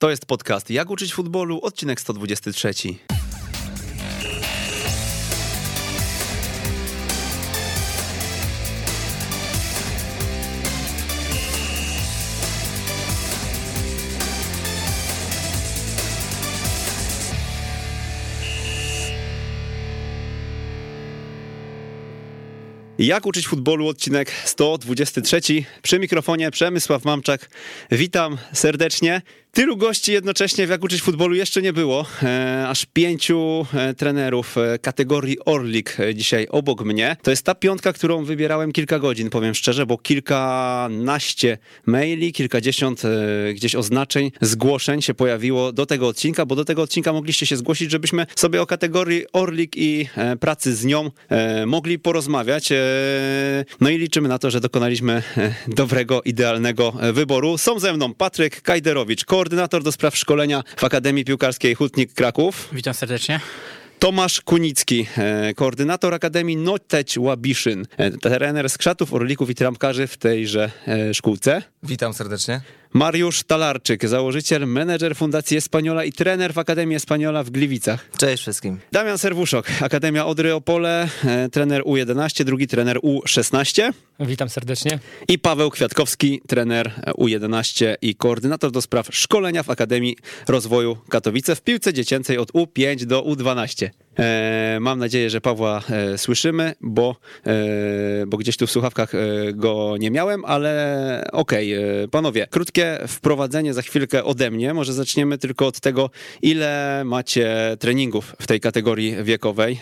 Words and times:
To 0.00 0.10
jest 0.10 0.26
podcast 0.26 0.70
Jak 0.70 0.90
uczyć 0.90 1.14
futbolu, 1.14 1.60
odcinek 1.62 2.00
123. 2.00 2.74
Jak 22.98 23.26
uczyć 23.26 23.48
futbolu, 23.48 23.88
odcinek 23.88 24.30
123. 24.44 25.40
Przy 25.82 25.98
mikrofonie 25.98 26.50
Przemysław 26.50 27.04
Mamczak. 27.04 27.50
Witam 27.90 28.38
serdecznie. 28.52 29.22
Tylu 29.52 29.76
gości 29.76 30.12
jednocześnie 30.12 30.66
w 30.66 30.70
Jak 30.70 30.84
uczyć 30.84 31.02
futbolu 31.02 31.34
jeszcze 31.34 31.62
nie 31.62 31.72
było. 31.72 32.06
E, 32.22 32.68
aż 32.68 32.86
pięciu 32.92 33.66
e, 33.74 33.94
trenerów 33.94 34.58
e, 34.58 34.78
kategorii 34.78 35.36
Orlik 35.44 35.96
dzisiaj 36.14 36.46
obok 36.50 36.84
mnie. 36.84 37.16
To 37.22 37.30
jest 37.30 37.42
ta 37.42 37.54
piątka, 37.54 37.92
którą 37.92 38.24
wybierałem 38.24 38.72
kilka 38.72 38.98
godzin, 38.98 39.30
powiem 39.30 39.54
szczerze, 39.54 39.86
bo 39.86 39.98
kilkanaście 39.98 41.58
maili, 41.86 42.32
kilkadziesiąt 42.32 43.02
gdzieś 43.54 43.74
oznaczeń, 43.74 44.30
zgłoszeń 44.40 45.02
się 45.02 45.14
pojawiło 45.14 45.72
do 45.72 45.86
tego 45.86 46.08
odcinka, 46.08 46.46
bo 46.46 46.56
do 46.56 46.64
tego 46.64 46.82
odcinka 46.82 47.12
mogliście 47.12 47.46
się 47.46 47.56
zgłosić, 47.56 47.90
żebyśmy 47.90 48.26
sobie 48.36 48.62
o 48.62 48.66
kategorii 48.66 49.24
Orlik 49.32 49.76
i 49.76 50.08
pracy 50.40 50.74
z 50.74 50.84
nią 50.84 51.10
mogli 51.66 51.98
porozmawiać. 51.98 52.68
No 53.80 53.90
i 53.90 53.98
liczymy 53.98 54.28
na 54.28 54.38
to, 54.38 54.50
że 54.50 54.60
dokonaliśmy 54.60 55.22
dobrego, 55.68 56.22
idealnego 56.22 56.92
wyboru. 57.12 57.58
Są 57.58 57.78
ze 57.78 57.92
mną 57.92 58.14
Patryk 58.14 58.62
Kajderowicz, 58.62 59.24
koordynator 59.38 59.82
do 59.82 59.92
spraw 59.92 60.16
szkolenia 60.16 60.62
w 60.76 60.84
Akademii 60.84 61.24
Piłkarskiej 61.24 61.74
Hutnik 61.74 62.14
Kraków. 62.14 62.68
Witam 62.72 62.94
serdecznie. 62.94 63.40
Tomasz 63.98 64.40
Kunicki, 64.40 65.06
e, 65.18 65.54
koordynator 65.54 66.14
Akademii 66.14 66.56
Noteć 66.56 67.18
Łabiszyn, 67.18 67.86
e, 67.96 68.10
trener 68.10 68.70
skrzatów, 68.70 69.14
orlików 69.14 69.50
i 69.50 69.54
trampkarzy 69.54 70.06
w 70.06 70.16
tejże 70.16 70.70
e, 70.88 71.14
szkółce. 71.14 71.62
Witam 71.82 72.14
serdecznie. 72.14 72.60
Mariusz 72.92 73.42
Talarczyk, 73.42 74.08
założyciel, 74.08 74.66
menedżer 74.66 75.16
Fundacji 75.16 75.56
Espaniola 75.56 76.04
i 76.04 76.12
trener 76.12 76.54
w 76.54 76.58
Akademii 76.58 76.96
Espaniola 76.96 77.42
w 77.42 77.50
Gliwicach. 77.50 78.10
Cześć 78.18 78.42
wszystkim. 78.42 78.78
Damian 78.92 79.18
Serwuszok, 79.18 79.66
Akademia 79.80 80.26
Odry 80.26 80.54
Opole, 80.54 81.08
e, 81.24 81.48
trener 81.48 81.82
U11, 81.82 82.44
drugi 82.44 82.66
trener 82.66 82.98
U16 82.98 83.92
Witam 84.20 84.48
serdecznie. 84.48 84.98
i 85.28 85.38
Paweł 85.38 85.70
Kwiatkowski, 85.70 86.40
trener 86.46 86.90
U11 87.18 87.94
i 88.02 88.14
koordynator 88.14 88.70
do 88.70 88.82
spraw 88.82 89.08
szkolenia 89.12 89.62
w 89.62 89.70
Akademii 89.70 90.16
Rozwoju 90.48 90.96
Katowice 91.08 91.56
w 91.56 91.62
piłce 91.62 91.92
dziecięcej 91.92 92.38
od 92.38 92.52
U5 92.52 93.04
do 93.04 93.22
U12. 93.22 93.88
E, 94.18 94.78
mam 94.80 94.98
nadzieję, 94.98 95.30
że 95.30 95.40
Pawła 95.40 95.82
e, 95.90 96.18
słyszymy, 96.18 96.72
bo, 96.80 97.16
e, 97.46 97.52
bo 98.26 98.36
gdzieś 98.36 98.56
tu 98.56 98.66
w 98.66 98.70
słuchawkach 98.70 99.12
go 99.54 99.94
nie 99.98 100.10
miałem, 100.10 100.44
ale 100.44 101.24
okej, 101.32 101.72
e, 101.74 101.80
panowie, 102.10 102.46
krótkie 102.50 102.98
wprowadzenie 103.08 103.74
za 103.74 103.82
chwilkę 103.82 104.24
ode 104.24 104.50
mnie. 104.50 104.74
Może 104.74 104.92
zaczniemy 104.92 105.38
tylko 105.38 105.66
od 105.66 105.80
tego, 105.80 106.10
ile 106.42 107.02
macie 107.04 107.76
treningów 107.78 108.36
w 108.40 108.46
tej 108.46 108.60
kategorii 108.60 109.16
wiekowej 109.24 109.80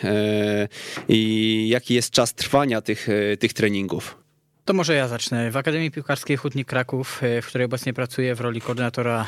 i 1.08 1.68
jaki 1.68 1.94
jest 1.94 2.10
czas 2.10 2.34
trwania 2.34 2.80
tych, 2.80 3.08
tych 3.38 3.52
treningów. 3.52 4.25
To 4.66 4.72
może 4.72 4.94
ja 4.94 5.08
zacznę. 5.08 5.50
W 5.50 5.56
Akademii 5.56 5.90
Piłkarskiej 5.90 6.36
Hutnik 6.36 6.68
Kraków, 6.68 7.22
e, 7.22 7.42
w 7.42 7.46
której 7.46 7.64
obecnie 7.64 7.92
pracuję 7.92 8.34
w 8.34 8.40
roli 8.40 8.60
koordynatora 8.60 9.26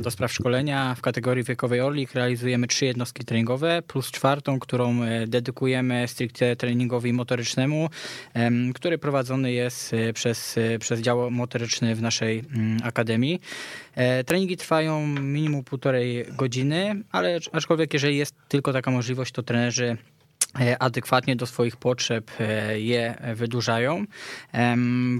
do 0.00 0.10
spraw 0.10 0.32
szkolenia 0.32 0.94
w 0.94 1.00
kategorii 1.00 1.44
wiekowej 1.44 1.80
Orlik, 1.80 2.14
realizujemy 2.14 2.66
trzy 2.66 2.86
jednostki 2.86 3.24
treningowe 3.24 3.82
plus 3.82 4.10
czwartą, 4.10 4.60
którą 4.60 5.02
e, 5.02 5.26
dedykujemy 5.26 6.08
stricte 6.08 6.56
treningowi 6.56 7.12
motorycznemu, 7.12 7.88
em, 8.34 8.72
który 8.72 8.98
prowadzony 8.98 9.52
jest 9.52 9.94
e, 9.94 10.12
przez, 10.12 10.58
przez 10.80 11.00
dział 11.00 11.30
motoryczny 11.30 11.94
w 11.94 12.02
naszej 12.02 12.38
mm, 12.38 12.78
Akademii. 12.84 13.40
Treningi 14.26 14.56
trwają 14.56 15.06
minimum 15.06 15.64
półtorej 15.64 16.24
godziny, 16.36 17.02
ale 17.12 17.38
aczkolwiek 17.52 17.94
jeżeli 17.94 18.16
jest 18.16 18.34
tylko 18.48 18.72
taka 18.72 18.90
możliwość, 18.90 19.32
to 19.32 19.42
trenerzy 19.42 19.96
adekwatnie 20.78 21.36
do 21.36 21.46
swoich 21.46 21.76
potrzeb 21.76 22.30
e, 22.40 22.80
je 22.80 23.14
wydłużają. 23.34 24.04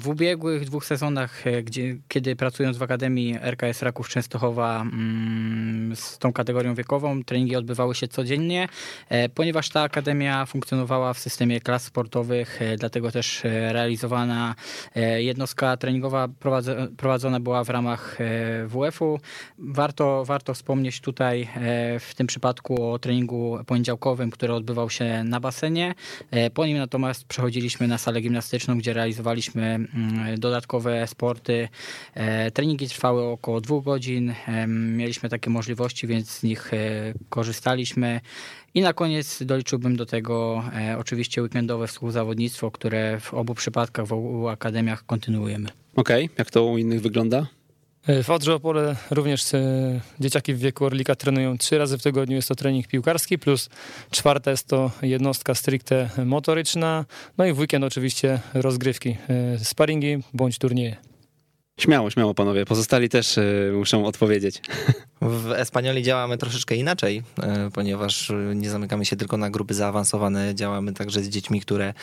W 0.01 0.09
ubiegłych 0.09 0.65
dwóch 0.65 0.85
sezonach, 0.85 1.47
e, 1.47 1.63
gdzie, 1.63 1.97
kiedy 2.09 2.37
pracując 2.37 2.77
w 2.77 2.83
Akademii 2.83 3.39
RKS 3.41 3.83
Raków 3.83 4.09
Częstochowa 4.09 4.81
mm, 4.81 5.97
z 5.97 6.19
tą 6.19 6.33
kategorią 6.33 6.75
wiekową, 6.75 7.25
treningi 7.25 7.57
odbywały 7.57 7.95
się 7.95 8.09
codziennie, 8.09 8.69
e, 9.09 9.29
ponieważ 9.29 9.69
ta 9.69 9.83
akademia 9.83 10.47
funkcjonowała 10.47 11.15
w 11.15 11.19
systemie 11.19 11.61
klas 11.61 11.85
sportowych, 11.85 12.63
e, 12.63 12.77
dlatego 12.77 13.11
też 13.11 13.45
e, 13.45 13.73
realizowana 13.73 14.55
e, 14.95 15.23
jednostka 15.23 15.77
treningowa 15.77 16.29
prowadzona 16.97 17.41
była 17.41 17.65
w 17.65 17.71
ramach 17.71 18.21
e, 18.21 18.67
WF-u. 18.67 19.21
Warto, 19.59 20.25
warto 20.25 20.55
wspomnieć 20.55 21.01
tutaj 21.01 21.43
e, 21.43 21.99
w 22.01 22.15
tym 22.15 22.27
przypadku 22.27 22.91
o 22.91 22.99
treningu 22.99 23.59
poniedziałkowym, 23.67 24.31
który 24.31 24.55
odbywał 24.55 24.91
się 24.91 25.05
na 25.25 25.41
basenie. 25.41 25.95
E, 26.31 26.51
Po 26.51 26.67
nim 26.67 26.79
natomiast 26.79 27.25
przechodziliśmy 27.25 27.89
na 27.89 27.99
salę 27.99 28.21
gimnastyczną, 28.21 28.79
gdzie 28.79 28.93
realizowaliśmy 28.93 29.63
mm, 29.65 30.41
dodatkowe 30.41 31.07
sporty. 31.07 31.69
E, 32.15 32.51
Treningi 32.51 32.89
trwały 32.89 33.23
około 33.23 33.61
dwóch 33.61 33.85
godzin. 33.85 34.35
Em, 34.47 34.97
Mieliśmy 34.97 35.29
takie 35.29 35.51
możliwości, 35.51 36.07
więc 36.07 36.31
z 36.31 36.43
nich 36.43 36.75
e, 36.75 36.79
korzystaliśmy. 37.29 38.21
I 38.75 38.81
na 38.81 38.93
koniec 38.93 39.43
doliczyłbym 39.43 39.97
do 39.97 40.07
tego 40.07 40.65
e, 40.75 40.99
oczywiście 40.99 41.43
weekendowe 41.43 41.87
współzawodnictwo, 41.87 42.71
które 42.71 43.21
w 43.21 43.35
obu 43.35 43.55
przypadkach 43.55 44.07
w 44.07 44.13
obu 44.13 44.49
akademiach 44.49 45.07
kontynuujemy. 45.07 45.69
Okej, 45.97 46.31
jak 46.39 46.51
to 46.51 46.65
u 46.65 46.79
innych 46.79 47.01
wygląda? 47.03 47.47
W 48.23 48.31
Odrze 48.31 48.55
Opole 48.55 48.97
również 49.11 49.55
e, 49.55 50.01
dzieciaki 50.21 50.55
w 50.55 50.59
wieku 50.59 50.85
Orlika 50.85 51.15
trenują 51.15 51.59
trzy 51.59 51.79
razy 51.79 51.99
w 51.99 52.03
tygodniu. 52.03 52.37
Jest 52.37 52.49
to 52.49 52.55
trening 52.55 52.87
piłkarski, 52.87 53.39
plus 53.39 53.69
czwarta 54.11 54.51
jest 54.51 54.67
to 54.67 54.91
jednostka 55.03 55.55
stricte 55.55 56.11
motoryczna. 56.25 57.05
No 57.39 57.47
i 57.47 57.53
w 57.53 57.59
weekend 57.59 57.85
oczywiście 57.85 58.41
rozgrywki, 58.55 59.17
e, 59.29 59.59
sparingi 59.59 60.19
bądź 60.35 60.59
turnieje. 60.59 60.97
Śmiało, 61.81 62.11
śmiało 62.11 62.35
panowie. 62.35 62.65
Pozostali 62.65 63.09
też 63.09 63.39
muszą 63.73 64.07
odpowiedzieć. 64.07 64.63
W 65.23 65.53
Espanioli 65.53 66.03
działamy 66.03 66.39
troszeczkę 66.39 66.77
inaczej, 66.77 67.23
e, 67.43 67.71
ponieważ 67.71 68.31
e, 68.31 68.35
nie 68.55 68.71
zamykamy 68.71 69.05
się 69.05 69.17
tylko 69.17 69.37
na 69.37 69.51
grupy 69.51 69.75
zaawansowane, 69.75 70.55
działamy 70.55 70.93
także 70.93 71.23
z 71.23 71.29
dziećmi, 71.29 71.61
które 71.61 71.95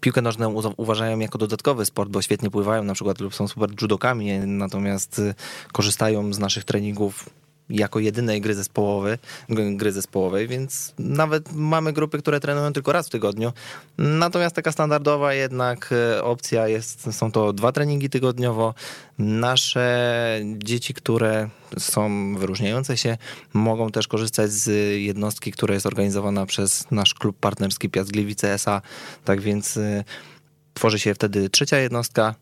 piłkę 0.00 0.22
nożną 0.22 0.62
uważają 0.76 1.18
jako 1.18 1.38
dodatkowy 1.38 1.84
sport, 1.84 2.10
bo 2.10 2.22
świetnie 2.22 2.50
pływają 2.50 2.84
na 2.84 2.94
przykład 2.94 3.20
lub 3.20 3.34
są 3.34 3.48
super 3.48 3.70
judokami, 3.82 4.38
natomiast 4.38 5.18
e, 5.18 5.34
korzystają 5.72 6.32
z 6.32 6.38
naszych 6.38 6.64
treningów 6.64 7.30
jako 7.70 7.98
jedynej 8.00 8.40
gry 8.40 8.54
zespołowej, 8.54 9.18
g- 9.48 9.76
gry 9.76 9.92
zespołowej, 9.92 10.48
więc 10.48 10.94
nawet 10.98 11.52
mamy 11.52 11.92
grupy, 11.92 12.18
które 12.18 12.40
trenują 12.40 12.72
tylko 12.72 12.92
raz 12.92 13.06
w 13.06 13.10
tygodniu. 13.10 13.52
Natomiast 13.98 14.56
taka 14.56 14.72
standardowa 14.72 15.34
jednak 15.34 15.90
e, 15.92 16.24
opcja 16.24 16.68
jest, 16.68 17.14
są 17.14 17.32
to 17.32 17.52
dwa 17.52 17.72
treningi 17.72 18.10
tygodniowo. 18.10 18.74
Nasze 19.18 20.40
dzieci, 20.56 20.94
które 20.94 21.48
są 21.78 22.34
wyróżniające 22.38 22.96
się, 22.96 23.16
mogą 23.52 23.90
też 23.90 24.08
korzystać 24.08 24.50
z 24.52 24.68
jednostki, 25.00 25.52
która 25.52 25.74
jest 25.74 25.86
organizowana 25.86 26.46
przez 26.46 26.90
nasz 26.90 27.14
klub 27.14 27.36
partnerski 27.40 27.90
Piast 27.90 28.10
Gliwice 28.12 28.52
S.A. 28.52 28.82
Tak 29.24 29.40
więc 29.40 29.76
y, 29.76 30.04
tworzy 30.74 30.98
się 30.98 31.14
wtedy 31.14 31.50
trzecia 31.50 31.78
jednostka, 31.78 32.34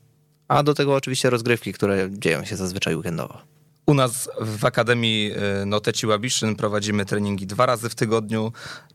a 0.49 0.63
do 0.63 0.75
tego 0.75 0.95
oczywiście 0.95 1.31
rozgrywki, 1.31 1.73
które 1.73 2.09
dzieją 2.11 2.45
się 2.45 2.57
zazwyczaj 2.57 2.97
weekendowo. 2.97 3.54
U 3.87 3.95
nas 3.95 4.31
w 4.41 4.65
Akademii 4.65 5.33
y, 5.63 5.67
Noteci 5.67 6.07
Łabiszyn 6.07 6.57
prowadzimy 6.57 7.05
treningi 7.05 7.47
dwa 7.47 7.67
razy 7.67 7.89
w 7.89 7.95
tygodniu. 7.95 8.53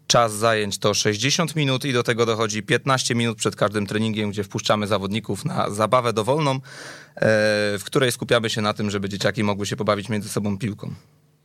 Czas 0.08 0.34
zajęć 0.34 0.78
to 0.78 0.94
60 0.94 1.56
minut 1.56 1.86
i 1.86 1.94
do 1.94 2.04
tego 2.04 2.26
dochodzi 2.26 2.64
15 2.64 3.16
minut 3.16 3.38
przed 3.38 3.56
każdym 3.56 3.88
treningiem, 3.88 4.32
gdzie 4.32 4.44
wpuszczamy 4.44 4.88
zawodników 4.88 5.46
na 5.46 5.70
zabawę 5.70 6.14
dowolną, 6.14 6.56
e, 6.56 6.60
w 7.78 7.82
której 7.86 8.12
skupiamy 8.12 8.50
się 8.50 8.62
na 8.62 8.74
tym, 8.74 8.90
żeby 8.90 9.10
dzieciaki 9.10 9.44
mogły 9.44 9.66
się 9.66 9.76
pobawić 9.76 10.10
między 10.10 10.30
sobą 10.30 10.58
piłką. 10.58 10.94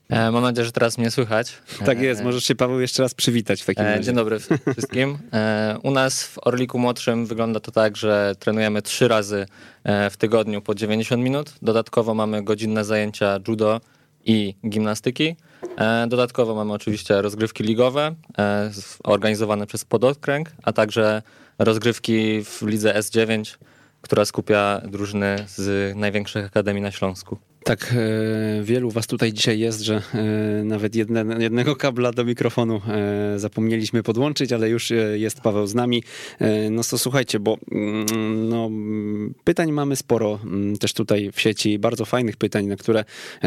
E, 0.08 0.30
Mam 0.30 0.42
nadzieję, 0.42 0.64
że 0.64 0.72
teraz 0.72 0.98
mnie 0.98 1.10
słychać. 1.10 1.52
Tak 1.84 2.00
jest, 2.00 2.22
możesz 2.24 2.44
się 2.44 2.54
Paweł 2.54 2.80
jeszcze 2.80 3.02
raz 3.02 3.14
przywitać 3.14 3.62
w 3.62 3.66
takim 3.66 3.84
E, 3.84 3.90
razie. 3.90 4.04
Dzień 4.04 4.14
dobry 4.14 4.38
wszystkim. 4.72 5.18
E, 5.32 5.76
U 5.82 5.90
nas 5.90 6.22
w 6.24 6.38
Orliku 6.42 6.78
Młodszym 6.78 7.26
wygląda 7.26 7.60
to 7.60 7.70
tak, 7.72 7.96
że 7.96 8.34
trenujemy 8.38 8.82
trzy 8.82 9.08
razy 9.08 9.46
w 10.10 10.16
tygodniu 10.18 10.62
po 10.62 10.74
90 10.74 11.22
minut. 11.22 11.52
Dodatkowo 11.62 12.14
mamy 12.14 12.42
godzinne 12.42 12.84
zajęcia 12.84 13.38
judo 13.48 13.80
i 14.24 14.54
gimnastyki. 14.68 15.36
Dodatkowo 16.08 16.54
mamy 16.54 16.72
oczywiście 16.72 17.22
rozgrywki 17.22 17.64
ligowe 17.64 18.14
organizowane 19.04 19.66
przez 19.66 19.84
Podokręg, 19.84 20.50
a 20.62 20.72
także 20.72 21.22
rozgrywki 21.58 22.44
w 22.44 22.62
lidze 22.62 22.94
S9, 22.94 23.56
która 24.00 24.24
skupia 24.24 24.80
drużyny 24.88 25.36
z 25.48 25.96
największych 25.96 26.46
akademii 26.46 26.82
na 26.82 26.90
Śląsku. 26.90 27.38
Tak, 27.64 27.94
e, 27.96 28.62
wielu 28.62 28.90
was 28.90 29.06
tutaj 29.06 29.32
dzisiaj 29.32 29.58
jest, 29.58 29.80
że 29.80 30.02
e, 30.14 30.64
nawet 30.64 30.94
jedne, 30.94 31.24
jednego 31.38 31.76
kabla 31.76 32.12
do 32.12 32.24
mikrofonu 32.24 32.80
e, 32.88 33.38
zapomnieliśmy 33.38 34.02
podłączyć, 34.02 34.52
ale 34.52 34.68
już 34.70 34.92
jest 35.14 35.40
Paweł 35.40 35.66
z 35.66 35.74
nami. 35.74 36.02
No 36.70 36.82
to 36.90 36.98
słuchajcie, 36.98 37.40
bo 37.40 37.58
mm, 37.72 38.48
no, 38.48 38.70
pytań 39.44 39.72
mamy 39.72 39.96
sporo 39.96 40.38
mm, 40.44 40.76
też 40.78 40.92
tutaj 40.92 41.30
w 41.32 41.40
sieci, 41.40 41.78
bardzo 41.78 42.04
fajnych 42.04 42.36
pytań, 42.36 42.66
na 42.66 42.76
które 42.76 43.04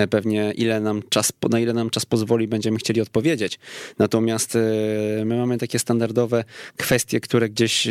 pewnie 0.10 0.54
ile 0.56 0.80
nam 0.80 1.02
czas, 1.10 1.34
na 1.50 1.60
ile 1.60 1.74
nam 1.74 1.90
czas 1.90 2.06
pozwoli, 2.06 2.48
będziemy 2.48 2.78
chcieli 2.78 3.02
odpowiedzieć. 3.02 3.60
Natomiast 4.00 4.58
my 5.26 5.38
mamy 5.38 5.58
takie 5.58 5.80
standardowe 5.80 6.44
kwestie, 6.78 7.20
które 7.20 7.50
gdzieś 7.50 7.88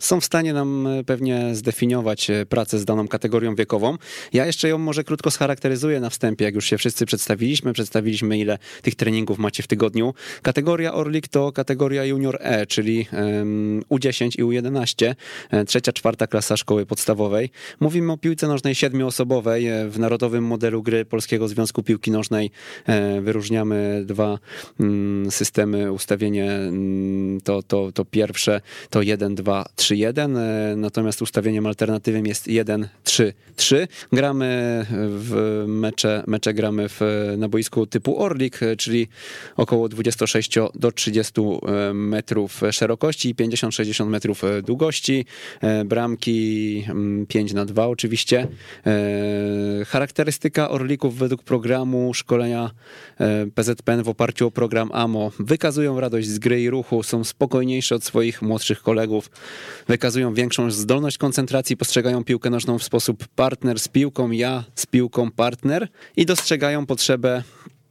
są 0.00 0.20
w 0.20 0.24
stanie 0.24 0.52
nam 0.52 0.88
pewnie 1.06 1.54
zdefiniować 1.54 2.30
pracę 2.48 2.78
z 2.78 2.84
daną 2.84 3.08
kategorią 3.08 3.54
wiekową. 3.54 3.96
Ja 4.32 4.46
jeszcze 4.46 4.68
ją 4.68 4.78
może 4.78 5.04
krótko 5.04 5.19
scharakteryzuję 5.28 6.00
na 6.00 6.10
wstępie, 6.10 6.44
jak 6.44 6.54
już 6.54 6.64
się 6.64 6.78
wszyscy 6.78 7.06
przedstawiliśmy, 7.06 7.72
przedstawiliśmy 7.72 8.38
ile 8.38 8.58
tych 8.82 8.94
treningów 8.94 9.38
macie 9.38 9.62
w 9.62 9.66
tygodniu. 9.66 10.14
Kategoria 10.42 10.94
Orlik 10.94 11.28
to 11.28 11.52
kategoria 11.52 12.04
Junior 12.04 12.38
E, 12.40 12.66
czyli 12.66 13.06
em, 13.12 13.82
U10 13.90 14.38
i 14.38 14.44
U11, 14.44 15.14
e, 15.50 15.64
trzecia, 15.64 15.92
czwarta 15.92 16.26
klasa 16.26 16.56
szkoły 16.56 16.86
podstawowej. 16.86 17.50
Mówimy 17.80 18.12
o 18.12 18.18
piłce 18.18 18.48
nożnej 18.48 18.74
siedmioosobowej. 18.74 19.66
E, 19.66 19.88
W 19.88 19.98
narodowym 19.98 20.44
modelu 20.44 20.82
gry 20.82 21.04
Polskiego 21.04 21.48
Związku 21.48 21.82
Piłki 21.82 22.10
Nożnej 22.10 22.50
e, 22.86 23.20
wyróżniamy 23.20 24.02
dwa 24.06 24.38
mm, 24.80 25.30
systemy, 25.30 25.92
ustawienie 25.92 26.50
mm, 26.52 27.40
to, 27.40 27.62
to, 27.62 27.92
to 27.92 28.04
pierwsze 28.04 28.60
to 28.90 29.02
1, 29.02 29.34
2, 29.34 29.64
3, 29.76 29.96
1, 29.96 30.36
e, 30.36 30.74
natomiast 30.76 31.22
ustawieniem 31.22 31.66
alternatywnym 31.66 32.26
jest 32.26 32.48
1, 32.48 32.88
3, 33.04 33.32
3. 33.56 33.88
Gramy 34.12 34.86
w 35.12 35.64
mecze, 35.66 36.24
mecze 36.26 36.54
gramy 36.54 36.88
w, 36.88 37.00
na 37.38 37.48
boisku 37.48 37.86
typu 37.86 38.22
Orlik, 38.22 38.60
czyli 38.78 39.08
około 39.56 39.88
26 39.88 40.54
do 40.74 40.92
30 40.92 41.32
e, 41.40 41.94
metrów 41.94 42.60
szerokości 42.70 43.28
i 43.30 43.34
50-60 43.34 44.06
metrów 44.06 44.44
e, 44.44 44.62
długości. 44.62 45.24
E, 45.60 45.84
Bramki 45.84 46.84
mm, 46.88 47.26
5 47.26 47.52
na 47.52 47.64
2 47.64 47.86
oczywiście. 47.86 48.48
Charakterystyka 49.86 50.70
Orlików 50.70 51.18
według 51.18 51.42
programu 51.42 52.14
szkolenia 52.14 52.70
PZPN 53.54 54.02
w 54.02 54.08
oparciu 54.08 54.46
o 54.46 54.50
program 54.50 54.90
AMO 54.92 55.32
wykazują 55.38 56.00
radość 56.00 56.28
z 56.28 56.38
gry 56.38 56.62
i 56.62 56.70
ruchu, 56.70 57.02
są 57.02 57.24
spokojniejsze 57.24 57.94
od 57.94 58.04
swoich 58.04 58.42
młodszych 58.42 58.82
kolegów, 58.82 59.30
wykazują 59.88 60.34
większą 60.34 60.70
zdolność 60.70 61.18
koncentracji, 61.18 61.76
postrzegają 61.76 62.24
piłkę 62.24 62.50
nożną 62.50 62.78
w 62.78 62.82
sposób 62.82 63.28
partner 63.28 63.80
z 63.80 63.88
piłką, 63.88 64.30
ja 64.30 64.64
z 64.74 64.86
piłką 64.86 64.99
partner 65.36 65.88
i 66.16 66.26
dostrzegają 66.26 66.86
potrzebę 66.86 67.42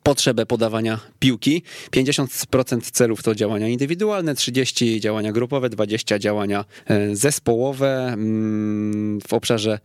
potrzebę 0.04 0.46
podawania 0.46 1.00
piłki. 1.20 1.64
50% 1.92 2.92
celów 2.92 3.24
to 3.24 3.36
działania 3.36 3.68
indywidualne, 3.68 4.36
30 4.36 5.00
działania 5.00 5.32
grupowe, 5.32 5.70
20 5.70 6.20
działania 6.20 6.66
e, 6.86 7.16
zespołowe. 7.16 8.08
Mm, 8.14 9.20
W 9.28 9.34
obszarze 9.34 9.80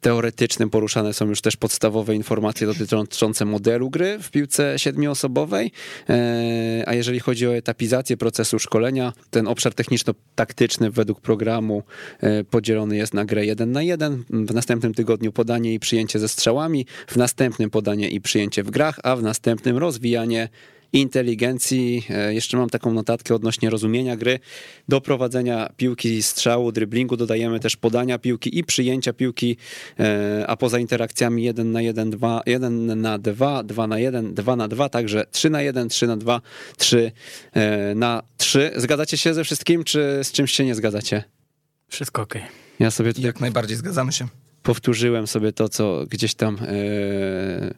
teoretycznym 0.00 0.70
poruszane 0.70 1.14
są 1.14 1.28
już 1.28 1.40
też 1.40 1.56
podstawowe 1.56 2.14
informacje 2.14 2.66
dotyczące 2.66 3.44
modelu 3.44 3.90
gry 3.90 4.18
w 4.22 4.30
piłce 4.30 4.78
siedmioosobowej, 4.78 5.72
E, 6.08 6.84
a 6.86 6.94
jeżeli 6.94 7.20
chodzi 7.20 7.46
o 7.46 7.56
etapizację 7.56 8.16
procesu 8.16 8.58
szkolenia, 8.58 9.12
ten 9.30 9.48
obszar 9.48 9.74
techniczno-taktyczny 9.74 10.90
według 10.90 11.20
programu 11.20 11.82
e, 12.20 12.44
podzielony 12.44 12.96
jest 12.96 13.14
na 13.14 13.24
grę 13.24 13.46
1 13.46 13.72
na 13.72 13.82
1, 13.82 14.24
w 14.30 14.54
następnym 14.54 14.94
tygodniu 14.94 15.32
podanie 15.32 15.74
i 15.74 15.80
przyjęcie 15.80 16.18
ze 16.18 16.28
strzałami, 16.28 16.86
w 17.06 17.16
następnym 17.16 17.70
podanie 17.70 18.08
i 18.08 18.20
przyjęcie 18.20 18.62
w 18.62 18.70
grach, 18.70 18.98
a 19.02 19.16
w 19.16 19.22
następnym 19.22 19.78
rozwijanie 19.78 20.48
inteligencji. 20.92 22.06
E, 22.10 22.34
Jeszcze 22.34 22.56
mam 22.56 22.70
taką 22.70 22.92
notatkę 22.92 23.34
odnośnie 23.34 23.70
rozumienia 23.70 24.16
gry. 24.16 24.38
Do 24.88 25.00
prowadzenia 25.00 25.72
piłki, 25.76 26.22
strzału, 26.22 26.72
dryblingu 26.72 27.16
dodajemy 27.16 27.60
też 27.60 27.76
podania 27.76 28.18
piłki 28.18 28.58
i 28.58 28.64
przyjęcia 28.64 29.12
piłki, 29.12 29.56
e, 30.00 30.44
a 30.46 30.56
poza 30.56 30.78
interakcjami 30.78 31.42
1 31.44 31.72
na 31.72 31.82
1, 31.82 32.10
2, 32.10 32.42
1 32.46 33.00
na 33.00 33.18
2, 33.18 33.62
2 33.62 33.86
na 33.86 33.98
1, 33.98 34.34
2 34.34 34.56
na 34.56 34.68
2, 34.68 34.88
także 34.88 35.24
3 35.30 35.50
na 35.50 35.62
1, 35.62 35.88
3 35.88 36.06
na 36.06 36.16
2, 36.16 36.40
3 36.76 37.12
e, 37.52 37.94
na 37.94 38.22
3. 38.36 38.70
Zgadzacie 38.76 39.16
się 39.16 39.34
ze 39.34 39.44
wszystkim, 39.44 39.84
czy 39.84 40.20
z 40.22 40.32
czymś 40.32 40.52
się 40.52 40.64
nie 40.64 40.74
zgadzacie? 40.74 41.24
Wszystko 41.88 42.22
okej. 42.22 42.42
Ja 42.78 42.90
sobie 42.90 43.12
tutaj 43.12 43.24
Jak 43.26 43.40
najbardziej 43.40 43.76
zgadzamy 43.76 44.12
się. 44.12 44.28
Powtórzyłem 44.62 45.26
sobie 45.26 45.52
to, 45.52 45.68
co 45.68 46.04
gdzieś 46.10 46.34
tam 46.34 46.58
e, 46.60 46.68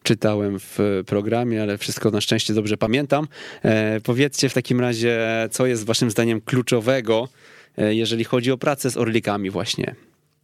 czytałem 0.02 0.58
w 0.60 1.02
programie, 1.06 1.62
ale 1.62 1.78
wszystko 1.78 2.10
na 2.10 2.20
szczęście 2.20 2.54
dobrze 2.54 2.76
pamiętam. 2.76 3.28
E, 3.62 4.00
powiedzcie 4.00 4.48
w 4.48 4.54
takim 4.54 4.80
razie, 4.80 5.18
co 5.50 5.66
jest 5.66 5.84
waszym 5.84 6.10
zdaniem 6.10 6.40
kluczowego, 6.40 7.28
e, 7.78 7.94
jeżeli 7.94 8.24
chodzi 8.24 8.52
o 8.52 8.58
pracę 8.58 8.90
z 8.90 8.96
orlikami 8.96 9.50
właśnie. 9.50 9.94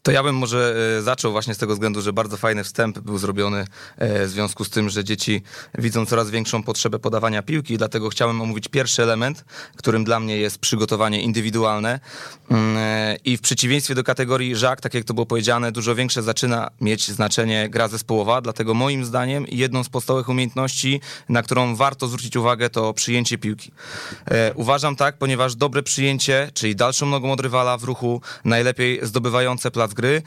To 0.07 0.13
ja 0.13 0.23
bym 0.23 0.37
może 0.37 0.77
e, 0.99 1.03
zaczął 1.03 1.33
właśnie 1.33 1.55
z 1.55 1.59
tego 1.59 1.73
względu, 1.73 2.03
że 2.03 2.13
bardzo 2.13 2.37
fajny 2.37 2.65
wstęp 2.65 2.99
był 2.99 3.19
zrobiony 3.19 3.67
e, 3.97 4.27
w 4.27 4.31
związku 4.31 4.65
z 4.65 4.71
tym, 4.71 4.91
że 4.91 5.05
dzieci 5.05 5.43
widzą 5.79 6.07
coraz 6.07 6.31
większą 6.31 6.63
potrzebę 6.63 6.99
podawania 6.99 7.43
piłki, 7.43 7.79
dlatego 7.79 8.09
chciałem 8.09 8.41
omówić 8.41 8.69
pierwszy 8.69 9.03
element, 9.03 9.45
którym 9.77 10.05
dla 10.05 10.21
mnie 10.21 10.37
jest 10.37 10.59
przygotowanie 10.59 11.23
indywidualne 11.23 12.01
Mm, 12.51 12.77
e, 12.77 13.17
i 13.25 13.37
w 13.37 13.41
przeciwieństwie 13.41 13.95
do 13.95 14.05
kategorii 14.05 14.57
żak, 14.57 14.81
tak 14.81 14.95
jak 14.95 15.05
to 15.05 15.15
było 15.15 15.27
powiedziane, 15.27 15.73
dużo 15.73 15.95
większe 15.95 16.23
zaczyna 16.23 16.71
mieć 16.81 17.11
znaczenie 17.11 17.69
gra 17.69 17.89
zespołowa, 17.89 18.41
dlatego 18.41 18.75
moim 18.75 19.05
zdaniem 19.05 19.45
jedną 19.49 19.85
z 19.85 19.89
podstawowych 19.89 20.29
umiejętności, 20.29 21.01
na 21.29 21.43
którą 21.43 21.77
warto 21.77 22.09
zwrócić 22.09 22.37
uwagę, 22.37 22.71
to 22.71 22.95
przyjęcie 22.95 23.39
piłki. 23.39 23.71
Uważam 24.55 24.97
tak, 24.97 25.19
ponieważ 25.19 25.55
dobre 25.55 25.83
przyjęcie, 25.83 26.51
czyli 26.55 26.77
dalszą 26.77 27.07
nogą 27.07 27.33
od 27.33 27.41
rywala 27.41 27.79
w 27.79 27.85
ruchu, 27.85 28.21
najlepiej 28.45 29.01
zdobywające 29.03 29.71
plac 29.71 29.95
gry, 29.97 30.17
e, 30.17 30.23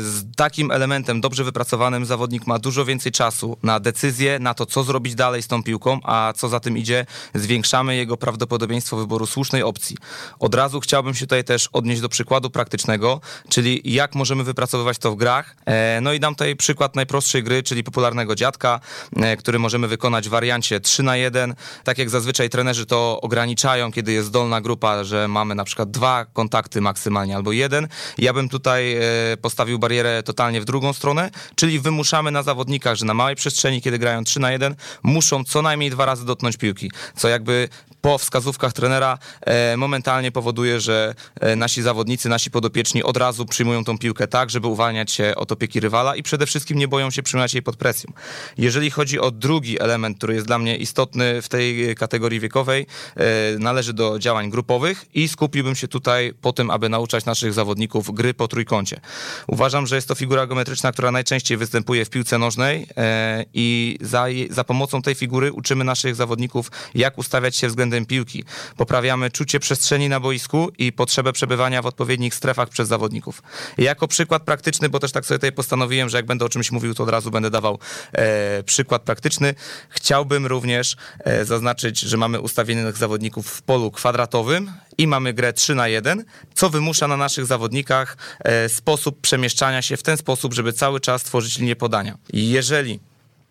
z 0.00 0.24
takim 0.36 0.70
elementem 0.70 1.20
dobrze 1.20 1.44
wypracowanym 1.44 2.06
zawodnik 2.06 2.46
ma 2.46 2.58
dużo 2.58 2.84
więcej 2.84 3.12
czasu 3.12 3.56
na 3.62 3.80
decyzję, 3.80 4.38
na 4.38 4.54
to, 4.54 4.66
co 4.66 4.82
zrobić 4.84 5.14
dalej 5.14 5.42
z 5.42 5.48
tą 5.48 5.62
piłką, 5.62 6.00
a 6.02 6.32
co 6.36 6.48
za 6.48 6.60
tym 6.60 6.78
idzie, 6.78 7.06
zwiększamy 7.34 7.96
jego 7.96 8.16
prawdopodobieństwo 8.16 8.96
wyboru 8.96 9.26
słusznej 9.26 9.62
opcji. 9.62 9.96
Od 10.38 10.54
razu 10.54 10.80
chciałbym 10.80 11.14
się 11.14 11.26
tutaj 11.26 11.44
też 11.44 11.68
odnieść 11.72 12.00
do 12.00 12.08
przykładu 12.08 12.50
praktycznego, 12.50 13.20
czyli 13.48 13.80
jak 13.84 14.14
możemy 14.14 14.44
wypracowywać 14.44 14.98
to 14.98 15.12
w 15.12 15.16
grach. 15.16 15.56
E, 15.66 16.00
No 16.02 16.12
i 16.12 16.20
dam 16.20 16.34
tutaj 16.34 16.56
przykład 16.56 16.96
najprostszej 16.96 17.42
gry, 17.42 17.62
czyli 17.62 17.84
popularnego 17.84 18.34
dziadka, 18.34 18.80
e, 19.16 19.36
który 19.36 19.58
możemy 19.58 19.88
wykonać 19.88 20.28
w 20.28 20.30
wariancie 20.30 20.80
3 20.80 21.02
na 21.02 21.16
1. 21.16 21.54
Tak 21.84 21.98
jak 21.98 22.10
zazwyczaj 22.10 22.50
trenerzy 22.50 22.86
to 22.86 23.20
ograniczają, 23.20 23.92
kiedy 23.92 24.12
jest 24.12 24.30
dolna 24.30 24.60
grupa, 24.60 25.04
że 25.04 25.28
mamy 25.28 25.54
na 25.54 25.64
przykład 25.64 25.90
dwa 25.90 26.24
kontakty 26.32 26.80
maksymalnie 26.80 27.36
albo 27.36 27.52
jeden. 27.52 27.88
Ja 28.18 28.32
bym 28.32 28.48
tutaj 28.48 28.71
e, 28.80 29.36
postawił 29.36 29.78
barierę 29.78 30.22
totalnie 30.22 30.60
w 30.60 30.64
drugą 30.64 30.92
stronę, 30.92 31.30
czyli 31.54 31.80
wymuszamy 31.80 32.30
na 32.30 32.42
zawodnikach, 32.42 32.96
że 32.96 33.06
na 33.06 33.14
małej 33.14 33.36
przestrzeni, 33.36 33.82
kiedy 33.82 33.98
grają 33.98 34.24
3 34.24 34.40
na 34.40 34.52
1, 34.52 34.74
muszą 35.02 35.44
co 35.44 35.62
najmniej 35.62 35.90
dwa 35.90 36.06
razy 36.06 36.26
dotknąć 36.26 36.56
piłki, 36.56 36.90
co 37.16 37.28
jakby 37.28 37.68
po 38.02 38.18
wskazówkach 38.18 38.72
trenera 38.72 39.18
e, 39.40 39.76
momentalnie 39.76 40.32
powoduje, 40.32 40.80
że 40.80 41.14
e, 41.40 41.56
nasi 41.56 41.82
zawodnicy, 41.82 42.28
nasi 42.28 42.50
podopieczni 42.50 43.02
od 43.02 43.16
razu 43.16 43.46
przyjmują 43.46 43.84
tą 43.84 43.98
piłkę 43.98 44.28
tak, 44.28 44.50
żeby 44.50 44.66
uwalniać 44.66 45.12
się 45.12 45.34
od 45.36 45.52
opieki 45.52 45.80
rywala 45.80 46.16
i 46.16 46.22
przede 46.22 46.46
wszystkim 46.46 46.78
nie 46.78 46.88
boją 46.88 47.10
się 47.10 47.22
przyjmować 47.22 47.54
jej 47.54 47.62
pod 47.62 47.76
presją. 47.76 48.12
Jeżeli 48.58 48.90
chodzi 48.90 49.20
o 49.20 49.30
drugi 49.30 49.82
element, 49.82 50.18
który 50.18 50.34
jest 50.34 50.46
dla 50.46 50.58
mnie 50.58 50.76
istotny 50.76 51.42
w 51.42 51.48
tej 51.48 51.94
kategorii 51.96 52.40
wiekowej, 52.40 52.86
e, 53.16 53.24
należy 53.58 53.92
do 53.92 54.18
działań 54.18 54.50
grupowych 54.50 55.04
i 55.14 55.28
skupiłbym 55.28 55.74
się 55.74 55.88
tutaj 55.88 56.34
po 56.40 56.52
tym, 56.52 56.70
aby 56.70 56.88
nauczać 56.88 57.24
naszych 57.24 57.52
zawodników 57.52 58.14
gry 58.14 58.34
po 58.34 58.48
trójkącie. 58.48 59.00
Uważam, 59.46 59.86
że 59.86 59.96
jest 59.96 60.08
to 60.08 60.14
figura 60.14 60.46
geometryczna, 60.46 60.92
która 60.92 61.10
najczęściej 61.10 61.56
występuje 61.56 62.04
w 62.04 62.10
piłce 62.10 62.38
nożnej 62.38 62.86
e, 62.96 63.44
i 63.54 63.98
za, 64.00 64.26
za 64.50 64.64
pomocą 64.64 65.02
tej 65.02 65.14
figury 65.14 65.52
uczymy 65.52 65.84
naszych 65.84 66.14
zawodników, 66.14 66.70
jak 66.94 67.18
ustawiać 67.18 67.56
się 67.56 67.68
względem 67.68 67.91
piłki. 68.06 68.44
Poprawiamy 68.76 69.30
czucie 69.30 69.60
przestrzeni 69.60 70.08
na 70.08 70.20
boisku 70.20 70.70
i 70.78 70.92
potrzebę 70.92 71.32
przebywania 71.32 71.82
w 71.82 71.86
odpowiednich 71.86 72.34
strefach 72.34 72.68
przez 72.68 72.88
zawodników. 72.88 73.42
Jako 73.78 74.08
przykład 74.08 74.42
praktyczny, 74.42 74.88
bo 74.88 74.98
też 74.98 75.12
tak 75.12 75.26
sobie 75.26 75.38
tutaj 75.38 75.52
postanowiłem, 75.52 76.08
że 76.08 76.16
jak 76.16 76.26
będę 76.26 76.44
o 76.44 76.48
czymś 76.48 76.70
mówił, 76.70 76.94
to 76.94 77.02
od 77.02 77.08
razu 77.08 77.30
będę 77.30 77.50
dawał 77.50 77.78
e, 78.12 78.62
przykład 78.62 79.02
praktyczny. 79.02 79.54
Chciałbym 79.88 80.46
również 80.46 80.96
e, 81.18 81.44
zaznaczyć, 81.44 82.00
że 82.00 82.16
mamy 82.16 82.40
ustawionych 82.40 82.96
zawodników 82.96 83.46
w 83.46 83.62
polu 83.62 83.90
kwadratowym 83.90 84.72
i 84.98 85.06
mamy 85.06 85.32
grę 85.32 85.52
3 85.52 85.74
na 85.74 85.88
1, 85.88 86.24
co 86.54 86.70
wymusza 86.70 87.08
na 87.08 87.16
naszych 87.16 87.46
zawodnikach 87.46 88.16
e, 88.40 88.68
sposób 88.68 89.20
przemieszczania 89.20 89.82
się 89.82 89.96
w 89.96 90.02
ten 90.02 90.16
sposób, 90.16 90.54
żeby 90.54 90.72
cały 90.72 91.00
czas 91.00 91.22
tworzyć 91.22 91.58
linię 91.58 91.76
podania. 91.76 92.18
Jeżeli 92.32 93.00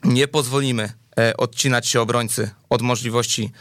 nie 0.03 0.27
pozwolimy 0.27 0.93
e, 1.17 1.37
odcinać 1.37 1.87
się 1.87 2.01
obrońcy 2.01 2.49
od 2.69 2.81
możliwości 2.81 3.51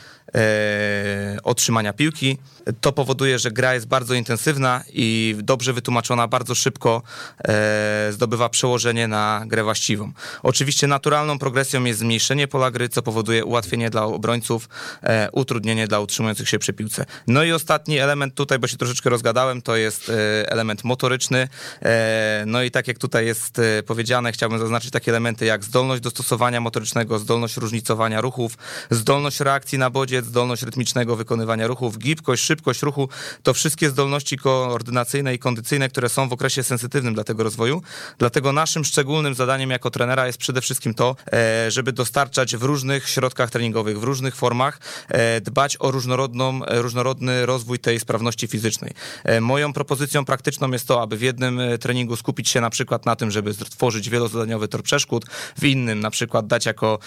otrzymania 1.42 1.92
piłki. 1.92 2.38
To 2.80 2.92
powoduje, 2.92 3.38
że 3.38 3.50
gra 3.50 3.74
jest 3.74 3.86
bardzo 3.86 4.14
intensywna 4.14 4.82
i 4.92 5.36
dobrze 5.42 5.72
wytłumaczona, 5.72 6.28
bardzo 6.28 6.54
szybko 6.54 7.02
e, 7.44 8.08
zdobywa 8.12 8.48
przełożenie 8.48 9.08
na 9.08 9.44
grę 9.46 9.62
właściwą. 9.62 10.12
Oczywiście 10.42 10.86
naturalną 10.86 11.38
progresją 11.38 11.84
jest 11.84 12.00
zmniejszenie 12.00 12.48
pola 12.48 12.70
gry, 12.70 12.88
co 12.88 13.02
powoduje 13.02 13.44
ułatwienie 13.44 13.90
dla 13.90 14.04
obrońców, 14.04 14.68
e, 15.02 15.28
utrudnienie 15.32 15.88
dla 15.88 16.00
utrzymujących 16.00 16.48
się 16.48 16.58
przy 16.58 16.72
piłce. 16.72 17.06
No 17.26 17.44
i 17.44 17.52
ostatni 17.52 17.98
element 17.98 18.34
tutaj, 18.34 18.58
bo 18.58 18.66
się 18.66 18.76
troszeczkę 18.76 19.10
rozgadałem, 19.10 19.62
to 19.62 19.76
jest 19.76 20.08
e, 20.08 20.50
element 20.50 20.84
motoryczny. 20.84 21.48
E, 21.82 22.44
no 22.46 22.62
i 22.62 22.70
tak 22.70 22.88
jak 22.88 22.98
tutaj 22.98 23.26
jest 23.26 23.58
e, 23.58 23.82
powiedziane, 23.82 24.32
chciałbym 24.32 24.58
zaznaczyć 24.58 24.90
takie 24.90 25.10
elementy 25.10 25.44
jak 25.44 25.64
zdolność 25.64 26.02
dostosowania 26.02 26.60
motorycznego, 26.60 27.18
zdolność 27.18 27.56
różnicowania 27.56 28.20
ruchów, 28.20 28.58
zdolność 28.90 29.40
reakcji 29.40 29.78
na 29.78 29.90
bodziec, 30.20 30.30
zdolność 30.30 30.62
rytmicznego 30.62 31.16
wykonywania 31.16 31.66
ruchów, 31.66 31.98
gibkość, 31.98 32.44
szybkość 32.44 32.82
ruchu, 32.82 33.08
to 33.42 33.54
wszystkie 33.54 33.90
zdolności 33.90 34.36
koordynacyjne 34.36 35.34
i 35.34 35.38
kondycyjne, 35.38 35.88
które 35.88 36.08
są 36.08 36.28
w 36.28 36.32
okresie 36.32 36.62
sensytywnym 36.62 37.14
dla 37.14 37.24
tego 37.24 37.42
rozwoju. 37.42 37.82
Dlatego 38.18 38.52
naszym 38.52 38.84
szczególnym 38.84 39.34
zadaniem 39.34 39.70
jako 39.70 39.90
trenera 39.90 40.26
jest 40.26 40.38
przede 40.38 40.60
wszystkim 40.60 40.94
to, 40.94 41.16
e, 41.32 41.70
żeby 41.70 41.92
dostarczać 41.92 42.56
w 42.56 42.62
różnych 42.62 43.08
środkach 43.08 43.50
treningowych, 43.50 44.00
w 44.00 44.04
różnych 44.04 44.36
formach, 44.36 44.80
e, 45.08 45.40
dbać 45.40 45.76
o 45.80 45.90
różnorodną, 45.90 46.64
e, 46.64 46.82
różnorodny 46.82 47.46
rozwój 47.46 47.78
tej 47.78 48.00
sprawności 48.00 48.48
fizycznej. 48.48 48.92
Moją 49.40 49.72
propozycją 49.72 50.24
praktyczną 50.24 50.70
jest 50.70 50.88
to, 50.88 51.02
aby 51.02 51.16
w 51.16 51.22
jednym 51.22 51.60
treningu 51.80 52.16
skupić 52.16 52.48
się 52.48 52.60
na 52.60 52.70
przykład 52.70 53.06
na 53.06 53.16
tym, 53.16 53.30
żeby 53.30 53.54
stworzyć 53.54 54.10
wielozadaniowy 54.10 54.68
tor 54.68 54.82
przeszkód, 54.82 55.24
w 55.58 55.64
innym 55.64 56.00
na 56.00 56.10
przykład 56.10 56.46
dać 56.46 56.66
jako 56.66 56.98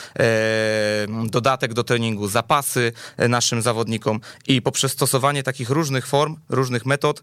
dodatek 1.29 1.73
do 1.73 1.83
treningu 1.83 2.27
zapasy 2.27 2.92
naszym 3.17 3.61
zawodnikom. 3.61 4.19
I 4.47 4.61
poprzez 4.61 4.91
stosowanie 4.91 5.43
takich 5.43 5.69
różnych 5.69 6.07
form, 6.07 6.35
różnych 6.49 6.85
metod 6.85 7.21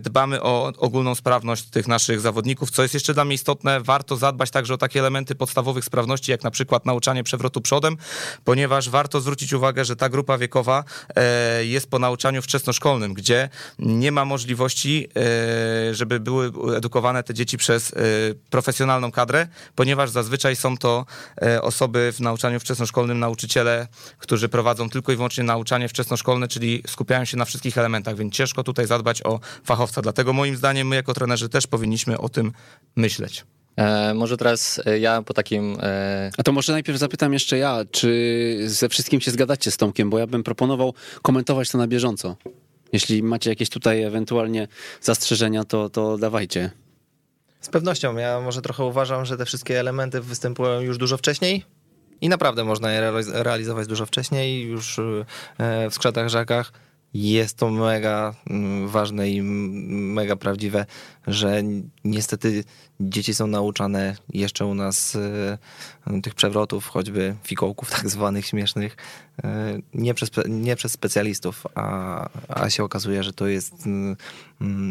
dbamy 0.00 0.42
o 0.42 0.72
ogólną 0.76 1.14
sprawność 1.14 1.64
tych 1.64 1.88
naszych 1.88 2.20
zawodników, 2.20 2.70
co 2.70 2.82
jest 2.82 2.94
jeszcze 2.94 3.14
dla 3.14 3.24
mnie 3.24 3.34
istotne, 3.34 3.80
warto 3.80 4.16
zadbać 4.16 4.50
także 4.50 4.74
o 4.74 4.78
takie 4.78 5.00
elementy 5.00 5.34
podstawowych 5.34 5.84
sprawności, 5.84 6.30
jak 6.30 6.44
na 6.44 6.50
przykład 6.50 6.86
nauczanie 6.86 7.24
przewrotu 7.24 7.60
przodem, 7.60 7.96
ponieważ 8.44 8.90
warto 8.90 9.20
zwrócić 9.20 9.52
uwagę, 9.52 9.84
że 9.84 9.96
ta 9.96 10.08
grupa 10.08 10.38
wiekowa 10.38 10.84
e, 11.16 11.64
jest 11.64 11.90
po 11.90 11.98
nauczaniu 11.98 12.42
wczesnoszkolnym, 12.42 13.14
gdzie 13.14 13.48
nie 13.78 14.12
ma 14.12 14.24
możliwości, 14.24 15.08
e, 15.90 15.94
żeby 15.94 16.20
były 16.20 16.52
edukowane 16.76 17.22
te 17.22 17.34
dzieci 17.34 17.56
przez 17.56 17.92
e, 17.92 17.96
profesjonalną 18.50 19.12
kadrę, 19.12 19.48
ponieważ 19.74 20.10
zazwyczaj 20.10 20.56
są 20.56 20.76
to 20.78 21.06
osoby 21.62 22.12
w 22.12 22.20
nauczaniu 22.20 22.60
wczesnoszkolnym, 22.60 23.18
nauczyciele, 23.18 23.88
którzy 24.18 24.48
prowadzą 24.48 24.87
tylko 24.88 25.12
i 25.12 25.16
wyłącznie 25.16 25.44
nauczanie 25.44 25.88
wczesnoszkolne, 25.88 26.48
czyli 26.48 26.82
skupiają 26.86 27.24
się 27.24 27.36
na 27.36 27.44
wszystkich 27.44 27.78
elementach, 27.78 28.16
więc 28.16 28.34
ciężko 28.34 28.64
tutaj 28.64 28.86
zadbać 28.86 29.22
o 29.22 29.40
fachowca. 29.64 30.02
Dlatego 30.02 30.32
moim 30.32 30.56
zdaniem 30.56 30.88
my 30.88 30.96
jako 30.96 31.14
trenerzy 31.14 31.48
też 31.48 31.66
powinniśmy 31.66 32.18
o 32.18 32.28
tym 32.28 32.52
myśleć. 32.96 33.44
E, 33.76 34.14
może 34.14 34.36
teraz 34.36 34.80
e, 34.86 34.98
ja 34.98 35.22
po 35.22 35.34
takim. 35.34 35.76
E... 35.82 36.30
A 36.38 36.42
to 36.42 36.52
może 36.52 36.72
najpierw 36.72 36.98
zapytam 36.98 37.32
jeszcze 37.32 37.58
ja, 37.58 37.84
czy 37.90 38.58
ze 38.66 38.88
wszystkim 38.88 39.20
się 39.20 39.30
zgadacie 39.30 39.70
z 39.70 39.76
Tomkiem, 39.76 40.10
bo 40.10 40.18
ja 40.18 40.26
bym 40.26 40.42
proponował 40.44 40.94
komentować 41.22 41.70
to 41.70 41.78
na 41.78 41.86
bieżąco. 41.86 42.36
Jeśli 42.92 43.22
macie 43.22 43.50
jakieś 43.50 43.68
tutaj 43.68 44.02
ewentualnie 44.02 44.68
zastrzeżenia, 45.00 45.64
to, 45.64 45.90
to 45.90 46.18
dawajcie. 46.18 46.70
Z 47.60 47.68
pewnością. 47.68 48.16
Ja 48.16 48.40
może 48.40 48.62
trochę 48.62 48.84
uważam, 48.84 49.24
że 49.24 49.36
te 49.36 49.44
wszystkie 49.44 49.80
elementy 49.80 50.20
występują 50.20 50.80
już 50.80 50.98
dużo 50.98 51.16
wcześniej. 51.16 51.64
I 52.20 52.28
naprawdę 52.28 52.64
można 52.64 52.92
je 52.92 53.12
realizować 53.32 53.86
dużo 53.86 54.06
wcześniej, 54.06 54.62
już 54.62 54.98
e, 54.98 55.90
w 55.90 55.94
skrzatach 55.94 56.28
rzekach 56.28 56.72
jest 57.14 57.56
to 57.56 57.70
mega 57.70 58.34
mm, 58.50 58.88
ważne 58.88 59.30
i 59.30 59.42
mega 59.42 60.36
prawdziwe, 60.36 60.86
że 61.26 61.62
niestety 62.04 62.64
dzieci 63.00 63.34
są 63.34 63.46
nauczane 63.46 64.16
jeszcze 64.28 64.66
u 64.66 64.74
nas 64.74 65.14
y, 65.14 66.20
tych 66.22 66.34
przewrotów, 66.34 66.86
choćby 66.86 67.36
fikołków 67.44 67.90
tak 67.90 68.08
zwanych 68.10 68.46
śmiesznych, 68.46 68.96
y, 69.38 69.44
nie 69.94 70.14
przez, 70.14 70.30
nie 70.48 70.76
przez 70.76 70.92
specjalistów, 70.92 71.66
a, 71.74 72.28
a 72.48 72.70
się 72.70 72.84
okazuje, 72.84 73.22
że 73.22 73.32
to 73.32 73.46
jest 73.46 73.74
y, 73.86 74.16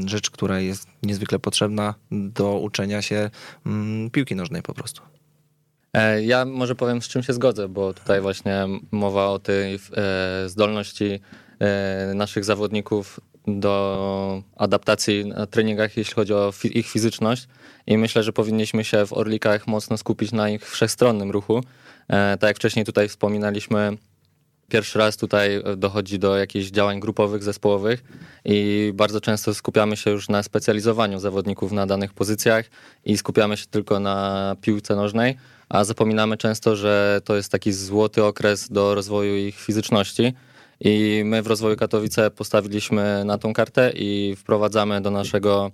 rzecz, 0.05 0.29
która 0.29 0.59
jest 0.59 0.87
niezwykle 1.03 1.39
potrzebna 1.39 1.95
do 2.11 2.59
uczenia 2.59 3.01
się 3.01 3.29
mm, 3.65 4.09
piłki 4.09 4.35
nożnej 4.35 4.61
po 4.61 4.73
prostu. 4.73 5.16
E, 5.97 6.23
ja 6.23 6.45
może 6.45 6.75
powiem, 6.75 7.01
z 7.01 7.07
czym 7.07 7.23
się 7.23 7.33
zgodzę, 7.33 7.67
bo 7.67 7.93
tutaj 7.93 8.21
właśnie 8.21 8.67
mowa 8.91 9.27
o 9.27 9.39
tej 9.39 9.75
e, 9.75 9.79
zdolności 10.49 11.19
E, 11.59 12.13
naszych 12.15 12.45
zawodników 12.45 13.19
do 13.47 14.41
adaptacji 14.55 15.25
na 15.25 15.47
treningach, 15.47 15.97
jeśli 15.97 16.13
chodzi 16.13 16.33
o 16.33 16.53
ich 16.63 16.87
fizyczność. 16.87 17.47
I 17.87 17.97
myślę, 17.97 18.23
że 18.23 18.33
powinniśmy 18.33 18.83
się 18.83 19.05
w 19.05 19.13
Orlikach 19.13 19.67
mocno 19.67 19.97
skupić 19.97 20.31
na 20.31 20.49
ich 20.49 20.69
wszechstronnym 20.69 21.31
ruchu. 21.31 21.63
Tak 22.07 22.43
jak 22.43 22.55
wcześniej 22.55 22.85
tutaj 22.85 23.09
wspominaliśmy, 23.09 23.97
pierwszy 24.69 24.99
raz 24.99 25.17
tutaj 25.17 25.63
dochodzi 25.77 26.19
do 26.19 26.37
jakichś 26.37 26.69
działań 26.69 26.99
grupowych, 26.99 27.43
zespołowych 27.43 28.03
i 28.45 28.91
bardzo 28.95 29.21
często 29.21 29.53
skupiamy 29.53 29.97
się 29.97 30.11
już 30.11 30.29
na 30.29 30.43
specjalizowaniu 30.43 31.19
zawodników 31.19 31.71
na 31.71 31.85
danych 31.85 32.13
pozycjach 32.13 32.65
i 33.05 33.17
skupiamy 33.17 33.57
się 33.57 33.65
tylko 33.65 33.99
na 33.99 34.55
piłce 34.61 34.95
nożnej, 34.95 35.37
a 35.69 35.83
zapominamy 35.83 36.37
często, 36.37 36.75
że 36.75 37.21
to 37.23 37.35
jest 37.35 37.51
taki 37.51 37.73
złoty 37.73 38.23
okres 38.23 38.69
do 38.69 38.95
rozwoju 38.95 39.35
ich 39.35 39.55
fizyczności 39.55 40.33
i 40.79 41.21
my 41.25 41.41
w 41.41 41.47
rozwoju 41.47 41.75
Katowice 41.75 42.31
postawiliśmy 42.31 43.25
na 43.25 43.37
tą 43.37 43.53
kartę 43.53 43.91
i 43.95 44.35
wprowadzamy 44.37 45.01
do 45.01 45.11
naszego 45.11 45.71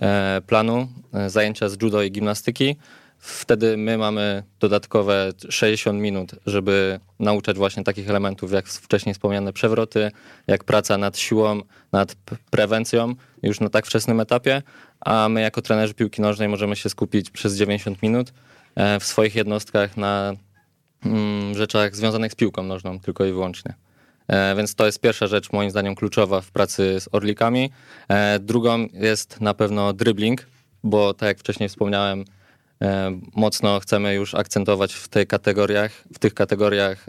e, 0.00 0.40
planu 0.46 0.88
e, 1.14 1.30
zajęcia 1.30 1.68
z 1.68 1.82
judo 1.82 2.02
i 2.02 2.10
gimnastyki. 2.10 2.76
Wtedy 3.18 3.76
my 3.76 3.98
mamy 3.98 4.42
dodatkowe 4.60 5.32
60 5.48 6.00
minut, 6.00 6.30
żeby 6.46 7.00
nauczać 7.18 7.56
właśnie 7.56 7.84
takich 7.84 8.10
elementów, 8.10 8.52
jak 8.52 8.66
wcześniej 8.66 9.14
wspomniane 9.14 9.52
przewroty, 9.52 10.10
jak 10.46 10.64
praca 10.64 10.98
nad 10.98 11.18
siłą, 11.18 11.60
nad 11.92 12.14
prewencją 12.50 13.14
już 13.42 13.60
na 13.60 13.68
tak 13.68 13.86
wczesnym 13.86 14.20
etapie, 14.20 14.62
a 15.00 15.28
my 15.28 15.40
jako 15.40 15.62
trenerzy 15.62 15.94
piłki 15.94 16.22
nożnej 16.22 16.48
możemy 16.48 16.76
się 16.76 16.88
skupić 16.88 17.30
przez 17.30 17.56
90 17.56 18.02
minut 18.02 18.32
w 19.00 19.04
swoich 19.04 19.34
jednostkach 19.34 19.96
na 19.96 20.32
mm, 21.04 21.54
rzeczach 21.54 21.96
związanych 21.96 22.32
z 22.32 22.34
piłką 22.34 22.62
nożną 22.62 23.00
tylko 23.00 23.24
i 23.24 23.32
wyłącznie. 23.32 23.74
E, 24.30 24.54
więc 24.56 24.74
to 24.74 24.86
jest 24.86 25.00
pierwsza 25.00 25.26
rzecz 25.26 25.52
moim 25.52 25.70
zdaniem 25.70 25.94
kluczowa 25.94 26.40
w 26.40 26.50
pracy 26.50 27.00
z 27.00 27.08
orlikami. 27.12 27.70
E, 28.08 28.38
drugą 28.38 28.86
jest 28.92 29.40
na 29.40 29.54
pewno 29.54 29.92
dribbling, 29.92 30.46
bo 30.84 31.14
tak 31.14 31.26
jak 31.26 31.38
wcześniej 31.38 31.68
wspomniałem, 31.68 32.24
e, 32.82 33.18
mocno 33.36 33.80
chcemy 33.80 34.14
już 34.14 34.34
akcentować 34.34 34.94
w 34.94 35.08
kategoriach, 35.28 35.92
w 36.14 36.18
tych 36.18 36.34
kategoriach 36.34 37.06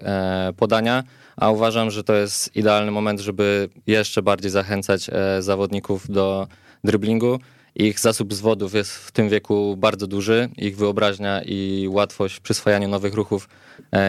podania, 0.58 1.04
a 1.36 1.50
uważam, 1.50 1.92
że 1.92 2.04
to 2.04 2.14
jest 2.14 2.56
idealny 2.56 2.92
moment, 2.92 3.20
żeby 3.20 3.70
jeszcze 3.88 4.22
bardziej 4.22 4.52
zachęcać 4.52 5.10
zawodników 5.40 6.12
do 6.12 6.48
driblingu. 6.84 7.40
Ich 7.76 8.00
zasób 8.00 8.34
zwodów 8.34 8.74
jest 8.74 8.92
w 8.92 9.12
tym 9.12 9.30
wieku 9.30 9.78
bardzo 9.78 10.08
duży, 10.08 10.50
ich 10.58 10.78
wyobraźnia 10.78 11.42
i 11.46 11.88
łatwość 11.90 12.40
przyswajania 12.40 12.88
nowych 12.88 13.14
ruchów 13.14 13.50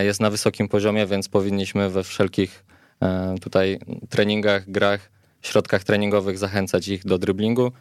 jest 0.02 0.20
na 0.20 0.30
wysokim 0.30 0.68
poziomie, 0.68 1.06
więc 1.06 1.28
powinniśmy 1.28 1.90
we 1.90 2.04
wszelkich 2.04 2.64
E, 3.02 3.34
tutaj 3.40 3.78
treningach, 4.08 4.70
grach, 4.70 5.10
środkach 5.42 5.84
treningowych 5.84 6.38
zachęcać 6.38 6.88
ich 6.88 7.04
do 7.04 7.18
dryblingu. 7.18 7.72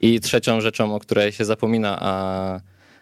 I 0.00 0.20
trzecią 0.20 0.60
rzeczą, 0.60 0.94
o 0.94 1.00
której 1.00 1.32
się 1.32 1.44
zapomina, 1.44 1.98
a 2.00 2.60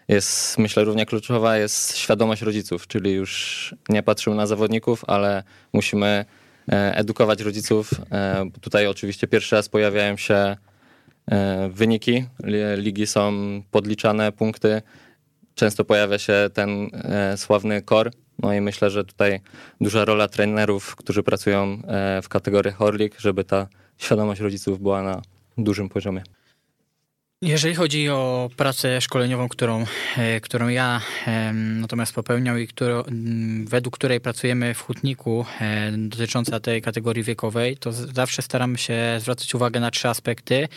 jest 0.09 0.59
myślę 0.59 0.85
równie 0.85 1.07
kluczowa, 1.07 1.57
jest 1.57 1.97
świadomość 1.97 2.43
rodziców, 2.43 2.87
czyli 2.87 3.12
już 3.12 3.75
nie 3.89 4.03
patrzymy 4.03 4.37
na 4.37 4.47
zawodników, 4.47 5.05
ale 5.07 5.43
musimy 5.73 6.25
e, 6.73 6.97
edukować 6.97 7.41
rodziców. 7.41 7.91
E, 8.12 8.51
tutaj 8.61 8.87
oczywiście 8.87 9.27
pierwszy 9.27 9.57
raz 9.57 9.69
pojawiają 9.69 10.17
się 10.17 10.57
wyniki, 11.71 12.25
ligi 12.76 13.07
są 13.07 13.33
podliczane, 13.71 14.33
punkty. 14.33 14.83
Często 15.55 15.85
pojawia 15.85 16.19
się 16.19 16.50
ten 16.55 16.91
sławny 17.37 17.83
core, 17.83 18.11
no 18.38 18.55
i 18.55 18.61
myślę, 18.61 18.91
że 18.91 19.05
tutaj 19.05 19.41
duża 19.81 20.05
rola 20.05 20.29
trenerów, 20.29 20.97
którzy 20.97 21.23
pracują 21.23 21.83
e, 21.88 22.23
w 22.23 22.29
kategoriach 22.29 22.83
Orlik, 22.83 23.21
żeby 23.21 23.45
ta 23.45 23.69
świadomość 23.99 24.41
rodziców 24.41 24.81
była 24.81 25.02
na 25.02 25.23
dużym 25.59 25.88
poziomie. 25.88 26.23
Jeżeli 27.43 27.75
chodzi 27.75 28.09
o 28.09 28.51
pracę 28.57 29.01
szkoleniową, 29.01 29.49
którą, 29.49 29.85
e, 30.17 30.41
którą 30.41 30.69
ja 30.69 31.01
natomiast 31.53 32.15
popełniam 32.15 32.61
i 32.61 32.67
którą, 32.67 33.03
według 33.65 33.95
której 33.95 34.21
pracujemy 34.21 34.75
w 34.75 34.81
hutniku 34.81 35.45
e, 35.61 35.93
dotycząca 35.93 36.61
tej 36.61 36.83
kategorii 36.83 37.23
wiekowej, 37.23 37.77
to 37.77 37.93
zawsze 37.93 38.43
staramy 38.43 38.79
się 38.79 38.97
zwracać 39.19 39.55
uwagę 39.55 39.81
na 39.81 39.91
trzy 39.91 40.09
aspekty, 40.09 40.69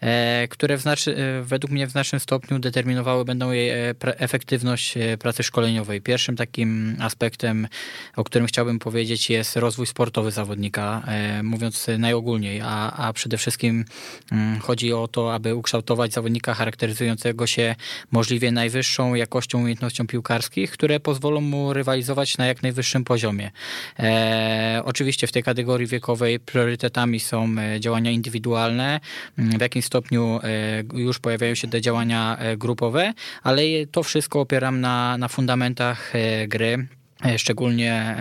e, 0.00 0.48
które 0.48 0.78
znaczy, 0.78 1.16
według 1.42 1.70
mnie 1.70 1.86
w 1.86 1.90
znacznym 1.90 2.20
stopniu 2.20 2.58
determinowały 2.58 3.24
będą 3.24 3.50
jej 3.50 3.94
efektywność 4.04 4.94
pracy 5.18 5.42
szkoleniowej. 5.42 6.00
Pierwszym 6.00 6.36
takim 6.36 6.96
aspektem, 7.00 7.68
o 8.16 8.24
którym 8.24 8.46
chciałbym 8.46 8.78
powiedzieć, 8.78 9.30
jest 9.30 9.56
rozwój 9.56 9.86
sportowy 9.86 10.30
zawodnika, 10.30 11.02
mówiąc 11.42 11.86
najogólniej, 11.98 12.60
a, 12.64 12.92
a 12.92 13.12
przede 13.12 13.36
wszystkim 13.36 13.84
mm, 14.32 14.60
chodzi 14.60 14.92
o 14.92 15.08
to, 15.08 15.34
aby 15.34 15.54
ukształtować 15.54 16.09
zawodnika 16.12 16.54
charakteryzującego 16.54 17.46
się 17.46 17.74
możliwie 18.10 18.52
najwyższą 18.52 19.14
jakością 19.14 19.58
umiejętnością 19.58 20.06
piłkarskich, 20.06 20.70
które 20.70 21.00
pozwolą 21.00 21.40
mu 21.40 21.72
rywalizować 21.72 22.38
na 22.38 22.46
jak 22.46 22.62
najwyższym 22.62 23.04
poziomie. 23.04 23.50
E, 23.98 24.82
oczywiście 24.84 25.26
w 25.26 25.32
tej 25.32 25.42
kategorii 25.42 25.86
wiekowej 25.86 26.40
priorytetami 26.40 27.20
są 27.20 27.48
e, 27.58 27.80
działania 27.80 28.10
indywidualne, 28.10 29.00
mm, 29.38 29.58
w 29.58 29.60
jakim 29.60 29.82
stopniu 29.82 30.40
e, 30.42 31.00
już 31.00 31.18
pojawiają 31.18 31.54
się 31.54 31.68
te 31.68 31.80
działania 31.80 32.36
e, 32.38 32.56
grupowe, 32.56 33.12
ale 33.42 33.62
to 33.90 34.02
wszystko 34.02 34.40
opieram 34.40 34.80
na, 34.80 35.18
na 35.18 35.28
fundamentach 35.28 36.12
gry 36.48 36.88
szczególnie 37.36 38.16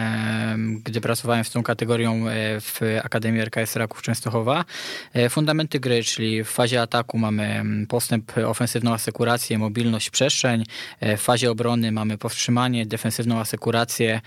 gdy 0.83 1.01
pracowałem 1.01 1.43
z 1.43 1.49
tą 1.51 1.63
kategorią 1.63 2.27
e, 2.27 2.61
w 2.61 2.79
Akademii 3.03 3.41
RKS 3.41 3.75
Raków 3.75 4.01
Częstochowa. 4.01 4.65
E, 5.13 5.29
fundamenty 5.29 5.79
gry, 5.79 6.03
czyli 6.03 6.43
w 6.43 6.49
fazie 6.49 6.81
ataku 6.81 7.17
mamy 7.17 7.63
postęp, 7.87 8.31
ofensywną 8.45 8.93
asekurację, 8.93 9.57
mobilność, 9.57 10.09
przestrzeń. 10.09 10.63
W 11.01 11.21
fazie 11.21 11.51
obrony 11.51 11.91
mamy 11.91 12.17
powstrzymanie, 12.17 12.85
defensywną 12.85 13.39
asekurację, 13.39 14.21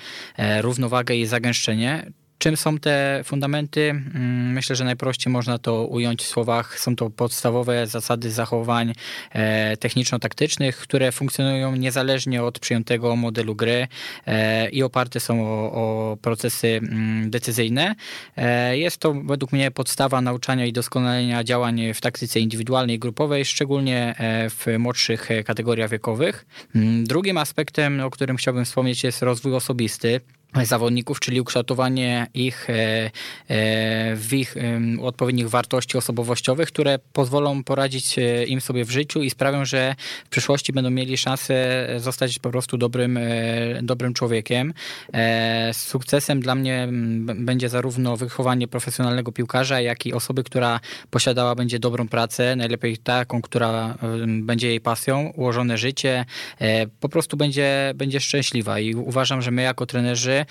równowagę 0.62 1.14
i 1.17 1.26
zagęszczenie. 1.26 2.12
Czym 2.42 2.56
są 2.56 2.78
te 2.78 3.20
fundamenty? 3.25 3.90
Mm, 3.90 4.52
myślę, 4.52 4.76
że 4.76 4.84
najprościej 4.84 5.32
można 5.32 5.58
to 5.58 5.87
ująć 5.87 6.22
w 6.22 6.26
słowach. 6.26 6.78
Są 6.78 6.96
to 6.96 7.11
podstawowe 7.11 7.87
zasady 7.87 8.30
zachowań 8.30 8.92
e, 9.32 9.76
techniczno-taktycznych, 9.76 10.76
które 10.76 11.12
funkcjonują 11.12 11.76
niezależnie 11.76 12.42
od 12.42 12.58
przyjętego 12.58 13.16
modelu 13.16 13.54
gry 13.54 13.88
e, 14.26 14.68
i 14.70 14.82
oparte 14.82 15.20
są 15.20 15.46
o, 15.46 15.72
o 15.72 16.16
procesy 16.16 16.68
mm, 16.68 17.30
decyzyjne. 17.30 17.94
E, 18.37 18.78
jest 18.78 18.99
to 18.99 19.14
według 19.14 19.52
mnie 19.52 19.70
podstawa 19.70 20.20
nauczania 20.20 20.66
i 20.66 20.72
doskonalenia 20.72 21.44
działań 21.44 21.94
w 21.94 22.00
taktyce 22.00 22.40
indywidualnej 22.40 22.96
i 22.96 22.99
grupowej, 22.99 23.44
szczególnie 23.44 24.14
w 24.50 24.78
młodszych 24.78 25.28
kategoriach 25.44 25.90
wiekowych. 25.90 26.46
Mm, 26.75 27.04
drugim 27.04 27.38
aspektem, 27.38 28.00
o 28.00 28.11
którym 28.11 28.37
chciałbym 28.37 28.64
wspomnieć, 28.64 29.04
jest 29.04 29.22
rozwój 29.22 29.54
osobisty 29.54 30.20
zawodników, 30.62 31.21
czyli 31.21 31.40
ukształtowanie 31.40 32.26
ich 32.35 32.71
e, 32.71 32.75
e, 32.75 33.11
w 34.16 34.32
ich 34.32 34.54
odpowiednich 35.02 35.50
wartości 35.50 35.99
osobowościowych, 35.99 36.68
które 36.68 36.99
pozwolą 37.12 37.64
poradzić 37.64 38.18
e, 38.18 38.44
im 38.44 38.61
sobie 38.61 38.85
w 38.85 38.90
życiu 38.90 39.23
i 39.23 39.30
sprawią, 39.30 39.64
że 39.64 39.94
w 40.25 40.28
przyszłości 40.28 40.73
będą 40.73 40.90
mieli 40.90 41.16
szansę 41.16 41.87
zostać 41.97 42.38
po 42.38 42.50
prostu 42.50 42.78
dobrym, 42.78 43.18
dobrym 43.82 44.14
człowiekiem. 44.14 44.75
Sukcesem 45.73 46.40
dla 46.40 46.54
mnie 46.54 46.88
będzie 47.35 47.68
zarówno 47.68 48.16
wychowanie 48.16 48.68
profesjonalnego 48.68 49.32
piłkarza, 49.32 49.80
jak 49.80 50.06
i 50.06 50.12
osoby, 50.12 50.44
która 50.44 50.80
posiadała 51.11 51.54
będzie 51.54 51.78
dobrą 51.78 52.09
pracę, 52.09 52.56
najlepiej 52.56 52.99
taką, 52.99 53.42
która 53.42 53.94
będzie 54.26 54.68
jej 54.68 54.80
pasją, 54.80 55.32
ułożone 55.37 55.78
życie, 55.78 56.25
po 57.00 57.09
prostu 57.09 57.37
będzie, 57.37 57.92
będzie 57.94 58.21
szczęśliwa 58.21 58.78
i 58.78 58.94
uważam, 58.94 59.42
że 59.42 59.50
my 59.50 59.62
jako 59.62 59.87
trenerzy 59.87 60.41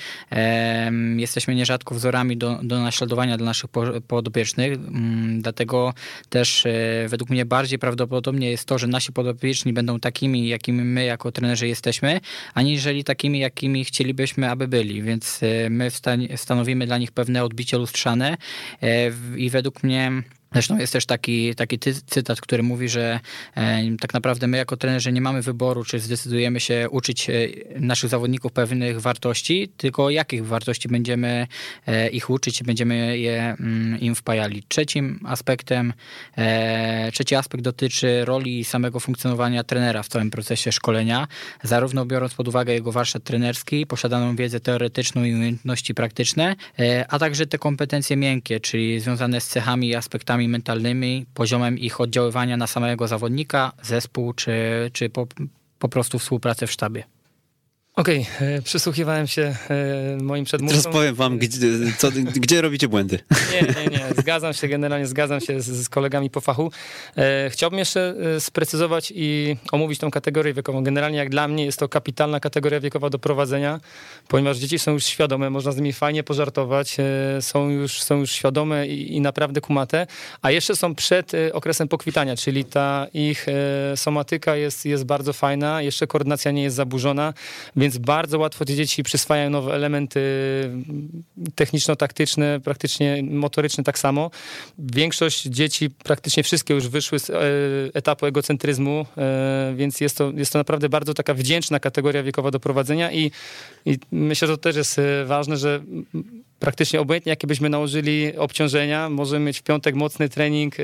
Jesteśmy 1.18 1.56
nierzadko 1.56 1.96
wzorami 1.96 2.38
do, 2.38 2.60
do 2.64 2.80
naśladowania 2.80 3.38
dla 3.38 3.46
naszych 3.46 3.70
podopiecznych, 4.08 4.74
mm, 4.74 5.42
dlatego 5.42 5.94
też 6.30 6.66
e, 6.66 6.72
według 7.08 7.30
mnie 7.30 7.46
bardziej 7.46 7.80
prawdopodobnie 7.80 8.52
jest 8.52 8.66
to, 8.66 8.78
że 8.78 8.88
nasi 8.88 9.14
podopieczni 9.14 9.74
będą 9.74 10.00
takimi, 10.00 10.48
jakimi 10.48 10.84
my 10.84 11.04
jako 11.04 11.32
trenerzy 11.32 11.68
jesteśmy, 11.68 12.20
aniżeli 12.54 13.04
takimi, 13.04 13.40
jakimi 13.40 13.86
chcielibyśmy, 13.86 14.50
aby 14.50 14.68
byli, 14.68 15.02
więc 15.02 15.44
e, 15.44 15.70
my 15.70 15.90
stanowimy 16.36 16.86
dla 16.86 16.98
nich 16.98 17.12
pewne 17.12 17.44
odbicie 17.44 17.78
lustrzane 17.78 18.38
e, 18.82 19.12
i 19.38 19.50
według 19.50 19.84
mnie 19.84 20.12
Zresztą 20.54 20.78
jest 20.78 20.94
też 20.94 21.06
taki, 21.06 21.56
taki 21.56 21.80
cytat, 22.06 22.42
który 22.42 22.64
mówi, 22.64 22.90
że 22.90 23.20
e, 23.56 23.98
tak 24.00 24.14
naprawdę 24.14 24.48
my 24.48 24.58
jako 24.58 24.78
trenerzy 24.78 25.12
nie 25.12 25.22
mamy 25.22 25.42
wyboru, 25.42 25.84
czy 25.84 26.00
zdecydujemy 26.00 26.60
się 26.60 26.88
uczyć 26.90 27.30
e, 27.30 27.34
naszych 27.80 28.10
zawodników 28.10 28.52
pewnych 28.52 29.02
wartości, 29.02 29.72
tylko 29.78 30.10
jakich 30.10 30.46
wartości 30.46 30.88
będziemy 30.88 31.48
e, 31.88 32.10
ich 32.10 32.30
uczyć 32.30 32.64
będziemy 32.64 33.18
je 33.18 33.56
mm, 33.60 34.00
im 34.00 34.16
wpajali. 34.16 34.64
Trzecim 34.68 35.20
aspektem, 35.26 35.94
trzeci 37.14 37.36
aspekt 37.36 37.64
dotyczy 37.64 38.26
roli 38.26 38.64
samego 38.64 39.00
funkcjonowania 39.00 39.64
trenera 39.64 40.04
w 40.04 40.08
całym 40.08 40.32
procesie 40.32 40.72
szkolenia, 40.72 41.28
zarówno 41.64 42.06
biorąc 42.06 42.34
pod 42.34 42.48
uwagę 42.48 42.74
jego 42.74 42.92
warsztat 42.92 43.24
trenerski, 43.24 43.86
posiadaną 43.86 44.36
wiedzę 44.36 44.60
teoretyczną 44.60 45.24
i 45.24 45.34
umiejętności 45.34 45.94
praktyczne, 45.94 46.56
a 47.10 47.20
także 47.20 47.48
te 47.48 47.58
kompetencje 47.58 48.18
miękkie, 48.18 48.60
czyli 48.60 49.00
związane 49.00 49.42
z 49.42 49.48
cechami 49.48 49.88
i 49.88 49.96
aspektami 49.96 50.41
mentalnymi, 50.48 51.26
poziomem 51.34 51.78
ich 51.80 52.02
oddziaływania 52.02 52.58
na 52.58 52.68
samego 52.68 53.08
zawodnika, 53.08 53.72
zespół, 53.82 54.34
czy, 54.34 54.52
czy 54.94 55.10
po, 55.10 55.28
po 55.80 55.90
prostu 55.90 56.20
współpracę 56.20 56.68
w 56.68 56.72
sztabie. 56.72 57.04
Okej, 58.02 58.28
okay, 58.36 58.48
e, 58.48 58.62
przysłuchiwałem 58.62 59.28
się 59.28 59.56
e, 59.70 60.18
moim 60.22 60.46
przedmówcom. 60.46 60.82
Teraz 60.82 60.94
powiem 60.94 61.16
wam, 61.16 61.38
gdzie, 61.38 61.68
co, 61.98 62.12
gdzie 62.36 62.62
robicie 62.62 62.88
błędy. 62.88 63.20
Nie, 63.52 63.62
nie, 63.62 63.98
nie, 63.98 64.06
zgadzam 64.18 64.54
się, 64.54 64.68
generalnie 64.68 65.08
zgadzam 65.08 65.42
się 65.42 65.62
z, 65.62 65.66
z 65.66 65.90
kolegami 65.90 66.30
po 66.30 66.42
fachu. 66.42 66.72
E, 67.18 67.50
chciałbym 67.50 67.80
jeszcze 67.80 68.16
sprecyzować 68.40 69.14
i 69.16 69.58
omówić 69.72 70.00
tą 70.00 70.12
kategorię 70.12 70.54
wiekową. 70.54 70.84
Generalnie 70.84 71.18
jak 71.18 71.30
dla 71.30 71.48
mnie 71.48 71.66
jest 71.66 71.80
to 71.80 71.90
kapitalna 71.90 72.40
kategoria 72.40 72.80
wiekowa 72.80 73.10
do 73.10 73.20
prowadzenia, 73.20 73.80
ponieważ 74.28 74.58
dzieci 74.58 74.80
są 74.80 74.92
już 74.92 75.06
świadome, 75.06 75.50
można 75.50 75.72
z 75.72 75.78
nimi 75.78 75.94
fajnie 75.94 76.24
pożartować, 76.24 76.98
są 77.40 77.70
już, 77.70 78.02
są 78.02 78.20
już 78.20 78.32
świadome 78.32 78.88
i, 78.88 79.16
i 79.16 79.22
naprawdę 79.22 79.62
kumate, 79.62 80.08
a 80.42 80.52
jeszcze 80.52 80.76
są 80.76 80.96
przed 80.96 81.32
okresem 81.54 81.88
pokwitania, 81.88 82.36
czyli 82.36 82.66
ta 82.66 83.08
ich 83.14 83.46
somatyka 83.96 84.56
jest, 84.56 84.86
jest 84.86 85.04
bardzo 85.04 85.34
fajna, 85.34 85.82
jeszcze 85.82 86.08
koordynacja 86.08 86.52
nie 86.52 86.64
jest 86.64 86.76
zaburzona, 86.76 87.34
więc 87.76 87.91
bardzo 87.98 88.40
łatwo 88.40 88.66
te 88.66 88.76
dzieci 88.76 89.04
przyswajają 89.04 89.50
nowe 89.50 89.74
elementy 89.74 90.22
techniczno-taktyczne, 91.56 92.60
praktycznie 92.64 93.24
motoryczne 93.24 93.84
tak 93.84 94.00
samo. 94.00 94.32
Większość 94.80 95.44
dzieci, 95.44 95.90
praktycznie 95.90 96.44
wszystkie 96.44 96.74
już 96.74 96.88
wyszły 96.88 97.20
z 97.20 97.30
e, 97.30 97.36
etapu 97.94 98.26
egocentryzmu, 98.26 99.06
e, 99.18 99.74
więc 99.76 100.02
jest 100.02 100.18
to, 100.18 100.32
jest 100.36 100.54
to 100.54 100.60
naprawdę 100.60 100.90
bardzo 100.90 101.14
taka 101.14 101.34
wdzięczna 101.34 101.80
kategoria 101.80 102.24
wiekowa 102.24 102.52
do 102.52 102.60
prowadzenia 102.60 103.12
i, 103.12 103.32
i 103.86 104.00
myślę, 104.12 104.48
że 104.48 104.58
to 104.58 104.64
też 104.64 104.76
jest 104.76 105.00
e, 105.00 105.26
ważne, 105.26 105.58
że 105.58 105.84
praktycznie 106.62 107.02
obojętnie 107.02 107.30
jakie 107.30 107.48
byśmy 107.48 107.70
nałożyli 107.70 108.38
obciążenia, 108.38 109.10
możemy 109.10 109.46
mieć 109.46 109.60
w 109.60 109.64
piątek 109.64 109.96
mocny 109.96 110.30
trening, 110.30 110.76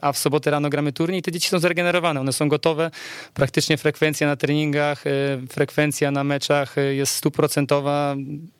a 0.00 0.12
w 0.12 0.18
sobotę 0.18 0.50
rano 0.50 0.70
gramy 0.70 0.92
turniej 0.92 1.20
i 1.20 1.22
te 1.22 1.32
dzieci 1.32 1.48
są 1.48 1.58
zregenerowane, 1.58 2.20
one 2.20 2.32
są 2.32 2.48
gotowe, 2.48 2.90
praktycznie 3.34 3.76
frekwencja 3.76 4.26
na 4.26 4.36
treningach, 4.36 5.04
frekwencja 5.50 6.10
na 6.10 6.24
meczach 6.24 6.78
y, 6.78 6.94
jest 6.94 7.14
stuprocentowa 7.14 8.16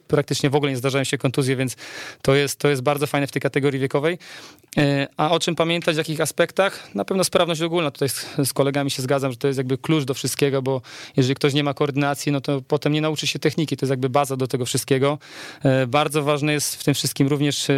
praktycznie 0.09 0.51
w 0.51 0.55
ogóle 0.55 0.73
nie 0.73 0.79
zdarzają 0.79 1.05
się 1.05 1.19
kontuzje, 1.19 1.57
więc 1.57 1.77
to 2.23 2.35
jest, 2.35 2.59
to 2.59 2.69
jest 2.69 2.83
bardzo 2.83 3.07
fajne 3.07 3.27
w 3.27 3.33
tej 3.33 3.43
kategorii 3.43 3.81
wiekowej. 3.81 4.19
E, 4.77 5.07
a 5.17 5.31
o 5.31 5.41
czym 5.41 5.55
pamiętać, 5.55 5.95
w 5.95 5.99
jakich 5.99 6.21
aspektach? 6.21 6.95
Na 6.95 7.05
pewno 7.05 7.25
sprawność 7.25 7.63
ogólna. 7.63 7.91
Tutaj 7.91 8.09
z, 8.09 8.27
z, 8.45 8.53
kolegami 8.53 8.91
się 8.91 9.03
zgadzam, 9.03 9.33
że 9.33 9.39
to 9.39 9.47
jest 9.47 9.59
jakby 9.59 9.79
klucz 9.79 10.05
do 10.05 10.15
wszystkiego, 10.15 10.63
bo 10.63 10.83
jeżeli 11.17 11.35
ktoś 11.35 11.55
nie 11.55 11.65
ma 11.65 11.75
koordynacji, 11.75 12.33
no 12.33 12.41
to 12.41 12.63
potem 12.69 12.93
nie 12.93 13.01
nauczy 13.01 13.27
się 13.27 13.39
techniki. 13.39 13.77
To 13.77 13.87
jest 13.87 13.91
jakby 13.91 14.09
baza 14.09 14.37
do 14.37 14.47
tego 14.47 14.67
wszystkiego. 14.67 15.19
E, 15.63 15.87
bardzo 15.87 16.23
ważne 16.23 16.53
jest 16.53 16.77
w 16.77 16.85
tym 16.85 16.95
wszystkim 16.95 17.29
również 17.29 17.71
e, 17.71 17.75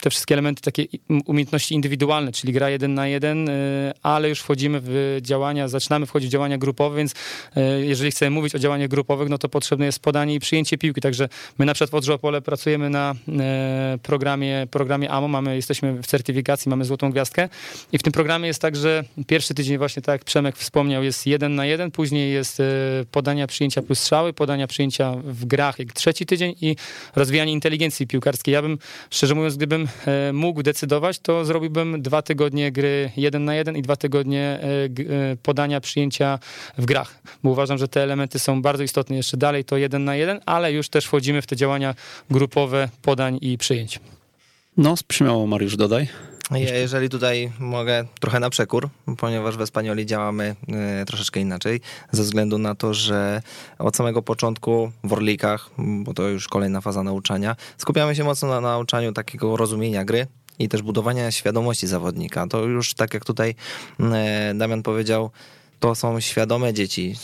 te 0.00 0.10
wszystkie 0.10 0.34
elementy 0.34 0.62
takie 0.62 0.84
umiejętności 1.26 1.74
indywidualne, 1.74 2.32
czyli 2.32 2.52
gra 2.52 2.70
jeden 2.70 2.94
na 2.94 3.08
jeden, 3.08 3.50
ale 4.02 4.28
już 4.28 4.40
wchodzimy 4.40 4.80
w 4.82 5.18
działania, 5.22 5.68
zaczynamy 5.68 6.06
wchodzić 6.06 6.28
w 6.28 6.32
działania 6.32 6.58
grupowe, 6.58 6.96
więc 6.96 7.14
jeżeli 7.82 8.10
chcemy 8.10 8.30
mówić 8.30 8.54
o 8.54 8.58
działaniach 8.58 8.88
grupowych, 8.88 9.28
no 9.28 9.38
to 9.38 9.48
potrzebne 9.48 9.86
jest 9.86 10.00
podanie 10.00 10.34
i 10.34 10.40
przyjęcie 10.40 10.78
piłki. 10.78 11.00
Także 11.00 11.28
My 11.58 11.66
na 11.66 11.74
przykład 11.74 11.90
w 11.90 11.94
Odrze 11.94 12.18
pracujemy 12.44 12.90
na 12.90 13.14
e, 13.40 13.98
programie, 14.02 14.66
programie 14.70 15.10
AMO, 15.10 15.28
mamy, 15.28 15.56
jesteśmy 15.56 16.02
w 16.02 16.06
certyfikacji, 16.06 16.70
mamy 16.70 16.84
złotą 16.84 17.10
gwiazdkę 17.10 17.48
i 17.92 17.98
w 17.98 18.02
tym 18.02 18.12
programie 18.12 18.46
jest 18.46 18.62
tak, 18.62 18.76
że 18.76 19.04
pierwszy 19.26 19.54
tydzień 19.54 19.78
właśnie 19.78 20.02
tak 20.02 20.12
jak 20.12 20.24
Przemek 20.24 20.56
wspomniał 20.56 21.02
jest 21.02 21.26
jeden 21.26 21.54
na 21.54 21.66
jeden, 21.66 21.90
później 21.90 22.32
jest 22.32 22.60
e, 22.60 22.64
podania 23.10 23.46
przyjęcia 23.46 23.82
plus 23.82 24.00
strzały, 24.00 24.32
podania 24.32 24.66
przyjęcia 24.66 25.14
w 25.24 25.44
grach 25.44 25.76
trzeci 25.94 26.26
tydzień 26.26 26.54
i 26.60 26.76
rozwijanie 27.16 27.52
inteligencji 27.52 28.06
piłkarskiej. 28.06 28.54
Ja 28.54 28.62
bym, 28.62 28.78
szczerze 29.10 29.34
mówiąc, 29.34 29.56
gdybym 29.56 29.88
e, 30.06 30.32
mógł 30.32 30.62
decydować, 30.62 31.18
to 31.18 31.44
zrobiłbym 31.44 32.02
dwa 32.02 32.22
tygodnie 32.22 32.72
gry 32.72 33.10
jeden 33.16 33.44
na 33.44 33.54
jeden 33.54 33.76
i 33.76 33.82
dwa 33.82 33.96
tygodnie 33.96 34.60
podania 35.42 35.80
przyjęcia 35.80 36.38
w 36.78 36.84
grach, 36.84 37.20
bo 37.42 37.50
uważam, 37.50 37.78
że 37.78 37.88
te 37.88 38.02
elementy 38.02 38.38
są 38.38 38.62
bardzo 38.62 38.82
istotne. 38.82 39.16
Jeszcze 39.16 39.36
dalej 39.36 39.64
to 39.64 39.76
jeden 39.76 40.04
na 40.04 40.16
jeden, 40.16 40.40
ale 40.46 40.72
już 40.72 40.88
też 40.88 41.06
wchodzimy 41.28 41.42
w 41.42 41.46
te 41.46 41.56
działania 41.56 41.94
grupowe 42.30 42.88
podań 43.02 43.38
i 43.40 43.58
przyjęć. 43.58 44.00
No, 44.76 44.94
śmiało 45.12 45.46
Mariusz, 45.46 45.76
dodaj. 45.76 46.08
Ja, 46.50 46.58
jeżeli 46.58 47.08
tutaj 47.08 47.52
mogę 47.58 48.04
trochę 48.20 48.40
na 48.40 48.50
przekór, 48.50 48.88
ponieważ 49.18 49.56
w 49.56 49.60
Espanioli 49.60 50.06
działamy 50.06 50.56
e, 50.68 51.04
troszeczkę 51.04 51.40
inaczej, 51.40 51.80
ze 52.12 52.22
względu 52.22 52.58
na 52.58 52.74
to, 52.74 52.94
że 52.94 53.42
od 53.78 53.96
samego 53.96 54.22
początku 54.22 54.92
w 55.04 55.12
Orlikach, 55.12 55.70
bo 55.78 56.14
to 56.14 56.28
już 56.28 56.48
kolejna 56.48 56.80
faza 56.80 57.02
nauczania, 57.02 57.56
skupiamy 57.78 58.14
się 58.14 58.24
mocno 58.24 58.48
na 58.48 58.60
nauczaniu 58.60 59.12
takiego 59.12 59.56
rozumienia 59.56 60.04
gry 60.04 60.26
i 60.58 60.68
też 60.68 60.82
budowania 60.82 61.30
świadomości 61.30 61.86
zawodnika. 61.86 62.46
To 62.46 62.64
już 62.64 62.94
tak 62.94 63.14
jak 63.14 63.24
tutaj 63.24 63.54
e, 64.00 64.54
Damian 64.54 64.82
powiedział, 64.82 65.30
to 65.80 65.94
są 65.94 66.20
świadome 66.20 66.74
dzieci, 66.74 67.14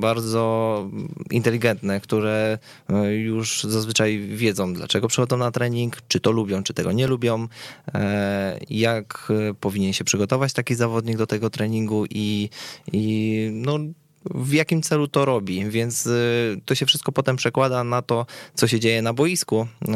bardzo 0.00 0.90
inteligentne, 1.30 2.00
które 2.00 2.58
e, 2.88 3.14
już 3.14 3.64
zazwyczaj 3.64 4.18
wiedzą, 4.18 4.74
dlaczego 4.74 5.08
przychodzą 5.08 5.36
na 5.36 5.50
trening, 5.50 5.96
czy 6.08 6.20
to 6.20 6.30
lubią, 6.30 6.62
czy 6.62 6.74
tego 6.74 6.92
nie 6.92 7.06
lubią, 7.06 7.48
e, 7.94 8.58
jak 8.70 9.32
e, 9.50 9.54
powinien 9.54 9.92
się 9.92 10.04
przygotować 10.04 10.52
taki 10.52 10.74
zawodnik 10.74 11.16
do 11.16 11.26
tego 11.26 11.50
treningu 11.50 12.04
i, 12.10 12.48
i 12.92 13.50
no, 13.52 13.78
w 14.24 14.52
jakim 14.52 14.82
celu 14.82 15.08
to 15.08 15.24
robi, 15.24 15.70
więc 15.70 16.06
y, 16.06 16.60
to 16.64 16.74
się 16.74 16.86
wszystko 16.86 17.12
potem 17.12 17.36
przekłada 17.36 17.84
na 17.84 18.02
to, 18.02 18.26
co 18.54 18.68
się 18.68 18.80
dzieje 18.80 19.02
na 19.02 19.12
boisku. 19.12 19.66
Y, 19.82 19.88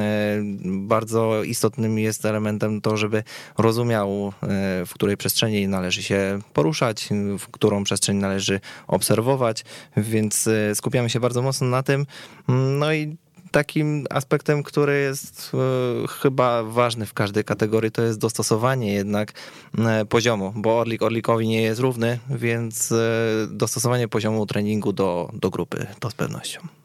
Bardzo 0.65 1.45
istotnym 1.45 1.99
jest 1.99 2.25
elementem 2.25 2.81
to, 2.81 2.97
żeby 2.97 3.23
rozumiał, 3.59 4.33
y, 4.83 4.87
w 4.87 4.91
której 4.95 5.17
przestrzeni 5.17 5.69
należy 5.69 6.03
się 6.03 6.39
poruszać, 6.53 7.09
w 7.39 7.47
którą 7.49 7.85
przestrzeń 7.85 8.17
należy 8.17 8.61
obserwować, 8.87 9.65
więc 9.97 10.49
skupiamy 10.75 11.11
się 11.11 11.21
bardzo 11.21 11.43
mocno 11.43 11.67
na 11.67 11.83
tym. 11.83 12.07
No 12.79 12.93
i 12.93 13.17
takim 13.53 14.07
aspektem, 14.11 14.63
który 14.63 15.01
jest 15.01 15.53
e, 15.55 16.09
chyba 16.09 16.63
ważny 16.63 17.07
w 17.07 17.15
każdej 17.15 17.45
kategorii, 17.45 17.91
to 17.91 18.03
jest 18.03 18.19
dostosowanie 18.19 18.93
jednak 18.93 19.33
e, 19.79 20.05
poziomu, 20.05 20.53
bo 20.57 20.79
Orlik 20.79 21.03
Orlikowi 21.03 21.49
nie 21.49 21.63
jest 21.63 21.81
równy, 21.81 22.19
więc 22.31 22.93
e, 22.93 22.97
dostosowanie 23.51 24.09
poziomu 24.09 24.47
treningu 24.47 24.93
do, 24.93 25.31
do 25.35 25.51
grupy 25.51 25.87
to 26.01 26.11
z 26.11 26.15
pewnością. 26.15 26.82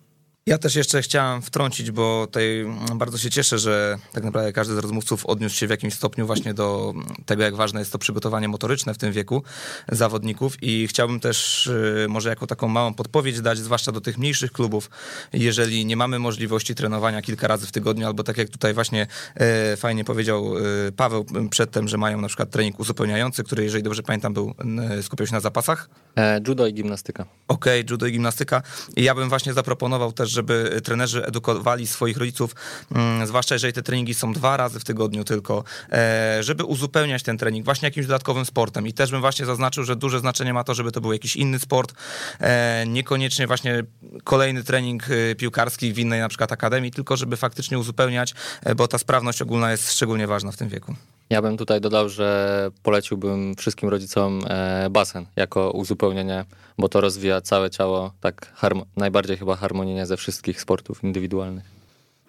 Ja 0.47 0.57
też 0.57 0.75
jeszcze 0.75 1.01
chciałem 1.01 1.41
wtrącić, 1.41 1.91
bo 1.91 2.27
tutaj 2.27 2.65
bardzo 2.95 3.17
się 3.17 3.29
cieszę, 3.29 3.59
że 3.59 3.97
tak 4.11 4.23
naprawdę 4.23 4.53
każdy 4.53 4.75
z 4.75 4.77
rozmówców 4.77 5.25
odniósł 5.25 5.55
się 5.55 5.67
w 5.67 5.69
jakimś 5.69 5.93
stopniu 5.93 6.25
właśnie 6.25 6.53
do 6.53 6.93
tego, 7.25 7.43
jak 7.43 7.55
ważne 7.55 7.79
jest 7.79 7.91
to 7.91 7.97
przygotowanie 7.97 8.47
motoryczne 8.47 8.93
w 8.93 8.97
tym 8.97 9.11
wieku 9.11 9.43
zawodników 9.91 10.63
i 10.63 10.87
chciałbym 10.87 11.19
też 11.19 11.67
y, 11.67 12.05
może 12.09 12.29
jako 12.29 12.47
taką 12.47 12.67
małą 12.67 12.93
podpowiedź 12.93 13.41
dać, 13.41 13.57
zwłaszcza 13.57 13.91
do 13.91 14.01
tych 14.01 14.17
mniejszych 14.17 14.51
klubów, 14.51 14.89
jeżeli 15.33 15.85
nie 15.85 15.97
mamy 15.97 16.19
możliwości 16.19 16.75
trenowania 16.75 17.21
kilka 17.21 17.47
razy 17.47 17.67
w 17.67 17.71
tygodniu, 17.71 18.07
albo 18.07 18.23
tak 18.23 18.37
jak 18.37 18.49
tutaj 18.49 18.73
właśnie 18.73 19.07
e, 19.35 19.77
fajnie 19.77 20.03
powiedział 20.03 20.57
e, 20.57 20.91
Paweł 20.91 21.25
przedtem, 21.49 21.87
że 21.87 21.97
mają 21.97 22.21
na 22.21 22.27
przykład 22.27 22.49
trening 22.49 22.79
uzupełniający, 22.79 23.43
który 23.43 23.63
jeżeli 23.63 23.83
dobrze 23.83 24.03
pamiętam 24.03 24.33
był, 24.33 24.53
skupiał 25.01 25.27
się 25.27 25.33
na 25.33 25.39
zapasach, 25.39 25.89
E, 26.17 26.41
judo 26.47 26.67
i 26.67 26.73
gimnastyka. 26.73 27.25
Okej, 27.47 27.83
judo 27.89 28.05
i 28.05 28.11
gimnastyka. 28.11 28.61
I 28.95 29.03
ja 29.03 29.15
bym 29.15 29.29
właśnie 29.29 29.53
zaproponował 29.53 30.11
też, 30.11 30.29
żeby 30.37 30.81
trenerzy 30.83 31.25
edukowali 31.25 31.87
swoich 31.87 32.17
rodziców, 32.17 32.55
mm, 32.91 33.27
zwłaszcza 33.27 33.55
jeżeli 33.55 33.73
te 33.73 33.83
treningi 33.83 34.13
są 34.13 34.33
dwa 34.33 34.57
razy 34.57 34.79
w 34.79 34.83
tygodniu 34.83 35.23
tylko, 35.23 35.63
e, 35.91 36.43
żeby 36.43 36.63
uzupełniać 36.63 37.23
ten 37.23 37.37
trening 37.37 37.65
właśnie 37.65 37.85
jakimś 37.85 38.05
dodatkowym 38.05 38.45
sportem. 38.45 38.87
I 38.87 38.93
też 38.93 39.11
bym 39.11 39.21
właśnie 39.21 39.45
zaznaczył, 39.45 39.83
że 39.83 39.95
duże 39.95 40.19
znaczenie 40.19 40.53
ma 40.53 40.63
to, 40.63 40.73
żeby 40.73 40.91
to 40.91 41.01
był 41.01 41.13
jakiś 41.13 41.35
inny 41.35 41.59
sport, 41.59 41.93
e, 42.39 42.85
niekoniecznie 42.87 43.47
właśnie 43.47 43.83
kolejny 44.23 44.63
trening 44.63 45.03
e, 45.09 45.35
piłkarski 45.35 45.93
w 45.93 45.99
innej 45.99 46.19
na 46.19 46.29
przykład 46.29 46.51
akademii, 46.51 46.91
tylko 46.91 47.17
żeby 47.17 47.37
faktycznie 47.37 47.79
uzupełniać, 47.79 48.33
bo 48.75 48.87
ta 48.87 48.97
sprawność 48.97 49.41
ogólna 49.41 49.71
jest 49.71 49.93
szczególnie 49.93 50.27
ważna 50.27 50.51
w 50.51 50.57
tym 50.57 50.69
wieku. 50.69 50.95
Ja 51.29 51.41
bym 51.41 51.57
tutaj 51.57 51.81
dodał, 51.81 52.09
że 52.09 52.69
poleciłbym 52.83 53.55
wszystkim 53.55 53.89
rodzicom 53.89 54.41
e, 54.47 54.89
basen 54.89 55.25
jako 55.35 55.71
uzupełnienie, 55.71 56.45
bo 56.77 56.89
to 56.89 57.01
rozwija 57.01 57.41
całe 57.41 57.69
ciało 57.69 58.11
tak 58.21 58.53
najbardziej 58.95 59.37
chyba 59.37 59.55
harmonijnie 59.55 60.05
ze 60.05 60.17
wszystkich 60.17 60.61
sportów 60.61 61.03
indywidualnych. 61.03 61.65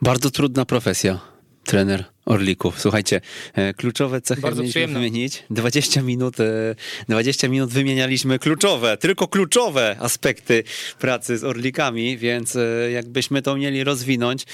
Bardzo 0.02 0.30
trudna 0.30 0.64
profesja, 0.64 1.18
trener 1.68 2.04
Orlików. 2.26 2.80
Słuchajcie, 2.80 3.20
e, 3.54 3.74
kluczowe 3.74 4.20
cechy 4.20 4.40
Bardzo 4.42 4.62
mieliśmy 4.62 4.72
przyjemna. 4.72 4.98
wymienić. 4.98 5.44
20 5.50 6.02
minut, 6.02 6.40
e, 6.40 6.74
20 7.08 7.48
minut 7.48 7.70
wymienialiśmy 7.70 8.38
kluczowe, 8.38 8.96
tylko 8.96 9.28
kluczowe 9.28 9.96
aspekty 10.00 10.64
pracy 10.98 11.38
z 11.38 11.44
Orlikami, 11.44 12.18
więc 12.18 12.56
e, 12.56 12.90
jakbyśmy 12.90 13.42
to 13.42 13.56
mieli 13.56 13.84
rozwinąć, 13.84 14.44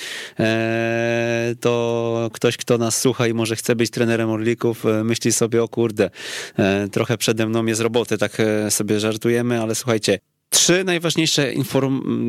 e, 0.41 1.55
to 1.61 2.31
ktoś, 2.33 2.57
kto 2.57 2.79
nas 2.79 3.01
słucha 3.01 3.27
i 3.27 3.35
może 3.35 3.57
chce 3.57 3.77
być 3.77 3.91
trenerem 3.91 4.31
Orlików, 4.31 4.87
e, 4.87 5.05
myśli 5.05 5.33
sobie, 5.33 5.63
o 5.63 5.69
kurde, 5.69 6.11
e, 6.59 6.89
trochę 6.89 7.19
przede 7.19 7.47
mną 7.47 7.67
jest 7.67 7.81
roboty, 7.81 8.19
tak 8.19 8.41
e, 8.41 8.71
sobie 8.71 9.01
żartujemy, 9.01 9.61
ale 9.63 9.75
słuchajcie, 9.75 10.19
Trzy 10.55 10.85
najważniejsze 10.85 11.53
inform, 11.53 12.29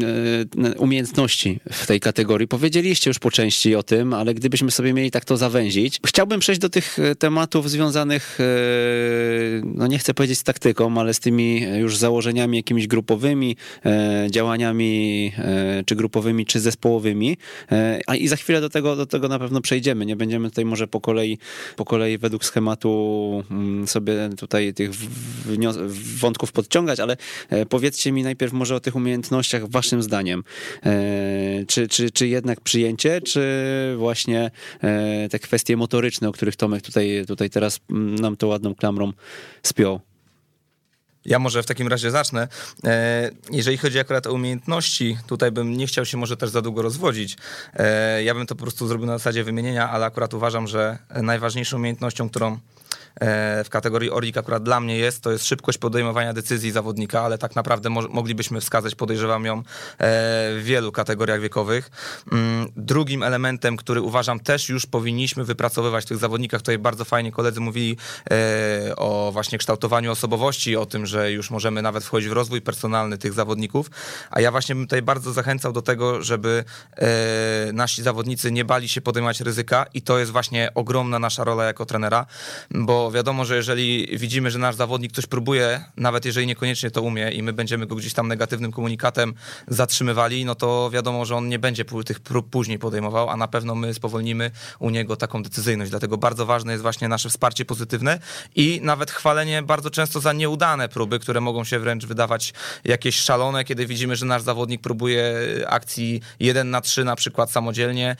e, 0.65 0.75
umiejętności 0.77 1.59
w 1.71 1.87
tej 1.87 1.99
kategorii. 1.99 2.47
Powiedzieliście 2.47 3.09
już 3.09 3.19
po 3.19 3.31
części 3.31 3.75
o 3.75 3.83
tym, 3.83 4.13
ale 4.13 4.33
gdybyśmy 4.33 4.71
sobie 4.71 4.93
mieli 4.93 5.11
tak 5.11 5.25
to 5.25 5.37
zawęzić. 5.37 5.99
Chciałbym 6.07 6.39
przejść 6.39 6.61
do 6.61 6.69
tych 6.69 6.99
e, 6.99 7.15
tematów 7.15 7.69
związanych, 7.69 8.37
e, 8.39 8.45
no 9.63 9.87
nie 9.87 9.99
chcę 9.99 10.13
powiedzieć 10.13 10.39
z 10.39 10.43
taktyką, 10.43 10.99
ale 10.99 11.13
z 11.13 11.19
tymi 11.19 11.61
już 11.61 11.97
założeniami 11.97 12.57
jakimiś 12.57 12.87
grupowymi, 12.87 13.57
działaniami 14.29 15.31
czy 15.85 15.95
grupowymi, 15.95 16.45
czy 16.45 16.59
zespołowymi. 16.59 17.37
A 18.07 18.15
i 18.15 18.27
za 18.27 18.35
chwilę 18.35 18.61
do 18.61 18.69
tego, 18.69 18.95
do 18.95 19.05
tego 19.05 19.27
na 19.27 19.39
pewno 19.39 19.61
przejdziemy. 19.61 20.05
Nie 20.05 20.15
będziemy 20.15 20.49
tutaj 20.49 20.65
może 20.65 20.87
po 20.87 21.01
kolei, 21.01 21.37
po 21.75 21.85
kolei 21.85 22.17
według 22.17 22.45
schematu 22.45 23.43
mm, 23.51 23.87
sobie 23.87 24.13
tutaj 24.37 24.73
tych 24.73 24.91
wnios- 25.47 25.87
wątków 26.19 26.51
podciągać, 26.51 26.99
ale 26.99 27.17
powiedzcie 27.69 28.11
mi 28.11 28.14
najpierw 28.23 28.53
może 28.53 28.75
o 28.75 28.79
tych 28.79 28.95
umiejętnościach 28.95 29.69
waszym 29.69 30.03
zdaniem. 30.03 30.43
E, 30.85 31.65
Czy, 31.67 31.87
czy, 31.87 32.11
czy 32.11 32.27
jednak 32.27 32.61
przyjęcie, 32.61 33.21
czy 33.21 33.41
właśnie 33.97 34.51
e, 34.81 35.29
te 35.29 35.39
kwestie 35.39 35.77
motoryczne, 35.77 36.29
o 36.29 36.31
których 36.31 36.55
Tomek 36.55 36.81
tutaj, 36.81 37.23
tutaj 37.27 37.49
teraz 37.49 37.79
mm, 37.89 38.15
nam 38.15 38.37
to 38.37 38.47
ładną 38.47 38.75
klamrą 38.75 39.13
spiął. 39.63 39.99
Ja 41.25 41.39
może 41.39 41.63
w 41.63 41.65
takim 41.65 41.87
razie 41.87 42.11
zacznę. 42.11 42.47
E, 42.83 43.31
Jeżeli 43.51 43.77
chodzi 43.77 43.99
akurat 43.99 44.27
o 44.27 44.33
umiejętności, 44.33 45.17
tutaj 45.27 45.51
bym 45.51 45.77
nie 45.77 45.87
chciał 45.87 46.05
się 46.05 46.17
może 46.17 46.37
też 46.37 46.49
za 46.49 46.61
długo 46.61 46.81
rozwodzić. 46.81 47.37
Ja 48.23 48.33
bym 48.33 48.45
to 48.47 48.55
po 48.55 48.61
prostu 48.61 48.87
zrobił 48.87 49.07
na 49.07 49.17
zasadzie 49.17 49.43
wymienienia, 49.43 49.89
ale 49.89 50.05
akurat 50.05 50.33
uważam, 50.33 50.67
że 50.67 50.97
najważniejszą 51.21 51.77
umiejętnością, 51.77 52.29
którą 52.29 52.59
w 53.65 53.69
kategorii 53.69 54.11
Orlik 54.11 54.37
akurat 54.37 54.63
dla 54.63 54.79
mnie 54.79 54.97
jest, 54.97 55.21
to 55.23 55.31
jest 55.31 55.45
szybkość 55.45 55.77
podejmowania 55.77 56.33
decyzji 56.33 56.71
zawodnika, 56.71 57.21
ale 57.21 57.37
tak 57.37 57.55
naprawdę 57.55 57.89
mo- 57.89 58.07
moglibyśmy 58.09 58.61
wskazać, 58.61 58.95
podejrzewam 58.95 59.45
ją, 59.45 59.57
e, 59.57 59.63
w 59.97 60.61
wielu 60.63 60.91
kategoriach 60.91 61.39
wiekowych. 61.41 61.91
Mm, 62.31 62.67
Drugim 62.77 63.23
elementem, 63.23 63.77
który 63.77 64.01
uważam 64.01 64.39
też 64.39 64.69
już 64.69 64.85
powinniśmy 64.85 65.43
wypracowywać 65.43 66.05
w 66.05 66.07
tych 66.07 66.17
zawodnikach, 66.17 66.61
tutaj 66.61 66.77
bardzo 66.77 67.05
fajnie 67.05 67.31
koledzy 67.31 67.59
mówili 67.59 67.97
e, 68.31 68.95
o 68.95 69.29
właśnie 69.33 69.57
kształtowaniu 69.57 70.11
osobowości, 70.11 70.75
o 70.75 70.85
tym, 70.85 71.05
że 71.05 71.31
już 71.31 71.51
możemy 71.51 71.81
nawet 71.81 72.03
wchodzić 72.03 72.29
w 72.29 72.33
rozwój 72.33 72.61
personalny 72.61 73.17
tych 73.17 73.33
zawodników, 73.33 73.89
a 74.31 74.41
ja 74.41 74.51
właśnie 74.51 74.75
bym 74.75 74.85
tutaj 74.85 75.01
bardzo 75.01 75.33
zachęcał 75.33 75.73
do 75.73 75.81
tego, 75.81 76.23
żeby 76.23 76.63
e, 76.97 77.07
nasi 77.73 78.03
zawodnicy 78.03 78.51
nie 78.51 78.65
bali 78.65 78.89
się 78.89 79.01
podejmować 79.01 79.41
ryzyka 79.41 79.85
i 79.93 80.01
to 80.01 80.19
jest 80.19 80.31
właśnie 80.31 80.71
ogromna 80.75 81.19
nasza 81.19 81.43
rola 81.43 81.63
jako 81.63 81.85
trenera, 81.85 82.25
bo 82.85 83.11
wiadomo, 83.11 83.45
że 83.45 83.55
jeżeli 83.55 84.17
widzimy, 84.17 84.51
że 84.51 84.59
nasz 84.59 84.75
zawodnik 84.75 85.11
coś 85.11 85.25
próbuje, 85.25 85.83
nawet 85.97 86.25
jeżeli 86.25 86.47
niekoniecznie 86.47 86.91
to 86.91 87.01
umie 87.01 87.31
i 87.31 87.43
my 87.43 87.53
będziemy 87.53 87.85
go 87.85 87.95
gdzieś 87.95 88.13
tam 88.13 88.27
negatywnym 88.27 88.71
komunikatem 88.71 89.33
zatrzymywali, 89.67 90.45
no 90.45 90.55
to 90.55 90.89
wiadomo, 90.93 91.25
że 91.25 91.35
on 91.35 91.49
nie 91.49 91.59
będzie 91.59 91.85
tych 92.05 92.19
prób 92.19 92.49
później 92.49 92.79
podejmował, 92.79 93.29
a 93.29 93.37
na 93.37 93.47
pewno 93.47 93.75
my 93.75 93.93
spowolnimy 93.93 94.51
u 94.79 94.89
niego 94.89 95.15
taką 95.15 95.43
decyzyjność. 95.43 95.91
Dlatego 95.91 96.17
bardzo 96.17 96.45
ważne 96.45 96.71
jest 96.71 96.81
właśnie 96.81 97.07
nasze 97.07 97.29
wsparcie 97.29 97.65
pozytywne 97.65 98.19
i 98.55 98.79
nawet 98.83 99.11
chwalenie 99.11 99.61
bardzo 99.61 99.89
często 99.89 100.19
za 100.19 100.33
nieudane 100.33 100.89
próby, 100.89 101.19
które 101.19 101.41
mogą 101.41 101.63
się 101.63 101.79
wręcz 101.79 102.05
wydawać 102.05 102.53
jakieś 102.83 103.15
szalone, 103.15 103.63
kiedy 103.63 103.85
widzimy, 103.85 104.15
że 104.15 104.25
nasz 104.25 104.41
zawodnik 104.41 104.81
próbuje 104.81 105.33
akcji 105.67 106.21
1 106.39 106.69
na 106.69 106.81
3 106.81 107.03
na 107.03 107.15
przykład 107.15 107.51
samodzielnie, 107.51 108.15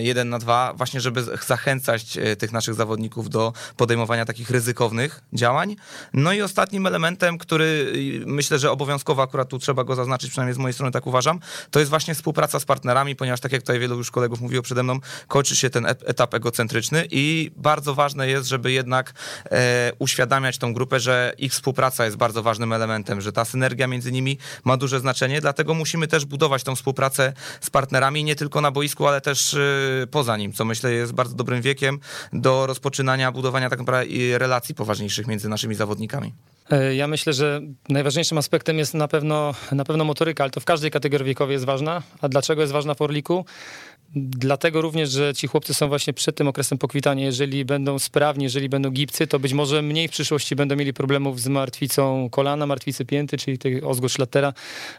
1 0.00 0.28
na 0.28 0.38
2, 0.38 0.74
właśnie 0.76 1.00
żeby 1.00 1.24
zachęcać 1.46 2.18
tych 2.38 2.52
naszych 2.52 2.74
zawodników 2.74 3.30
do 3.30 3.52
podejmowania 3.76 3.97
takich 4.06 4.50
ryzykownych 4.50 5.20
działań. 5.32 5.76
No 6.12 6.32
i 6.32 6.42
ostatnim 6.42 6.86
elementem, 6.86 7.38
który 7.38 7.92
myślę, 8.26 8.58
że 8.58 8.70
obowiązkowo 8.70 9.22
akurat 9.22 9.48
tu 9.48 9.58
trzeba 9.58 9.84
go 9.84 9.94
zaznaczyć, 9.94 10.30
przynajmniej 10.30 10.54
z 10.54 10.58
mojej 10.58 10.72
strony 10.72 10.92
tak 10.92 11.06
uważam, 11.06 11.40
to 11.70 11.78
jest 11.78 11.90
właśnie 11.90 12.14
współpraca 12.14 12.60
z 12.60 12.64
partnerami, 12.64 13.16
ponieważ 13.16 13.40
tak 13.40 13.52
jak 13.52 13.62
tutaj 13.62 13.78
wielu 13.78 13.96
już 13.96 14.10
kolegów 14.10 14.40
mówiło 14.40 14.62
przede 14.62 14.82
mną, 14.82 14.98
kończy 15.28 15.56
się 15.56 15.70
ten 15.70 15.86
etap 15.86 16.34
egocentryczny 16.34 17.06
i 17.10 17.50
bardzo 17.56 17.94
ważne 17.94 18.28
jest, 18.28 18.48
żeby 18.48 18.72
jednak 18.72 19.14
e, 19.50 19.92
uświadamiać 19.98 20.58
tą 20.58 20.72
grupę, 20.74 21.00
że 21.00 21.32
ich 21.38 21.52
współpraca 21.52 22.04
jest 22.04 22.16
bardzo 22.16 22.42
ważnym 22.42 22.72
elementem, 22.72 23.20
że 23.20 23.32
ta 23.32 23.44
synergia 23.44 23.86
między 23.86 24.12
nimi 24.12 24.38
ma 24.64 24.76
duże 24.76 25.00
znaczenie, 25.00 25.40
dlatego 25.40 25.74
musimy 25.74 26.08
też 26.08 26.24
budować 26.24 26.62
tą 26.62 26.76
współpracę 26.76 27.32
z 27.60 27.70
partnerami 27.70 28.24
nie 28.24 28.36
tylko 28.36 28.60
na 28.60 28.70
boisku, 28.70 29.06
ale 29.06 29.20
też 29.20 29.54
e, 29.54 29.58
poza 30.10 30.36
nim, 30.36 30.52
co 30.52 30.64
myślę 30.64 30.92
jest 30.92 31.12
bardzo 31.12 31.34
dobrym 31.34 31.62
wiekiem 31.62 32.00
do 32.32 32.66
rozpoczynania 32.66 33.32
budowania 33.32 33.70
tak 33.70 33.77
naprawdę 33.78 34.38
relacji 34.38 34.74
poważniejszych 34.74 35.26
między 35.26 35.48
naszymi 35.48 35.74
zawodnikami. 35.74 36.34
E, 36.70 36.94
ja 36.94 37.06
myślę, 37.06 37.32
że 37.32 37.60
najważniejszym 37.88 38.38
aspektem 38.38 38.78
jest 38.78 38.94
na 38.94 39.08
pewno, 39.08 39.54
na 39.72 39.84
pewno 39.84 40.04
motoryka, 40.04 40.44
ale 40.44 40.50
to 40.50 40.60
w 40.60 40.64
każdej 40.64 40.90
kategorii 40.90 41.26
wiekowej 41.26 41.52
jest 41.52 41.64
ważna. 41.64 42.02
A 42.20 42.28
dlaczego 42.28 42.60
jest 42.60 42.72
ważna 42.72 42.94
w 42.94 43.02
Orliku? 43.02 43.44
Dlatego 44.14 44.80
również, 44.80 45.10
że 45.10 45.34
ci 45.34 45.46
chłopcy 45.46 45.74
są 45.74 45.88
właśnie 45.88 46.12
przed 46.12 46.36
tym 46.36 46.48
okresem 46.48 46.78
pokwitania. 46.78 47.24
Jeżeli 47.24 47.64
będą 47.64 47.98
sprawni, 47.98 48.44
jeżeli 48.44 48.68
będą 48.68 48.90
gipcy, 48.90 49.26
to 49.26 49.38
być 49.38 49.52
może 49.52 49.82
mniej 49.82 50.08
w 50.08 50.10
przyszłości 50.10 50.56
będą 50.56 50.76
mieli 50.76 50.92
problemów 50.92 51.40
z 51.40 51.48
martwicą 51.48 52.28
kolana, 52.30 52.66
martwicy 52.66 53.04
pięty, 53.04 53.38
czyli 53.38 53.58
tej 53.58 53.82
ozgód-szlatera 53.82 54.52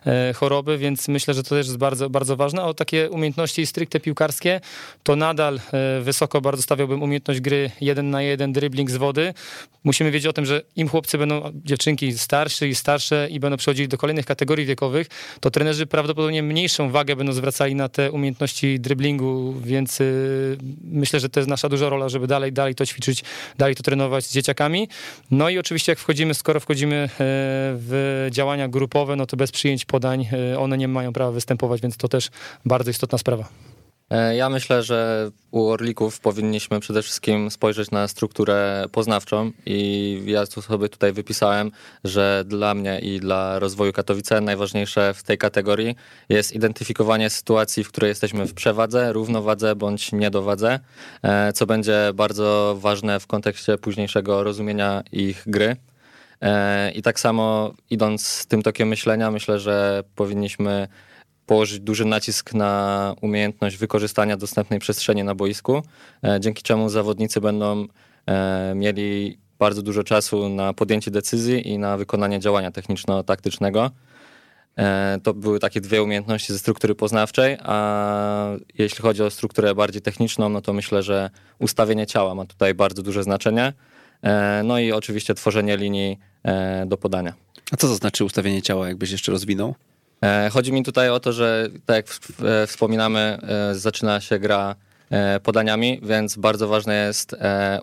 e, 0.05 0.33
choroby, 0.33 0.77
więc 0.77 1.07
myślę, 1.07 1.33
że 1.33 1.43
to 1.43 1.49
też 1.49 1.67
jest 1.67 1.77
bardzo, 1.77 2.09
bardzo 2.09 2.35
ważne. 2.35 2.61
A 2.61 2.65
o 2.65 2.73
takie 2.73 3.09
umiejętności 3.09 3.65
stricte 3.65 3.99
piłkarskie, 3.99 4.61
to 5.03 5.15
nadal 5.15 5.59
e, 5.73 6.01
wysoko 6.01 6.41
bardzo 6.41 6.63
stawiałbym 6.63 7.03
umiejętność 7.03 7.41
gry 7.41 7.71
jeden 7.81 8.09
na 8.09 8.21
jeden, 8.21 8.53
dribbling 8.53 8.91
z 8.91 8.95
wody. 8.95 9.33
Musimy 9.83 10.11
wiedzieć 10.11 10.27
o 10.27 10.33
tym, 10.33 10.45
że 10.45 10.61
im 10.75 10.87
chłopcy 10.87 11.17
będą, 11.17 11.41
dziewczynki 11.53 12.17
starsze 12.17 12.67
i 12.67 12.75
starsze 12.75 13.27
i 13.31 13.39
będą 13.39 13.57
przechodzili 13.57 13.87
do 13.87 13.97
kolejnych 13.97 14.25
kategorii 14.25 14.65
wiekowych, 14.65 15.07
to 15.39 15.51
trenerzy 15.51 15.85
prawdopodobnie 15.85 16.43
mniejszą 16.43 16.91
wagę 16.91 17.15
będą 17.15 17.33
zwracali 17.33 17.75
na 17.75 17.89
te 17.89 18.11
umiejętności 18.11 18.79
dribbling 18.79 18.98
driblingu, 18.99 19.53
więc 19.61 20.01
y, 20.01 20.57
myślę, 20.83 21.19
że 21.19 21.29
to 21.29 21.39
jest 21.39 21.49
nasza 21.49 21.69
duża 21.69 21.89
rola, 21.89 22.09
żeby 22.09 22.27
dalej, 22.27 22.53
dalej 22.53 22.75
to 22.75 22.85
ćwiczyć, 22.85 23.23
dalej 23.57 23.75
to 23.75 23.83
trenować 23.83 24.25
z 24.25 24.33
dzieciakami. 24.33 24.87
No 25.31 25.49
i 25.49 25.57
oczywiście 25.57 25.91
jak 25.91 25.99
wchodzimy, 25.99 26.33
skoro 26.33 26.59
wchodzimy 26.59 26.95
e, 26.95 27.07
w 27.17 28.27
działania 28.31 28.67
grupowe, 28.67 29.15
no 29.15 29.25
to 29.25 29.37
bez 29.37 29.51
przyjęć 29.51 29.85
podań 29.85 30.27
e, 30.53 30.59
one 30.59 30.77
nie 30.77 30.87
mają 30.87 31.13
prawa 31.13 31.31
występować, 31.31 31.81
więc 31.81 31.97
to 31.97 32.07
też 32.07 32.29
bardzo 32.65 32.91
istotna 32.91 33.17
sprawa. 33.17 33.49
E, 34.09 34.35
ja 34.35 34.49
myślę, 34.49 34.83
że 34.83 35.31
u 35.51 35.65
Orlików 35.65 36.19
powinniśmy 36.19 36.79
przede 36.79 37.01
wszystkim 37.01 37.51
spojrzeć 37.51 37.91
na 37.91 38.07
strukturę 38.07 38.85
poznawczą 38.91 39.51
i 39.65 40.21
ja 40.25 40.45
sobie 40.45 40.89
tutaj 40.89 41.13
wypisałem, 41.13 41.71
że 42.03 42.43
dla 42.47 42.73
mnie 42.73 42.99
i 42.99 43.19
dla 43.19 43.59
rozwoju 43.59 43.93
Katowice 43.93 44.41
najważniejsze 44.41 45.13
w 45.13 45.23
tej 45.23 45.37
kategorii 45.37 45.95
jest 46.29 46.55
identyfikowanie 46.55 47.29
sytuacji, 47.29 47.83
w 47.83 47.87
której 47.87 48.09
jesteśmy 48.09 48.45
w 48.45 48.53
przewadze, 48.53 49.13
równowadze 49.13 49.75
bądź 49.75 50.11
niedowadze, 50.11 50.79
e, 51.23 51.53
co 51.53 51.65
będzie 51.65 52.11
bardzo 52.13 52.77
ważne 52.79 53.19
w 53.19 53.27
kontekście 53.27 53.77
późniejszego 53.77 54.43
rozumienia 54.43 55.03
ich 55.11 55.43
gry. 55.47 55.75
E, 56.41 56.91
I 56.91 57.01
tak 57.01 57.19
samo 57.19 57.73
idąc 57.89 58.45
tym 58.45 58.61
tokiem 58.61 58.87
myślenia, 58.87 59.31
myślę, 59.31 59.59
że 59.59 60.03
powinniśmy 60.15 60.87
położyć 61.49 61.79
duży 61.79 62.05
nacisk 62.05 62.53
na 62.53 63.13
umiejętność 63.21 63.77
wykorzystania 63.77 64.37
dostępnej 64.37 64.79
przestrzeni 64.79 65.23
na 65.23 65.35
boisku, 65.35 65.81
e, 66.23 66.39
dzięki 66.39 66.63
czemu 66.63 66.89
zawodnicy 66.89 67.41
będą 67.41 67.87
e, 68.25 68.73
mieli 68.75 69.37
bardzo 69.59 69.81
dużo 69.81 70.03
czasu 70.03 70.49
na 70.49 70.73
podjęcie 70.73 71.11
decyzji 71.11 71.67
i 71.69 71.77
na 71.77 71.97
wykonanie 71.97 72.39
działania 72.39 72.71
techniczno-taktycznego. 72.71 73.91
E, 74.77 75.19
to 75.23 75.33
były 75.33 75.59
takie 75.59 75.81
dwie 75.81 76.03
umiejętności 76.03 76.53
ze 76.53 76.59
struktury 76.59 76.95
poznawczej, 76.95 77.57
a 77.63 78.51
jeśli 78.77 79.01
chodzi 79.01 79.23
o 79.23 79.29
strukturę 79.29 79.75
bardziej 79.75 80.01
techniczną, 80.01 80.49
no 80.49 80.61
to 80.61 80.73
myślę, 80.73 81.03
że 81.03 81.29
ustawienie 81.59 82.07
ciała 82.07 82.35
ma 82.35 82.45
tutaj 82.45 82.73
bardzo 82.73 83.03
duże 83.03 83.23
znaczenie. 83.23 83.73
No 84.63 84.79
i 84.79 84.91
oczywiście 84.91 85.33
tworzenie 85.33 85.77
linii 85.77 86.19
do 86.85 86.97
podania. 86.97 87.33
A 87.71 87.77
co 87.77 87.87
to 87.87 87.95
znaczy 87.95 88.25
ustawienie 88.25 88.61
ciała, 88.61 88.87
jakbyś 88.87 89.11
jeszcze 89.11 89.31
rozwinął? 89.31 89.75
E, 90.21 90.49
chodzi 90.49 90.71
mi 90.71 90.83
tutaj 90.83 91.09
o 91.09 91.19
to, 91.19 91.33
że 91.33 91.67
tak 91.85 91.95
jak 91.95 92.05
e, 92.45 92.67
wspominamy, 92.67 93.19
e, 93.19 93.75
zaczyna 93.75 94.21
się 94.21 94.39
gra 94.39 94.75
podaniami, 95.43 95.99
więc 96.03 96.35
bardzo 96.35 96.67
ważne 96.67 97.05
jest 97.05 97.35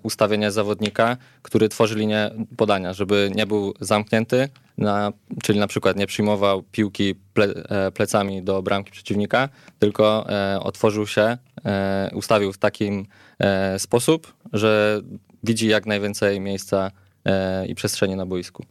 ustawienie 0.02 0.50
zawodnika, 0.50 1.16
który 1.42 1.68
tworzy 1.68 1.98
linię 1.98 2.30
podania, 2.56 2.92
żeby 2.92 3.30
nie 3.34 3.46
był 3.46 3.74
zamknięty, 3.80 4.48
na, 4.78 5.12
czyli 5.42 5.58
na 5.58 5.66
przykład 5.66 5.96
nie 5.96 6.06
przyjmował 6.06 6.62
piłki 6.62 7.14
ple, 7.14 7.48
plecami 7.94 8.42
do 8.42 8.62
bramki 8.62 8.90
przeciwnika, 8.90 9.48
tylko 9.78 10.26
otworzył 10.60 11.06
się, 11.06 11.38
ustawił 12.12 12.52
w 12.52 12.58
takim 12.58 13.06
sposób, 13.78 14.34
że 14.52 15.00
widzi 15.42 15.68
jak 15.68 15.86
najwięcej 15.86 16.40
miejsca 16.40 16.90
i 17.68 17.74
przestrzeni 17.74 18.16
na 18.16 18.26
boisku. 18.26 18.64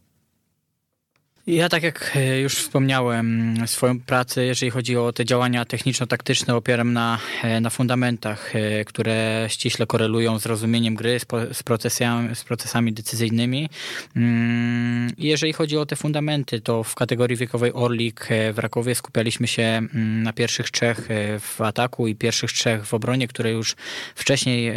Ja 1.46 1.68
tak 1.68 1.82
jak 1.82 2.12
e, 2.16 2.40
już 2.40 2.54
wspomniałem, 2.54 3.56
swoją 3.66 4.00
pracę, 4.00 4.44
jeżeli 4.44 4.70
chodzi 4.70 4.96
o 4.96 5.12
te 5.12 5.24
działania 5.24 5.64
techniczno-taktyczne, 5.64 6.54
opieram 6.54 6.92
na, 6.92 7.18
e, 7.42 7.60
na 7.60 7.70
fundamentach, 7.70 8.56
e, 8.56 8.84
które 8.84 9.46
ściśle 9.48 9.86
korelują 9.86 10.38
z 10.38 10.46
rozumieniem 10.46 10.94
gry, 10.94 11.20
z, 11.52 11.62
procesami, 11.62 12.36
z 12.36 12.44
procesami 12.44 12.92
decyzyjnymi. 12.92 13.68
Mm, 14.16 15.10
jeżeli 15.18 15.52
chodzi 15.52 15.76
o 15.76 15.86
te 15.86 15.96
fundamenty, 15.96 16.60
to 16.60 16.84
w 16.84 16.94
kategorii 16.94 17.36
wiekowej 17.36 17.72
Orlik 17.74 18.28
w 18.52 18.58
Rakowie 18.58 18.94
skupialiśmy 18.94 19.46
się 19.46 19.62
mm, 19.62 20.22
na 20.22 20.32
pierwszych 20.32 20.70
trzech 20.70 21.08
w 21.40 21.60
ataku 21.60 22.06
i 22.06 22.14
pierwszych 22.14 22.52
trzech 22.52 22.86
w 22.86 22.94
obronie, 22.94 23.28
które 23.28 23.52
już 23.52 23.76
wcześniej 24.14 24.72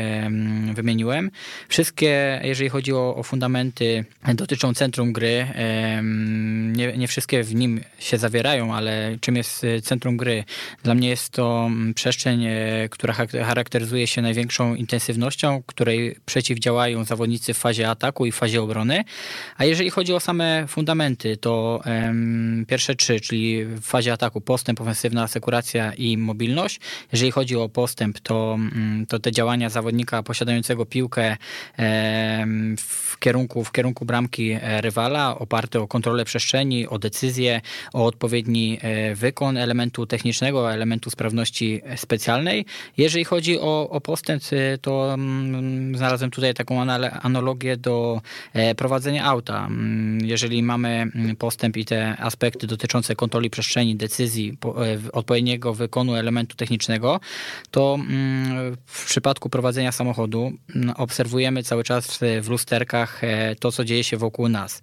wymieniłem. 0.73 1.31
Wszystkie, 1.67 2.41
jeżeli 2.43 2.69
chodzi 2.69 2.93
o, 2.93 3.15
o 3.15 3.23
fundamenty, 3.23 4.05
dotyczą 4.33 4.73
centrum 4.73 5.13
gry 5.13 5.47
nie, 6.59 6.97
nie 6.97 7.07
wszystkie 7.07 7.43
w 7.43 7.55
nim 7.55 7.81
się 7.99 8.17
zawierają, 8.17 8.75
ale 8.75 9.17
czym 9.21 9.35
jest 9.35 9.63
e, 9.63 9.81
centrum 9.81 10.17
gry? 10.17 10.43
Dla 10.83 10.95
mnie 10.95 11.09
jest 11.09 11.29
to 11.29 11.65
mm, 11.67 11.93
przestrzeń, 11.93 12.45
e, 12.45 12.89
która 12.89 13.13
charakteryzuje 13.45 14.07
się 14.07 14.21
największą 14.21 14.75
intensywnością, 14.75 15.63
której 15.65 16.15
przeciwdziałają 16.25 17.03
zawodnicy 17.03 17.53
w 17.53 17.57
fazie 17.57 17.89
ataku 17.89 18.25
i 18.25 18.31
fazie 18.31 18.61
obrony. 18.61 19.03
A 19.57 19.65
jeżeli 19.65 19.89
chodzi 19.89 20.13
o 20.13 20.19
same 20.19 20.65
fundamenty, 20.67 21.37
to 21.37 21.81
um, 21.85 22.65
pierwsze 22.67 22.95
trzy, 22.95 23.19
czyli 23.19 23.65
w 23.65 23.81
fazie 23.81 24.13
ataku 24.13 24.41
postęp, 24.41 24.81
ofensywna 24.81 25.23
asekuracja 25.23 25.93
i 25.93 26.17
mobilność. 26.17 26.79
Jeżeli 27.11 27.31
chodzi 27.31 27.55
o 27.55 27.69
postęp, 27.69 28.19
to, 28.19 28.51
um, 28.51 29.05
to 29.07 29.19
te 29.19 29.31
działania 29.31 29.69
zawodnika 29.69 30.23
posiadającego 30.23 30.85
piłkę 30.85 31.37
um, 31.77 32.75
w, 32.77 33.19
kierunku, 33.19 33.63
w 33.63 33.71
kierunku 33.71 34.05
bramki 34.05 34.51
e, 34.51 34.81
rywala, 34.81 35.39
oparte 35.39 35.81
o 35.81 35.87
kontrolę 35.87 36.25
przestrzeni, 36.25 36.48
przestrzeni, 36.49 36.87
o 36.87 36.99
decyzję, 36.99 37.61
o 37.93 38.05
odpowiedni 38.05 38.77
e, 38.81 39.15
wykon 39.15 39.57
elementu 39.57 40.05
technicznego, 40.05 40.73
elementu 40.73 41.09
sprawności 41.09 41.81
specjalnej. 41.95 42.65
Jeżeli 42.97 43.25
chodzi 43.25 43.59
o, 43.59 43.89
o 43.89 44.01
postęp, 44.01 44.43
e, 44.51 44.77
to 44.77 45.13
mm, 45.13 45.97
znalazłem 45.97 46.31
tutaj 46.31 46.53
taką 46.53 46.81
analogię 47.21 47.77
do 47.77 48.21
e, 48.53 48.75
prowadzenia 48.75 49.25
auta. 49.25 49.65
Mm, 49.65 50.25
jeżeli 50.25 50.63
mamy 50.63 50.89
mm, 50.89 51.35
postęp 51.35 51.77
i 51.77 51.85
te 51.85 52.17
aspekty 52.17 52.67
dotyczące 52.67 53.15
kontroli 53.15 53.49
przestrzeni, 53.49 53.95
decyzji, 53.95 54.57
odpowiedniego 55.13 55.73
wykonu 55.73 56.15
elementu 56.15 56.55
technicznego, 56.55 57.19
to 57.71 57.97
w 58.85 59.05
przypadku 59.05 59.49
prowadzenia 59.49 59.91
samochodu 59.91 60.51
obserwujemy 60.95 61.63
cały 61.63 61.83
czas 61.83 62.19
w 62.41 62.49
lusterkach 62.49 63.21
to, 63.59 63.71
co 63.71 63.85
dzieje 63.85 64.03
się 64.03 64.17
wokół 64.17 64.49
nas. 64.49 64.81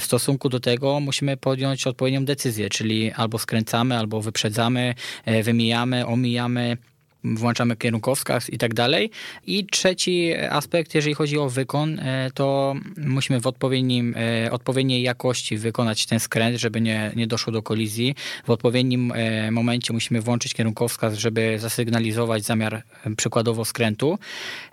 W 0.00 0.04
stosunku 0.04 0.48
do 0.48 0.60
tego 0.60 0.99
musimy 1.00 1.36
podjąć 1.36 1.86
odpowiednią 1.86 2.24
decyzję, 2.24 2.68
czyli 2.68 3.12
albo 3.12 3.38
skręcamy, 3.38 3.98
albo 3.98 4.20
wyprzedzamy, 4.20 4.94
e, 5.24 5.42
wymijamy, 5.42 6.06
omijamy 6.06 6.76
włączamy 7.24 7.76
kierunkowskaz 7.76 8.50
i 8.50 8.58
tak 8.58 8.74
dalej. 8.74 9.10
I 9.46 9.66
trzeci 9.66 10.34
aspekt, 10.50 10.94
jeżeli 10.94 11.14
chodzi 11.14 11.38
o 11.38 11.48
wykon, 11.48 11.98
e, 11.98 12.30
to 12.34 12.74
musimy 12.96 13.40
w 13.40 13.46
odpowiednim, 13.46 14.14
e, 14.44 14.52
odpowiedniej 14.52 15.02
jakości 15.02 15.56
wykonać 15.56 16.06
ten 16.06 16.20
skręt, 16.20 16.56
żeby 16.56 16.80
nie, 16.80 17.12
nie 17.16 17.26
doszło 17.26 17.52
do 17.52 17.62
kolizji. 17.62 18.14
W 18.46 18.50
odpowiednim 18.50 19.12
e, 19.14 19.50
momencie 19.50 19.92
musimy 19.92 20.20
włączyć 20.20 20.54
kierunkowskaz, 20.54 21.14
żeby 21.14 21.58
zasygnalizować 21.58 22.42
zamiar 22.42 22.82
przykładowo 23.16 23.64
skrętu. 23.64 24.18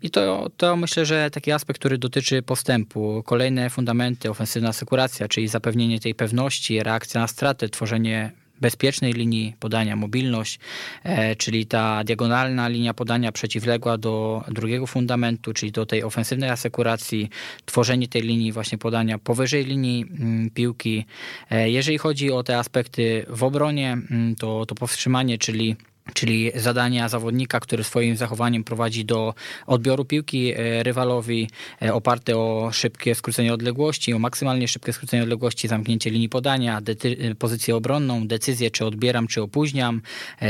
I 0.01 0.09
to, 0.09 0.49
to 0.57 0.75
myślę, 0.75 1.05
że 1.05 1.31
taki 1.31 1.51
aspekt, 1.51 1.79
który 1.79 1.97
dotyczy 1.97 2.41
postępu. 2.41 3.23
Kolejne 3.25 3.69
fundamenty, 3.69 4.29
ofensywna 4.29 4.69
asekuracja, 4.69 5.27
czyli 5.27 5.47
zapewnienie 5.47 5.99
tej 5.99 6.15
pewności, 6.15 6.83
reakcja 6.83 7.21
na 7.21 7.27
straty, 7.27 7.69
tworzenie 7.69 8.31
bezpiecznej 8.61 9.13
linii 9.13 9.53
podania, 9.59 9.95
mobilność, 9.95 10.59
e, 11.03 11.35
czyli 11.35 11.65
ta 11.65 12.03
diagonalna 12.03 12.67
linia 12.67 12.93
podania 12.93 13.31
przeciwległa 13.31 13.97
do 13.97 14.43
drugiego 14.47 14.87
fundamentu, 14.87 15.53
czyli 15.53 15.71
do 15.71 15.85
tej 15.85 16.03
ofensywnej 16.03 16.49
asekuracji, 16.49 17.29
tworzenie 17.65 18.07
tej 18.07 18.21
linii 18.21 18.51
właśnie 18.51 18.77
podania 18.77 19.17
powyżej 19.17 19.65
linii 19.65 20.05
mm, 20.19 20.49
piłki. 20.49 21.05
E, 21.51 21.69
jeżeli 21.69 21.97
chodzi 21.97 22.31
o 22.31 22.43
te 22.43 22.57
aspekty 22.57 23.25
w 23.29 23.43
obronie, 23.43 23.91
mm, 23.93 24.35
to, 24.35 24.65
to 24.65 24.75
powstrzymanie, 24.75 25.37
czyli 25.37 25.75
czyli 26.13 26.51
zadania 26.55 27.09
zawodnika, 27.09 27.59
który 27.59 27.83
swoim 27.83 28.15
zachowaniem 28.17 28.63
prowadzi 28.63 29.05
do 29.05 29.33
odbioru 29.67 30.05
piłki 30.05 30.53
e, 30.55 30.83
rywalowi, 30.83 31.49
e, 31.81 31.93
oparte 31.93 32.37
o 32.37 32.69
szybkie 32.73 33.15
skrócenie 33.15 33.53
odległości, 33.53 34.13
o 34.13 34.19
maksymalnie 34.19 34.67
szybkie 34.67 34.93
skrócenie 34.93 35.23
odległości, 35.23 35.67
zamknięcie 35.67 36.09
linii 36.09 36.29
podania, 36.29 36.81
e, 37.29 37.35
pozycję 37.35 37.75
obronną, 37.75 38.27
decyzję, 38.27 38.71
czy 38.71 38.85
odbieram, 38.85 39.27
czy 39.27 39.41
opóźniam, 39.41 40.01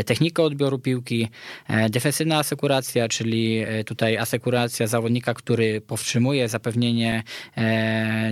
technikę 0.05 0.43
odbioru 0.43 0.79
piłki, 0.79 1.27
defensywna 1.89 2.37
asekuracja, 2.37 3.07
czyli 3.07 3.65
tutaj 3.85 4.17
asekuracja 4.17 4.87
zawodnika, 4.87 5.33
który 5.33 5.81
powstrzymuje 5.81 6.49
zapewnienie, 6.49 7.23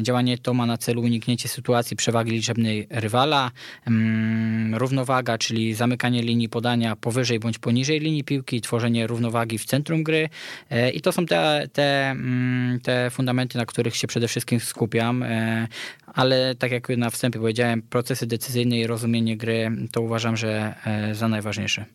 działanie 0.01 0.38
to 0.38 0.53
ma 0.53 0.65
na 0.65 0.77
celu 0.77 1.01
uniknięcie 1.01 1.49
sytuacji 1.49 1.97
przewagi 1.97 2.31
liczebnej 2.31 2.88
rywala, 2.89 3.51
mm, 3.88 4.75
równowaga, 4.75 5.38
czyli 5.38 5.73
zamykanie 5.73 6.21
linii 6.21 6.49
podania, 6.49 6.95
powyżej 7.15 7.39
bądź 7.39 7.60
poniżej 7.60 7.99
linii 7.99 8.23
piłki, 8.23 8.62
tworzenie 8.62 9.08
równowagi 9.08 9.58
w 9.58 9.65
centrum 9.65 10.04
gry. 10.04 10.30
E, 10.69 10.89
I 10.89 11.01
to 11.01 11.12
są 11.12 11.25
te, 11.25 11.67
te, 11.73 12.10
mm, 12.10 12.80
te 12.80 13.10
fundamenty, 13.10 13.58
na 13.58 13.65
których 13.65 13.95
się 13.95 14.08
przede 14.08 14.28
wszystkim 14.28 14.60
skupiam. 14.60 15.23
E, 15.23 15.67
ale 16.08 16.56
tak 16.56 16.71
jak 16.71 16.89
na 16.89 17.10
wstępie 17.10 17.39
powiedziałem, 17.39 17.82
procesy 17.82 18.28
decyzyjne 18.28 18.78
i 18.78 18.88
rozumienie 18.88 19.38
gry 19.38 19.71
to 19.91 20.01
uważam, 20.01 20.38
że 20.38 20.75
e, 20.86 21.15
za 21.15 21.28
najważniejsze. 21.28 21.86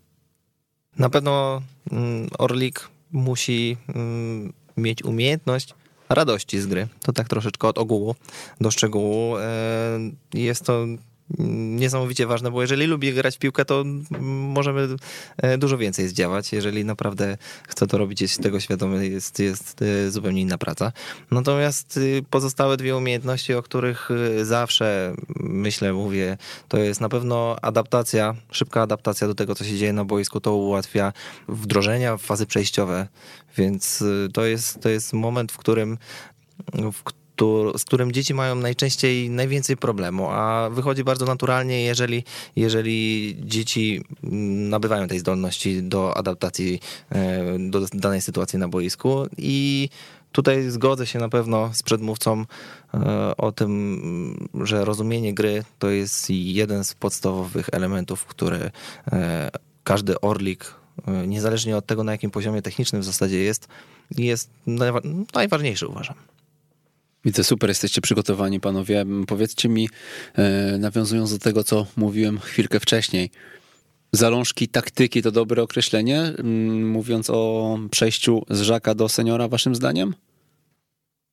Na 0.99 1.11
pewno 1.11 1.63
mm, 1.93 2.29
Orlik 2.39 2.89
musi 3.13 3.77
mm, 3.95 4.53
mieć 4.77 5.05
umiejętność 5.05 5.75
radości 6.09 6.61
z 6.61 6.67
gry. 6.67 6.89
To 7.03 7.13
tak 7.13 7.29
troszeczkę 7.29 7.69
od 7.69 7.79
ogółu 7.79 8.15
do 8.61 8.71
szczegółu. 8.71 9.35
Jest 10.35 10.65
to 10.65 10.87
niesamowicie 11.39 12.27
ważne, 12.27 12.51
bo 12.51 12.63
jeżeli 12.63 12.87
lubi 12.87 13.13
grać 13.13 13.37
w 13.37 13.39
piłkę, 13.39 13.65
to 13.65 13.85
możemy 14.21 14.89
e, 15.37 15.59
dużo 15.59 15.79
więcej 15.79 16.09
zdziałać. 16.09 16.53
Jeżeli 16.53 16.85
naprawdę 16.85 17.37
chce 17.69 17.87
to 17.87 17.99
robić, 17.99 18.21
jest 18.21 18.43
tego 18.43 18.61
świadomy, 18.61 19.09
jest, 19.09 19.39
jest 19.39 19.83
e, 19.83 20.11
zupełnie 20.11 20.41
inna 20.41 20.59
praca. 20.59 20.93
Natomiast 21.31 21.97
y, 21.97 22.25
pozostałe 22.31 22.77
dwie 22.77 22.97
umiejętności, 22.97 23.55
o 23.55 23.63
których 23.63 24.11
y, 24.11 24.45
zawsze 24.45 25.15
myślę, 25.41 25.93
mówię, 25.93 26.37
to 26.69 26.79
jest 26.79 27.01
na 27.01 27.09
pewno 27.09 27.57
adaptacja, 27.63 28.35
szybka 28.51 28.83
adaptacja 28.83 29.27
do 29.27 29.35
tego, 29.35 29.55
co 29.55 29.65
się 29.65 29.79
dzieje 29.79 29.93
na 29.93 30.05
boisku. 30.05 30.41
To 30.41 30.55
ułatwia 30.55 31.13
wdrożenia 31.49 32.17
w 32.17 32.23
fazy 32.23 32.47
przejściowe, 32.47 33.09
więc 33.57 34.03
y, 34.03 34.29
to 34.33 34.45
jest, 34.45 34.81
to 34.81 34.89
jest 34.89 35.13
moment, 35.13 35.53
w 35.53 35.57
którym 35.57 35.99
w 36.93 37.03
z 37.79 37.85
którym 37.85 38.13
dzieci 38.13 38.35
mają 38.35 38.55
najczęściej 38.55 39.31
najwięcej 39.31 39.77
problemu, 39.77 40.29
a 40.31 40.71
wychodzi 40.71 41.05
bardzo 41.05 41.27
naturalnie, 41.27 41.83
jeżeli, 41.83 42.25
jeżeli 42.57 43.37
dzieci 43.41 44.05
nabywają 44.71 45.09
tej 45.09 45.19
zdolności 45.19 45.83
do 45.83 46.17
adaptacji 46.17 46.81
e, 47.11 47.59
do 47.59 47.87
danej 47.93 48.21
sytuacji 48.21 48.59
na 48.59 48.69
boisku 48.69 49.27
i 49.39 49.89
Tutaj 50.33 50.71
zgodzę 50.71 51.07
się 51.07 51.19
na 51.19 51.29
pewno 51.29 51.71
z 51.75 51.83
przedmówcą 51.83 52.45
e, 52.95 53.37
o 53.37 53.53
tym, 53.53 54.49
że 54.55 54.85
rozumienie 54.85 55.35
gry 55.35 55.65
to 55.79 55.91
jest 55.91 56.31
jeden 56.31 56.85
z 56.85 56.95
podstawowych 56.95 57.69
elementów, 57.73 58.25
które 58.25 58.71
e, 59.13 59.51
każdy 59.85 60.21
orlik, 60.21 60.75
niezależnie 61.27 61.77
od 61.77 61.87
tego 61.87 62.05
na 62.05 62.13
jakim 62.13 62.31
poziomie 62.31 62.63
technicznym 62.63 63.03
w 63.03 63.05
zasadzie 63.05 63.39
jest, 63.39 63.69
jest 64.11 64.51
najważniejszy 65.35 65.87
uważam. 65.87 66.15
Widzę, 67.25 67.45
super 67.45 67.71
jesteście 67.71 68.01
przygotowani, 68.01 68.61
panowie. 68.61 69.05
Powiedzcie 69.27 69.69
mi, 69.69 69.89
e, 70.35 70.79
nawiązując 70.79 71.33
do 71.33 71.39
tego, 71.39 71.65
co 71.65 71.87
mówiłem 71.97 72.39
chwilkę 72.39 72.81
wcześniej, 72.81 73.31
zalążki 74.13 74.69
taktyki 74.69 75.23
to 75.23 75.31
dobre 75.31 75.63
określenie, 75.63 76.21
mm, 76.21 76.91
mówiąc 76.91 77.31
o 77.31 77.79
przejściu 77.91 78.43
z 78.51 78.61
żaka 78.61 78.95
do 78.95 79.09
seniora, 79.09 79.49
waszym 79.49 79.75
zdaniem? 79.75 80.15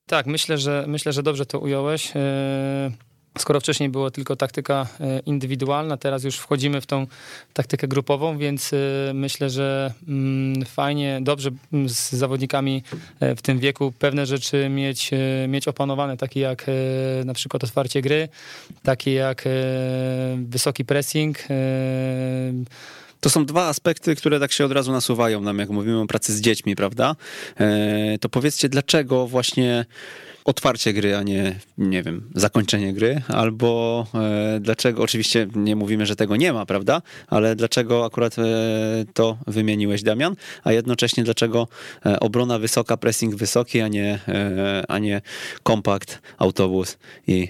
Tak, 0.08 0.26
myślę, 0.26 0.58
że 0.58 0.86
myślę, 0.88 1.14
że 1.14 1.24
dobrze 1.24 1.46
to 1.46 1.60
ująłeś. 1.60 2.12
E, 2.16 2.92
Skoro 3.40 3.60
wcześniej 3.60 3.90
było 3.90 4.12
tylko 4.12 4.36
taktyka 4.36 4.88
e, 5.00 5.20
indywidualna, 5.20 5.98
teraz 5.98 6.24
już 6.24 6.38
wchodzimy 6.38 6.82
w 6.82 6.86
tą 6.86 7.08
taktykę 7.54 7.88
grupową, 7.88 8.38
więc 8.38 8.74
e, 8.74 8.78
myślę, 9.14 9.50
że 9.50 9.94
mm, 10.08 10.66
fajnie, 10.66 11.20
dobrze 11.22 11.52
mm, 11.74 11.90
z 11.90 12.12
zawodnikami 12.12 12.84
e, 13.20 13.36
w 13.36 13.42
tym 13.42 13.60
wieku 13.60 13.94
pewne 14.00 14.26
rzeczy 14.26 14.70
mieć, 14.70 15.12
mieć 15.48 15.68
opanowane, 15.68 16.18
takie 16.18 16.40
jak 16.40 16.66
na 17.26 17.34
przykład 17.34 17.64
otwarcie 17.64 18.02
gry, 18.02 18.30
takie 18.84 19.14
jak 19.14 19.44
wysoki 20.36 20.86
pressing. 20.86 21.38
To 23.22 23.30
są 23.30 23.46
dwa 23.46 23.68
aspekty, 23.68 24.16
które 24.16 24.40
tak 24.40 24.52
się 24.52 24.66
od 24.66 24.72
razu 24.72 24.92
nasuwają 24.92 25.42
nam, 25.42 25.60
jak 25.60 25.70
mówimy 25.70 26.00
o 26.00 26.08
pracy 26.08 26.34
z 26.34 26.42
dziećmi, 26.42 26.76
prawda? 26.76 27.16
To 28.22 28.30
powiedzcie, 28.30 28.70
dlaczego 28.70 29.28
właśnie 29.28 29.86
otwarcie 30.48 30.94
gry, 30.94 31.16
a 31.16 31.24
nie, 31.24 31.60
nie 31.78 32.04
wiem, 32.04 32.30
zakończenie 32.36 32.94
gry, 32.94 33.22
albo 33.28 34.06
e, 34.14 34.60
dlaczego, 34.60 35.04
oczywiście 35.04 35.48
nie 35.56 35.76
mówimy, 35.76 36.06
że 36.06 36.16
tego 36.16 36.36
nie 36.36 36.54
ma, 36.54 36.66
prawda, 36.66 37.02
ale 37.28 37.56
dlaczego 37.56 38.06
akurat 38.06 38.40
e, 38.40 38.44
to 39.14 39.38
wymieniłeś, 39.48 40.04
Damian, 40.04 40.36
a 40.64 40.72
jednocześnie 40.72 41.24
dlaczego 41.24 41.68
e, 42.06 42.20
obrona 42.20 42.60
wysoka, 42.60 42.98
pressing 42.98 43.36
wysoki, 43.36 43.82
a 43.82 43.88
nie, 43.88 44.20
e, 44.28 44.84
a 44.88 45.00
nie 45.00 45.22
kompakt, 45.64 46.22
autobus 46.38 46.98
i 47.28 47.48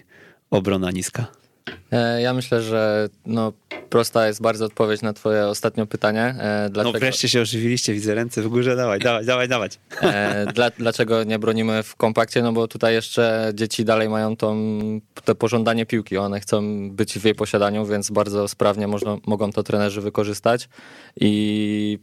obrona 0.49 0.91
niska? 0.91 1.46
E, 1.91 2.21
ja 2.21 2.33
myślę, 2.33 2.61
że 2.61 3.09
no, 3.25 3.53
prosta 3.89 4.27
jest 4.27 4.41
bardzo 4.41 4.65
odpowiedź 4.65 5.01
na 5.01 5.13
twoje 5.13 5.47
ostatnie 5.47 5.85
pytanie. 5.85 6.35
E, 6.39 6.69
dlaczego... 6.69 6.93
No 6.93 6.99
wreszcie 6.99 7.29
się 7.29 7.41
ożywiliście, 7.41 7.93
widzę 7.93 8.15
ręce 8.15 8.41
w 8.41 8.47
górze, 8.47 8.75
dawaj, 8.75 8.99
dawaj, 8.99 9.25
dawaj, 9.25 9.47
dawaj. 9.47 9.69
E, 10.01 10.45
dla, 10.53 10.69
dlaczego 10.69 11.23
nie 11.23 11.39
bronimy 11.39 11.83
w 11.83 11.95
kompakcie? 11.95 12.41
No 12.41 12.53
bo 12.53 12.67
tutaj 12.67 12.93
jeszcze 12.93 13.51
dzieci 13.53 13.85
dalej 13.85 14.09
mają 14.09 14.35
tą, 14.37 14.79
to 15.23 15.35
pożądanie 15.35 15.85
piłki, 15.85 16.17
one 16.17 16.39
chcą 16.39 16.89
być 16.91 17.19
w 17.19 17.25
jej 17.25 17.35
posiadaniu, 17.35 17.85
więc 17.85 18.11
bardzo 18.11 18.47
sprawnie 18.47 18.87
można, 18.87 19.17
mogą 19.25 19.51
to 19.51 19.63
trenerzy 19.63 20.01
wykorzystać 20.01 20.69
i 21.15 21.99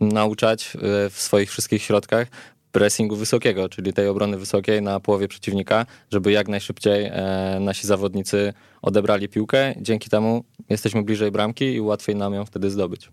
nauczać 0.00 0.76
w 1.10 1.14
swoich 1.20 1.50
wszystkich 1.50 1.82
środkach 1.82 2.26
pressingu 2.72 3.16
wysokiego, 3.16 3.68
czyli 3.68 3.92
tej 3.92 4.08
obrony 4.08 4.36
wysokiej 4.38 4.82
na 4.82 5.00
połowie 5.00 5.28
przeciwnika, 5.28 5.86
żeby 6.12 6.32
jak 6.32 6.48
najszybciej 6.48 7.04
e, 7.04 7.58
nasi 7.60 7.86
zawodnicy 7.86 8.52
odebrali 8.82 9.28
piłkę. 9.28 9.74
Dzięki 9.80 10.10
temu 10.10 10.44
jesteśmy 10.70 11.02
bliżej 11.02 11.30
bramki 11.30 11.74
i 11.74 11.80
łatwiej 11.80 12.16
nam 12.16 12.34
ją 12.34 12.44
wtedy 12.44 12.70
zdobyć. 12.70 13.10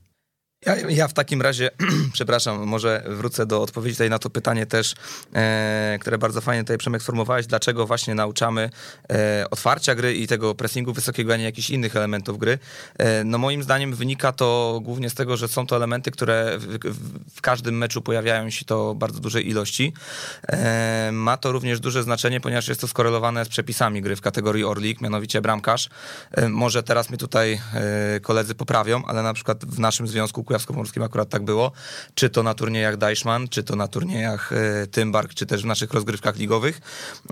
Ja, 0.65 0.75
ja, 0.89 1.07
w 1.07 1.13
takim 1.13 1.41
razie, 1.41 1.69
przepraszam, 2.13 2.67
może 2.67 3.03
wrócę 3.07 3.45
do 3.45 3.61
odpowiedzi 3.61 3.95
tutaj 3.95 4.09
na 4.09 4.19
to 4.19 4.29
pytanie 4.29 4.65
też, 4.65 4.95
e, 5.33 5.97
które 6.01 6.17
bardzo 6.17 6.41
fajnie 6.41 6.63
tutaj 6.63 6.77
Przemek 6.77 7.01
sformułowałeś, 7.01 7.47
dlaczego 7.47 7.87
właśnie 7.87 8.15
nauczamy 8.15 8.69
e, 9.11 9.45
otwarcia 9.51 9.95
gry 9.95 10.15
i 10.15 10.27
tego 10.27 10.55
pressingu 10.55 10.93
wysokiego, 10.93 11.33
a 11.33 11.37
nie 11.37 11.43
jakichś 11.43 11.69
innych 11.69 11.95
elementów 11.95 12.37
gry. 12.37 12.59
E, 12.97 13.23
no 13.23 13.37
moim 13.37 13.63
zdaniem 13.63 13.95
wynika 13.95 14.31
to 14.31 14.79
głównie 14.83 15.09
z 15.09 15.13
tego, 15.13 15.37
że 15.37 15.47
są 15.47 15.67
to 15.67 15.75
elementy, 15.75 16.11
które 16.11 16.57
w, 16.57 16.77
w, 17.35 17.41
każdym 17.41 17.77
meczu 17.77 18.01
pojawiają 18.01 18.49
się 18.49 18.65
to 18.65 18.95
bardzo 18.95 19.19
dużej 19.19 19.49
ilości. 19.49 19.93
E, 20.47 21.09
ma 21.13 21.37
to 21.37 21.51
również 21.51 21.79
duże 21.79 22.03
znaczenie, 22.03 22.39
ponieważ 22.39 22.67
jest 22.67 22.81
to 22.81 22.87
skorelowane 22.87 23.45
z 23.45 23.49
przepisami 23.49 24.01
gry 24.01 24.15
w 24.15 24.21
kategorii 24.21 24.63
Orlik, 24.63 25.01
mianowicie 25.01 25.41
bramkarz. 25.41 25.89
E, 26.31 26.49
może 26.49 26.83
teraz 26.83 27.09
mnie 27.09 27.17
tutaj 27.17 27.61
e, 27.73 28.19
koledzy 28.19 28.55
poprawią, 28.55 29.05
ale 29.05 29.23
na 29.23 29.33
przykład 29.33 29.65
w 29.65 29.79
naszym 29.79 30.07
związku 30.07 30.46
kujawsko-pomorskim 30.47 31.03
akurat 31.03 31.29
tak 31.29 31.43
było, 31.43 31.71
czy 32.15 32.29
to 32.29 32.43
na 32.43 32.53
turniejach 32.53 32.97
Deichmann, 32.97 33.47
czy 33.47 33.63
to 33.63 33.75
na 33.75 33.87
turniejach 33.87 34.51
e, 34.53 34.87
Tymbark, 34.87 35.33
czy 35.33 35.45
też 35.45 35.63
w 35.63 35.65
naszych 35.65 35.93
rozgrywkach 35.93 36.35
ligowych, 36.35 36.81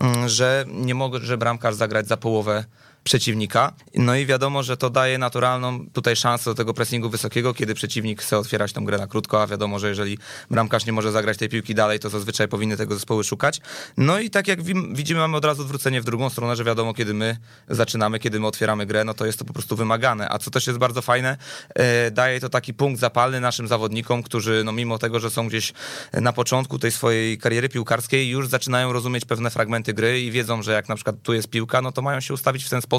mm, 0.02 0.30
że 0.30 0.66
nie 0.68 0.96
może 0.96 1.38
bramkarz 1.38 1.76
zagrać 1.76 2.08
za 2.08 2.18
połowę 2.18 2.66
przeciwnika. 3.06 3.74
No 3.96 4.16
i 4.16 4.26
wiadomo, 4.26 4.64
że 4.64 4.78
to 4.78 4.90
daje 4.90 5.18
naturalną 5.18 5.90
tutaj 5.94 6.16
szansę 6.16 6.50
do 6.50 6.56
tego 6.56 6.74
pressingu 6.74 7.10
wysokiego, 7.10 7.54
kiedy 7.54 7.74
przeciwnik 7.74 8.22
chce 8.22 8.38
otwierać 8.38 8.74
tą 8.74 8.86
grę 8.86 8.98
na 8.98 9.08
krótko, 9.08 9.42
a 9.42 9.48
wiadomo, 9.48 9.80
że 9.80 9.90
jeżeli 9.90 10.18
bramkarz 10.52 10.86
nie 10.86 10.94
może 10.94 11.12
zagrać 11.12 11.38
tej 11.38 11.50
piłki 11.50 11.76
dalej, 11.76 12.00
to 12.00 12.10
zazwyczaj 12.10 12.48
powinny 12.48 12.78
tego 12.78 12.94
zespoły 12.94 13.24
szukać. 13.24 13.62
No 13.98 14.20
i 14.20 14.30
tak 14.30 14.48
jak 14.48 14.64
widzimy, 14.94 15.20
mamy 15.20 15.38
od 15.38 15.46
razu 15.46 15.62
odwrócenie 15.62 16.02
w 16.02 16.06
drugą 16.06 16.30
stronę, 16.30 16.56
że 16.56 16.64
wiadomo, 16.64 16.94
kiedy 16.94 17.14
my 17.14 17.38
zaczynamy, 17.70 18.20
kiedy 18.20 18.40
my 18.40 18.48
otwieramy 18.48 18.86
grę, 18.86 19.04
no 19.04 19.14
to 19.14 19.26
jest 19.26 19.40
to 19.40 19.46
po 19.46 19.54
prostu 19.54 19.76
wymagane. 19.76 20.30
A 20.30 20.38
co 20.40 20.52
też 20.52 20.68
jest 20.68 20.80
bardzo 20.80 21.02
fajne, 21.02 21.38
e, 21.76 22.12
daje 22.12 22.40
to 22.40 22.50
taki 22.50 22.74
punkt 22.74 23.00
zapalny 23.00 23.40
naszym 23.40 23.68
zawodnikom, 23.68 24.24
którzy 24.24 24.62
no 24.66 24.72
mimo 24.72 24.98
tego, 24.98 25.20
że 25.20 25.30
są 25.30 25.48
gdzieś 25.48 25.74
na 26.14 26.34
początku 26.34 26.80
tej 26.80 26.92
swojej 26.92 27.38
kariery 27.38 27.70
piłkarskiej, 27.70 28.30
już 28.30 28.48
zaczynają 28.48 28.94
rozumieć 28.94 29.26
pewne 29.26 29.50
fragmenty 29.50 29.94
gry 29.94 30.22
i 30.22 30.32
wiedzą, 30.32 30.64
że 30.64 30.72
jak 30.72 30.90
na 30.90 30.96
przykład 30.96 31.16
tu 31.24 31.34
jest 31.34 31.48
piłka, 31.48 31.82
no 31.82 31.92
to 31.92 32.02
mają 32.02 32.20
się 32.20 32.34
ustawić 32.34 32.64
w 32.64 32.70
ten 32.70 32.82
sposób 32.82 32.95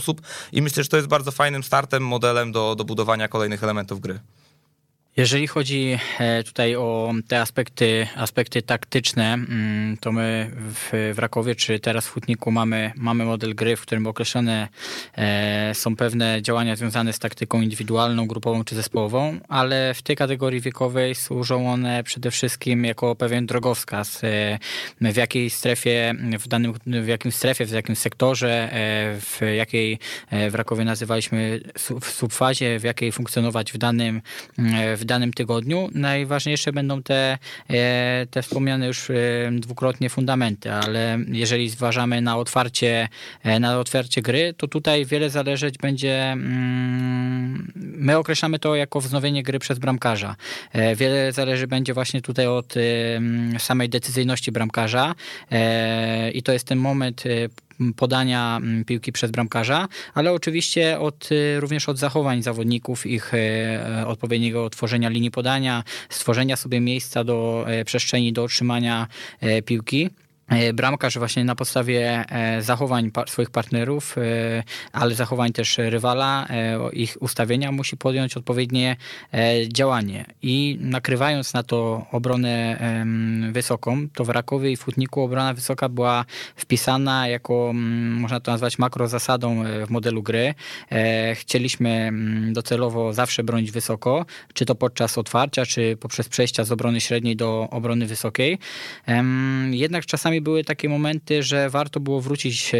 i 0.52 0.62
myślę, 0.62 0.82
że 0.82 0.88
to 0.88 0.96
jest 0.96 1.08
bardzo 1.08 1.30
fajnym 1.30 1.62
startem, 1.62 2.02
modelem 2.06 2.52
do, 2.52 2.74
do 2.74 2.84
budowania 2.84 3.28
kolejnych 3.28 3.64
elementów 3.64 4.00
gry. 4.00 4.20
Jeżeli 5.16 5.46
chodzi 5.46 5.98
e, 6.18 6.42
tutaj 6.42 6.76
o 6.76 7.12
te 7.28 7.40
aspekty, 7.40 8.06
aspekty 8.16 8.62
taktyczne, 8.62 9.34
mm, 9.34 9.96
to 9.96 10.12
my 10.12 10.50
w, 10.54 11.12
w 11.14 11.18
Rakowie, 11.18 11.54
czy 11.54 11.80
teraz 11.80 12.06
w 12.06 12.10
Hutniku 12.10 12.50
mamy, 12.50 12.92
mamy 12.96 13.24
model 13.24 13.54
gry, 13.54 13.76
w 13.76 13.80
którym 13.80 14.06
określone 14.06 14.68
e, 15.16 15.74
są 15.74 15.96
pewne 15.96 16.42
działania 16.42 16.76
związane 16.76 17.12
z 17.12 17.18
taktyką 17.18 17.60
indywidualną, 17.60 18.26
grupową 18.26 18.64
czy 18.64 18.74
zespołową, 18.74 19.40
ale 19.48 19.94
w 19.94 20.02
tej 20.02 20.16
kategorii 20.16 20.60
wiekowej 20.60 21.14
służą 21.14 21.72
one 21.72 22.04
przede 22.04 22.30
wszystkim 22.30 22.84
jako 22.84 23.14
pewien 23.14 23.46
drogowskaz, 23.46 24.24
e, 24.24 24.58
w 25.00 25.16
jakiej 25.16 25.50
strefie, 25.50 26.14
w 26.38 26.48
danym, 26.48 26.74
w 26.86 27.06
jakim 27.06 27.32
strefie, 27.32 27.66
w 27.66 27.70
jakim 27.70 27.96
sektorze, 27.96 28.70
w 29.20 29.40
jakiej 29.56 29.98
w 30.50 30.54
Rakowie 30.54 30.84
nazywaliśmy 30.84 31.60
w 32.00 32.06
subfazie, 32.06 32.78
w 32.78 32.82
jakiej 32.82 33.12
funkcjonować 33.12 33.72
w 33.72 33.78
danym, 33.78 34.22
w 34.96 35.05
danym 35.06 35.32
tygodniu. 35.32 35.88
Najważniejsze 35.94 36.72
będą 36.72 37.02
te, 37.02 37.38
e, 37.70 38.26
te 38.30 38.42
wspomniane 38.42 38.86
już 38.86 39.10
e, 39.10 39.14
dwukrotnie 39.52 40.10
fundamenty, 40.10 40.72
ale 40.72 41.18
jeżeli 41.28 41.68
zważamy 41.68 42.20
na 42.20 42.36
otwarcie, 42.36 43.08
e, 43.42 43.60
na 43.60 43.78
otwarcie 43.78 44.22
gry, 44.22 44.54
to 44.56 44.68
tutaj 44.68 45.06
wiele 45.06 45.30
zależeć 45.30 45.78
będzie. 45.78 46.32
Mm, 46.32 47.72
my 47.76 48.16
określamy 48.16 48.58
to 48.58 48.76
jako 48.76 49.00
wznowienie 49.00 49.42
gry 49.42 49.58
przez 49.58 49.78
bramkarza. 49.78 50.36
Wiele 50.96 51.32
zależy 51.32 51.66
będzie 51.66 51.94
właśnie 51.94 52.22
tutaj 52.22 52.46
od 52.46 52.74
samej 53.58 53.88
decyzyjności 53.88 54.52
bramkarza 54.52 55.14
i 56.34 56.42
to 56.42 56.52
jest 56.52 56.66
ten 56.66 56.78
moment 56.78 57.24
podania 57.96 58.60
piłki 58.86 59.12
przez 59.12 59.30
bramkarza, 59.30 59.88
ale 60.14 60.32
oczywiście 60.32 60.98
od, 60.98 61.32
y, 61.32 61.60
również 61.60 61.88
od 61.88 61.98
zachowań 61.98 62.42
zawodników, 62.42 63.06
ich 63.06 63.34
y, 63.34 63.38
y, 64.02 64.06
odpowiedniego 64.06 64.64
otworzenia 64.64 65.08
linii 65.08 65.30
podania, 65.30 65.84
stworzenia 66.08 66.56
sobie 66.56 66.80
miejsca 66.80 67.24
do 67.24 67.66
przestrzeni 67.84 68.32
do 68.32 68.44
otrzymania 68.44 69.06
piłki. 69.64 70.10
E, 70.48 70.72
bramkarz 70.72 71.18
właśnie 71.18 71.44
na 71.44 71.54
podstawie 71.54 72.24
e, 72.28 72.62
zachowań 72.62 73.10
swoich 73.26 73.50
partnerów, 73.50 74.18
e, 74.18 74.22
ale 74.92 75.14
zachowań 75.14 75.52
też 75.52 75.78
rywala, 75.78 76.46
ich 76.92 77.16
ustawienia 77.20 77.72
musi 77.72 77.96
podjąć 77.96 78.36
odpowiednie 78.36 78.96
działanie. 79.68 80.24
I 80.42 80.78
nakrywając 80.80 81.54
na 81.54 81.62
to 81.62 82.06
obronę 82.12 82.78
wysoką, 83.52 84.08
to 84.14 84.24
w 84.24 84.28
Rakowie 84.28 84.72
i 84.72 84.76
w 84.76 84.84
Hutniku 84.84 85.22
obrona 85.22 85.54
wysoka 85.54 85.88
była 85.88 86.24
wpisana 86.56 87.28
jako, 87.28 87.72
można 88.10 88.40
to 88.40 88.50
nazwać 88.50 88.78
makrozasadą 88.78 89.64
w 89.86 89.90
modelu 89.90 90.22
gry. 90.22 90.54
Chcieliśmy 91.34 92.12
docelowo 92.52 93.12
zawsze 93.12 93.44
bronić 93.44 93.70
wysoko, 93.70 94.26
czy 94.54 94.66
to 94.66 94.74
podczas 94.74 95.18
otwarcia, 95.18 95.66
czy 95.66 95.96
poprzez 96.00 96.28
przejścia 96.28 96.64
z 96.64 96.72
obrony 96.72 97.00
średniej 97.00 97.36
do 97.36 97.68
obrony 97.70 98.06
wysokiej. 98.06 98.58
Jednak 99.70 100.06
czasami 100.06 100.35
czasami 100.36 100.44
były 100.44 100.64
takie 100.64 100.88
momenty, 100.88 101.42
że 101.42 101.70
warto 101.70 102.00
było 102.00 102.20
wrócić 102.20 102.72
e, 102.74 102.78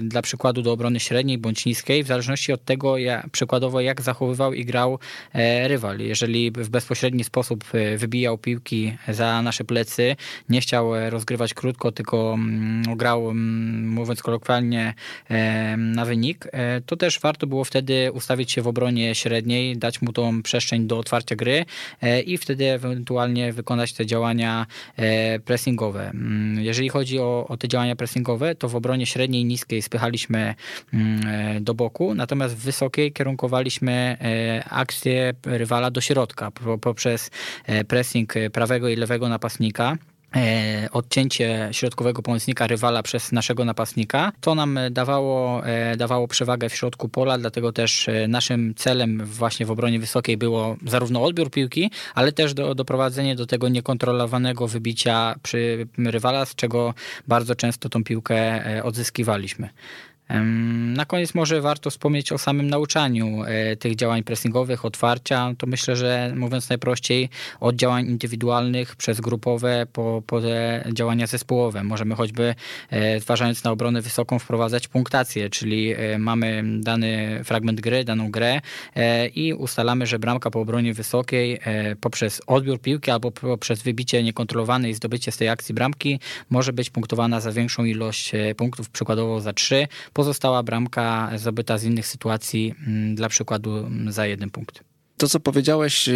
dla 0.00 0.22
przykładu 0.22 0.62
do 0.62 0.72
obrony 0.72 1.00
średniej 1.00 1.38
bądź 1.38 1.66
niskiej, 1.66 2.04
w 2.04 2.06
zależności 2.06 2.52
od 2.52 2.64
tego, 2.64 2.98
jak, 2.98 3.30
przykładowo 3.30 3.80
jak 3.80 4.02
zachowywał 4.02 4.52
i 4.52 4.64
grał 4.64 4.98
e, 5.32 5.68
rywal. 5.68 5.98
Jeżeli 5.98 6.50
w 6.50 6.68
bezpośredni 6.68 7.24
sposób 7.24 7.64
e, 7.72 7.96
wybijał 7.96 8.38
piłki 8.38 8.92
za 9.08 9.42
nasze 9.42 9.64
plecy, 9.64 10.16
nie 10.48 10.60
chciał 10.60 11.10
rozgrywać 11.10 11.54
krótko, 11.54 11.92
tylko 11.92 12.34
mm, 12.34 12.96
grał, 12.96 13.30
mm, 13.30 13.88
mówiąc 13.88 14.22
kolokwialnie, 14.22 14.94
na 15.76 16.04
wynik, 16.04 16.44
to 16.86 16.96
też 16.96 17.20
warto 17.20 17.46
było 17.46 17.64
wtedy 17.64 18.12
ustawić 18.12 18.52
się 18.52 18.62
w 18.62 18.66
obronie 18.68 19.14
średniej, 19.14 19.76
dać 19.76 20.02
mu 20.02 20.12
tą 20.12 20.42
przestrzeń 20.42 20.86
do 20.86 20.98
otwarcia 20.98 21.36
gry 21.36 21.64
i 22.26 22.38
wtedy 22.38 22.70
ewentualnie 22.70 23.52
wykonać 23.52 23.92
te 23.92 24.06
działania 24.06 24.66
pressingowe. 25.44 26.10
Mm, 26.10 26.60
jeżeli 26.60 26.89
chodzi 26.90 27.18
o, 27.18 27.46
o 27.48 27.56
te 27.56 27.68
działania 27.68 27.96
pressingowe, 27.96 28.54
to 28.54 28.68
w 28.68 28.76
obronie 28.76 29.06
średniej 29.06 29.42
i 29.42 29.44
niskiej 29.44 29.82
spychaliśmy 29.82 30.54
mm, 30.94 31.20
e, 31.26 31.60
do 31.60 31.74
boku, 31.74 32.14
natomiast 32.14 32.54
w 32.54 32.58
wysokiej 32.58 33.12
kierunkowaliśmy 33.12 33.92
e, 33.92 34.64
akcję 34.70 35.32
rywala 35.46 35.90
do 35.90 36.00
środka 36.00 36.50
poprzez 36.80 37.30
e, 37.66 37.84
pressing 37.84 38.34
prawego 38.52 38.88
i 38.88 38.96
lewego 38.96 39.28
napastnika. 39.28 39.96
E, 40.36 40.88
odcięcie 40.92 41.68
środkowego 41.72 42.22
pomocnika 42.22 42.66
rywala 42.66 43.02
przez 43.02 43.32
naszego 43.32 43.64
napastnika. 43.64 44.32
To 44.40 44.54
nam 44.54 44.78
dawało, 44.90 45.66
e, 45.66 45.96
dawało 45.96 46.28
przewagę 46.28 46.68
w 46.68 46.74
środku 46.74 47.08
pola, 47.08 47.38
dlatego 47.38 47.72
też 47.72 48.08
e, 48.08 48.28
naszym 48.28 48.74
celem 48.74 49.24
właśnie 49.24 49.66
w 49.66 49.70
obronie 49.70 49.98
wysokiej 50.00 50.36
było 50.36 50.76
zarówno 50.86 51.22
odbiór 51.22 51.50
piłki, 51.50 51.90
ale 52.14 52.32
też 52.32 52.54
do, 52.54 52.74
doprowadzenie 52.74 53.36
do 53.36 53.46
tego 53.46 53.68
niekontrolowanego 53.68 54.68
wybicia 54.68 55.34
przy 55.42 55.86
rywala, 55.98 56.44
z 56.44 56.54
czego 56.54 56.94
bardzo 57.28 57.54
często 57.54 57.88
tą 57.88 58.04
piłkę 58.04 58.62
odzyskiwaliśmy. 58.84 59.68
Na 60.94 61.04
koniec 61.04 61.34
może 61.34 61.60
warto 61.60 61.90
wspomnieć 61.90 62.32
o 62.32 62.38
samym 62.38 62.70
nauczaniu 62.70 63.44
e, 63.44 63.76
tych 63.76 63.96
działań 63.96 64.22
pressingowych, 64.22 64.84
otwarcia. 64.84 65.54
To 65.58 65.66
myślę, 65.66 65.96
że 65.96 66.32
mówiąc 66.36 66.68
najprościej, 66.68 67.28
od 67.60 67.76
działań 67.76 68.06
indywidualnych 68.06 68.96
przez 68.96 69.20
grupowe 69.20 69.86
po, 69.92 70.22
po 70.26 70.40
działania 70.92 71.26
zespołowe. 71.26 71.84
Możemy 71.84 72.14
choćby, 72.14 72.54
e, 72.90 73.20
zważając 73.20 73.64
na 73.64 73.70
obronę 73.70 74.02
wysoką, 74.02 74.38
wprowadzać 74.38 74.88
punktację, 74.88 75.50
czyli 75.50 75.92
e, 75.92 76.18
mamy 76.18 76.62
dany 76.80 77.40
fragment 77.44 77.80
gry, 77.80 78.04
daną 78.04 78.30
grę 78.30 78.60
i 79.34 79.54
ustalamy, 79.54 80.06
że 80.06 80.18
bramka 80.18 80.50
po 80.50 80.60
obronie 80.60 80.94
wysokiej 80.94 81.60
poprzez 82.00 82.42
odbiór 82.46 82.80
piłki 82.80 83.10
albo 83.10 83.30
poprzez 83.30 83.82
wybicie 83.82 84.22
niekontrolowane 84.22 84.90
i 84.90 84.94
zdobycie 84.94 85.32
z 85.32 85.36
tej 85.36 85.48
akcji 85.48 85.74
bramki 85.74 86.20
może 86.50 86.72
być 86.72 86.90
punktowana 86.90 87.40
za 87.40 87.52
większą 87.52 87.84
ilość 87.84 88.32
punktów, 88.56 88.90
przykładowo 88.90 89.40
za 89.40 89.52
3 89.52 89.88
pozostała 90.20 90.62
bramka 90.62 91.30
zdobyta 91.36 91.78
z 91.78 91.84
innych 91.84 92.06
sytuacji, 92.06 92.74
mm, 92.86 93.14
dla 93.14 93.28
przykładu 93.28 93.76
mm, 93.76 94.12
za 94.12 94.26
jeden 94.26 94.50
punkt. 94.50 94.84
To, 95.16 95.28
co 95.28 95.40
powiedziałeś, 95.40 96.08
e, 96.08 96.14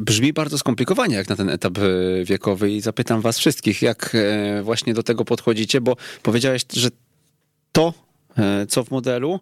brzmi 0.00 0.32
bardzo 0.32 0.58
skomplikowanie 0.58 1.16
jak 1.16 1.28
na 1.28 1.36
ten 1.36 1.50
etap 1.50 1.78
e, 1.78 2.24
wiekowy 2.24 2.70
i 2.70 2.80
zapytam 2.80 3.20
was 3.20 3.38
wszystkich, 3.38 3.82
jak 3.82 4.14
e, 4.14 4.62
właśnie 4.62 4.94
do 4.94 5.02
tego 5.02 5.24
podchodzicie, 5.24 5.80
bo 5.80 5.96
powiedziałeś, 6.22 6.62
że 6.72 6.88
to 7.72 7.94
co 8.68 8.84
w 8.84 8.90
modelu 8.90 9.40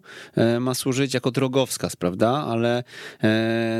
ma 0.59 0.73
służyć 0.73 1.13
jako 1.13 1.31
drogowskaz, 1.31 1.95
prawda? 1.95 2.29
Ale, 2.29 2.83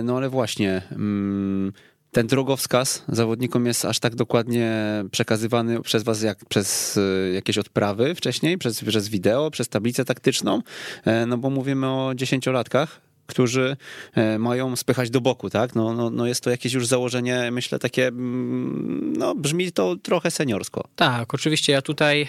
no 0.04 0.18
ale 0.18 0.30
właśnie, 0.30 0.82
mm, 0.92 1.74
ten 2.16 2.28
drogowskaz 2.28 3.04
zawodnikom 3.08 3.66
jest 3.66 3.86
aż 3.86 4.00
tak 4.00 4.16
dokładnie 4.16 4.74
przekazywany 5.12 5.82
przez 5.82 6.04
was 6.04 6.22
jak 6.22 6.46
przez 6.46 6.98
e, 6.98 7.34
jakieś 7.34 7.58
odprawy 7.58 8.16
wcześniej, 8.16 8.58
przez, 8.58 8.84
przez 8.84 9.10
wideo, 9.10 9.52
przez 9.52 9.70
tablicę 9.70 10.06
taktyczną, 10.06 10.62
e, 11.06 11.26
no 11.26 11.38
bo 11.38 11.50
mówimy 11.50 11.88
o 11.88 12.12
dziesięciolatkach, 12.16 13.02
którzy 13.26 13.78
e, 14.16 14.40
mają 14.40 14.76
spychać 14.76 15.10
do 15.10 15.22
boku, 15.22 15.50
tak? 15.50 15.76
No, 15.76 15.94
no, 15.94 16.10
no 16.10 16.28
jest 16.28 16.44
to 16.44 16.50
jakieś 16.50 16.74
już 16.74 16.88
założenie, 16.88 17.50
myślę, 17.52 17.80
takie, 17.80 18.08
mm, 18.08 19.14
no 19.18 19.36
brzmi 19.36 19.72
to 19.72 19.96
trochę 19.96 20.32
seniorsko. 20.32 20.84
Tak, 20.96 21.34
oczywiście 21.34 21.74
ja 21.74 21.82
tutaj 21.82 22.28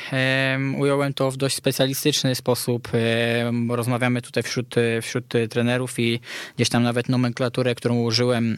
ująłem 0.78 1.14
to 1.14 1.30
w 1.30 1.36
dość 1.36 1.56
specjalistyczny 1.56 2.34
sposób. 2.34 2.88
Rozmawiamy 3.68 4.22
tutaj 4.22 4.42
wśród, 4.42 4.74
wśród 5.02 5.24
trenerów 5.50 5.98
i 5.98 6.20
gdzieś 6.56 6.68
tam 6.68 6.82
nawet 6.82 7.08
nomenklaturę, 7.08 7.74
którą 7.74 8.02
użyłem, 8.02 8.56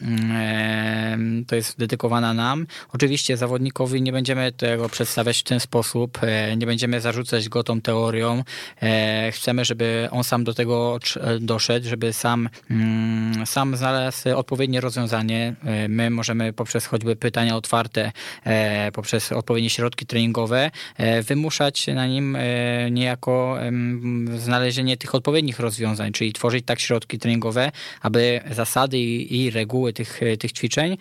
to 1.47 1.55
jest 1.55 1.79
dedykowana 1.79 2.33
nam. 2.33 2.67
Oczywiście 2.93 3.37
zawodnikowi 3.37 4.01
nie 4.01 4.11
będziemy 4.11 4.51
tego 4.51 4.89
przedstawiać 4.89 5.39
w 5.39 5.43
ten 5.43 5.59
sposób, 5.59 6.19
e, 6.21 6.57
nie 6.57 6.65
będziemy 6.65 7.01
zarzucać 7.01 7.49
go 7.49 7.63
tą 7.63 7.81
teorią. 7.81 8.43
E, 8.81 9.31
chcemy, 9.31 9.65
żeby 9.65 10.07
on 10.11 10.23
sam 10.23 10.43
do 10.43 10.53
tego 10.53 10.99
doszedł, 11.39 11.89
żeby 11.89 12.13
sam 12.13 12.28
sam, 12.29 12.49
mm, 12.69 13.45
sam 13.45 13.75
znalazł 13.75 14.29
odpowiednie 14.35 14.81
rozwiązanie. 14.81 15.55
E, 15.65 15.87
my 15.87 16.09
możemy 16.09 16.53
poprzez 16.53 16.85
choćby 16.85 17.15
pytania 17.15 17.55
otwarte, 17.55 18.11
e, 18.43 18.91
poprzez 18.91 19.31
odpowiednie 19.31 19.69
środki 19.69 20.05
treningowe 20.05 20.71
wymuszać 21.23 21.87
na 21.87 22.07
nim 22.07 22.37
niejako 22.91 23.57
znalezienie 24.37 24.97
tych 24.97 25.15
odpowiednich 25.15 25.59
rozwiązań, 25.59 26.11
czyli 26.11 26.33
tworzyć 26.33 26.65
tak 26.65 26.79
środki 26.79 27.19
treningowe, 27.19 27.71
aby 28.01 28.41
zasady 28.51 28.97
i, 28.97 29.43
i 29.43 29.51
reguły 29.51 29.93
tych, 29.93 30.19
tych 30.39 30.51
ćwiczeń 30.51 30.97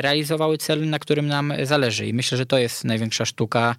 realizowały 0.00 0.58
cel, 0.58 0.88
na 0.88 0.98
którym 0.98 1.26
nam 1.26 1.52
zależy. 1.62 2.06
I 2.06 2.14
myślę, 2.14 2.38
że 2.38 2.46
to 2.46 2.58
jest 2.58 2.84
największa 2.84 3.24
sztuka, 3.24 3.76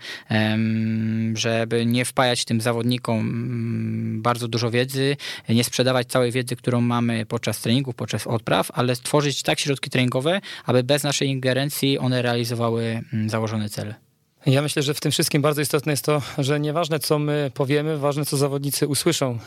żeby 1.33 1.85
nie 1.85 2.05
wpajać 2.05 2.45
tym 2.45 2.61
zawodnikom 2.61 3.19
mm, 3.19 4.21
bardzo 4.21 4.47
dużo 4.47 4.71
wiedzy, 4.71 5.17
nie 5.49 5.63
sprzedawać 5.63 6.07
całej 6.07 6.31
wiedzy, 6.31 6.55
którą 6.55 6.72
mamy 6.81 7.25
podczas 7.25 7.59
treningów, 7.59 7.95
podczas 7.95 8.27
odpraw, 8.27 8.71
ale 8.73 8.95
stworzyć 8.95 9.43
tak 9.43 9.59
środki 9.59 9.89
treningowe, 9.89 10.41
aby 10.65 10.83
bez 10.83 11.03
naszej 11.03 11.27
ingerencji 11.27 11.99
one 11.99 12.21
realizowały 12.21 13.01
mm, 13.13 13.29
założone 13.29 13.69
cele. 13.69 14.02
Ja 14.45 14.61
myślę, 14.61 14.83
że 14.83 14.93
w 14.93 14.99
tym 14.99 15.11
wszystkim 15.11 15.41
bardzo 15.41 15.61
istotne 15.61 15.93
jest 15.93 16.05
to, 16.05 16.21
że 16.37 16.59
nieważne 16.59 16.99
co 16.99 17.19
my 17.19 17.51
powiemy, 17.53 17.97
ważne 17.97 18.25
co 18.25 18.37
zawodnicy 18.37 18.87
usłyszą. 18.87 19.39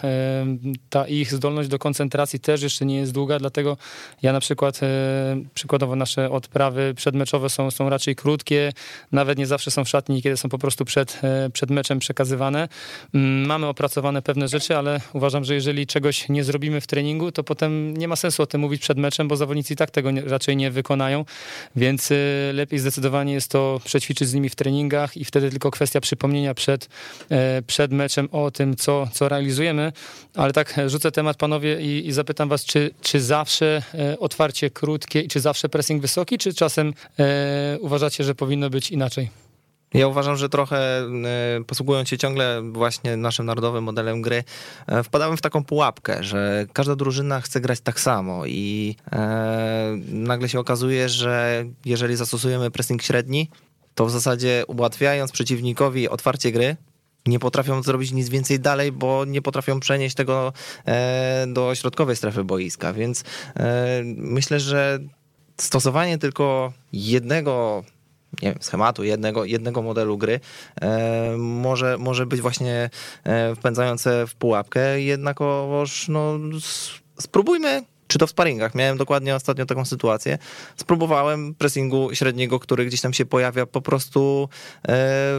Ta 0.90 1.06
ich 1.06 1.32
zdolność 1.32 1.68
do 1.68 1.78
koncentracji 1.78 2.40
też 2.40 2.62
jeszcze 2.62 2.86
nie 2.86 2.96
jest 2.96 3.12
długa, 3.12 3.38
dlatego 3.38 3.76
ja 4.22 4.32
na 4.32 4.40
przykład, 4.40 4.80
przykładowo 5.54 5.96
nasze 5.96 6.30
odprawy 6.30 6.94
przedmeczowe 6.96 7.50
są, 7.50 7.70
są 7.70 7.88
raczej 7.90 8.16
krótkie, 8.16 8.72
nawet 9.12 9.38
nie 9.38 9.46
zawsze 9.46 9.70
są 9.70 9.84
w 9.84 9.88
szatni, 9.88 10.22
kiedy 10.22 10.36
są 10.36 10.48
po 10.48 10.58
prostu 10.58 10.84
przed, 10.84 11.20
e, 11.24 11.50
przed 11.50 11.70
meczem 11.70 11.98
przekazywane. 11.98 12.68
Mm, 13.14 13.46
mamy 13.46 13.66
opracowane 13.66 14.22
pewne 14.22 14.48
rzeczy, 14.48 14.76
ale 14.76 15.00
uważam, 15.12 15.44
że 15.44 15.54
jeżeli 15.54 15.86
czegoś 15.86 16.28
nie 16.28 16.44
zrobimy 16.44 16.80
w 16.80 16.86
treningu, 16.86 17.32
to 17.32 17.44
potem 17.44 17.96
nie 17.96 18.08
ma 18.08 18.16
sensu 18.16 18.42
o 18.42 18.46
tym 18.46 18.60
mówić 18.60 18.82
przed 18.82 18.98
meczem, 18.98 19.28
bo 19.28 19.36
zawodnicy 19.36 19.74
i 19.74 19.76
tak 19.76 19.90
tego 19.90 20.10
raczej 20.26 20.56
nie 20.56 20.70
wykonają, 20.70 21.24
więc 21.76 22.12
e, 22.12 22.14
lepiej 22.52 22.78
zdecydowanie 22.78 23.32
jest 23.32 23.50
to 23.50 23.80
przećwiczyć 23.84 24.28
z 24.28 24.34
nimi 24.34 24.48
w 24.48 24.54
treningu, 24.54 24.85
treningach 24.86 25.16
i 25.16 25.24
wtedy 25.24 25.50
tylko 25.50 25.70
kwestia 25.70 26.00
przypomnienia 26.00 26.54
przed, 26.54 26.88
e, 27.30 27.62
przed 27.62 27.92
meczem 27.92 28.28
o 28.32 28.50
tym, 28.50 28.76
co, 28.76 29.08
co 29.12 29.28
realizujemy. 29.28 29.92
Ale 30.34 30.52
tak 30.52 30.80
rzucę 30.86 31.12
temat 31.12 31.36
panowie 31.36 31.80
i, 31.80 32.08
i 32.08 32.12
zapytam 32.12 32.48
was, 32.48 32.64
czy, 32.64 32.90
czy 33.00 33.20
zawsze 33.20 33.82
e, 33.94 34.18
otwarcie 34.18 34.70
krótkie 34.70 35.20
i 35.20 35.28
czy 35.28 35.40
zawsze 35.40 35.68
pressing 35.68 36.02
wysoki, 36.02 36.38
czy 36.38 36.54
czasem 36.54 36.94
e, 37.18 37.78
uważacie, 37.80 38.24
że 38.24 38.34
powinno 38.34 38.70
być 38.70 38.90
inaczej? 38.90 39.30
Ja 39.94 40.08
uważam, 40.08 40.36
że 40.36 40.48
trochę 40.48 41.08
posługując 41.66 42.08
się 42.08 42.18
ciągle 42.18 42.62
właśnie 42.72 43.16
naszym 43.16 43.46
narodowym 43.46 43.84
modelem 43.84 44.22
gry, 44.22 44.44
wpadałem 45.04 45.36
w 45.36 45.40
taką 45.40 45.64
pułapkę, 45.64 46.22
że 46.24 46.66
każda 46.72 46.96
drużyna 46.96 47.40
chce 47.40 47.60
grać 47.60 47.80
tak 47.80 48.00
samo 48.00 48.46
i 48.46 48.96
nagle 50.08 50.48
się 50.48 50.60
okazuje, 50.60 51.08
że 51.08 51.64
jeżeli 51.84 52.16
zastosujemy 52.16 52.70
pressing 52.70 53.02
średni, 53.02 53.50
to 53.96 54.06
w 54.06 54.10
zasadzie 54.10 54.64
ułatwiając 54.66 55.32
przeciwnikowi 55.32 56.08
otwarcie 56.08 56.52
gry, 56.52 56.76
nie 57.26 57.38
potrafią 57.38 57.82
zrobić 57.82 58.12
nic 58.12 58.28
więcej 58.28 58.60
dalej, 58.60 58.92
bo 58.92 59.24
nie 59.24 59.42
potrafią 59.42 59.80
przenieść 59.80 60.14
tego 60.14 60.52
e, 60.86 61.46
do 61.48 61.74
środkowej 61.74 62.16
strefy 62.16 62.44
boiska. 62.44 62.92
Więc 62.92 63.24
e, 63.56 64.02
myślę, 64.16 64.60
że 64.60 64.98
stosowanie 65.60 66.18
tylko 66.18 66.72
jednego 66.92 67.84
nie 68.42 68.48
wiem, 68.52 68.58
schematu, 68.62 69.04
jednego, 69.04 69.44
jednego 69.44 69.82
modelu 69.82 70.18
gry 70.18 70.40
e, 70.80 71.36
może, 71.36 71.98
może 71.98 72.26
być 72.26 72.40
właśnie 72.40 72.90
wpędzające 73.56 74.26
w 74.26 74.34
pułapkę. 74.34 75.00
Jednakowoż 75.00 76.08
no, 76.08 76.38
spróbujmy 77.18 77.84
czy 78.06 78.18
to 78.18 78.26
w 78.26 78.30
sparingach. 78.30 78.74
Miałem 78.74 78.96
dokładnie 78.96 79.34
ostatnio 79.34 79.66
taką 79.66 79.84
sytuację. 79.84 80.38
Spróbowałem 80.76 81.54
pressingu 81.54 82.14
średniego, 82.14 82.60
który 82.60 82.86
gdzieś 82.86 83.00
tam 83.00 83.12
się 83.12 83.26
pojawia 83.26 83.66
po 83.66 83.80
prostu 83.80 84.48
e, 84.82 84.88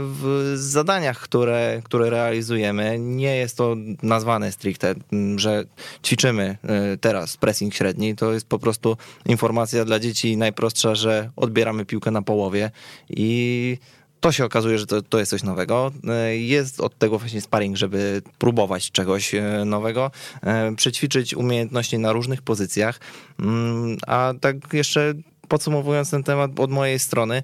w 0.01 0.53
zadaniach, 0.55 1.19
które, 1.19 1.81
które 1.83 2.09
realizujemy. 2.09 2.99
Nie 2.99 3.35
jest 3.35 3.57
to 3.57 3.75
nazwane 4.03 4.51
stricte, 4.51 4.95
że 5.35 5.63
ćwiczymy 6.05 6.57
e, 6.63 6.97
teraz 6.97 7.37
pressing 7.37 7.73
średni. 7.73 8.15
To 8.15 8.33
jest 8.33 8.47
po 8.47 8.59
prostu 8.59 8.97
informacja 9.25 9.85
dla 9.85 9.99
dzieci 9.99 10.37
najprostsza, 10.37 10.95
że 10.95 11.29
odbieramy 11.35 11.85
piłkę 11.85 12.11
na 12.11 12.21
połowie 12.21 12.71
i 13.09 13.77
to 14.19 14.31
się 14.31 14.45
okazuje, 14.45 14.77
że 14.77 14.85
to, 14.85 15.01
to 15.01 15.19
jest 15.19 15.31
coś 15.31 15.43
nowego. 15.43 15.91
E, 16.07 16.37
jest 16.37 16.81
od 16.81 16.97
tego 16.97 17.19
właśnie 17.19 17.41
sparring, 17.41 17.77
żeby 17.77 18.21
próbować 18.37 18.91
czegoś 18.91 19.35
e, 19.35 19.65
nowego, 19.65 20.11
e, 20.43 20.75
przećwiczyć 20.75 21.33
umiejętności 21.33 21.99
na 21.99 22.11
różnych 22.11 22.41
pozycjach. 22.41 22.99
Mm, 23.39 23.97
a 24.07 24.33
tak 24.41 24.55
jeszcze 24.73 25.13
podsumowując 25.47 26.11
ten 26.11 26.23
temat 26.23 26.59
od 26.59 26.71
mojej 26.71 26.99
strony, 26.99 27.43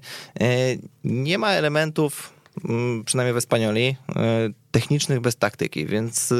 nie 1.04 1.38
ma 1.38 1.50
elementów, 1.50 2.32
mm, 2.64 3.04
przynajmniej 3.04 3.34
w 3.34 3.36
Espanioli, 3.36 3.96
technicznych 4.70 5.20
bez 5.20 5.36
taktyki, 5.36 5.86
więc 5.86 6.34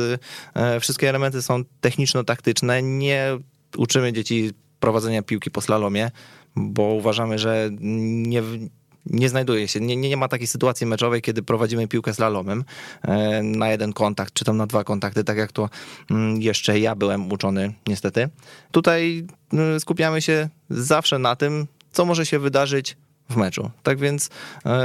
wszystkie 0.80 1.08
elementy 1.08 1.42
są 1.42 1.64
techniczno-taktyczne. 1.80 2.82
Nie 2.82 3.38
uczymy 3.76 4.12
dzieci 4.12 4.50
prowadzenia 4.80 5.22
piłki 5.22 5.50
po 5.50 5.60
slalomie, 5.60 6.10
bo 6.56 6.82
uważamy, 6.82 7.38
że 7.38 7.70
nie, 7.80 8.42
nie 9.06 9.28
znajduje 9.28 9.68
się, 9.68 9.80
nie, 9.80 9.96
nie 9.96 10.16
ma 10.16 10.28
takiej 10.28 10.46
sytuacji 10.46 10.86
meczowej, 10.86 11.22
kiedy 11.22 11.42
prowadzimy 11.42 11.88
piłkę 11.88 12.14
slalomem 12.14 12.64
e, 13.02 13.42
na 13.42 13.70
jeden 13.70 13.92
kontakt, 13.92 14.34
czy 14.34 14.44
tam 14.44 14.56
na 14.56 14.66
dwa 14.66 14.84
kontakty, 14.84 15.24
tak 15.24 15.36
jak 15.36 15.52
to 15.52 15.70
mm, 16.10 16.42
jeszcze 16.42 16.80
ja 16.80 16.94
byłem 16.94 17.32
uczony 17.32 17.74
niestety. 17.86 18.28
Tutaj 18.70 19.26
mm, 19.52 19.80
skupiamy 19.80 20.22
się 20.22 20.48
zawsze 20.70 21.18
na 21.18 21.36
tym, 21.36 21.66
co 21.92 22.04
może 22.04 22.26
się 22.26 22.38
wydarzyć 22.38 22.96
w 23.30 23.36
meczu. 23.36 23.70
Tak 23.82 23.98
więc 23.98 24.30
e, 24.66 24.80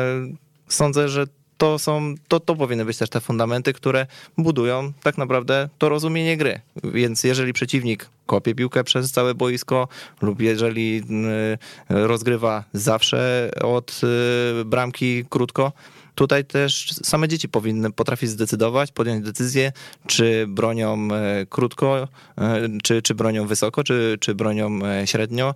sądzę, 0.67 1.09
że 1.09 1.25
to 1.59 1.79
są, 1.79 2.15
to, 2.27 2.39
to 2.39 2.55
powinny 2.55 2.85
być 2.85 2.97
też 2.97 3.09
te 3.09 3.19
fundamenty, 3.21 3.73
które 3.73 4.07
budują 4.37 4.93
tak 5.03 5.17
naprawdę 5.17 5.69
to 5.77 5.89
rozumienie 5.89 6.37
gry. 6.37 6.61
Więc 6.83 7.23
jeżeli 7.23 7.53
przeciwnik 7.53 8.09
kopie 8.25 8.55
piłkę 8.55 8.83
przez 8.83 9.11
całe 9.11 9.35
boisko 9.35 9.87
lub 10.21 10.41
jeżeli 10.41 10.97
y, 10.97 12.07
rozgrywa 12.07 12.63
zawsze 12.73 13.51
od 13.61 14.01
y, 14.61 14.65
bramki 14.65 15.25
krótko, 15.29 15.71
tutaj 16.15 16.45
też 16.45 16.91
same 17.03 17.27
dzieci 17.27 17.49
powinny 17.49 17.91
potrafić 17.91 18.29
zdecydować, 18.29 18.91
podjąć 18.91 19.25
decyzję, 19.25 19.71
czy 20.07 20.45
bronią 20.47 21.07
y, 21.41 21.45
krótko, 21.45 22.07
czy, 22.83 23.01
czy 23.01 23.15
bronią 23.15 23.47
wysoko, 23.47 23.83
czy, 23.83 24.17
czy 24.19 24.35
bronią 24.35 24.79
średnio. 25.05 25.55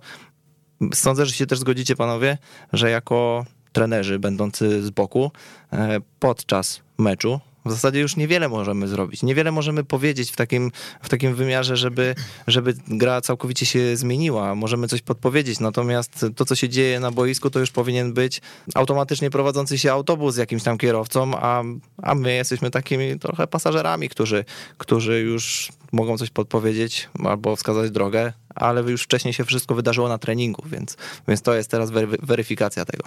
Sądzę, 0.94 1.26
że 1.26 1.32
się 1.32 1.46
też 1.46 1.58
zgodzicie, 1.58 1.96
panowie, 1.96 2.38
że 2.72 2.90
jako 2.90 3.44
trenerzy 3.74 4.18
będący 4.18 4.82
z 4.82 4.90
boku 4.90 5.30
e, 5.72 6.00
podczas 6.18 6.80
meczu. 6.98 7.40
W 7.66 7.70
zasadzie 7.70 8.00
już 8.00 8.16
niewiele 8.16 8.48
możemy 8.48 8.88
zrobić. 8.88 9.22
Niewiele 9.22 9.52
możemy 9.52 9.84
powiedzieć 9.84 10.30
w 10.30 10.36
takim, 10.36 10.72
w 11.02 11.08
takim 11.08 11.34
wymiarze, 11.34 11.76
żeby, 11.76 12.14
żeby 12.46 12.74
gra 12.88 13.20
całkowicie 13.20 13.66
się 13.66 13.96
zmieniła. 13.96 14.54
Możemy 14.54 14.88
coś 14.88 15.02
podpowiedzieć, 15.02 15.60
natomiast 15.60 16.26
to, 16.36 16.44
co 16.44 16.54
się 16.54 16.68
dzieje 16.68 17.00
na 17.00 17.10
boisku, 17.10 17.50
to 17.50 17.60
już 17.60 17.70
powinien 17.70 18.12
być 18.12 18.40
automatycznie 18.74 19.30
prowadzący 19.30 19.78
się 19.78 19.92
autobus 19.92 20.34
z 20.34 20.36
jakimś 20.36 20.62
tam 20.62 20.78
kierowcą, 20.78 21.30
a, 21.34 21.62
a 22.02 22.14
my 22.14 22.34
jesteśmy 22.34 22.70
takimi 22.70 23.18
trochę 23.18 23.46
pasażerami, 23.46 24.08
którzy, 24.08 24.44
którzy 24.78 25.20
już 25.20 25.72
mogą 25.92 26.18
coś 26.18 26.30
podpowiedzieć 26.30 27.08
albo 27.24 27.56
wskazać 27.56 27.90
drogę, 27.90 28.32
ale 28.54 28.82
już 28.82 29.02
wcześniej 29.02 29.34
się 29.34 29.44
wszystko 29.44 29.74
wydarzyło 29.74 30.08
na 30.08 30.18
treningu, 30.18 30.62
więc, 30.66 30.96
więc 31.28 31.42
to 31.42 31.54
jest 31.54 31.70
teraz 31.70 31.90
weryfikacja 32.22 32.84
tego. 32.84 33.04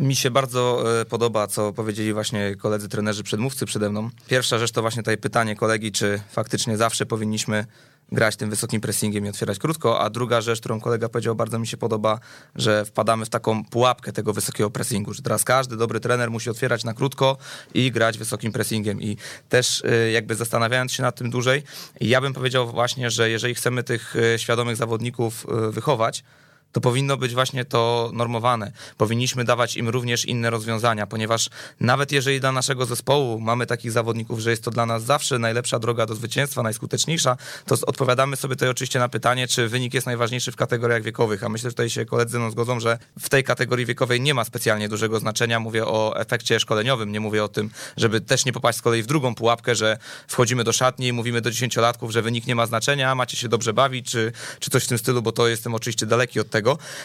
Mi 0.00 0.16
się 0.16 0.30
bardzo 0.30 0.84
e, 1.00 1.04
podoba, 1.04 1.46
co 1.46 1.72
powiedzieli 1.72 2.12
właśnie 2.12 2.56
koledzy 2.56 2.88
trenerzy 2.88 3.22
przedmówcy 3.22 3.66
przede 3.66 3.90
mną. 3.90 4.10
Pierwsza 4.28 4.58
rzecz 4.58 4.72
to 4.72 4.82
właśnie 4.82 5.02
tutaj 5.02 5.18
pytanie 5.18 5.56
kolegi, 5.56 5.92
czy 5.92 6.20
faktycznie 6.30 6.76
zawsze 6.76 7.06
powinniśmy 7.06 7.66
grać 8.12 8.36
tym 8.36 8.50
wysokim 8.50 8.80
pressingiem 8.80 9.26
i 9.26 9.28
otwierać 9.28 9.58
krótko, 9.58 10.00
a 10.00 10.10
druga 10.10 10.40
rzecz, 10.40 10.60
którą 10.60 10.80
kolega 10.80 11.08
powiedział, 11.08 11.34
bardzo 11.34 11.58
mi 11.58 11.66
się 11.66 11.76
podoba, 11.76 12.18
że 12.54 12.84
wpadamy 12.84 13.24
w 13.24 13.28
taką 13.28 13.64
pułapkę 13.64 14.12
tego 14.12 14.32
wysokiego 14.32 14.70
pressingu, 14.70 15.14
że 15.14 15.22
teraz 15.22 15.44
każdy 15.44 15.76
dobry 15.76 16.00
trener 16.00 16.30
musi 16.30 16.50
otwierać 16.50 16.84
na 16.84 16.94
krótko 16.94 17.36
i 17.74 17.92
grać 17.92 18.18
wysokim 18.18 18.52
pressingiem 18.52 19.02
i 19.02 19.16
też 19.48 19.82
e, 19.84 20.10
jakby 20.10 20.34
zastanawiając 20.34 20.92
się 20.92 21.02
nad 21.02 21.16
tym 21.16 21.30
dłużej, 21.30 21.62
ja 22.00 22.20
bym 22.20 22.32
powiedział 22.32 22.70
właśnie, 22.70 23.10
że 23.10 23.30
jeżeli 23.30 23.54
chcemy 23.54 23.82
tych 23.82 24.16
e, 24.16 24.38
świadomych 24.38 24.76
zawodników 24.76 25.46
wychować, 25.70 26.24
to 26.72 26.80
powinno 26.80 27.16
być 27.16 27.34
właśnie 27.34 27.64
to 27.64 28.10
normowane. 28.14 28.72
Powinniśmy 28.96 29.44
dawać 29.44 29.76
im 29.76 29.88
również 29.88 30.24
inne 30.24 30.50
rozwiązania, 30.50 31.06
ponieważ 31.06 31.50
nawet 31.80 32.12
jeżeli 32.12 32.40
dla 32.40 32.52
naszego 32.52 32.86
zespołu 32.86 33.40
mamy 33.40 33.66
takich 33.66 33.92
zawodników, 33.92 34.40
że 34.40 34.50
jest 34.50 34.64
to 34.64 34.70
dla 34.70 34.86
nas 34.86 35.02
zawsze 35.04 35.38
najlepsza 35.38 35.78
droga 35.78 36.06
do 36.06 36.14
zwycięstwa, 36.14 36.62
najskuteczniejsza, 36.62 37.36
to 37.66 37.76
odpowiadamy 37.86 38.36
sobie 38.36 38.54
tutaj 38.54 38.68
oczywiście 38.68 38.98
na 38.98 39.08
pytanie, 39.08 39.48
czy 39.48 39.68
wynik 39.68 39.94
jest 39.94 40.06
najważniejszy 40.06 40.52
w 40.52 40.56
kategoriach 40.56 41.02
wiekowych. 41.02 41.44
A 41.44 41.48
myślę, 41.48 41.70
że 41.70 41.74
tutaj 41.74 41.90
się 41.90 42.04
koledzy 42.04 42.38
no 42.38 42.50
zgodzą, 42.50 42.80
że 42.80 42.98
w 43.20 43.28
tej 43.28 43.44
kategorii 43.44 43.86
wiekowej 43.86 44.20
nie 44.20 44.34
ma 44.34 44.44
specjalnie 44.44 44.88
dużego 44.88 45.20
znaczenia. 45.20 45.60
Mówię 45.60 45.86
o 45.86 46.16
efekcie 46.16 46.60
szkoleniowym, 46.60 47.12
nie 47.12 47.20
mówię 47.20 47.44
o 47.44 47.48
tym, 47.48 47.70
żeby 47.96 48.20
też 48.20 48.44
nie 48.44 48.52
popaść 48.52 48.78
z 48.78 48.82
kolei 48.82 49.02
w 49.02 49.06
drugą 49.06 49.34
pułapkę, 49.34 49.74
że 49.74 49.98
wchodzimy 50.28 50.64
do 50.64 50.72
szatni 50.72 51.06
i 51.06 51.12
mówimy 51.12 51.40
do 51.40 51.50
dziesięciolatków, 51.50 52.10
że 52.10 52.22
wynik 52.22 52.46
nie 52.46 52.54
ma 52.54 52.66
znaczenia, 52.66 53.14
macie 53.14 53.36
się 53.36 53.48
dobrze 53.48 53.72
bawić, 53.72 54.10
czy, 54.10 54.32
czy 54.58 54.70
coś 54.70 54.84
w 54.84 54.88
tym 54.88 54.98
stylu, 54.98 55.22
bo 55.22 55.32
to 55.32 55.48
jestem 55.48 55.74
oczywiście 55.74 56.06
daleki 56.06 56.40
od 56.40 56.50
tego, 56.50 56.59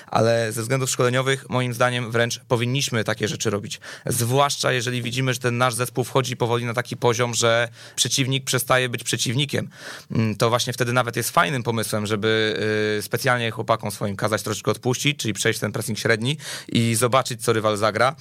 ale 0.07 0.51
ze 0.51 0.61
względów 0.61 0.89
szkoleniowych 0.89 1.49
moim 1.49 1.73
zdaniem 1.73 2.11
wręcz 2.11 2.39
powinniśmy 2.47 3.03
takie 3.03 3.27
rzeczy 3.27 3.49
robić. 3.49 3.79
Zwłaszcza 4.05 4.71
jeżeli 4.71 5.01
widzimy, 5.01 5.33
że 5.33 5.39
ten 5.39 5.57
nasz 5.57 5.73
zespół 5.73 6.03
wchodzi 6.03 6.37
powoli 6.37 6.65
na 6.65 6.73
taki 6.73 6.97
poziom, 6.97 7.33
że 7.33 7.69
przeciwnik 7.95 8.43
przestaje 8.43 8.89
być 8.89 9.03
przeciwnikiem. 9.03 9.69
Mm, 10.11 10.35
to 10.35 10.49
właśnie 10.49 10.73
wtedy 10.73 10.93
nawet 10.93 11.15
jest 11.15 11.29
fajnym 11.29 11.63
pomysłem, 11.63 12.05
żeby 12.05 12.59
y, 12.99 13.01
specjalnie 13.01 13.51
chłopakom 13.51 13.91
swoim 13.91 14.15
kazać 14.15 14.43
troszeczkę 14.43 14.71
odpuścić, 14.71 15.19
czyli 15.19 15.33
przejść 15.33 15.59
ten 15.59 15.71
pressing 15.71 15.99
średni 15.99 16.37
i 16.67 16.95
zobaczyć, 16.95 17.43
co 17.43 17.53
rywal 17.53 17.77
zagra. 17.77 18.15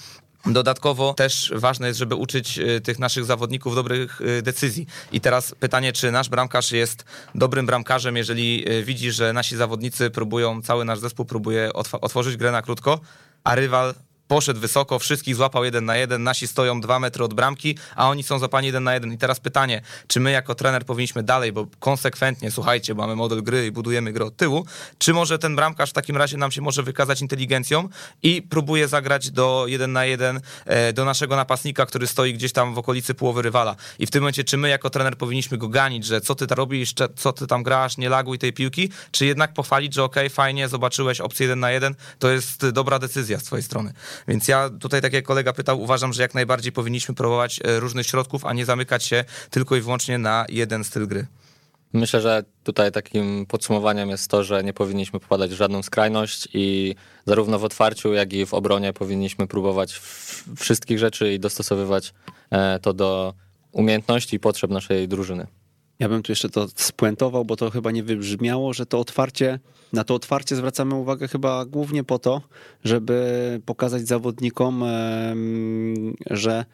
Dodatkowo 0.46 1.14
też 1.14 1.52
ważne 1.56 1.86
jest, 1.86 1.98
żeby 1.98 2.14
uczyć 2.14 2.58
y, 2.58 2.80
tych 2.80 2.98
naszych 2.98 3.24
zawodników 3.24 3.74
dobrych 3.74 4.20
y, 4.20 4.42
decyzji. 4.42 4.86
I 5.12 5.20
teraz 5.20 5.54
pytanie, 5.60 5.92
czy 5.92 6.12
nasz 6.12 6.28
bramkarz 6.28 6.72
jest 6.72 7.04
dobrym 7.34 7.66
bramkarzem, 7.66 8.16
jeżeli 8.16 8.70
y, 8.72 8.84
widzi, 8.84 9.12
że 9.12 9.32
nasi 9.32 9.56
zawodnicy 9.56 10.10
próbują, 10.10 10.62
cały 10.62 10.84
nasz 10.84 10.98
zespół 10.98 11.26
próbuje 11.26 11.72
otworzyć 12.00 12.36
grę 12.36 12.52
na 12.52 12.62
krótko, 12.62 13.00
a 13.44 13.54
rywal 13.54 13.94
poszedł 14.28 14.60
wysoko, 14.60 14.98
wszystkich 14.98 15.36
złapał 15.36 15.64
jeden 15.64 15.84
na 15.84 15.96
jeden, 15.96 16.22
nasi 16.22 16.48
stoją 16.48 16.80
dwa 16.80 16.98
metry 16.98 17.24
od 17.24 17.34
bramki, 17.34 17.78
a 17.96 18.08
oni 18.08 18.22
są 18.22 18.38
złapani 18.38 18.66
jeden 18.66 18.84
na 18.84 18.94
jeden. 18.94 19.12
I 19.12 19.18
teraz 19.18 19.40
pytanie, 19.40 19.82
czy 20.06 20.20
my 20.20 20.30
jako 20.30 20.54
trener 20.54 20.84
powinniśmy 20.84 21.22
dalej, 21.22 21.52
bo 21.52 21.66
konsekwentnie, 21.80 22.50
słuchajcie, 22.50 22.94
mamy 22.94 23.16
model 23.16 23.42
gry 23.42 23.66
i 23.66 23.70
budujemy 23.70 24.12
grę 24.12 24.24
od 24.24 24.36
tyłu, 24.36 24.66
czy 24.98 25.14
może 25.14 25.38
ten 25.38 25.56
bramkarz 25.56 25.90
w 25.90 25.92
takim 25.92 26.16
razie 26.16 26.36
nam 26.36 26.50
się 26.50 26.62
może 26.62 26.82
wykazać 26.82 27.22
inteligencją 27.22 27.88
i 28.22 28.42
próbuje 28.42 28.88
zagrać 28.88 29.30
do 29.30 29.64
jeden 29.68 29.92
na 29.92 30.04
jeden 30.04 30.40
e, 30.64 30.92
do 30.92 31.04
naszego 31.04 31.36
napastnika, 31.36 31.86
który 31.86 32.06
stoi 32.06 32.34
gdzieś 32.34 32.52
tam 32.52 32.74
w 32.74 32.78
okolicy 32.78 33.14
połowy 33.14 33.42
rywala. 33.42 33.76
I 33.98 34.06
w 34.06 34.10
tym 34.10 34.22
momencie, 34.22 34.44
czy 34.44 34.56
my 34.56 34.68
jako 34.68 34.90
trener 34.90 35.18
powinniśmy 35.18 35.58
go 35.58 35.68
ganić, 35.68 36.06
że 36.06 36.20
co 36.20 36.34
ty 36.34 36.46
tam 36.46 36.56
robisz, 36.56 36.94
co 37.16 37.32
ty 37.32 37.46
tam 37.46 37.62
grasz, 37.62 37.96
nie 37.96 38.08
laguj 38.08 38.38
tej 38.38 38.52
piłki, 38.52 38.90
czy 39.10 39.26
jednak 39.26 39.52
pochwalić, 39.52 39.94
że 39.94 40.04
okej, 40.04 40.26
okay, 40.26 40.34
fajnie, 40.34 40.68
zobaczyłeś 40.68 41.20
opcję 41.20 41.44
jeden 41.44 41.60
na 41.60 41.70
jeden, 41.70 41.94
to 42.18 42.30
jest 42.30 42.68
dobra 42.68 42.98
decyzja 42.98 43.38
z 43.38 43.42
twojej 43.42 43.62
strony. 43.62 43.92
Więc 44.28 44.48
ja 44.48 44.70
tutaj, 44.70 45.02
tak 45.02 45.12
jak 45.12 45.24
kolega 45.24 45.52
pytał, 45.52 45.80
uważam, 45.80 46.12
że 46.12 46.22
jak 46.22 46.34
najbardziej 46.34 46.72
powinniśmy 46.72 47.14
próbować 47.14 47.60
e, 47.64 47.80
różnych 47.80 48.06
środków, 48.06 48.44
a 48.44 48.52
nie 48.52 48.64
zamykać 48.64 49.04
się 49.04 49.24
tylko 49.50 49.76
i 49.76 49.80
wyłącznie 49.80 50.18
na 50.18 50.46
jeden 50.48 50.84
styl 50.84 51.06
gry. 51.06 51.26
Myślę, 51.92 52.20
że 52.20 52.44
tutaj 52.64 52.92
takim 52.92 53.46
podsumowaniem 53.46 54.08
jest 54.10 54.30
to, 54.30 54.44
że 54.44 54.64
nie 54.64 54.72
powinniśmy 54.72 55.20
popadać 55.20 55.50
w 55.50 55.56
żadną 55.56 55.82
skrajność 55.82 56.48
i 56.54 56.94
zarówno 57.26 57.58
w 57.58 57.64
otwarciu, 57.64 58.12
jak 58.12 58.32
i 58.32 58.46
w 58.46 58.54
obronie 58.54 58.92
powinniśmy 58.92 59.46
próbować 59.46 60.00
wszystkich 60.56 60.98
rzeczy 60.98 61.32
i 61.32 61.40
dostosowywać 61.40 62.14
e, 62.50 62.78
to 62.78 62.92
do 62.92 63.34
umiejętności 63.72 64.36
i 64.36 64.40
potrzeb 64.40 64.70
naszej 64.70 65.08
drużyny. 65.08 65.46
Ja 66.04 66.08
bym 66.08 66.22
tu 66.22 66.32
jeszcze 66.32 66.48
to 66.48 66.68
spuentował, 66.74 67.44
bo 67.44 67.56
to 67.56 67.70
chyba 67.70 67.90
nie 67.90 68.02
wybrzmiało, 68.02 68.72
że 68.72 68.86
to 68.86 68.98
otwarcie, 68.98 69.58
na 69.92 70.04
to 70.04 70.14
otwarcie 70.14 70.56
zwracamy 70.56 70.94
uwagę 70.94 71.28
chyba 71.28 71.64
głównie 71.64 72.04
po 72.04 72.18
to, 72.18 72.42
żeby 72.84 73.60
pokazać 73.66 74.06
zawodnikom, 74.06 74.84
że 76.30 76.64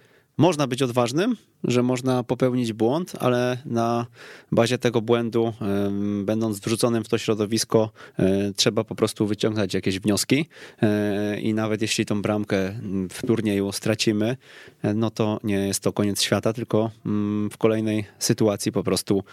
można 0.40 0.66
być 0.66 0.82
odważnym, 0.82 1.36
że 1.64 1.82
można 1.82 2.24
popełnić 2.24 2.72
błąd, 2.72 3.12
ale 3.18 3.58
na 3.64 4.06
bazie 4.52 4.78
tego 4.78 5.00
błędu, 5.00 5.52
będąc 6.24 6.60
wrzuconym 6.60 7.04
w 7.04 7.08
to 7.08 7.18
środowisko, 7.18 7.90
e, 8.18 8.52
trzeba 8.56 8.84
po 8.84 8.94
prostu 8.94 9.26
wyciągnąć 9.26 9.74
jakieś 9.74 9.98
wnioski 10.00 10.46
e, 10.82 11.40
i 11.40 11.54
nawet 11.54 11.82
jeśli 11.82 12.06
tą 12.06 12.22
bramkę 12.22 12.80
w 13.10 13.26
turnieju 13.26 13.72
stracimy, 13.72 14.36
e, 14.82 14.94
no 14.94 15.10
to 15.10 15.40
nie 15.44 15.66
jest 15.66 15.80
to 15.80 15.92
koniec 15.92 16.22
świata, 16.22 16.52
tylko 16.52 16.90
mm, 17.06 17.50
w 17.50 17.56
kolejnej 17.56 18.04
sytuacji 18.18 18.72
po 18.72 18.82
prostu 18.82 19.24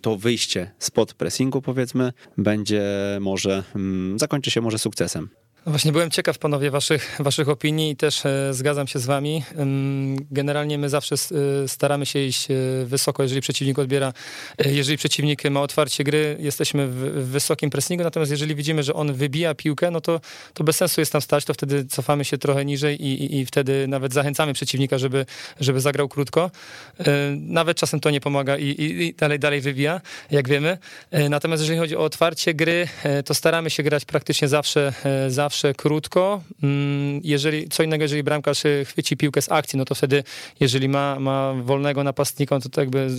to 0.00 0.16
wyjście 0.16 0.70
spod 0.78 1.14
pressingu 1.14 1.62
powiedzmy 1.62 2.12
będzie 2.38 2.82
może, 3.20 3.64
mm, 3.74 4.18
zakończy 4.18 4.50
się 4.50 4.60
może 4.60 4.78
sukcesem. 4.78 5.39
Właśnie 5.66 5.92
byłem 5.92 6.10
ciekaw, 6.10 6.38
panowie, 6.38 6.70
waszych, 6.70 7.16
waszych 7.18 7.48
opinii 7.48 7.90
i 7.90 7.96
też 7.96 8.26
e, 8.26 8.54
zgadzam 8.54 8.86
się 8.86 8.98
z 8.98 9.06
wami. 9.06 9.42
Generalnie 10.30 10.78
my 10.78 10.88
zawsze 10.88 11.14
e, 11.14 11.68
staramy 11.68 12.06
się 12.06 12.18
iść 12.18 12.50
e, 12.50 12.54
wysoko, 12.84 13.22
jeżeli 13.22 13.40
przeciwnik 13.40 13.78
odbiera, 13.78 14.12
jeżeli 14.64 14.98
przeciwnik 14.98 15.44
ma 15.50 15.62
otwarcie 15.62 16.04
gry, 16.04 16.36
jesteśmy 16.40 16.86
w, 16.86 16.94
wysokim 17.30 17.70
pressingu, 17.70 18.04
natomiast 18.04 18.30
jeżeli 18.30 18.54
widzimy, 18.54 18.82
że 18.82 18.94
on 18.94 19.12
wybija 19.12 19.54
piłkę, 19.54 19.90
no 19.90 20.00
to, 20.00 20.20
to 20.54 20.64
bez 20.64 20.76
sensu 20.76 21.00
jest 21.00 21.12
tam 21.12 21.22
stać, 21.22 21.44
to 21.44 21.54
wtedy 21.54 21.84
cofamy 21.84 22.24
się 22.24 22.38
trochę 22.38 22.64
niżej 22.64 23.06
i, 23.06 23.24
i, 23.24 23.38
i 23.38 23.46
wtedy 23.46 23.88
nawet 23.88 24.12
zachęcamy 24.12 24.52
przeciwnika, 24.52 24.98
żeby, 24.98 25.26
żeby 25.60 25.80
zagrał 25.80 26.08
krótko. 26.08 26.50
Nawet 27.36 27.76
czasem 27.76 28.00
to 28.00 28.10
nie 28.10 28.20
pomaga 28.20 28.56
i, 28.56 28.74
i, 28.78 29.14
dalej, 29.14 29.38
dalej 29.38 29.60
wybija, 29.60 30.00
jak 30.30 30.48
wiemy. 30.48 30.78
Natomiast 31.30 31.62
jeżeli 31.62 31.78
chodzi 31.78 31.96
o 31.96 32.04
otwarcie 32.04 32.54
gry, 32.54 32.88
to 33.24 33.34
staramy 33.34 33.70
się 33.70 33.82
grać 33.82 34.04
praktycznie 34.04 34.48
zawsze, 34.48 34.92
zawsze 35.28 35.49
zawsze 35.50 35.74
krótko. 35.74 36.42
Mm, 36.62 37.20
jeżeli, 37.24 37.68
co 37.68 37.82
innego, 37.82 38.04
jeżeli 38.04 38.22
bramkarz 38.22 38.62
chwyci 38.84 39.16
piłkę 39.16 39.42
z 39.42 39.52
akcji, 39.52 39.78
no 39.78 39.84
to 39.84 39.94
wtedy, 39.94 40.24
jeżeli 40.60 40.88
ma, 40.88 41.20
ma 41.20 41.54
wolnego 41.62 42.04
napastnika, 42.04 42.54
no 42.54 42.60
to, 42.60 42.68
to 42.68 42.80
jakby 42.80 43.10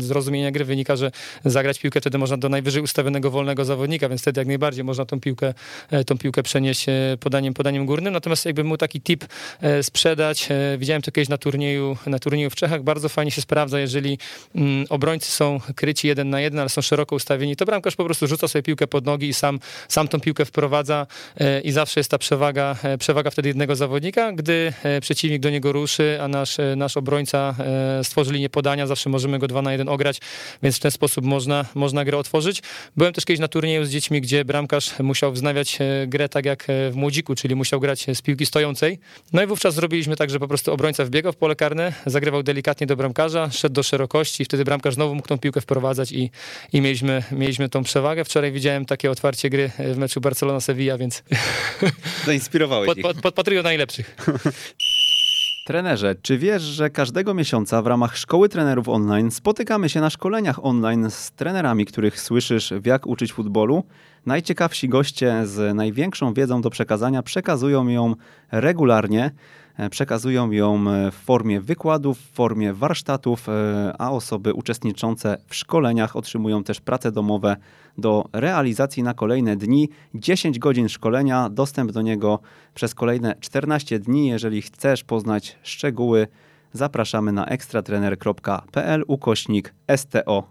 z 0.00 0.52
gry 0.52 0.64
wynika, 0.64 0.96
że 0.96 1.10
zagrać 1.44 1.78
piłkę 1.78 2.00
wtedy 2.00 2.18
można 2.18 2.36
do 2.36 2.48
najwyżej 2.48 2.82
ustawionego 2.82 3.30
wolnego 3.30 3.64
zawodnika, 3.64 4.08
więc 4.08 4.20
wtedy 4.20 4.40
jak 4.40 4.48
najbardziej 4.48 4.84
można 4.84 5.04
tą 5.04 5.20
piłkę, 5.20 5.54
e, 5.90 6.04
tą 6.04 6.18
piłkę 6.18 6.42
przenieść 6.42 6.88
e, 6.88 6.92
podaniem, 7.20 7.54
podaniem 7.54 7.86
górnym. 7.86 8.12
Natomiast 8.12 8.46
jakby 8.46 8.64
mu 8.64 8.76
taki 8.76 9.00
tip 9.00 9.24
e, 9.60 9.82
sprzedać, 9.82 10.48
widziałem 10.78 11.02
to 11.02 11.12
kiedyś 11.12 11.28
na 11.28 11.38
turnieju, 11.38 11.96
na 12.06 12.18
turnieju 12.18 12.50
w 12.50 12.54
Czechach, 12.54 12.82
bardzo 12.82 13.08
fajnie 13.08 13.30
się 13.30 13.42
sprawdza, 13.42 13.80
jeżeli 13.80 14.18
mm, 14.54 14.86
obrońcy 14.88 15.30
są 15.30 15.60
kryci 15.76 16.08
jeden 16.08 16.30
na 16.30 16.40
jeden, 16.40 16.60
ale 16.60 16.68
są 16.68 16.82
szeroko 16.82 17.16
ustawieni, 17.16 17.56
to 17.56 17.64
bramkarz 17.64 17.96
po 17.96 18.04
prostu 18.04 18.26
rzuca 18.26 18.48
sobie 18.48 18.62
piłkę 18.62 18.86
pod 18.86 19.06
nogi 19.06 19.28
i 19.28 19.34
sam, 19.34 19.60
sam 19.88 20.08
tą 20.08 20.20
piłkę 20.20 20.44
wprowadza 20.44 21.06
i 21.64 21.72
zawsze 21.72 22.00
jest 22.00 22.10
ta 22.10 22.18
przewaga, 22.18 22.76
e, 22.82 22.98
przewaga 22.98 23.30
wtedy 23.30 23.48
jednego 23.48 23.76
zawodnika. 23.76 24.32
Gdy 24.32 24.72
e, 24.82 25.00
przeciwnik 25.00 25.40
do 25.40 25.50
niego 25.50 25.72
ruszy, 25.72 26.18
a 26.20 26.28
nasz, 26.28 26.60
e, 26.60 26.76
nasz 26.76 26.96
obrońca 26.96 27.54
stworzy 28.02 28.32
linię 28.32 28.50
podania, 28.50 28.86
zawsze 28.86 29.10
możemy 29.10 29.38
go 29.38 29.48
2 29.48 29.62
na 29.62 29.72
1 29.72 29.88
ograć, 29.88 30.20
więc 30.62 30.76
w 30.76 30.80
ten 30.80 30.90
sposób 30.90 31.24
można, 31.24 31.64
można 31.74 32.04
grę 32.04 32.18
otworzyć. 32.18 32.62
Byłem 32.96 33.12
też 33.12 33.24
kiedyś 33.24 33.40
na 33.40 33.48
turnieju 33.48 33.84
z 33.84 33.90
dziećmi, 33.90 34.20
gdzie 34.20 34.44
bramkarz 34.44 34.98
musiał 34.98 35.32
wznawiać 35.32 35.78
grę 36.06 36.28
tak 36.28 36.46
jak 36.46 36.66
w 36.90 36.94
młodziku, 36.94 37.34
czyli 37.34 37.54
musiał 37.54 37.80
grać 37.80 38.06
z 38.14 38.22
piłki 38.22 38.46
stojącej. 38.46 38.98
No 39.32 39.42
i 39.42 39.46
wówczas 39.46 39.74
zrobiliśmy 39.74 40.16
tak, 40.16 40.30
że 40.30 40.38
po 40.38 40.48
prostu 40.48 40.72
obrońca 40.72 41.04
wbiegał 41.04 41.32
w 41.32 41.36
pole 41.36 41.56
karne, 41.56 41.92
zagrywał 42.06 42.42
delikatnie 42.42 42.86
do 42.86 42.96
bramkarza, 42.96 43.50
szedł 43.50 43.74
do 43.74 43.82
szerokości 43.82 44.44
wtedy 44.44 44.64
bramkarz 44.64 44.94
znowu 44.94 45.14
mógł 45.14 45.28
tą 45.28 45.38
piłkę 45.38 45.60
wprowadzać 45.60 46.12
i, 46.12 46.30
i 46.72 46.80
mieliśmy, 46.80 47.22
mieliśmy 47.32 47.68
tą 47.68 47.82
przewagę. 47.82 48.24
Wczoraj 48.24 48.52
widziałem 48.52 48.84
takie 48.84 49.10
otwarcie 49.10 49.50
gry 49.50 49.70
w 49.78 49.96
meczu 49.96 50.20
Barcelona-Sevilla, 50.20 50.98
więc 50.98 51.22
Zainspirowałeś 52.26 52.86
pod, 52.86 53.00
pod, 53.00 53.20
podpatrują 53.20 53.62
najlepszych. 53.62 54.16
Trenerze, 55.66 56.14
czy 56.22 56.38
wiesz, 56.38 56.62
że 56.62 56.90
każdego 56.90 57.34
miesiąca 57.34 57.82
w 57.82 57.86
ramach 57.86 58.16
Szkoły 58.16 58.48
Trenerów 58.48 58.88
Online 58.88 59.30
spotykamy 59.30 59.88
się 59.88 60.00
na 60.00 60.10
szkoleniach 60.10 60.64
online 60.64 61.10
z 61.10 61.30
trenerami, 61.30 61.86
których 61.86 62.20
słyszysz 62.20 62.72
w 62.80 62.86
jak 62.86 63.06
uczyć 63.06 63.32
futbolu? 63.32 63.84
Najciekawsi 64.26 64.88
goście 64.88 65.46
z 65.46 65.76
największą 65.76 66.34
wiedzą 66.34 66.60
do 66.60 66.70
przekazania 66.70 67.22
przekazują 67.22 67.88
ją 67.88 68.14
regularnie. 68.52 69.30
E, 69.76 69.90
przekazują 69.90 70.50
ją 70.50 70.90
e, 70.90 71.10
w 71.10 71.14
formie 71.14 71.60
wykładów, 71.60 72.18
w 72.18 72.32
formie 72.32 72.72
warsztatów, 72.74 73.48
e, 73.48 73.94
a 73.98 74.10
osoby 74.10 74.54
uczestniczące 74.54 75.38
w 75.46 75.54
szkoleniach 75.54 76.16
otrzymują 76.16 76.64
też 76.64 76.80
prace 76.80 77.12
domowe 77.12 77.56
do 77.98 78.24
realizacji 78.32 79.02
na 79.02 79.14
kolejne 79.14 79.56
dni. 79.56 79.88
10 80.14 80.58
godzin 80.58 80.88
szkolenia, 80.88 81.48
dostęp 81.50 81.92
do 81.92 82.02
niego 82.02 82.40
przez 82.74 82.94
kolejne 82.94 83.34
14 83.40 83.98
dni. 83.98 84.26
Jeżeli 84.26 84.62
chcesz 84.62 85.04
poznać 85.04 85.58
szczegóły, 85.62 86.26
zapraszamy 86.72 87.32
na 87.32 87.46
ekstratrener.pl 87.46 89.04
ukośnik 89.06 89.74
STO. 89.96 90.50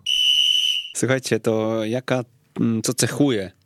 Słuchajcie, 0.95 1.39
to 1.39 1.85
jaka, 1.85 2.23
mm, 2.59 2.81
co 2.81 2.93
cechuje 2.93 3.58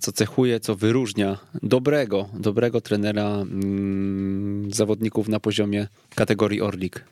co 0.00 0.12
cechuje, 0.12 0.60
co 0.60 0.76
wyróżnia 0.76 1.38
dobrego, 1.62 2.28
dobrego 2.34 2.80
trenera 2.80 3.28
mm, 3.28 4.74
zawodników 4.74 5.28
na 5.28 5.40
poziomie 5.40 5.88
kategorii 6.14 6.60
Orlik. 6.60 7.04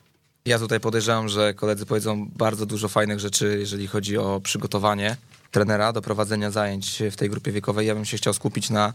Ja 0.47 0.59
tutaj 0.59 0.80
podejrzewam, 0.80 1.28
że 1.28 1.55
koledzy 1.55 1.87
powiedzą 1.87 2.26
bardzo 2.37 2.66
dużo 2.66 2.89
fajnych 2.89 3.20
rzeczy, 3.20 3.57
jeżeli 3.61 3.87
chodzi 3.87 4.18
o 4.18 4.41
przygotowanie 4.41 5.16
trenera 5.51 5.93
do 5.93 6.03
prowadzenia 6.03 6.51
zajęć 6.51 7.03
w 7.11 7.16
tej 7.16 7.30
grupie 7.30 7.53
wiekowej. 7.53 7.87
Ja 7.87 7.95
bym 7.95 8.05
się 8.05 8.16
chciał 8.16 8.35
skupić 8.35 8.70
na 8.70 8.93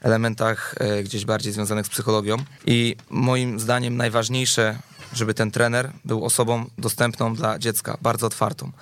elementach 0.00 0.74
e, 0.78 1.02
gdzieś 1.02 1.24
bardziej 1.24 1.52
związanych 1.52 1.86
z 1.86 1.88
psychologią. 1.88 2.36
I 2.66 2.96
moim 3.10 3.60
zdaniem 3.60 3.96
najważniejsze 3.96 4.78
żeby 5.12 5.34
ten 5.34 5.50
trener 5.50 5.92
był 6.04 6.24
osobą 6.24 6.70
dostępną 6.78 7.34
dla 7.34 7.58
dziecka, 7.58 7.98
bardzo 8.02 8.26
otwartą. 8.26 8.72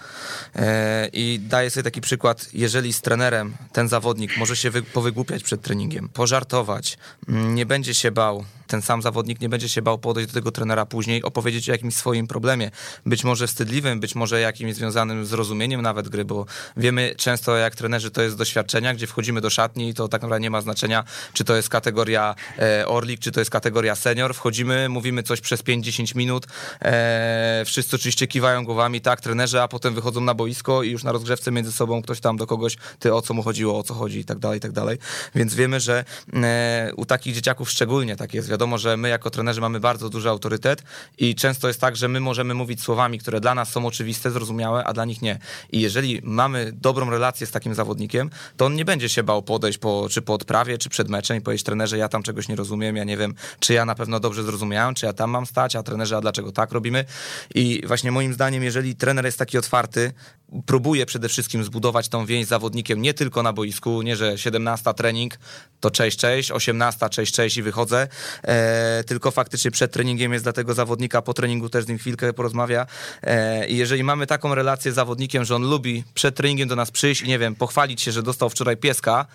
E, 0.57 1.09
I 1.13 1.41
daję 1.41 1.71
sobie 1.71 1.85
taki 1.85 2.01
przykład, 2.01 2.49
jeżeli 2.53 2.93
z 2.93 3.01
trenerem 3.01 3.55
ten 3.73 3.89
zawodnik 3.89 4.37
może 4.37 4.57
się 4.57 4.71
powygłupiać 4.83 5.43
przed 5.43 5.63
treningiem, 5.63 6.09
pożartować, 6.09 6.99
mm, 7.29 7.55
nie 7.55 7.67
będzie 7.67 7.95
się 7.95 8.11
bał 8.11 8.45
ten 8.73 8.83
sam 8.83 9.03
zawodnik 9.03 9.41
nie 9.41 9.49
będzie 9.49 9.69
się 9.69 9.83
bał 9.83 9.99
podejść 9.99 10.29
do 10.31 10.35
tego 10.35 10.53
trenera 10.53 10.87
później, 10.87 11.23
opowiedzieć 11.23 11.69
o 11.69 11.73
jakimś 11.73 11.95
swoim 11.95 12.27
problemie. 12.27 12.71
Być 13.07 13.25
może 13.25 13.47
wstydliwym, 13.47 14.01
być 14.01 14.15
może 14.15 14.41
jakimś 14.41 14.75
związanym 14.75 15.27
z 15.27 15.33
rozumieniem 15.33 15.83
nawet 15.83 16.09
gry, 16.09 16.25
bo 16.25 16.47
wiemy 16.77 17.15
często 17.17 17.57
jak 17.57 17.75
trenerzy 17.75 18.11
to 18.11 18.23
jest 18.23 18.37
doświadczenia, 18.37 18.95
gdzie 18.95 19.07
wchodzimy 19.07 19.41
do 19.41 19.51
szatni 19.51 19.89
i 19.89 19.95
to 19.95 20.09
tak 20.09 20.23
naprawdę 20.23 20.41
nie 20.41 20.51
ma 20.51 20.61
znaczenia, 20.61 21.05
czy 21.33 21.45
to 21.45 21.57
jest 21.57 21.69
kategoria 21.69 22.35
e, 22.59 22.87
Orlik, 22.87 23.21
czy 23.21 23.33
to 23.33 23.41
jest 23.41 23.51
kategoria 23.51 23.95
senior. 23.95 24.35
Wchodzimy, 24.35 24.89
mówimy 24.89 25.23
coś 25.23 25.41
przez 25.41 25.63
5-10 25.63 26.17
minut, 26.17 26.47
e, 26.83 27.63
wszyscy 27.67 27.97
oczywiście 27.97 28.27
kiwają 28.27 28.65
głowami, 28.65 29.01
tak, 29.01 29.21
trenerzy, 29.21 29.61
a 29.61 29.69
potem 29.69 29.95
wychodzą 29.95 30.21
na 30.21 30.35
boisko 30.35 30.83
i 30.83 30.91
już 30.91 31.05
na 31.05 31.13
rozgrzewce 31.13 31.51
między 31.51 31.73
sobą 31.73 32.03
ktoś 32.03 32.21
tam 32.21 32.37
do 32.37 32.47
kogoś, 32.47 32.77
ty 32.99 33.15
o 33.15 33.23
co 33.23 33.35
mu 33.35 33.43
chodziło, 33.43 33.79
o 33.79 33.83
co 33.83 33.95
chodzi 33.95 34.19
i 34.19 34.25
tak 34.25 34.39
dalej, 34.39 34.59
i 34.59 34.61
tak 34.61 34.73
dalej. 34.73 34.99
Więc 35.35 35.55
wiemy, 35.55 35.81
że 35.81 36.05
e, 36.35 36.93
u 36.97 37.05
takich 37.05 37.35
dzieciaków 37.35 37.71
szczególnie 37.71 38.17
tak 38.17 38.35
jest, 38.35 38.49
wiadomo, 38.49 38.62
wiadomo, 38.63 38.79
że 38.79 38.97
my 38.97 39.09
jako 39.09 39.31
trenerzy 39.31 39.61
mamy 39.61 39.81
bardzo 39.81 40.09
duży 40.09 40.29
autorytet 40.29 40.83
i 41.19 41.35
często 41.35 41.69
jest 41.69 41.81
tak, 41.81 41.97
że 41.97 42.09
my 42.09 42.21
możemy 42.21 42.55
mówić 42.55 42.83
słowami, 42.83 43.19
które 43.19 43.41
dla 43.41 43.55
nas 43.55 43.73
są 43.73 43.87
oczywiste, 43.87 44.31
zrozumiałe, 44.31 44.85
a 44.85 44.93
dla 44.93 45.05
nich 45.05 45.23
nie. 45.23 45.39
I 45.73 45.81
jeżeli 45.81 46.21
mamy 46.23 46.73
dobrą 46.73 47.11
relację 47.11 47.47
z 47.47 47.51
takim 47.51 47.75
zawodnikiem, 47.75 48.31
to 48.57 48.67
on 48.67 48.75
nie 48.75 48.85
będzie 48.85 49.09
się 49.09 49.23
bał 49.23 49.43
podejść 49.43 49.79
po, 49.79 50.07
czy 50.11 50.23
po 50.23 50.35
odprawie, 50.35 50.79
czy 50.79 50.89
przed 50.89 51.09
meczem 51.09 51.37
i 51.37 51.41
powiedzieć 51.41 51.65
trenerze, 51.65 51.99
ja 51.99 52.09
tam 52.09 52.23
czegoś 52.23 52.49
nie 52.49 52.57
rozumiem, 52.57 52.97
ja 52.97 53.05
nie 53.05 53.17
wiem, 53.17 53.35
czy 53.59 53.75
ja 53.75 53.85
na 53.85 53.95
pewno 53.95 54.21
dobrze 54.21 54.43
zrozumiałem, 54.43 54.95
czy 54.95 55.07
ja 55.07 55.13
tam 55.13 55.31
mam 55.31 55.47
stać, 55.47 55.77
a 55.77 55.83
trenerze, 55.83 56.17
a 56.17 56.21
dlaczego 56.21 56.53
tak 56.53 56.73
robimy? 56.73 57.05
I 57.55 57.83
właśnie 57.87 58.13
moim 58.13 58.35
zdaniem, 58.35 58.63
jeżeli 58.63 58.97
trener 58.97 59.25
jest 59.25 59.39
taki 59.39 59.59
otwarty, 59.59 60.13
próbuje 60.67 61.07
przede 61.07 61.29
wszystkim 61.29 61.65
zbudować 61.65 62.09
tą 62.09 62.27
więź 62.27 62.47
z 62.47 62.49
zawodnikiem 62.49 63.03
nie 63.03 63.15
tylko 63.15 63.43
na 63.43 63.53
boisku, 63.53 64.03
nie 64.03 64.17
że 64.17 64.39
17 64.39 64.95
trening, 64.95 65.39
to 65.81 65.91
cześć, 65.91 66.19
cześć, 66.19 66.51
18 66.51 67.09
cześć, 67.09 67.35
cześć 67.35 67.57
i 67.57 67.63
wychodzę, 67.63 68.09
e, 68.53 69.05
tylko 69.05 69.31
faktycznie 69.31 69.71
przed 69.71 69.93
treningiem 69.93 70.33
jest 70.33 70.45
dla 70.45 70.53
tego 70.53 70.75
zawodnika, 70.75 71.23
po 71.23 71.35
treningu 71.35 71.69
też 71.69 71.85
z 71.85 71.89
nim 71.89 71.99
chwilkę 71.99 72.33
porozmawia 72.33 72.87
e, 73.23 73.69
i 73.69 73.77
jeżeli 73.77 74.05
mamy 74.05 74.27
taką 74.27 74.55
relację 74.55 74.93
z 74.93 74.95
zawodnikiem, 74.95 75.45
że 75.45 75.57
on 75.57 75.63
lubi 75.63 76.05
przed 76.15 76.37
treningiem 76.37 76.69
do 76.69 76.77
nas 76.77 76.91
przyjść 76.91 77.23
i 77.23 77.29
nie 77.29 77.39
wiem, 77.39 77.55
pochwalić 77.55 78.01
się, 78.01 78.13
że 78.13 78.23
dostał 78.23 78.51
wczoraj 78.51 78.77
pieska, 78.77 79.27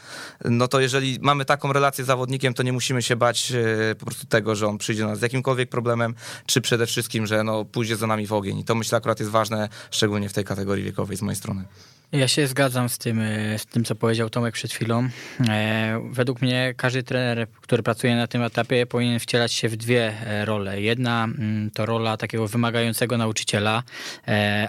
no 0.46 0.68
to 0.68 0.80
jeżeli 0.80 1.18
mamy 1.22 1.46
taką 1.46 1.74
relację 1.74 2.04
z 2.04 2.08
zawodnikiem, 2.08 2.54
to 2.54 2.64
nie 2.64 2.74
musimy 2.74 3.02
się 3.02 3.16
bać 3.16 3.52
e, 3.52 3.96
po 3.96 4.06
prostu 4.06 4.28
tego, 4.28 4.56
że 4.56 4.68
on 4.68 4.78
przyjdzie 4.78 5.04
do 5.04 5.10
nas 5.10 5.20
z 5.20 5.22
jakimkolwiek 5.22 5.70
problemem, 5.70 6.16
czy 6.46 6.62
przede 6.62 6.86
wszystkim, 6.86 7.28
że 7.28 7.44
no 7.44 7.66
pójdzie 7.66 7.96
za 7.96 8.08
nami 8.08 8.28
w 8.28 8.34
ogień 8.34 8.60
i 8.60 8.64
to 8.64 8.76
myślę 8.76 8.98
akurat 8.98 9.20
jest 9.20 9.32
ważne, 9.32 9.70
szczególnie 9.92 10.30
w 10.30 10.34
tej 10.34 10.44
kategorii 10.44 10.84
wiekowej 10.84 11.18
z 11.18 11.22
mojej 11.22 11.36
strony. 11.36 11.66
Ja 12.12 12.28
się 12.28 12.48
zgadzam 12.48 12.90
z 12.90 12.98
tym, 12.98 13.22
e, 13.22 13.60
z 13.60 13.66
tym, 13.66 13.84
co 13.84 13.96
powiedział 13.96 14.30
Tomek 14.30 14.54
przed 14.54 14.72
chwilą. 14.72 15.10
E, 15.50 16.10
według 16.12 16.42
mnie 16.42 16.74
każdy 16.78 17.04
trener, 17.04 17.48
który 17.62 17.84
pracuje 17.84 18.16
na 18.16 18.28
tym 18.28 18.44
etapie, 18.44 18.86
powinien 18.86 19.20
wcielać 19.20 19.54
się 19.54 19.70
w 19.70 19.76
dwie 19.76 20.14
e, 20.28 20.46
role. 20.46 20.82
Jedna 20.82 21.24
mm, 21.24 21.72
to 21.72 21.86
rola 21.86 22.18
takiego 22.18 22.48
wymagającego 22.48 23.18
nauczyciela, 23.18 23.84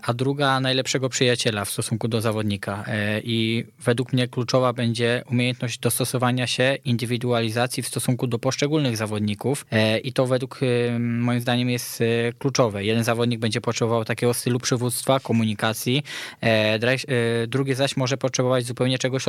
a 0.02 0.14
druga 0.14 0.60
najlepszego 0.60 1.08
przyjaciela 1.08 1.64
w 1.64 1.70
stosunku 1.70 2.08
do 2.08 2.20
zawodnika. 2.20 2.84
I 3.24 3.64
według 3.80 4.12
mnie 4.12 4.28
kluczowa 4.28 4.72
będzie 4.72 5.22
umiejętność 5.30 5.78
dostosowania 5.78 6.46
się, 6.46 6.76
indywidualizacji 6.84 7.82
w 7.82 7.88
stosunku 7.88 8.26
do 8.26 8.38
poszczególnych 8.38 8.96
zawodników. 8.96 9.66
I 10.02 10.12
to 10.12 10.26
według 10.26 10.60
moim 10.98 11.40
zdaniem 11.40 11.70
jest 11.70 12.02
kluczowe. 12.38 12.84
Jeden 12.84 13.04
zawodnik 13.04 13.40
będzie 13.40 13.60
potrzebował 13.60 14.04
takiego 14.04 14.34
stylu 14.34 14.58
przywództwa, 14.60 15.20
komunikacji, 15.20 16.02
drugie 17.48 17.74
zaś 17.74 17.96
może 17.96 18.16
potrzebować 18.16 18.64
zupełnie 18.64 18.98
czegoś 18.98 19.24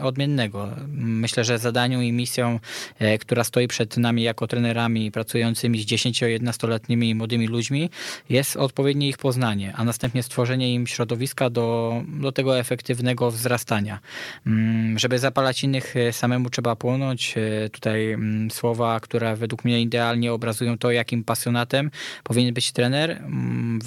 odmiennego. 0.00 0.68
Myślę, 0.92 1.44
że 1.44 1.58
zadaniu 1.58 2.02
i 2.02 2.12
misją, 2.12 2.58
e, 2.98 3.18
która 3.18 3.44
stoi 3.44 3.68
przed 3.68 3.96
nami 3.96 4.22
jako 4.22 4.46
trenerami 4.46 5.10
pracującymi 5.10 5.82
z 5.82 5.86
10-11-letnimi 5.86 7.14
młodymi 7.14 7.46
ludźmi, 7.46 7.90
jest 8.28 8.56
odpowiednie 8.56 9.08
ich 9.08 9.18
poznanie, 9.18 9.72
a 9.76 9.84
następnie 9.84 10.22
stworzenie 10.22 10.74
im 10.74 10.86
środowiska 10.86 11.50
do, 11.50 12.02
do 12.08 12.32
tego 12.32 12.58
efektywnego 12.58 13.30
wzrastania. 13.30 13.98
Mm, 14.46 14.98
żeby 14.98 15.18
zapalać 15.18 15.64
innych, 15.64 15.96
e, 15.96 16.12
samemu 16.12 16.50
trzeba 16.50 16.76
płonąć. 16.76 17.34
E, 17.36 17.68
tutaj 17.68 18.12
mm, 18.12 18.50
słowa, 18.50 19.00
które 19.00 19.36
według 19.36 19.64
mnie 19.64 19.82
idealnie 19.82 20.32
obrazują 20.32 20.78
to, 20.78 20.90
jakim 20.90 21.24
pasjonatem 21.24 21.90
powinien 22.24 22.54
być 22.54 22.72
trener. 22.72 23.10
Mm, 23.10 23.78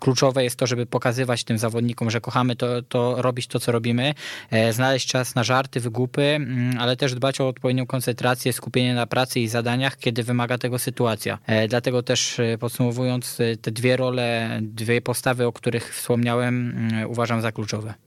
kluczowe 0.00 0.44
jest 0.44 0.56
to, 0.56 0.66
żeby 0.66 0.86
pokazywać 0.86 1.44
tym 1.44 1.58
zawodnikom, 1.58 2.10
że 2.10 2.20
kochamy 2.26 2.56
to, 2.56 2.82
to 2.82 3.22
robić 3.22 3.46
to, 3.46 3.60
co 3.60 3.72
robimy, 3.72 4.14
e, 4.50 4.72
znaleźć 4.72 5.08
czas 5.08 5.34
na 5.34 5.44
żarty, 5.44 5.80
wygłupy, 5.80 6.22
mm, 6.22 6.78
ale 6.78 6.96
też 6.96 7.14
dbać 7.14 7.40
o 7.40 7.48
odpowiednią 7.48 7.86
koncentrację, 7.86 8.52
skupienie 8.52 8.94
na 8.94 9.06
pracy 9.06 9.40
i 9.40 9.48
zadaniach, 9.48 9.96
kiedy 9.96 10.22
wymaga 10.22 10.58
tego 10.58 10.78
sytuacja. 10.78 11.38
E, 11.46 11.68
dlatego 11.68 12.02
też 12.02 12.40
e, 12.40 12.58
podsumowując, 12.58 13.38
te 13.62 13.70
dwie 13.70 13.96
role, 13.96 14.58
dwie 14.62 15.00
postawy, 15.00 15.46
o 15.46 15.52
których 15.52 15.94
wspomniałem, 15.94 16.54
mm, 16.76 17.10
uważam 17.10 17.40
za 17.40 17.52
kluczowe. 17.52 18.05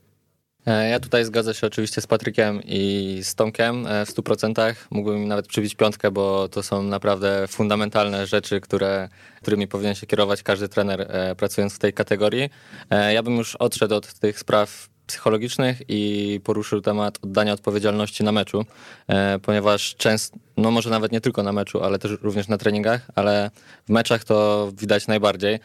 Ja 0.66 1.00
tutaj 1.00 1.24
zgadzam 1.24 1.54
się 1.54 1.66
oczywiście 1.66 2.00
z 2.00 2.06
Patrykiem 2.06 2.60
i 2.64 3.20
z 3.22 3.34
Tomkiem 3.34 3.84
w 3.84 4.12
100%. 4.12 4.74
Mógłbym 4.90 5.28
nawet 5.28 5.46
przybić 5.46 5.74
piątkę, 5.74 6.10
bo 6.10 6.48
to 6.48 6.62
są 6.62 6.82
naprawdę 6.82 7.48
fundamentalne 7.48 8.26
rzeczy, 8.26 8.60
które 8.60 9.08
którymi 9.42 9.68
powinien 9.68 9.94
się 9.94 10.06
kierować 10.06 10.42
każdy 10.42 10.68
trener 10.68 11.06
e, 11.08 11.34
pracując 11.34 11.74
w 11.74 11.78
tej 11.78 11.92
kategorii. 11.92 12.50
E, 12.90 13.14
ja 13.14 13.22
bym 13.22 13.36
już 13.36 13.56
odszedł 13.56 13.94
od 13.94 14.14
tych 14.14 14.38
spraw 14.38 14.88
psychologicznych 15.06 15.82
i 15.88 16.40
poruszył 16.44 16.80
temat 16.80 17.18
oddania 17.24 17.52
odpowiedzialności 17.52 18.24
na 18.24 18.32
meczu, 18.32 18.64
e, 19.08 19.38
ponieważ 19.38 19.94
często, 19.96 20.38
no 20.56 20.70
może 20.70 20.90
nawet 20.90 21.12
nie 21.12 21.20
tylko 21.20 21.42
na 21.42 21.52
meczu, 21.52 21.82
ale 21.82 21.98
też 21.98 22.10
również 22.22 22.48
na 22.48 22.58
treningach, 22.58 23.06
ale 23.14 23.50
w 23.86 23.90
meczach 23.90 24.24
to 24.24 24.68
widać 24.76 25.06
najbardziej. 25.06 25.58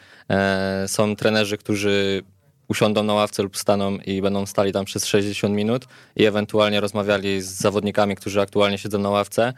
Są 0.86 1.16
trenerzy, 1.16 1.58
którzy 1.58 2.22
usiądą 2.68 3.02
na 3.02 3.14
ławce 3.14 3.42
lub 3.42 3.56
staną 3.56 3.96
i 3.96 4.22
będą 4.22 4.46
stali 4.46 4.72
tam 4.72 4.84
przez 4.84 5.06
60 5.06 5.54
minut 5.54 5.84
i 6.16 6.24
ewentualnie 6.24 6.80
rozmawiali 6.80 7.42
z 7.42 7.46
zawodnikami, 7.46 8.16
którzy 8.16 8.40
aktualnie 8.40 8.78
siedzą 8.78 8.98
na 8.98 9.10
ławce 9.10 9.52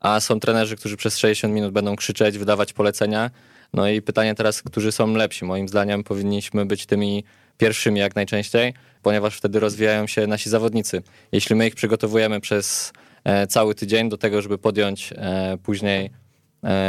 a 0.00 0.20
są 0.20 0.40
trenerzy, 0.40 0.76
którzy 0.76 0.96
przez 0.96 1.18
60 1.18 1.54
minut 1.54 1.72
będą 1.72 1.96
krzyczeć, 1.96 2.38
wydawać 2.38 2.72
polecenia. 2.72 3.30
No 3.72 3.88
i 3.88 4.02
pytanie 4.02 4.34
teraz, 4.34 4.62
którzy 4.62 4.92
są 4.92 5.14
lepsi? 5.14 5.44
Moim 5.44 5.68
zdaniem 5.68 6.04
powinniśmy 6.04 6.66
być 6.66 6.86
tymi 6.86 7.24
pierwszymi 7.58 8.00
jak 8.00 8.16
najczęściej, 8.16 8.74
ponieważ 9.02 9.36
wtedy 9.36 9.60
rozwijają 9.60 10.06
się 10.06 10.26
nasi 10.26 10.50
zawodnicy. 10.50 11.02
Jeśli 11.32 11.56
my 11.56 11.66
ich 11.66 11.74
przygotowujemy 11.74 12.40
przez 12.40 12.92
e, 13.24 13.46
cały 13.46 13.74
tydzień 13.74 14.08
do 14.08 14.16
tego, 14.16 14.42
żeby 14.42 14.58
podjąć 14.58 15.12
e, 15.16 15.58
później 15.62 16.10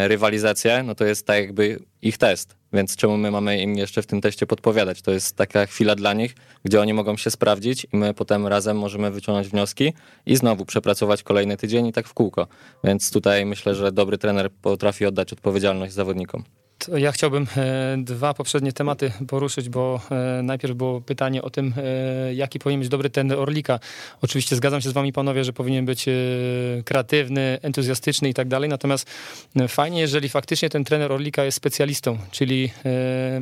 rywalizację, 0.08 0.84
no 0.84 0.96
to 0.96 1.06
jest 1.06 1.26
tak 1.26 1.38
jakby 1.38 1.80
ich 2.02 2.18
test. 2.18 2.56
Więc 2.74 2.96
czemu 2.96 3.18
my 3.18 3.32
mamy 3.32 3.62
im 3.62 3.78
jeszcze 3.78 4.02
w 4.02 4.08
tym 4.08 4.22
teście 4.22 4.46
podpowiadać? 4.48 5.02
To 5.02 5.12
jest 5.12 5.36
taka 5.36 5.66
chwila 5.66 5.96
dla 5.96 6.14
nich, 6.14 6.36
gdzie 6.64 6.82
oni 6.82 6.94
mogą 6.94 7.18
się 7.18 7.32
sprawdzić 7.32 7.88
i 7.94 7.98
my 7.98 8.14
potem 8.14 8.48
razem 8.48 8.78
możemy 8.78 9.12
wyciągnąć 9.12 9.48
wnioski 9.48 9.94
i 10.26 10.36
znowu 10.36 10.66
przepracować 10.66 11.24
kolejny 11.24 11.58
tydzień 11.58 11.88
i 11.88 11.94
tak 11.94 12.08
w 12.08 12.14
kółko. 12.14 12.48
Więc 12.84 13.12
tutaj 13.12 13.46
myślę, 13.46 13.76
że 13.76 13.92
dobry 13.92 14.18
trener 14.18 14.52
potrafi 14.52 15.06
oddać 15.06 15.34
odpowiedzialność 15.34 15.94
zawodnikom. 15.94 16.44
Ja 16.98 17.12
chciałbym 17.12 17.48
e, 17.58 17.98
dwa 17.98 18.34
poprzednie 18.34 18.74
tematy 18.74 19.12
poruszyć, 19.28 19.70
bo 19.70 20.02
e, 20.12 20.42
najpierw 20.44 20.76
było 20.76 21.02
pytanie 21.02 21.42
o 21.42 21.50
tym, 21.50 21.74
e, 21.78 22.34
jaki 22.34 22.60
powinien 22.60 22.80
być 22.80 22.90
dobry 22.90 23.10
ten 23.10 23.32
Orlika. 23.32 23.80
Oczywiście 24.22 24.56
zgadzam 24.56 24.82
się 24.82 24.90
z 24.90 24.94
wami 24.94 25.14
panowie, 25.14 25.44
że 25.44 25.54
powinien 25.54 25.86
być 25.86 26.06
kreatywny, 26.86 27.60
entuzjastyczny 27.62 28.30
i 28.30 28.34
tak 28.34 28.48
dalej, 28.48 28.70
natomiast 28.70 29.10
fajnie, 29.68 30.02
jeżeli 30.02 30.30
faktycznie 30.30 30.70
ten 30.70 30.84
trener 30.84 31.12
Orlika 31.12 31.44
jest 31.44 31.58
specjalistą, 31.58 32.18
czyli 32.32 32.72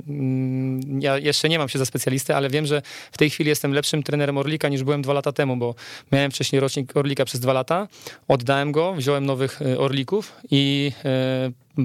mm, 0.08 1.02
ja 1.02 1.18
jeszcze 1.18 1.50
nie 1.50 1.60
mam 1.60 1.70
się 1.70 1.80
za 1.80 1.86
specjalistę, 1.86 2.36
ale 2.36 2.50
wiem, 2.50 2.66
że 2.66 2.82
w 3.12 3.18
tej 3.18 3.30
chwili 3.30 3.50
jestem 3.50 3.74
lepszym 3.74 4.04
trenerem 4.04 4.38
Orlika 4.38 4.70
niż 4.70 4.84
byłem 4.84 5.02
dwa 5.02 5.14
lata 5.14 5.32
temu, 5.32 5.58
bo 5.58 5.76
miałem 6.12 6.32
wcześniej 6.32 6.60
rocznik 6.60 6.98
Orlika 6.98 7.26
przez 7.26 7.40
dwa 7.40 7.54
lata, 7.54 7.88
oddałem 8.28 8.72
go, 8.72 8.94
wziąłem 8.94 9.26
nowych 9.26 9.60
Orlików 9.78 10.34
i 10.52 10.92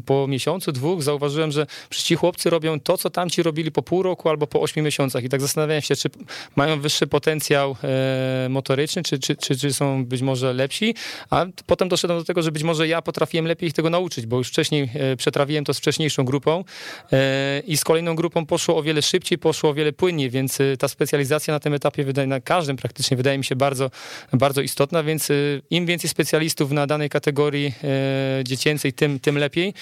po 0.07 0.27
miesiącu, 0.29 0.73
dwóch 0.73 1.03
zauważyłem, 1.03 1.53
że 1.53 1.67
ci 1.91 2.17
chłopcy 2.17 2.51
robią 2.51 2.81
to, 2.81 2.99
co 2.99 3.11
tamci 3.11 3.43
robili 3.43 3.73
po 3.73 3.83
pół 3.83 4.03
roku 4.03 4.29
albo 4.29 4.47
po 4.47 4.61
ośmiu 4.61 4.83
miesiącach. 4.83 5.25
I 5.25 5.29
tak 5.29 5.41
zastanawiałem 5.41 5.83
się, 5.83 5.97
czy 5.97 6.09
mają 6.57 6.81
wyższy 6.81 7.07
potencjał 7.07 7.77
e, 7.85 8.49
motoryczny, 8.49 9.03
czy, 9.03 9.19
czy, 9.19 9.37
czy, 9.37 9.57
czy 9.57 9.73
są 9.73 10.05
być 10.05 10.23
może 10.23 10.53
lepsi, 10.53 10.95
a 11.31 11.47
potem 11.67 11.89
doszedłem 11.89 12.19
do 12.19 12.25
tego, 12.25 12.43
że 12.43 12.53
być 12.53 12.63
może 12.63 12.89
ja 12.89 13.03
potrafiłem 13.03 13.47
lepiej 13.47 13.69
ich 13.69 13.75
tego 13.75 13.91
nauczyć, 13.91 14.27
bo 14.27 14.39
już 14.39 14.49
wcześniej 14.49 14.91
e, 14.95 15.17
przetrawiłem 15.17 15.65
to 15.65 15.75
z 15.75 15.79
wcześniejszą 15.79 16.25
grupą 16.25 16.65
e, 17.13 17.63
i 17.67 17.77
z 17.77 17.85
kolejną 17.85 18.15
grupą 18.15 18.47
poszło 18.47 18.77
o 18.77 18.83
wiele 18.83 19.03
szybciej, 19.03 19.39
poszło 19.39 19.71
o 19.71 19.75
wiele 19.75 19.93
płynniej, 19.93 20.31
więc 20.31 20.61
e, 20.61 20.77
ta 20.77 20.89
specjalizacja 20.89 21.55
na 21.55 21.61
tym 21.61 21.75
etapie, 21.75 22.05
na 22.27 22.41
każdym 22.41 22.77
praktycznie, 22.77 23.17
wydaje 23.17 23.39
mi 23.39 23.45
się 23.45 23.57
bardzo, 23.57 23.91
bardzo 24.33 24.61
istotna, 24.61 25.03
więc 25.03 25.31
e, 25.31 25.35
im 25.71 25.87
więcej 25.87 26.11
specjalistów 26.11 26.71
na 26.71 26.87
danej 26.87 27.09
kategorii 27.11 27.75
e, 27.85 28.45
dziecięcej, 28.45 28.93
tym, 28.93 29.21
tym 29.21 29.39
lepiej, 29.39 29.75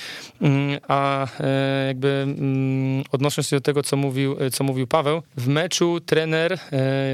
a 0.89 1.27
e, 1.41 1.87
jakby 1.87 2.09
mm, 2.09 3.05
odnosząc 3.13 3.49
się 3.49 3.57
do 3.57 3.61
tego, 3.61 3.83
co 3.83 3.97
mówił, 3.97 4.37
co 4.53 4.65
mówił 4.65 4.87
Paweł, 4.87 5.23
w 5.37 5.49
meczu 5.49 6.01
trener 6.01 6.53
e, 6.53 6.59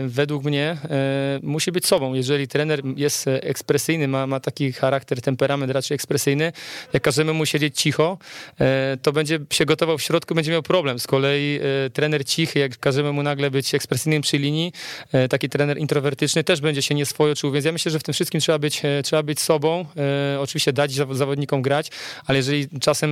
według 0.07 0.45
mnie 0.45 0.76
e, 0.91 1.39
musi 1.43 1.72
być 1.72 1.87
sobą. 1.87 2.14
Jeżeli 2.14 2.49
trener 2.49 2.82
jest 2.97 3.26
ekspresyjny, 3.28 4.09
ma, 4.09 4.26
ma 4.26 4.41
taki 4.41 4.72
charakter, 4.72 5.20
temperament 5.20 5.72
raczej 5.72 5.95
ekspresyjny, 5.95 6.53
jak 6.93 7.03
każemy 7.03 7.32
mu 7.32 7.47
siedzieć 7.47 7.80
cicho, 7.80 8.18
e, 8.61 8.97
to 9.03 9.12
będzie 9.12 9.39
się 9.51 9.64
gotował 9.64 9.99
w 9.99 10.03
środku, 10.03 10.35
będzie 10.35 10.53
miał 10.53 10.62
problem. 10.62 10.99
Z 10.99 11.07
kolei 11.07 11.61
trener 11.93 12.24
cichy, 12.24 12.59
jak 12.59 12.78
każemy 12.78 13.12
mu 13.12 13.22
nagle 13.22 13.51
być 13.51 13.74
ekspresyjnym 13.74 14.22
przy 14.22 14.39
linii, 14.39 14.72
taki 15.30 15.49
trener 15.49 15.78
introwertyczny 15.78 16.45
też 16.45 16.61
będzie 16.61 16.82
się 16.82 16.95
nieswojo 16.95 17.35
czuł, 17.35 17.53
więc 17.53 17.66
ja 17.66 17.72
myślę, 17.72 17.93
że 17.93 17.99
w 17.99 18.03
tym 18.03 18.14
wszystkim 18.14 18.41
trzeba 18.41 18.59
być, 18.59 18.82
trzeba 19.05 19.22
być 19.22 19.41
sobą. 19.41 19.87
Oczywiście 20.41 20.72
dać 20.72 20.93
zawodnikom 21.11 21.62
grać, 21.62 21.91
ale 22.26 22.39
jeżeli 22.39 22.68
czasem, 22.81 23.11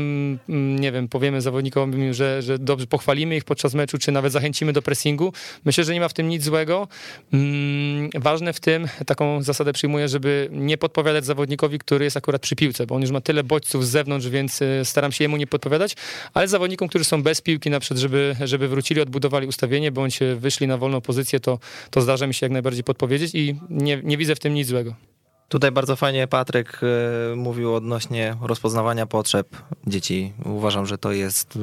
mm, 0.49 0.79
nie 0.79 0.93
wiem, 0.93 1.09
powiemy 1.09 1.41
zawodnikom, 1.41 2.13
że, 2.15 2.43
że 2.43 2.59
dobrze 2.59 2.87
pochwalimy 2.87 3.37
ich 3.37 3.45
podczas 3.45 3.75
meczu, 3.75 3.99
czy 3.99 4.13
nawet 4.13 4.33
zachęcimy 4.33 4.73
do 4.73 4.83
pressingu, 4.83 5.33
myślę, 5.65 5.85
że 5.85 5.95
nie 5.95 6.01
ma 6.01 6.09
w 6.09 6.13
tym 6.13 6.29
nic 6.29 6.45
złego. 6.45 6.89
Mm, 7.33 8.11
ważne 8.15 8.53
w 8.53 8.61
tym, 8.61 8.89
taką 9.07 9.43
zasadę 9.43 9.73
przyjmuję, 9.73 10.09
żeby 10.09 10.49
nie 10.53 10.79
podpowiadać 10.79 11.25
zawodnikowi, 11.25 11.79
który 11.79 12.05
jest 12.05 12.17
akurat 12.17 12.43
przy 12.43 12.57
piłce, 12.57 12.87
bo 12.87 12.95
on 12.95 13.03
już 13.03 13.11
ma 13.11 13.21
tyle 13.21 13.45
bodźców 13.45 13.87
z 13.87 13.91
zewnątrz, 13.91 14.29
więc 14.29 14.63
y, 14.63 14.81
staram 14.85 15.13
się 15.13 15.25
jemu 15.25 15.37
nie 15.37 15.47
podpowiadać, 15.47 15.97
ale 16.35 16.49
zawodnikom, 16.49 16.89
którzy 16.89 17.05
są 17.05 17.23
bez 17.23 17.41
piłki 17.41 17.71
na 17.71 17.81
przykład, 17.81 18.01
żeby, 18.01 18.37
żeby 18.45 18.69
wrócili, 18.69 19.01
odbudowali 19.01 19.47
ustawienie, 19.47 19.93
bądź 19.93 20.19
wyszli 20.37 20.67
na 20.67 20.79
wolną 20.79 21.01
pozycję, 21.01 21.41
to, 21.41 21.59
to 21.91 22.01
zdarza 22.01 22.27
mi 22.27 22.35
się 22.35 22.47
jak 22.47 22.53
najbardziej 22.53 22.85
podpowiedzieć 22.85 23.35
i 23.35 23.55
nie, 23.71 24.01
nie 24.05 24.17
widzę 24.17 24.35
w 24.35 24.39
tym 24.39 24.55
nic 24.55 24.69
złego. 24.69 25.12
Tutaj 25.49 25.73
bardzo 25.73 25.97
fajnie 25.97 26.27
Patryk 26.27 26.81
e, 26.83 27.37
mówił 27.37 27.75
odnośnie 27.75 28.37
rozpoznawania 28.41 29.07
potrzeb 29.07 29.57
dzieci. 29.87 30.33
Uważam, 30.45 30.87
że 30.87 30.99
to 30.99 31.13
jest 31.13 31.57
e, 31.57 31.61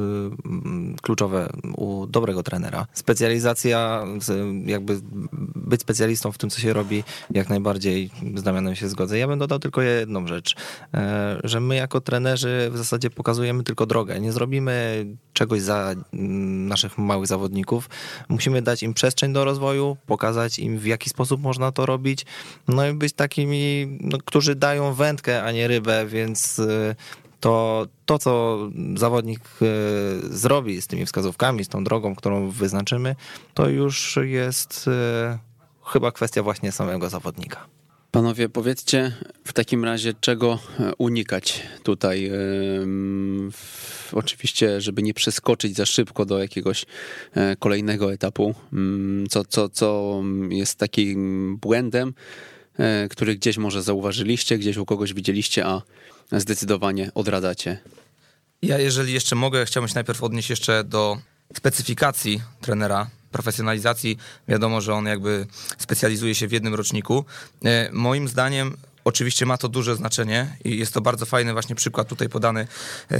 kluczowe 1.01 1.49
u 1.77 2.05
dobrego 2.05 2.43
trenera. 2.43 2.87
Specjalizacja, 2.93 4.05
jakby 4.65 4.99
być 5.55 5.81
specjalistą 5.81 6.31
w 6.31 6.37
tym, 6.37 6.49
co 6.49 6.59
się 6.59 6.73
robi, 6.73 7.03
jak 7.31 7.49
najbardziej 7.49 8.09
z 8.35 8.43
Damianem 8.43 8.75
się 8.75 8.89
zgodzę. 8.89 9.17
Ja 9.17 9.27
bym 9.27 9.39
dodał 9.39 9.59
tylko 9.59 9.81
jedną 9.81 10.27
rzecz, 10.27 10.55
e, 10.93 11.39
że 11.43 11.59
my 11.59 11.75
jako 11.75 12.01
trenerzy 12.01 12.69
w 12.71 12.77
zasadzie 12.77 13.09
pokazujemy 13.09 13.63
tylko 13.63 13.85
drogę. 13.85 14.19
Nie 14.19 14.31
zrobimy 14.31 15.05
czegoś 15.33 15.61
za 15.61 15.95
naszych 16.13 16.97
małych 16.97 17.27
zawodników. 17.27 17.89
Musimy 18.29 18.61
dać 18.61 18.83
im 18.83 18.93
przestrzeń 18.93 19.33
do 19.33 19.45
rozwoju, 19.45 19.97
pokazać 20.05 20.59
im 20.59 20.79
w 20.79 20.85
jaki 20.85 21.09
sposób 21.09 21.41
można 21.41 21.71
to 21.71 21.85
robić, 21.85 22.25
no 22.67 22.87
i 22.87 22.93
być 22.93 23.13
takimi 23.13 23.78
no, 24.01 24.17
którzy 24.25 24.55
dają 24.55 24.93
wędkę, 24.93 25.43
a 25.43 25.51
nie 25.51 25.67
rybę, 25.67 26.05
więc 26.05 26.59
y, 26.59 26.95
to, 27.39 27.87
to, 28.05 28.19
co 28.19 28.59
zawodnik 28.95 29.41
y, 29.61 30.37
zrobi 30.37 30.81
z 30.81 30.87
tymi 30.87 31.05
wskazówkami, 31.05 31.65
z 31.65 31.67
tą 31.67 31.83
drogą, 31.83 32.15
którą 32.15 32.49
wyznaczymy, 32.49 33.15
to 33.53 33.69
już 33.69 34.19
jest 34.21 34.87
y, 34.87 35.37
chyba 35.85 36.11
kwestia 36.11 36.43
właśnie 36.43 36.71
samego 36.71 37.09
zawodnika. 37.09 37.65
Panowie, 38.11 38.49
powiedzcie 38.49 39.13
w 39.45 39.53
takim 39.53 39.85
razie, 39.85 40.13
czego 40.21 40.59
unikać 40.97 41.63
tutaj. 41.83 42.31
Oczywiście, 44.13 44.81
żeby 44.81 45.03
nie 45.03 45.13
przeskoczyć 45.13 45.75
za 45.75 45.85
szybko 45.85 46.25
do 46.25 46.39
jakiegoś 46.39 46.85
e, 47.35 47.55
kolejnego 47.55 48.13
etapu, 48.13 48.55
mm, 48.73 49.27
co, 49.27 49.45
co, 49.45 49.69
co 49.69 50.21
jest 50.49 50.75
takim 50.75 51.57
błędem, 51.57 52.13
E, 52.13 52.58
który 53.09 53.35
gdzieś 53.35 53.57
może 53.57 53.83
zauważyliście, 53.83 54.57
gdzieś 54.57 54.77
u 54.77 54.85
kogoś 54.85 55.13
widzieliście, 55.13 55.65
a 55.65 55.81
zdecydowanie 56.31 57.11
odradzacie? 57.15 57.79
Ja, 58.61 58.77
jeżeli 58.77 59.13
jeszcze 59.13 59.35
mogę, 59.35 59.65
chciałbym 59.65 59.87
się 59.87 59.95
najpierw 59.95 60.23
odnieść 60.23 60.49
jeszcze 60.49 60.83
do 60.83 61.17
specyfikacji 61.55 62.41
trenera, 62.61 63.09
profesjonalizacji. 63.31 64.17
Wiadomo, 64.47 64.81
że 64.81 64.93
on 64.93 65.05
jakby 65.05 65.47
specjalizuje 65.77 66.35
się 66.35 66.47
w 66.47 66.51
jednym 66.51 66.75
roczniku. 66.75 67.25
E, 67.65 67.89
moim 67.91 68.27
zdaniem 68.27 68.77
Oczywiście 69.03 69.45
ma 69.45 69.57
to 69.57 69.69
duże 69.69 69.95
znaczenie 69.95 70.57
i 70.63 70.77
jest 70.77 70.93
to 70.93 71.01
bardzo 71.01 71.25
fajny 71.25 71.53
właśnie 71.53 71.75
przykład 71.75 72.07
tutaj 72.07 72.29
podany 72.29 72.67
yy, 73.11 73.17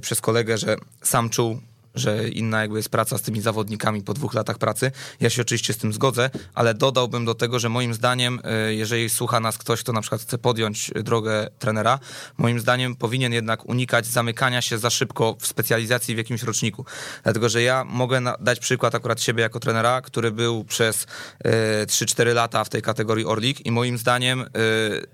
przez 0.00 0.20
kolegę, 0.20 0.58
że 0.58 0.76
sam 1.02 1.30
czuł 1.30 1.60
że 1.94 2.28
inna 2.28 2.60
jakby 2.60 2.76
jest 2.76 2.88
praca 2.88 3.18
z 3.18 3.22
tymi 3.22 3.40
zawodnikami 3.40 4.02
po 4.02 4.14
dwóch 4.14 4.34
latach 4.34 4.58
pracy. 4.58 4.92
Ja 5.20 5.30
się 5.30 5.42
oczywiście 5.42 5.72
z 5.72 5.76
tym 5.76 5.92
zgodzę, 5.92 6.30
ale 6.54 6.74
dodałbym 6.74 7.24
do 7.24 7.34
tego, 7.34 7.58
że 7.58 7.68
moim 7.68 7.94
zdaniem, 7.94 8.40
e, 8.44 8.74
jeżeli 8.74 9.10
słucha 9.10 9.40
nas 9.40 9.58
ktoś, 9.58 9.80
kto 9.80 9.92
na 9.92 10.00
przykład 10.00 10.22
chce 10.22 10.38
podjąć 10.38 10.90
drogę 10.94 11.48
trenera, 11.58 11.98
moim 12.38 12.60
zdaniem 12.60 12.96
powinien 12.96 13.32
jednak 13.32 13.68
unikać 13.68 14.06
zamykania 14.06 14.62
się 14.62 14.78
za 14.78 14.90
szybko 14.90 15.36
w 15.40 15.46
specjalizacji 15.46 16.14
w 16.14 16.18
jakimś 16.18 16.42
roczniku. 16.42 16.84
Dlatego, 17.22 17.48
że 17.48 17.62
ja 17.62 17.84
mogę 17.84 18.20
dać 18.40 18.60
przykład 18.60 18.94
akurat 18.94 19.22
siebie 19.22 19.42
jako 19.42 19.60
trenera, 19.60 20.00
który 20.00 20.30
był 20.30 20.64
przez 20.64 21.06
3-4 21.86 22.28
e, 22.30 22.34
lata 22.34 22.64
w 22.64 22.68
tej 22.68 22.82
kategorii 22.82 23.24
Orlik 23.24 23.66
i 23.66 23.70
moim 23.70 23.98
zdaniem 23.98 24.40
e, 24.40 24.46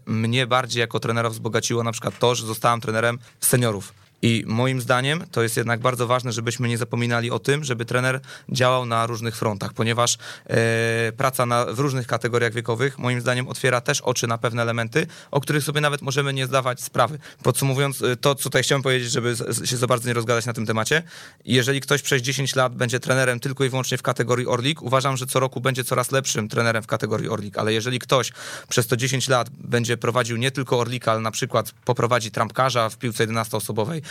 mnie 0.07 0.47
bardziej 0.47 0.81
jako 0.81 1.01
trenera 1.01 1.31
wzbogaciło 1.31 1.83
na 1.83 1.93
przykład 1.93 2.19
to, 2.19 2.35
że 2.35 2.47
zostałem 2.47 2.81
trenerem 2.81 3.19
seniorów 3.41 4.06
i 4.23 4.45
moim 4.47 4.81
zdaniem 4.81 5.25
to 5.31 5.43
jest 5.43 5.57
jednak 5.57 5.81
bardzo 5.81 6.07
ważne, 6.07 6.33
żebyśmy 6.33 6.69
nie 6.69 6.79
zapominali 6.79 7.31
o 7.31 7.39
tym, 7.39 7.65
żeby 7.65 7.85
trener 7.85 8.21
działał 8.49 8.87
na 8.87 9.07
różnych 9.07 9.37
frontach, 9.37 9.73
ponieważ 9.73 10.19
e, 10.47 11.13
praca 11.17 11.47
na, 11.47 11.65
w 11.65 11.79
różnych 11.79 12.07
kategoriach 12.07 12.53
wiekowych 12.53 12.99
moim 12.99 13.21
zdaniem 13.21 13.49
otwiera 13.49 13.81
też 13.81 14.01
oczy 14.01 14.27
na 14.27 14.39
pewne 14.39 14.63
elementy, 14.63 15.07
o 15.31 15.41
których 15.41 15.65
sobie 15.65 15.81
nawet 15.81 16.03
możemy 16.03 16.33
nie 16.33 16.47
zdawać 16.47 16.81
sprawy. 16.81 17.19
Podsumowując 17.43 18.03
e, 18.03 18.17
to, 18.17 18.35
co 18.35 18.43
tutaj 18.43 18.63
chciałem 18.63 18.83
powiedzieć, 18.83 19.11
żeby 19.11 19.37
się 19.65 19.77
za 19.77 19.87
bardzo 19.87 20.09
nie 20.09 20.15
rozgadać 20.15 20.47
na 20.47 20.53
tym 20.53 20.67
temacie, 20.67 21.03
jeżeli 21.45 21.81
ktoś 21.81 22.03
przez 22.03 22.23
10 22.23 22.57
lat 22.57 22.75
będzie 22.75 23.01
trenerem 23.01 23.41
tylko 23.41 23.65
i 23.65 23.69
wyłącznie 23.69 23.99
w 23.99 24.03
kategorii 24.03 24.47
Orlik, 24.47 24.83
uważam, 24.83 25.17
że 25.17 25.27
co 25.27 25.41
roku 25.41 25.61
będzie 25.61 25.85
coraz 25.85 26.13
lepszym 26.13 26.49
trenerem 26.49 26.83
w 26.83 26.87
kategorii 26.87 27.29
Orlik, 27.29 27.59
ale 27.59 27.73
jeżeli 27.73 27.99
ktoś 27.99 28.33
przez 28.69 28.87
to 28.87 28.97
10 28.97 29.29
lat 29.29 29.51
będzie 29.51 29.97
prowadził 29.97 30.37
nie 30.37 30.51
tylko 30.51 30.79
Orlika, 30.79 31.13
ale 31.13 31.21
na 31.21 31.31
przykład 31.31 31.73
poprowadzi 31.85 32.31
trampkarza 32.31 32.89
w 32.89 32.99
piłce 32.99 33.27
11-osobowej, 33.27 33.97
E, 33.97 34.06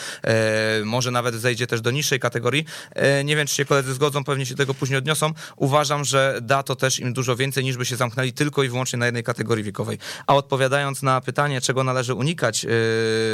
może 0.86 1.12
nawet 1.12 1.36
zejdzie 1.36 1.68
też 1.68 1.82
do 1.82 1.92
niższej 1.92 2.20
kategorii. 2.20 2.66
E, 2.92 3.24
nie 3.24 3.36
wiem, 3.36 3.48
czy 3.48 3.56
się 3.56 3.66
koledzy 3.66 3.94
zgodzą, 3.94 4.24
pewnie 4.24 4.46
się 4.46 4.56
tego 4.56 4.74
później 4.74 4.98
odniosą. 4.98 5.34
Uważam, 5.56 6.06
że 6.06 6.40
da 6.42 6.64
to 6.64 6.76
też 6.76 7.00
im 7.00 7.14
dużo 7.14 7.36
więcej, 7.36 7.64
niż 7.64 7.78
by 7.78 7.86
się 7.86 7.96
zamknęli 7.96 8.34
tylko 8.34 8.64
i 8.64 8.70
wyłącznie 8.70 9.00
na 9.00 9.06
jednej 9.06 9.24
kategorii 9.24 9.64
wiekowej. 9.64 9.98
A 10.28 10.36
odpowiadając 10.36 11.02
na 11.04 11.22
pytanie, 11.22 11.62
czego 11.62 11.84
należy 11.84 12.14
unikać 12.14 12.66
e, 12.66 12.68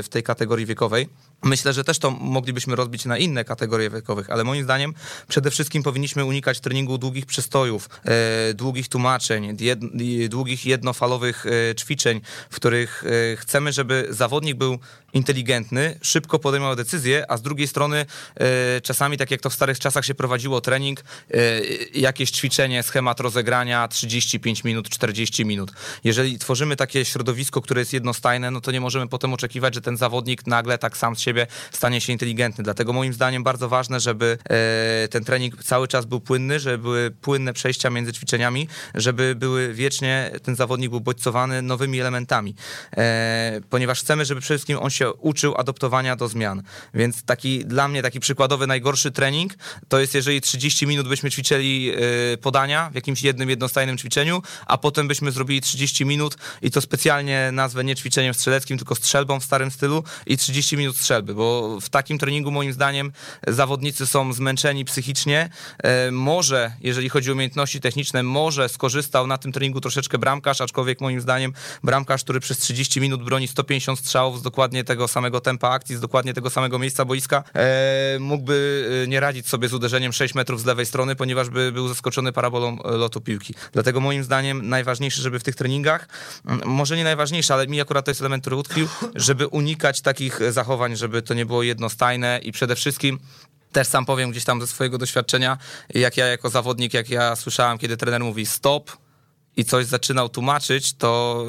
w 0.03 0.07
tej 0.09 0.23
kategorii 0.23 0.65
wiekowej, 0.65 1.09
Myślę, 1.43 1.73
że 1.73 1.83
też 1.83 1.99
to 1.99 2.11
moglibyśmy 2.11 2.75
rozbić 2.75 3.05
na 3.05 3.17
inne 3.17 3.45
kategorie 3.45 3.89
wiekowych, 3.89 4.29
ale 4.29 4.43
moim 4.43 4.63
zdaniem 4.63 4.93
przede 5.27 5.51
wszystkim 5.51 5.83
powinniśmy 5.83 6.25
unikać 6.25 6.59
treningu 6.59 6.97
długich 6.97 7.25
przystojów, 7.25 7.89
e, 8.05 8.53
długich 8.53 8.89
tłumaczeń, 8.89 9.57
długich 10.29 10.65
jednofalowych 10.65 11.45
e, 11.45 11.75
ćwiczeń, 11.75 12.21
w 12.49 12.55
których 12.55 13.03
e, 13.33 13.35
chcemy, 13.35 13.73
żeby 13.73 14.07
zawodnik 14.09 14.57
był 14.57 14.79
inteligentny, 15.13 15.99
szybko 16.01 16.39
podejmował 16.39 16.75
decyzje, 16.75 17.31
a 17.31 17.37
z 17.37 17.41
drugiej 17.41 17.67
strony 17.67 18.05
czasami, 18.83 19.17
tak 19.17 19.31
jak 19.31 19.41
to 19.41 19.49
w 19.49 19.53
starych 19.53 19.79
czasach 19.79 20.05
się 20.05 20.15
prowadziło 20.15 20.61
trening, 20.61 21.03
jakieś 21.93 22.31
ćwiczenie, 22.31 22.83
schemat 22.83 23.19
rozegrania 23.19 23.87
35 23.87 24.63
minut, 24.63 24.89
40 24.89 25.45
minut. 25.45 25.71
Jeżeli 26.03 26.39
tworzymy 26.39 26.75
takie 26.75 27.05
środowisko, 27.05 27.61
które 27.61 27.81
jest 27.81 27.93
jednostajne, 27.93 28.51
no 28.51 28.61
to 28.61 28.71
nie 28.71 28.81
możemy 28.81 29.07
potem 29.07 29.33
oczekiwać, 29.33 29.75
że 29.75 29.81
ten 29.81 29.97
zawodnik 29.97 30.47
nagle 30.47 30.77
tak 30.77 30.97
sam 30.97 31.15
z 31.15 31.21
siebie 31.31 31.47
stanie 31.71 32.01
się 32.01 32.13
inteligentny. 32.13 32.63
Dlatego 32.63 32.93
moim 32.93 33.13
zdaniem 33.13 33.43
bardzo 33.43 33.69
ważne, 33.69 33.99
żeby 33.99 34.37
e, 34.49 35.07
ten 35.07 35.23
trening 35.23 35.63
cały 35.63 35.87
czas 35.87 36.05
był 36.05 36.19
płynny, 36.19 36.59
żeby 36.59 36.77
były 36.77 37.11
płynne 37.11 37.53
przejścia 37.53 37.89
między 37.89 38.13
ćwiczeniami, 38.13 38.67
żeby 38.95 39.35
były 39.35 39.73
wiecznie, 39.73 40.31
ten 40.43 40.55
zawodnik 40.55 40.89
był 40.89 41.01
bodźcowany 41.01 41.61
nowymi 41.61 41.99
elementami. 41.99 42.55
Ponieważ 43.69 43.99
chcemy, 44.01 44.25
żeby 44.25 44.41
przede 44.41 44.57
wszystkim 44.57 44.77
on 44.79 44.89
się 44.89 45.13
uczył 45.13 45.55
adoptowania 45.57 46.15
do 46.15 46.27
zmian. 46.27 46.63
Więc 46.93 47.23
taki 47.23 47.65
dla 47.65 47.87
mnie 47.87 48.01
taki 48.01 48.19
przykładowy 48.19 48.67
najgorszy 48.67 49.11
trening 49.11 49.53
to 49.87 49.99
jest 49.99 50.15
jeżeli 50.15 50.41
30 50.41 50.87
minut 50.87 51.07
byśmy 51.07 51.31
ćwiczyli 51.31 51.91
y, 52.33 52.37
podania 52.37 52.89
w 52.89 52.95
jakimś 52.95 53.23
jednym 53.23 53.49
jednostajnym 53.49 53.97
ćwiczeniu, 53.97 54.41
a 54.65 54.77
potem 54.77 55.07
byśmy 55.07 55.31
zrobili 55.31 55.61
30 55.61 56.05
minut 56.05 56.37
i 56.61 56.71
to 56.71 56.81
specjalnie 56.81 57.49
nazwę 57.51 57.83
nie 57.83 57.95
ćwiczeniem 57.95 58.33
strzeleckim, 58.33 58.77
tylko 58.77 58.95
strzelbą 58.95 59.39
w 59.39 59.43
starym 59.43 59.71
stylu 59.71 60.03
i 60.25 60.37
30 60.37 60.77
minut 60.77 60.97
strzelby. 60.97 61.20
Strzelby, 61.21 61.33
bo 61.33 61.79
w 61.81 61.89
takim 61.89 62.17
treningu 62.17 62.51
moim 62.51 62.73
zdaniem 62.73 63.11
zawodnicy 63.47 64.05
są 64.05 64.33
zmęczeni 64.33 64.85
psychicznie. 64.85 65.49
E, 65.83 66.11
może, 66.11 66.71
jeżeli 66.81 67.09
chodzi 67.09 67.29
o 67.29 67.33
umiejętności 67.33 67.81
techniczne, 67.81 68.23
może 68.23 68.69
skorzystał 68.69 69.27
na 69.27 69.37
tym 69.37 69.51
treningu 69.51 69.81
troszeczkę 69.81 70.17
bramkarz, 70.17 70.61
aczkolwiek 70.61 71.01
moim 71.01 71.21
zdaniem 71.21 71.53
bramkarz, 71.83 72.23
który 72.23 72.39
przez 72.39 72.57
30 72.57 73.01
minut 73.01 73.23
broni 73.23 73.47
150 73.47 73.99
strzałów 73.99 74.39
z 74.39 74.41
dokładnie 74.41 74.83
tego 74.83 75.07
samego 75.07 75.41
tempa 75.41 75.69
akcji, 75.69 75.95
z 75.95 75.99
dokładnie 75.99 76.33
tego 76.33 76.49
samego 76.49 76.79
miejsca 76.79 77.05
boiska, 77.05 77.43
e, 77.55 78.17
mógłby 78.19 78.87
e, 79.03 79.07
nie 79.07 79.19
radzić 79.19 79.47
sobie 79.47 79.67
z 79.67 79.73
uderzeniem 79.73 80.13
6 80.13 80.35
metrów 80.35 80.61
z 80.61 80.65
lewej 80.65 80.85
strony, 80.85 81.15
ponieważ 81.15 81.49
by 81.49 81.71
był 81.71 81.87
zaskoczony 81.87 82.31
parabolą 82.31 82.77
lotu 82.83 83.21
piłki. 83.21 83.53
Dlatego 83.71 83.99
moim 83.99 84.23
zdaniem 84.23 84.69
najważniejsze, 84.69 85.21
żeby 85.21 85.39
w 85.39 85.43
tych 85.43 85.55
treningach, 85.55 86.07
może 86.65 86.97
nie 86.97 87.03
najważniejsze, 87.03 87.53
ale 87.53 87.67
mi 87.67 87.81
akurat 87.81 88.05
to 88.05 88.11
jest 88.11 88.21
element, 88.21 88.43
który 88.43 88.55
utkwił, 88.55 88.87
żeby 89.15 89.47
unikać 89.47 90.01
takich 90.01 90.39
zachowań, 90.51 90.95
żeby 90.95 91.10
to 91.21 91.33
nie 91.33 91.45
było 91.45 91.63
jednostajne 91.63 92.39
i 92.43 92.51
przede 92.51 92.75
wszystkim 92.75 93.19
też 93.71 93.87
sam 93.87 94.05
powiem 94.05 94.31
gdzieś 94.31 94.43
tam 94.43 94.61
ze 94.61 94.67
swojego 94.67 94.97
doświadczenia, 94.97 95.57
jak 95.93 96.17
ja 96.17 96.27
jako 96.27 96.49
zawodnik, 96.49 96.93
jak 96.93 97.09
ja 97.09 97.35
słyszałem, 97.35 97.77
kiedy 97.77 97.97
trener 97.97 98.21
mówi 98.21 98.45
stop, 98.45 98.91
i 99.57 99.65
coś 99.65 99.85
zaczynał 99.85 100.29
tłumaczyć, 100.29 100.93
to 100.93 101.43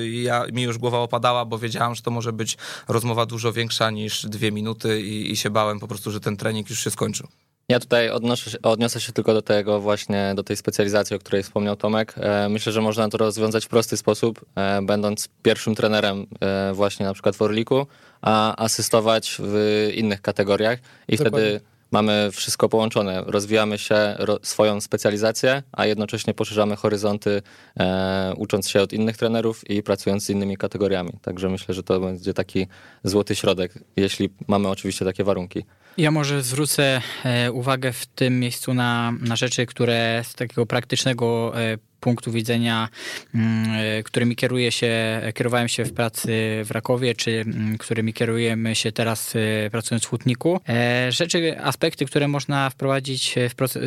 y, 0.00 0.10
ja, 0.10 0.44
mi 0.52 0.62
już 0.62 0.78
głowa 0.78 0.98
opadała, 0.98 1.44
bo 1.44 1.58
wiedziałem, 1.58 1.94
że 1.94 2.02
to 2.02 2.10
może 2.10 2.32
być 2.32 2.56
rozmowa 2.88 3.26
dużo 3.26 3.52
większa 3.52 3.90
niż 3.90 4.26
dwie 4.26 4.52
minuty 4.52 5.00
i, 5.02 5.32
i 5.32 5.36
się 5.36 5.50
bałem 5.50 5.80
po 5.80 5.88
prostu, 5.88 6.10
że 6.10 6.20
ten 6.20 6.36
trening 6.36 6.70
już 6.70 6.84
się 6.84 6.90
skończył. 6.90 7.28
Ja 7.70 7.80
tutaj 7.80 8.10
odnoszę, 8.10 8.58
odniosę 8.62 9.00
się 9.00 9.12
tylko 9.12 9.34
do 9.34 9.42
tego 9.42 9.80
właśnie, 9.80 10.32
do 10.36 10.42
tej 10.42 10.56
specjalizacji, 10.56 11.16
o 11.16 11.18
której 11.18 11.42
wspomniał 11.42 11.76
Tomek. 11.76 12.14
E, 12.16 12.48
myślę, 12.48 12.72
że 12.72 12.80
można 12.80 13.08
to 13.08 13.18
rozwiązać 13.18 13.64
w 13.64 13.68
prosty 13.68 13.96
sposób, 13.96 14.44
e, 14.56 14.82
będąc 14.82 15.28
pierwszym 15.42 15.74
trenerem 15.74 16.26
e, 16.40 16.72
właśnie 16.74 17.06
na 17.06 17.12
przykład 17.12 17.36
w 17.36 17.42
Orliku, 17.42 17.86
a 18.22 18.64
asystować 18.64 19.36
w 19.38 19.88
innych 19.94 20.22
kategoriach 20.22 20.78
i 21.08 21.16
Dokładnie. 21.16 21.40
wtedy 21.40 21.60
mamy 21.90 22.28
wszystko 22.32 22.68
połączone. 22.68 23.22
Rozwijamy 23.26 23.78
się, 23.78 24.14
ro, 24.18 24.38
swoją 24.42 24.80
specjalizację, 24.80 25.62
a 25.72 25.86
jednocześnie 25.86 26.34
poszerzamy 26.34 26.76
horyzonty, 26.76 27.42
e, 27.80 28.32
ucząc 28.36 28.68
się 28.68 28.82
od 28.82 28.92
innych 28.92 29.16
trenerów 29.16 29.70
i 29.70 29.82
pracując 29.82 30.24
z 30.24 30.30
innymi 30.30 30.56
kategoriami. 30.56 31.12
Także 31.22 31.48
myślę, 31.48 31.74
że 31.74 31.82
to 31.82 32.00
będzie 32.00 32.34
taki 32.34 32.66
złoty 33.04 33.36
środek, 33.36 33.72
jeśli 33.96 34.30
mamy 34.46 34.68
oczywiście 34.68 35.04
takie 35.04 35.24
warunki. 35.24 35.64
Ja 35.96 36.10
może 36.10 36.42
zwrócę 36.42 37.02
e, 37.24 37.52
uwagę 37.52 37.92
w 37.92 38.06
tym 38.06 38.40
miejscu 38.40 38.74
na, 38.74 39.12
na 39.20 39.36
rzeczy, 39.36 39.66
które 39.66 40.22
z 40.24 40.34
takiego 40.34 40.66
praktycznego 40.66 41.52
e, 41.60 41.78
punktu 42.00 42.32
widzenia, 42.32 42.88
mm, 43.34 43.70
e, 43.98 44.02
którymi 44.02 44.36
kieruję 44.36 44.72
się, 44.72 44.90
kierowałem 45.34 45.68
się 45.68 45.84
w 45.84 45.92
pracy 45.92 46.28
w 46.64 46.70
Rakowie, 46.70 47.14
czy 47.14 47.30
mm, 47.30 47.78
którymi 47.78 48.12
kierujemy 48.12 48.74
się 48.74 48.92
teraz 48.92 49.36
e, 49.36 49.70
pracując 49.70 50.04
w 50.04 50.08
Hutniku. 50.08 50.60
E, 50.68 51.12
rzeczy, 51.12 51.60
aspekty, 51.60 52.04
które 52.04 52.28
można 52.28 52.70
wprowadzić, 52.70 53.34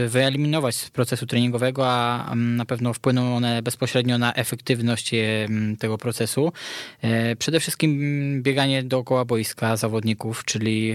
wyeliminować 0.08 0.76
z 0.76 0.90
procesu 0.90 1.26
treningowego, 1.26 1.90
a 1.90 2.32
mm, 2.32 2.56
na 2.56 2.66
pewno 2.66 2.94
wpłyną 2.94 3.36
one 3.36 3.62
bezpośrednio 3.62 4.18
na 4.18 4.34
efektywność 4.34 5.12
tego 5.80 5.98
procesu. 5.98 6.52
Przede 7.40 7.60
wszystkim 7.60 8.44
bieganie 8.44 8.84
dookoła 8.84 9.26
boiska 9.26 9.78
zawodników, 9.78 10.46
czyli 10.46 10.94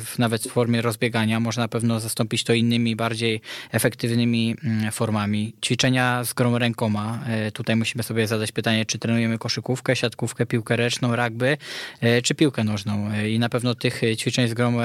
w, 0.00 0.18
nawet 0.18 0.42
w 0.42 0.50
formie 0.50 0.82
rozbiegania. 0.82 1.40
Można 1.40 1.62
na 1.62 1.68
pewno 1.68 2.00
zastąpić 2.00 2.44
to 2.44 2.52
innymi, 2.52 2.96
bardziej 2.96 3.40
efektywnymi 3.72 4.56
formami. 4.92 5.52
Ćwiczenia 5.64 6.24
z 6.24 6.34
rękoma. 6.58 7.20
E, 7.26 7.50
tutaj 7.50 7.76
musimy 7.76 8.02
sobie 8.02 8.26
zadać 8.26 8.52
pytanie, 8.52 8.86
czy 8.86 8.98
trenujemy 8.98 9.38
koszykówkę, 9.38 9.96
siatkówkę, 9.96 10.46
piłkę 10.46 10.76
ręczną, 10.76 11.16
rugby, 11.16 11.56
e, 12.00 12.22
czy 12.22 12.34
piłkę 12.34 12.64
nożną. 12.64 13.10
E, 13.10 13.30
I 13.30 13.38
na 13.38 13.48
pewno 13.48 13.74
tych 13.74 14.00
ćwiczeń 14.16 14.48
z 14.48 14.54
grą 14.54 14.76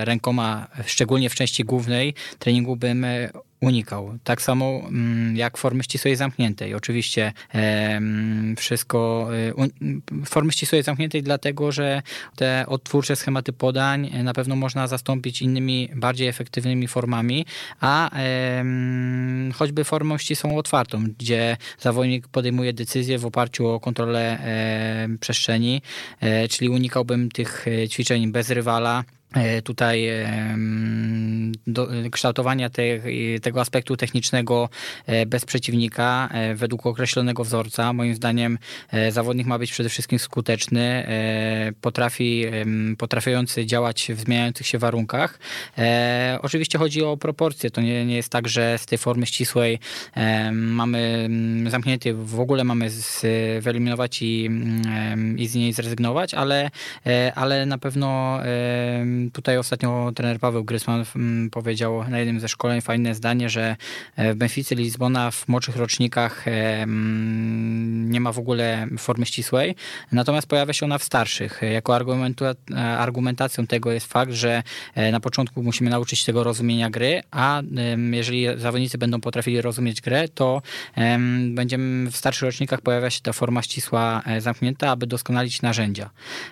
rękoma, 0.00 0.66
szczególnie 0.86 1.30
w 1.30 1.34
części 1.34 1.64
głównej 1.64 2.14
treningu 2.38 2.76
bym 2.76 3.06
unikał. 3.62 4.18
Tak 4.24 4.42
samo 4.42 4.80
mm, 4.88 5.36
jak 5.36 5.56
formy 5.56 5.82
ścisłej 5.82 6.16
zamkniętej. 6.16 6.74
Oczywiście 6.74 7.32
wszystko 8.56 9.28
e, 9.60 10.24
formy 10.26 10.52
ścisłej 10.52 10.82
zamkniętej 10.82 11.22
dlatego, 11.22 11.72
że 11.72 12.02
te 12.36 12.64
odtwórcze 12.66 13.16
schematy 13.16 13.52
podań 13.52 14.10
na 14.24 14.32
pewno 14.32 14.56
można 14.56 14.86
zastąpić 14.86 15.42
innymi 15.42 15.88
bardziej 15.96 16.28
efektywnymi 16.28 16.88
formami, 16.88 17.46
a 17.80 18.10
choćby 19.54 19.84
formą 19.84 20.18
ścisłą 20.18 20.56
otwartą, 20.56 21.04
gdzie 21.18 21.56
zawodnik 21.78 22.28
podejmuje 22.28 22.72
decyzję 22.72 23.18
w 23.18 23.26
oparciu 23.26 23.68
o 23.68 23.80
kontrolę 23.80 24.38
przestrzeni, 25.20 25.82
e, 26.20 26.48
czyli 26.48 26.68
unikałbym 26.68 27.30
tych 27.30 27.68
e, 27.68 27.88
ćwiczeń 27.88 28.32
bez 28.32 28.50
rywala, 28.50 29.04
E, 29.04 29.21
tutaj 29.64 30.08
do, 31.66 31.88
kształtowania 32.10 32.70
te, 32.70 32.82
tego 33.42 33.60
aspektu 33.60 33.96
technicznego 33.96 34.68
e, 35.06 35.26
bez 35.26 35.44
przeciwnika 35.44 36.28
e, 36.32 36.54
według 36.54 36.86
określonego 36.86 37.44
wzorca. 37.44 37.92
Moim 37.92 38.14
zdaniem 38.14 38.58
zawodnik 39.10 39.46
ma 39.46 39.58
być 39.58 39.72
przede 39.72 39.88
wszystkim 39.88 40.18
skuteczny, 40.18 41.06
potrafi, 41.80 42.44
potrafiący 42.98 43.66
działać 43.66 44.12
w 44.14 44.20
zmieniających 44.20 44.66
się 44.66 44.78
warunkach. 44.78 45.38
Oczywiście 46.42 46.78
chodzi 46.78 47.02
o 47.02 47.16
proporcje. 47.16 47.70
To 47.70 47.80
nie, 47.80 48.06
nie 48.06 48.16
jest 48.16 48.28
tak, 48.28 48.48
że 48.48 48.78
z 48.78 48.86
tej 48.86 48.98
formy 48.98 49.26
ścisłej 49.26 49.78
mamy 50.52 51.28
zamknięty, 51.68 52.14
w 52.14 52.40
ogóle 52.40 52.64
mamy 52.64 52.90
wyeliminować 53.60 54.22
i, 54.22 54.50
i 55.36 55.46
z 55.46 55.54
niej 55.54 55.72
zrezygnować, 55.72 56.34
ale, 56.34 56.70
ale 57.34 57.66
na 57.66 57.78
pewno 57.78 58.40
Tutaj 59.30 59.58
ostatnio 59.58 60.12
trener 60.14 60.38
Paweł 60.38 60.64
Grysman 60.64 61.04
mm, 61.16 61.50
powiedział 61.50 62.08
na 62.08 62.18
jednym 62.18 62.40
ze 62.40 62.48
szkoleń 62.48 62.80
fajne 62.80 63.14
zdanie, 63.14 63.50
że 63.50 63.76
e, 64.16 64.34
w 64.34 64.36
Benficy 64.36 64.74
Lizbona 64.74 65.30
w 65.30 65.48
młodszych 65.48 65.76
rocznikach 65.76 66.48
e, 66.48 66.82
mm, 66.82 68.10
nie 68.10 68.20
ma 68.20 68.32
w 68.32 68.38
ogóle 68.38 68.86
formy 68.98 69.26
ścisłej, 69.26 69.74
natomiast 70.12 70.46
pojawia 70.46 70.72
się 70.72 70.86
ona 70.86 70.98
w 70.98 71.04
starszych. 71.04 71.60
Jako 71.72 71.96
argumentacją 72.98 73.66
tego 73.66 73.92
jest 73.92 74.06
fakt, 74.06 74.32
że 74.32 74.62
e, 74.94 75.12
na 75.12 75.20
początku 75.20 75.62
musimy 75.62 75.90
nauczyć 75.90 76.18
się 76.18 76.26
tego 76.26 76.44
rozumienia 76.44 76.90
gry, 76.90 77.22
a 77.30 77.62
jeżeli 78.12 78.46
zawodnicy 78.56 78.98
będą 78.98 79.20
potrafili 79.20 79.60
rozumieć 79.60 80.00
grę, 80.00 80.28
to 80.28 80.62
będziemy 81.48 82.10
w 82.10 82.16
starszych 82.16 82.42
rocznikach 82.42 82.80
pojawia 82.80 83.10
się 83.10 83.20
ta 83.20 83.32
forma 83.32 83.62
ścisła 83.62 84.22
zamknięta, 84.38 84.90
aby 84.90 85.06
doskonalić 85.06 85.62
narzędzia. 85.62 86.10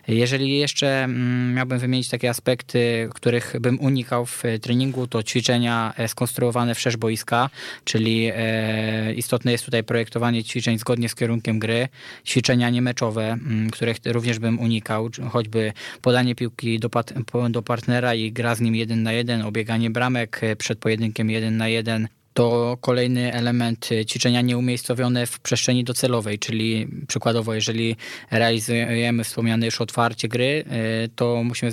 Jeżeli 0.09 0.59
jeszcze 0.59 1.05
mm, 1.05 1.55
miałbym 1.55 1.79
wymienić 1.79 2.09
takie 2.09 2.31
aspekty, 2.31 2.60
aspekty, 2.61 3.09
których 3.15 3.57
bym 3.61 3.81
unikał 3.81 4.27
w 4.27 4.43
treningu, 4.61 5.07
to 5.07 5.23
ćwiczenia 5.23 5.95
e, 5.97 6.09
skonstruowane 6.09 6.75
wszerz 6.75 6.97
boiska, 6.97 7.51
czyli 7.85 8.31
e, 8.35 9.15
istotne 9.15 9.53
jest 9.53 9.65
tutaj 9.65 9.85
projektowanie 9.85 10.45
ćwiczeń 10.45 10.79
zgodnie 10.79 11.09
z 11.09 11.15
kierunkiem 11.15 11.59
gry, 11.59 11.89
ćwiczenia 12.25 12.71
niemeczowe, 12.71 13.39
których 13.73 13.97
również 14.05 14.39
bym 14.39 14.59
unikał, 14.59 15.11
choćby 15.31 15.73
podanie 16.03 16.35
piłki 16.35 16.79
do, 16.79 16.91
do 17.51 17.63
partnera 17.63 18.15
i 18.15 18.33
gra 18.33 18.55
z 18.55 18.61
nim 18.61 18.75
jeden 18.75 19.03
na 19.03 19.13
jeden, 19.13 19.43
obieganie 19.43 19.91
bramek 19.91 20.41
e, 20.43 20.57
przed 20.57 20.79
pojedynkiem 20.79 21.31
jeden 21.31 21.57
na 21.57 21.69
jeden, 21.69 22.09
to 22.35 22.79
kolejny 22.81 23.33
element 23.33 23.89
ćwiczenia 24.07 24.41
nieumiejscowione 24.41 25.27
w 25.27 25.41
przestrzeni 25.41 25.85
docelowej, 25.85 26.39
czyli 26.39 26.89
przykładowo, 27.09 27.55
jeżeli 27.55 27.97
realizujemy 28.31 29.25
wspomniane 29.25 29.67
już 29.67 29.81
otwarcie 29.81 30.29
gry, 30.29 30.65
e, 30.71 31.09
to 31.09 31.43
musimy 31.45 31.73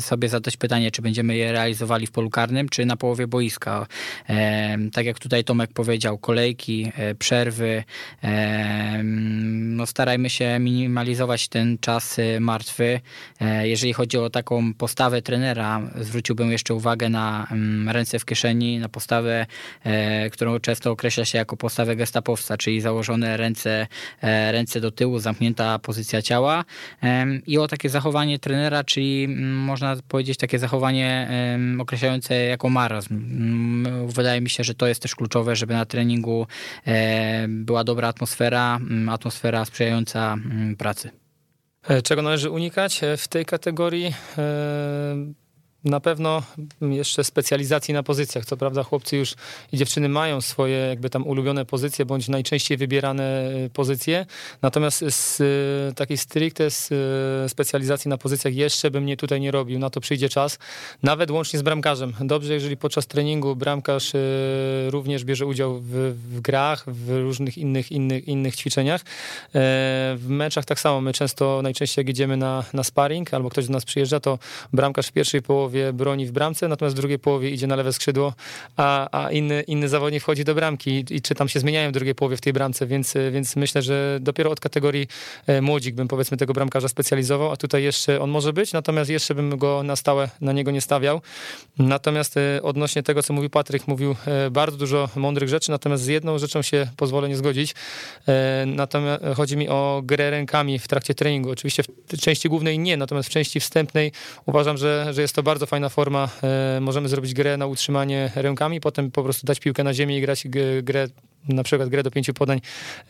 sobie 0.00 0.28
zadać 0.28 0.56
pytanie, 0.56 0.90
czy 0.90 1.02
będziemy 1.02 1.36
je 1.36 1.52
realizowali 1.52 2.06
w 2.06 2.10
polu 2.10 2.30
karnym, 2.30 2.68
czy 2.68 2.86
na 2.86 2.96
połowie 2.96 3.26
boiska. 3.26 3.86
E, 4.28 4.78
tak 4.92 5.06
jak 5.06 5.18
tutaj 5.18 5.44
Tomek 5.44 5.72
powiedział, 5.72 6.18
kolejki, 6.18 6.92
e, 6.96 7.14
przerwy, 7.14 7.84
no 9.52 9.86
starajmy 9.86 10.30
się 10.30 10.58
minimalizować 10.58 11.48
ten 11.48 11.78
czas 11.78 12.16
martwy. 12.40 13.00
Jeżeli 13.62 13.92
chodzi 13.92 14.18
o 14.18 14.30
taką 14.30 14.74
postawę 14.74 15.22
trenera, 15.22 15.90
zwróciłbym 16.00 16.52
jeszcze 16.52 16.74
uwagę 16.74 17.08
na 17.08 17.46
mm, 17.50 17.88
ręce 17.88 18.18
w 18.18 18.24
kieszeni, 18.24 18.78
na 18.78 18.88
postawę 18.88 19.46
E, 19.84 19.91
którą 20.32 20.58
często 20.58 20.90
określa 20.90 21.24
się 21.24 21.38
jako 21.38 21.56
postawę 21.56 21.96
gestapowca, 21.96 22.56
czyli 22.56 22.80
założone 22.80 23.36
ręce, 23.36 23.86
e, 24.20 24.52
ręce 24.52 24.80
do 24.80 24.90
tyłu, 24.90 25.18
zamknięta 25.18 25.78
pozycja 25.78 26.22
ciała 26.22 26.64
i 27.46 27.58
o 27.58 27.68
takie 27.68 27.88
zachowanie 27.88 28.38
trenera, 28.38 28.84
czyli 28.84 29.24
mm, 29.24 29.54
można 29.54 29.96
powiedzieć 30.08 30.38
takie 30.38 30.58
zachowanie 30.58 31.28
określające 31.78 32.34
jako 32.34 32.68
marazm. 32.68 33.14
Mm, 33.14 34.08
wydaje 34.08 34.40
mi 34.40 34.50
się, 34.50 34.64
że 34.64 34.74
to 34.74 34.86
jest 34.86 35.02
też 35.02 35.14
kluczowe, 35.14 35.56
żeby 35.56 35.74
na 35.74 35.84
treningu 35.84 36.46
e, 36.86 37.46
była 37.48 37.84
dobra 37.84 38.08
atmosfera, 38.08 38.76
mm, 38.76 39.08
atmosfera 39.08 39.64
sprzyjająca 39.64 40.36
pracy. 40.78 41.10
Czego 42.04 42.22
należy 42.22 42.50
unikać 42.50 43.00
w 43.16 43.28
tej 43.28 43.44
kategorii? 43.44 44.14
Na 45.84 46.00
pewno 46.00 46.42
jeszcze 46.80 47.24
specjalizacji 47.24 47.94
na 47.94 48.02
pozycjach. 48.02 48.44
Co 48.44 48.56
prawda 48.56 48.82
chłopcy 48.82 49.16
już 49.16 49.34
i 49.72 49.76
dziewczyny 49.76 50.08
mają 50.08 50.40
swoje 50.40 50.76
jakby 50.76 51.10
tam 51.10 51.26
ulubione 51.26 51.64
pozycje, 51.64 52.04
bądź 52.04 52.28
najczęściej 52.28 52.76
wybierane 52.76 53.50
pozycje. 53.72 54.26
Natomiast 54.62 55.04
z 55.08 55.42
takiej 55.96 56.16
stricte 56.16 56.70
z 56.70 56.90
specjalizacji 57.50 58.08
na 58.08 58.18
pozycjach 58.18 58.54
jeszcze 58.54 58.90
bym 58.90 59.06
nie 59.06 59.16
tutaj 59.16 59.40
nie 59.40 59.50
robił. 59.50 59.78
Na 59.78 59.90
to 59.90 60.00
przyjdzie 60.00 60.28
czas. 60.28 60.58
Nawet 61.02 61.30
łącznie 61.30 61.58
z 61.58 61.62
bramkarzem. 61.62 62.14
Dobrze, 62.20 62.54
jeżeli 62.54 62.76
podczas 62.76 63.06
treningu 63.06 63.56
bramkarz 63.56 64.12
również 64.88 65.24
bierze 65.24 65.46
udział 65.46 65.80
w, 65.80 66.14
w 66.32 66.40
grach, 66.40 66.84
w 66.86 67.10
różnych 67.10 67.58
innych, 67.58 67.92
innych, 67.92 68.28
innych 68.28 68.56
ćwiczeniach. 68.56 69.00
W 69.54 70.24
meczach 70.28 70.64
tak 70.64 70.80
samo. 70.80 71.00
My 71.00 71.12
często, 71.12 71.60
najczęściej 71.62 72.02
jak 72.02 72.08
jedziemy 72.08 72.36
na, 72.36 72.64
na 72.72 72.84
sparring 72.84 73.34
albo 73.34 73.50
ktoś 73.50 73.66
do 73.66 73.72
nas 73.72 73.84
przyjeżdża, 73.84 74.20
to 74.20 74.38
bramkarz 74.72 75.06
w 75.06 75.12
pierwszej 75.12 75.42
połowie 75.42 75.71
broni 75.92 76.26
w 76.26 76.32
bramce, 76.32 76.68
natomiast 76.68 76.96
w 76.96 77.00
drugiej 77.00 77.18
połowie 77.18 77.50
idzie 77.50 77.66
na 77.66 77.76
lewe 77.76 77.92
skrzydło, 77.92 78.34
a, 78.76 79.08
a 79.24 79.30
inny, 79.30 79.62
inny 79.62 79.88
zawodnik 79.88 80.22
wchodzi 80.22 80.44
do 80.44 80.54
bramki 80.54 80.90
i, 80.90 81.14
i 81.16 81.22
czy 81.22 81.34
tam 81.34 81.48
się 81.48 81.60
zmieniają 81.60 81.90
w 81.90 81.92
drugiej 81.92 82.14
połowie 82.14 82.36
w 82.36 82.40
tej 82.40 82.52
bramce, 82.52 82.86
więc, 82.86 83.14
więc 83.32 83.56
myślę, 83.56 83.82
że 83.82 84.18
dopiero 84.20 84.50
od 84.50 84.60
kategorii 84.60 85.08
e, 85.46 85.60
młodzik 85.60 85.94
bym 85.94 86.08
powiedzmy 86.08 86.36
tego 86.36 86.52
bramkarza 86.52 86.88
specjalizował, 86.88 87.52
a 87.52 87.56
tutaj 87.56 87.82
jeszcze 87.82 88.20
on 88.20 88.30
może 88.30 88.52
być, 88.52 88.72
natomiast 88.72 89.10
jeszcze 89.10 89.34
bym 89.34 89.58
go 89.58 89.82
na 89.82 89.96
stałe 89.96 90.28
na 90.40 90.52
niego 90.52 90.70
nie 90.70 90.80
stawiał. 90.80 91.20
Natomiast 91.78 92.36
e, 92.36 92.62
odnośnie 92.62 93.02
tego, 93.02 93.22
co 93.22 93.32
mówił 93.32 93.50
Patryk, 93.50 93.88
mówił 93.88 94.16
e, 94.26 94.50
bardzo 94.50 94.76
dużo 94.76 95.08
mądrych 95.16 95.48
rzeczy, 95.48 95.70
natomiast 95.70 96.02
z 96.02 96.06
jedną 96.06 96.38
rzeczą 96.38 96.62
się 96.62 96.86
pozwolę 96.96 97.28
nie 97.28 97.36
zgodzić. 97.36 97.74
Natomiast 98.66 99.24
chodzi 99.36 99.56
mi 99.56 99.68
o 99.68 100.02
grę 100.04 100.30
rękami 100.30 100.78
w 100.78 100.88
trakcie 100.88 101.14
treningu. 101.14 101.50
Oczywiście 101.50 101.82
w 102.08 102.20
części 102.20 102.48
głównej 102.48 102.78
nie, 102.78 102.96
natomiast 102.96 103.28
w 103.28 103.32
części 103.32 103.60
wstępnej 103.60 104.12
uważam, 104.46 104.76
że, 104.76 105.08
że 105.10 105.22
jest 105.22 105.34
to 105.34 105.42
bardzo 105.42 105.61
fajna 105.66 105.88
forma. 105.88 106.28
E, 106.42 106.80
możemy 106.80 107.08
zrobić 107.08 107.34
grę 107.34 107.56
na 107.56 107.66
utrzymanie 107.66 108.30
rękami, 108.34 108.80
potem 108.80 109.10
po 109.10 109.22
prostu 109.22 109.46
dać 109.46 109.60
piłkę 109.60 109.84
na 109.84 109.94
ziemię 109.94 110.18
i 110.18 110.20
grać 110.20 110.46
grę 110.82 111.08
na 111.48 111.62
przykład 111.62 111.88
grę 111.88 112.02
do 112.02 112.10
pięciu 112.10 112.34
podań 112.34 112.60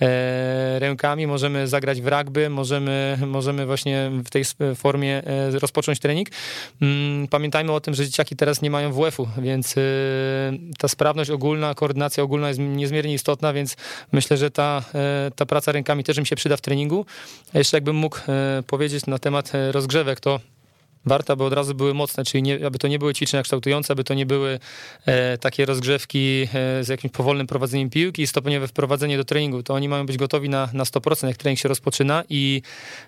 e, 0.01 0.79
rękami, 0.79 1.27
możemy 1.27 1.69
zagrać 1.69 2.01
w 2.01 2.07
rugby, 2.07 2.51
możemy, 2.51 3.19
możemy 3.27 3.67
właśnie 3.67 4.11
w 4.25 4.31
tej 4.31 4.45
formie 4.75 5.23
e, 5.25 5.59
rozpocząć 5.59 6.01
trening. 6.01 6.29
Mm, 6.83 7.29
pamiętajmy 7.29 7.73
o 7.73 7.81
tym, 7.81 7.95
że 7.95 8.05
dzieciaki 8.07 8.37
teraz 8.37 8.63
nie 8.63 8.71
mają 8.71 8.93
WF-u, 8.93 9.29
więc 9.39 9.77
e, 9.77 9.81
ta 10.79 10.89
sprawność 10.89 11.31
ogólna, 11.31 11.75
koordynacja 11.75 12.23
ogólna 12.23 12.49
jest 12.49 12.61
niezmiernie 12.61 13.15
istotna, 13.15 13.53
więc 13.53 13.77
myślę, 14.13 14.37
że 14.37 14.51
ta, 14.51 14.85
e, 14.95 15.31
ta 15.37 15.47
praca 15.47 15.73
rękami 15.73 16.05
też 16.05 16.19
mi 16.19 16.27
się 16.27 16.37
przyda 16.37 16.57
w 16.57 16.61
treningu. 16.61 17.07
Jeszcze 17.55 17.77
jakbym 17.77 17.97
mógł 17.97 18.19
e, 18.19 18.63
powiedzieć 18.67 19.07
na 19.07 19.19
temat 19.19 19.53
rozgrzewek, 19.73 20.21
to 20.21 20.41
warto, 21.07 21.33
aby 21.33 21.45
od 21.45 21.53
razu 21.53 21.75
były 21.75 21.95
mocne, 21.95 22.25
czyli 22.25 22.43
nie, 22.43 22.67
aby 22.67 22.79
to 22.79 22.89
nie 22.89 22.99
były 22.99 23.15
ćwiczenia 23.15 23.43
kształtujące, 23.43 23.93
aby 23.93 24.05
to 24.05 24.15
nie 24.15 24.27
były 24.27 24.59
e, 25.07 25.39
takie 25.39 25.67
rozgrzewki 25.67 26.49
e, 26.55 26.85
z 26.85 26.89
jakimś 26.89 27.13
powolnym 27.13 27.47
prowadzeniem 27.47 27.91
piłki 27.91 28.23
i 28.23 28.27
stopniowe 28.27 28.69
wprowadzenie 28.69 29.17
do 29.17 29.25
treningu. 29.25 29.63
To 29.63 29.75
oni 29.75 29.89
mają 29.89 30.07
być 30.07 30.17
gotowi 30.17 30.49
na, 30.49 30.69
na 30.73 30.85
100%, 30.85 31.27
jak 31.27 31.37
trening 31.37 31.59
się 31.59 31.69
rozpoczyna 31.69 32.25
i 32.29 32.63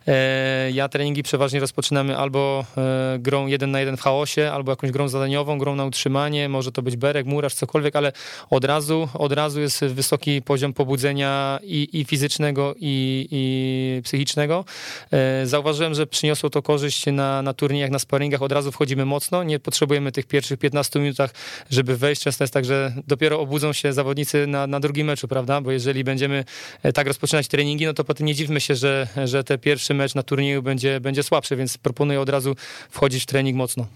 e, 0.07 0.71
ja 0.71 0.89
treningi 0.89 1.23
przeważnie 1.23 1.61
rozpoczynamy 1.61 2.17
albo 2.17 2.65
e, 2.77 3.19
grą 3.19 3.47
jeden 3.47 3.71
na 3.71 3.81
jeden 3.81 3.97
w 3.97 4.01
chaosie, 4.01 4.51
albo 4.53 4.73
jakąś 4.73 4.91
grą 4.91 5.09
zadaniową, 5.09 5.59
grą 5.59 5.77
na 5.77 5.85
utrzymanie, 5.85 6.49
może 6.49 6.73
to 6.73 6.83
być 6.83 6.97
berek, 6.97 7.27
murarz, 7.27 7.55
cokolwiek, 7.55 7.97
ale 7.97 8.13
od 8.51 8.65
razu, 8.65 9.09
od 9.15 9.33
razu 9.33 9.61
jest 9.61 9.85
wysoki 9.85 10.43
poziom 10.43 10.73
pobudzenia 10.73 11.59
i, 11.63 11.89
i 11.93 12.05
fizycznego, 12.05 12.75
i, 12.81 13.29
i 13.31 14.03
psychicznego. 14.03 14.65
E, 15.13 15.47
zauważyłem, 15.47 15.95
że 15.95 16.07
przyniosło 16.07 16.51
to 16.51 16.63
korzyść 16.63 17.07
na, 17.07 17.43
na 17.43 17.55
jak 17.85 17.93
na 17.93 17.99
sparingach 17.99 18.43
od 18.43 18.53
razu 18.53 18.73
wchodzimy 18.73 19.05
mocno, 19.05 19.45
nie 19.45 19.59
potrzebujemy 19.59 20.13
tych 20.13 20.27
pierwszych 20.27 20.59
15 20.59 21.01
minutach, 21.01 21.31
żeby 21.71 21.97
wejść. 21.97 22.23
Często 22.23 22.45
jest 22.45 22.55
tak, 22.55 22.65
że 22.65 22.95
dopiero 23.07 23.41
obudzą 23.41 23.73
się 23.73 23.93
zawodnicy 23.93 24.47
na, 24.47 24.67
na 24.67 24.81
drugim 24.81 25.07
meczu, 25.07 25.29
prawda? 25.29 25.61
Bo 25.61 25.73
jeżeli 25.73 26.05
będziemy 26.05 26.45
e, 26.83 26.93
tak 26.93 27.07
rozpoczynać 27.07 27.49
treningi, 27.49 27.87
no 27.87 27.95
to 27.95 28.05
potem 28.05 28.27
nie 28.27 28.35
dziwmy 28.35 28.61
się, 28.61 28.75
że, 28.75 29.09
że 29.25 29.45
ten 29.45 29.59
pierwszy 29.59 29.95
mecz 29.95 30.15
na 30.15 30.23
turnieju 30.23 30.63
będzie, 30.63 31.01
będzie 31.01 31.23
słabszy, 31.23 31.57
więc 31.57 31.79
proponuję 31.79 32.21
od 32.21 32.29
razu 32.29 32.57
wchodzić 32.91 33.23
w 33.23 33.27
trening 33.27 33.57
mocno. 33.57 33.87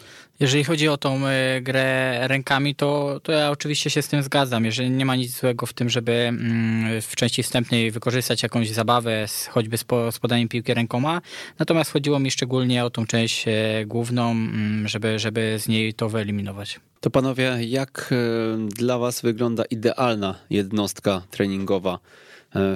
Jeżeli 0.41 0.65
chodzi 0.65 0.89
o 0.89 0.97
tą 0.97 1.27
e, 1.27 1.61
grę 1.61 2.19
rękami, 2.29 2.75
to, 2.75 3.21
to 3.23 3.33
ja 3.33 3.51
oczywiście 3.51 3.91
się 3.91 4.03
z 4.03 4.09
tym 4.09 4.23
zgadzam. 4.23 4.65
Jeżeli 4.65 4.91
nie 4.91 5.07
ma 5.07 5.17
nic 5.17 5.41
złego 5.41 5.67
w 5.67 5.73
tym, 5.73 5.89
żeby 5.89 6.13
mm, 6.13 7.03
w 7.03 7.17
części 7.17 7.43
wstępnej 7.43 7.91
wykorzystać 7.91 8.43
jakąś 8.43 8.71
zabawę, 8.71 9.27
choćby 9.51 9.79
z, 9.79 9.85
podaniem 10.21 10.49
piłki 10.49 10.75
rękoma. 10.75 11.21
Natomiast 11.59 11.91
chodziło 11.91 12.19
mi 12.19 12.31
szczególnie 12.31 12.85
o 12.85 12.91
tą 12.91 13.07
część 13.07 13.49
e, 13.49 13.53
główną, 13.87 14.31
mm, 14.31 14.89
żeby, 14.89 15.19
żeby 15.19 15.57
z 15.59 15.69
niej 15.69 15.95
to 15.95 16.09
wyeliminować. 16.09 16.81
To 17.01 17.11
panowie, 17.11 17.57
jak 17.61 18.11
e, 18.13 18.69
dla 18.69 18.99
was 18.99 19.23
wygląda 19.23 19.65
idealna 19.65 20.35
jednostka 20.51 21.23
treningowa 21.31 21.99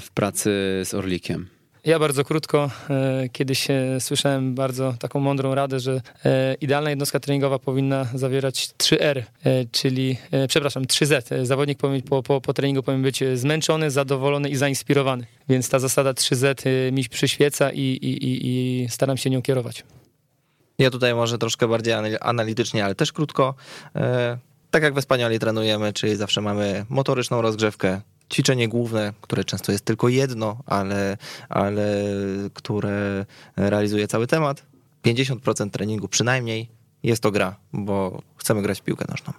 w 0.00 0.10
pracy 0.14 0.50
z 0.84 0.94
Orlikiem? 0.94 1.48
Ja 1.84 1.98
bardzo 1.98 2.24
krótko, 2.24 2.70
e, 2.90 3.28
kiedyś 3.28 3.68
słyszałem 4.00 4.54
bardzo 4.54 4.94
taką 4.98 5.20
mądrą 5.20 5.54
radę, 5.54 5.80
że 5.80 6.00
idealna 6.60 6.90
jednostka 6.90 7.20
treningowa 7.20 7.58
powinna 7.58 8.06
zawierać 8.14 8.70
3R, 8.78 9.22
czyli, 9.72 10.16
przepraszam, 10.48 10.84
3Z. 10.84 11.44
Zawodnik 11.44 11.78
po, 12.08 12.22
po, 12.22 12.40
po 12.40 12.54
treningu 12.54 12.82
powinien 12.82 13.02
być 13.02 13.24
zmęczony, 13.34 13.90
zadowolony 13.90 14.48
i 14.48 14.56
zainspirowany. 14.56 15.26
Więc 15.48 15.68
ta 15.68 15.78
zasada 15.78 16.12
3Z 16.12 16.64
mi 16.92 17.04
przyświeca 17.08 17.70
i, 17.70 17.80
i, 17.80 18.24
i, 18.24 18.46
i 18.46 18.88
staram 18.88 19.16
się 19.16 19.30
nią 19.30 19.42
kierować. 19.42 19.84
Ja 20.78 20.90
tutaj 20.90 21.14
może 21.14 21.38
troszkę 21.38 21.68
bardziej 21.68 21.94
analitycznie, 22.20 22.84
ale 22.84 22.94
też 22.94 23.12
krótko. 23.12 23.54
E, 23.96 24.38
tak 24.70 24.82
jak 24.82 24.94
we 24.94 25.02
Spanioli 25.02 25.38
trenujemy, 25.38 25.92
czyli 25.92 26.16
zawsze 26.16 26.40
mamy 26.40 26.86
motoryczną 26.88 27.42
rozgrzewkę, 27.42 28.00
ćwiczenie 28.32 28.68
główne, 28.68 29.12
które 29.20 29.44
często 29.44 29.72
jest 29.72 29.84
tylko 29.84 30.08
jedno, 30.08 30.56
ale, 30.66 31.16
ale 31.48 32.04
które 32.54 33.26
realizuje 33.56 34.08
cały 34.08 34.26
temat. 34.26 34.62
50% 35.04 35.70
treningu 35.70 36.08
przynajmniej 36.08 36.68
jest 37.02 37.22
to 37.22 37.30
gra, 37.30 37.56
bo 37.72 38.22
chcemy 38.36 38.62
grać 38.62 38.80
w 38.80 38.82
piłkę 38.82 39.04
nożną. 39.08 39.32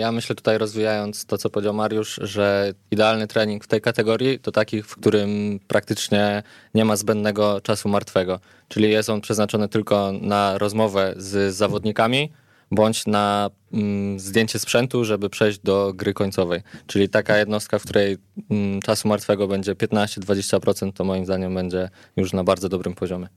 Ja 0.00 0.12
myślę 0.12 0.36
tutaj 0.36 0.58
rozwijając 0.58 1.24
to, 1.24 1.38
co 1.38 1.50
powiedział 1.50 1.74
Mariusz, 1.74 2.20
że 2.22 2.74
idealny 2.90 3.26
trening 3.26 3.64
w 3.64 3.66
tej 3.66 3.80
kategorii 3.80 4.38
to 4.38 4.52
taki, 4.52 4.82
w 4.82 4.96
którym 4.96 5.60
praktycznie 5.68 6.42
nie 6.74 6.84
ma 6.84 6.96
zbędnego 6.96 7.60
czasu 7.60 7.88
martwego. 7.88 8.40
Czyli 8.68 8.90
jest 8.90 9.10
on 9.10 9.20
przeznaczony 9.20 9.68
tylko 9.68 10.12
na 10.20 10.58
rozmowę 10.58 11.14
z 11.16 11.54
zawodnikami, 11.54 12.32
bądź 12.70 13.06
na 13.06 13.50
mm, 13.72 14.20
zdjęcie 14.20 14.58
sprzętu, 14.58 15.04
żeby 15.04 15.30
przejść 15.30 15.58
do 15.58 15.92
gry 15.94 16.14
końcowej. 16.14 16.60
Czyli 16.86 17.08
taka 17.08 17.38
jednostka, 17.38 17.78
w 17.78 17.82
której 17.82 18.16
mm, 18.50 18.82
czasu 18.82 19.08
martwego 19.08 19.48
będzie 19.48 19.74
15-20%, 19.74 20.92
to 20.92 21.04
moim 21.04 21.24
zdaniem 21.24 21.54
będzie 21.54 21.88
już 22.16 22.32
na 22.32 22.44
bardzo 22.44 22.68
dobrym 22.68 22.94
poziomie. 22.94 23.28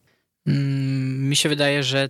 Mm, 0.47 1.29
mi 1.29 1.35
się 1.35 1.49
wydaje, 1.49 1.83
że 1.83 2.09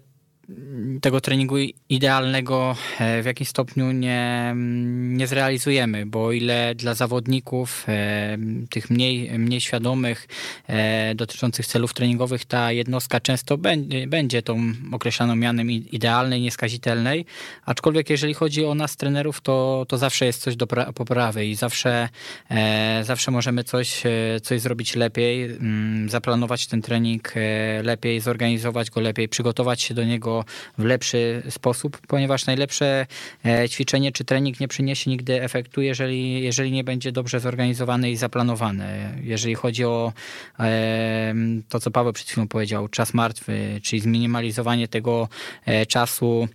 tego 1.02 1.22
treningu 1.22 1.56
idealnego 1.89 2.76
e, 2.99 3.22
w 3.22 3.26
jakimś 3.26 3.49
stopniu 3.49 3.91
nie, 3.91 4.54
nie 4.95 5.28
zrealizujemy, 5.28 6.06
bo 6.06 6.26
o 6.26 6.32
ile 6.32 6.76
dla 6.76 6.93
zawodników, 6.93 7.86
e, 7.88 8.38
tych 8.70 8.89
mniej, 8.89 9.39
mniej 9.39 9.62
świadomych, 9.62 10.28
e, 10.68 11.16
dotyczących 11.16 11.68
celów 11.68 11.93
treningowych, 11.93 12.45
ta 12.45 12.72
jednostka 12.72 13.20
często 13.20 13.58
będzie, 13.58 14.08
będzie 14.08 14.41
tą 14.41 14.74
określaną 14.91 15.36
mianem 15.36 15.72
idealnej, 15.72 16.41
nieskazitelnej, 16.41 17.26
aczkolwiek 17.66 18.10
jeżeli 18.10 18.34
chodzi 18.34 18.66
o 18.66 18.76
nas 18.76 18.97
trenerów, 18.97 19.41
to, 19.41 19.86
to 19.88 19.97
zawsze 19.97 20.26
jest 20.26 20.41
coś 20.41 20.56
do 20.56 20.68
poprawy 20.68 21.45
i 21.45 21.56
zawsze, 21.56 22.10
zawsze 23.04 23.32
możemy 23.32 23.64
coś, 23.64 24.04
coś 24.43 24.62
zrobić 24.62 24.95
lepiej, 24.95 25.43
mm, 25.43 26.10
zaplanować 26.10 26.68
ten 26.68 26.82
trening 26.82 27.34
lepiej, 27.84 28.20
zorganizować 28.20 28.89
go 28.89 29.02
lepiej, 29.02 29.30
przygotować 29.30 29.82
się 29.82 29.93
do 29.93 30.04
niego 30.04 30.41
w 30.78 30.84
lepszy 30.84 31.44
sposób, 31.50 31.98
ponieważ 32.08 32.46
najlepsze 32.46 33.06
e, 33.46 33.70
ćwiczenie 33.70 34.12
czy 34.12 34.24
trening 34.24 34.60
nie 34.60 34.68
przyniesie 34.68 35.10
nigdy 35.10 35.44
efektu, 35.44 35.82
jeżeli, 35.82 36.44
jeżeli 36.44 36.72
nie 36.72 36.84
będzie 36.84 37.12
dobrze 37.12 37.39
zorganizowany 37.39 38.12
i 38.12 38.16
zaplanowany. 38.16 39.20
Jeżeli 39.24 39.56
chodzi 39.56 39.86
o 39.86 40.14
e, 40.60 41.34
to, 41.70 41.80
co 41.80 41.92
Paweł 41.92 42.14
przed 42.14 42.28
chwilą 42.28 42.48
powiedział, 42.48 42.88
czas 42.88 43.14
martwy, 43.14 43.80
czyli 43.84 44.02
zminimalizowanie 44.02 44.88
tego 44.88 45.28
e, 45.66 45.86
czasu 45.86 46.48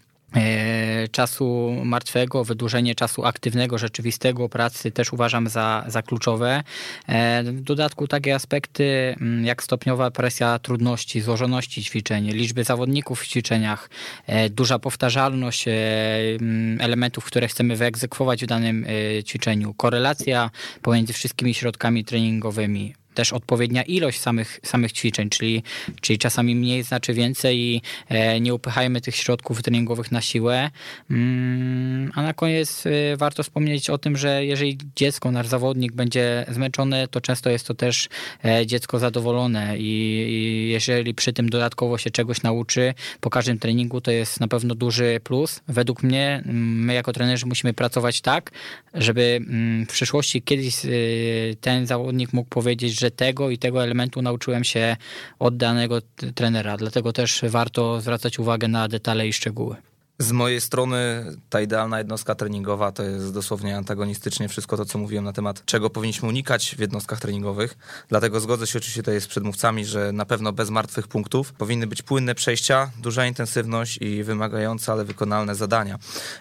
czasu 1.10 1.76
martwego, 1.84 2.44
wydłużenie 2.44 2.94
czasu 2.94 3.24
aktywnego, 3.24 3.78
rzeczywistego 3.78 4.48
pracy 4.48 4.90
też 4.90 5.12
uważam 5.12 5.48
za, 5.48 5.84
za 5.86 6.02
kluczowe. 6.02 6.62
E, 7.08 7.42
w 7.42 7.60
dodatku 7.60 8.08
takie 8.08 8.34
aspekty 8.34 9.16
mm, 9.20 9.44
jak 9.44 9.62
stopniowa 9.62 10.10
presja 10.10 10.58
trudności, 10.58 11.20
złożoności 11.20 11.84
ćwiczeń, 11.84 12.30
liczby 12.30 12.64
zawodników 12.64 13.20
w 13.20 13.26
ćwiczeniach, 13.26 13.90
e, 14.26 14.50
duża 14.50 14.78
powtarzalność 14.78 15.64
mm, 15.68 16.80
elementów, 16.80 17.24
które 17.24 17.48
chcemy 17.48 17.76
wyegzekwować 17.76 18.44
w 18.44 18.46
danym 18.46 18.86
ćwiczeniu, 19.24 19.74
korelacja 19.74 20.50
pomiędzy 20.82 21.12
wszystkimi 21.12 21.54
środkami 21.54 22.04
treningowymi, 22.04 22.94
też 23.16 23.32
odpowiednia 23.32 23.82
ilość 23.82 24.20
samych, 24.20 24.60
samych 24.62 24.92
ćwiczeń, 24.92 25.28
czyli, 25.30 25.62
czyli 26.00 26.18
czasami 26.18 26.56
mniej 26.56 26.82
znaczy 26.82 27.14
więcej 27.14 27.58
i 27.58 27.82
nie 28.40 28.54
upychajmy 28.54 29.00
tych 29.00 29.16
środków 29.16 29.62
treningowych 29.62 30.12
na 30.12 30.20
siłę. 30.20 30.70
Mm, 31.10 32.12
a 32.14 32.22
na 32.22 32.34
koniec 32.34 32.84
warto 33.16 33.42
wspomnieć 33.42 33.90
o 33.90 33.98
tym, 33.98 34.16
że 34.16 34.44
jeżeli 34.44 34.78
dziecko, 34.96 35.30
nasz 35.30 35.46
zawodnik 35.46 35.92
będzie 35.92 36.46
zmęczone, 36.48 37.08
to 37.08 37.20
często 37.20 37.50
jest 37.50 37.66
to 37.66 37.74
też 37.74 38.08
dziecko 38.66 38.98
zadowolone 38.98 39.78
i 39.78 40.68
jeżeli 40.70 41.14
przy 41.14 41.32
tym 41.32 41.48
dodatkowo 41.48 41.98
się 41.98 42.10
czegoś 42.10 42.42
nauczy 42.42 42.94
po 43.20 43.30
każdym 43.30 43.58
treningu, 43.58 44.00
to 44.00 44.10
jest 44.10 44.40
na 44.40 44.48
pewno 44.48 44.74
duży 44.74 45.20
plus. 45.24 45.60
Według 45.68 46.02
mnie, 46.02 46.42
my 46.46 46.94
jako 46.94 47.12
trenerzy 47.12 47.46
musimy 47.46 47.74
pracować 47.74 48.20
tak, 48.20 48.50
żeby 48.94 49.40
mm, 49.40 49.86
w 49.86 49.88
przyszłości 49.88 50.42
kiedyś 50.42 50.76
ten 51.60 51.86
zawodnik 51.86 52.32
mógł 52.32 52.48
powiedzieć, 52.48 53.00
że 53.00 53.05
tego 53.10 53.50
i 53.50 53.58
tego 53.58 53.82
elementu 53.82 54.22
nauczyłem 54.22 54.64
się 54.64 54.96
od 55.38 55.56
danego 55.56 55.98
trenera. 56.34 56.76
Dlatego 56.76 57.12
też 57.12 57.40
warto 57.48 58.00
zwracać 58.00 58.38
uwagę 58.38 58.68
na 58.68 58.88
detale 58.88 59.28
i 59.28 59.32
szczegóły. 59.32 59.76
Z 60.18 60.32
mojej 60.32 60.60
strony 60.60 61.24
ta 61.50 61.60
idealna 61.60 61.98
jednostka 61.98 62.34
treningowa 62.34 62.92
to 62.92 63.02
jest 63.02 63.34
dosłownie 63.34 63.76
antagonistycznie 63.76 64.48
wszystko 64.48 64.76
to, 64.76 64.84
co 64.84 64.98
mówiłem 64.98 65.24
na 65.24 65.32
temat, 65.32 65.64
czego 65.64 65.90
powinniśmy 65.90 66.28
unikać 66.28 66.74
w 66.76 66.78
jednostkach 66.78 67.20
treningowych. 67.20 67.78
Dlatego 68.08 68.40
zgodzę 68.40 68.66
się 68.66 68.78
oczywiście 68.78 69.02
tutaj 69.02 69.20
z 69.20 69.26
przedmówcami, 69.26 69.84
że 69.84 70.12
na 70.12 70.26
pewno 70.26 70.52
bez 70.52 70.70
martwych 70.70 71.08
punktów 71.08 71.52
powinny 71.52 71.86
być 71.86 72.02
płynne 72.02 72.34
przejścia, 72.34 72.90
duża 73.02 73.26
intensywność 73.26 73.98
i 74.00 74.24
wymagające, 74.24 74.92
ale 74.92 75.04
wykonalne 75.04 75.54
zadania. 75.54 75.98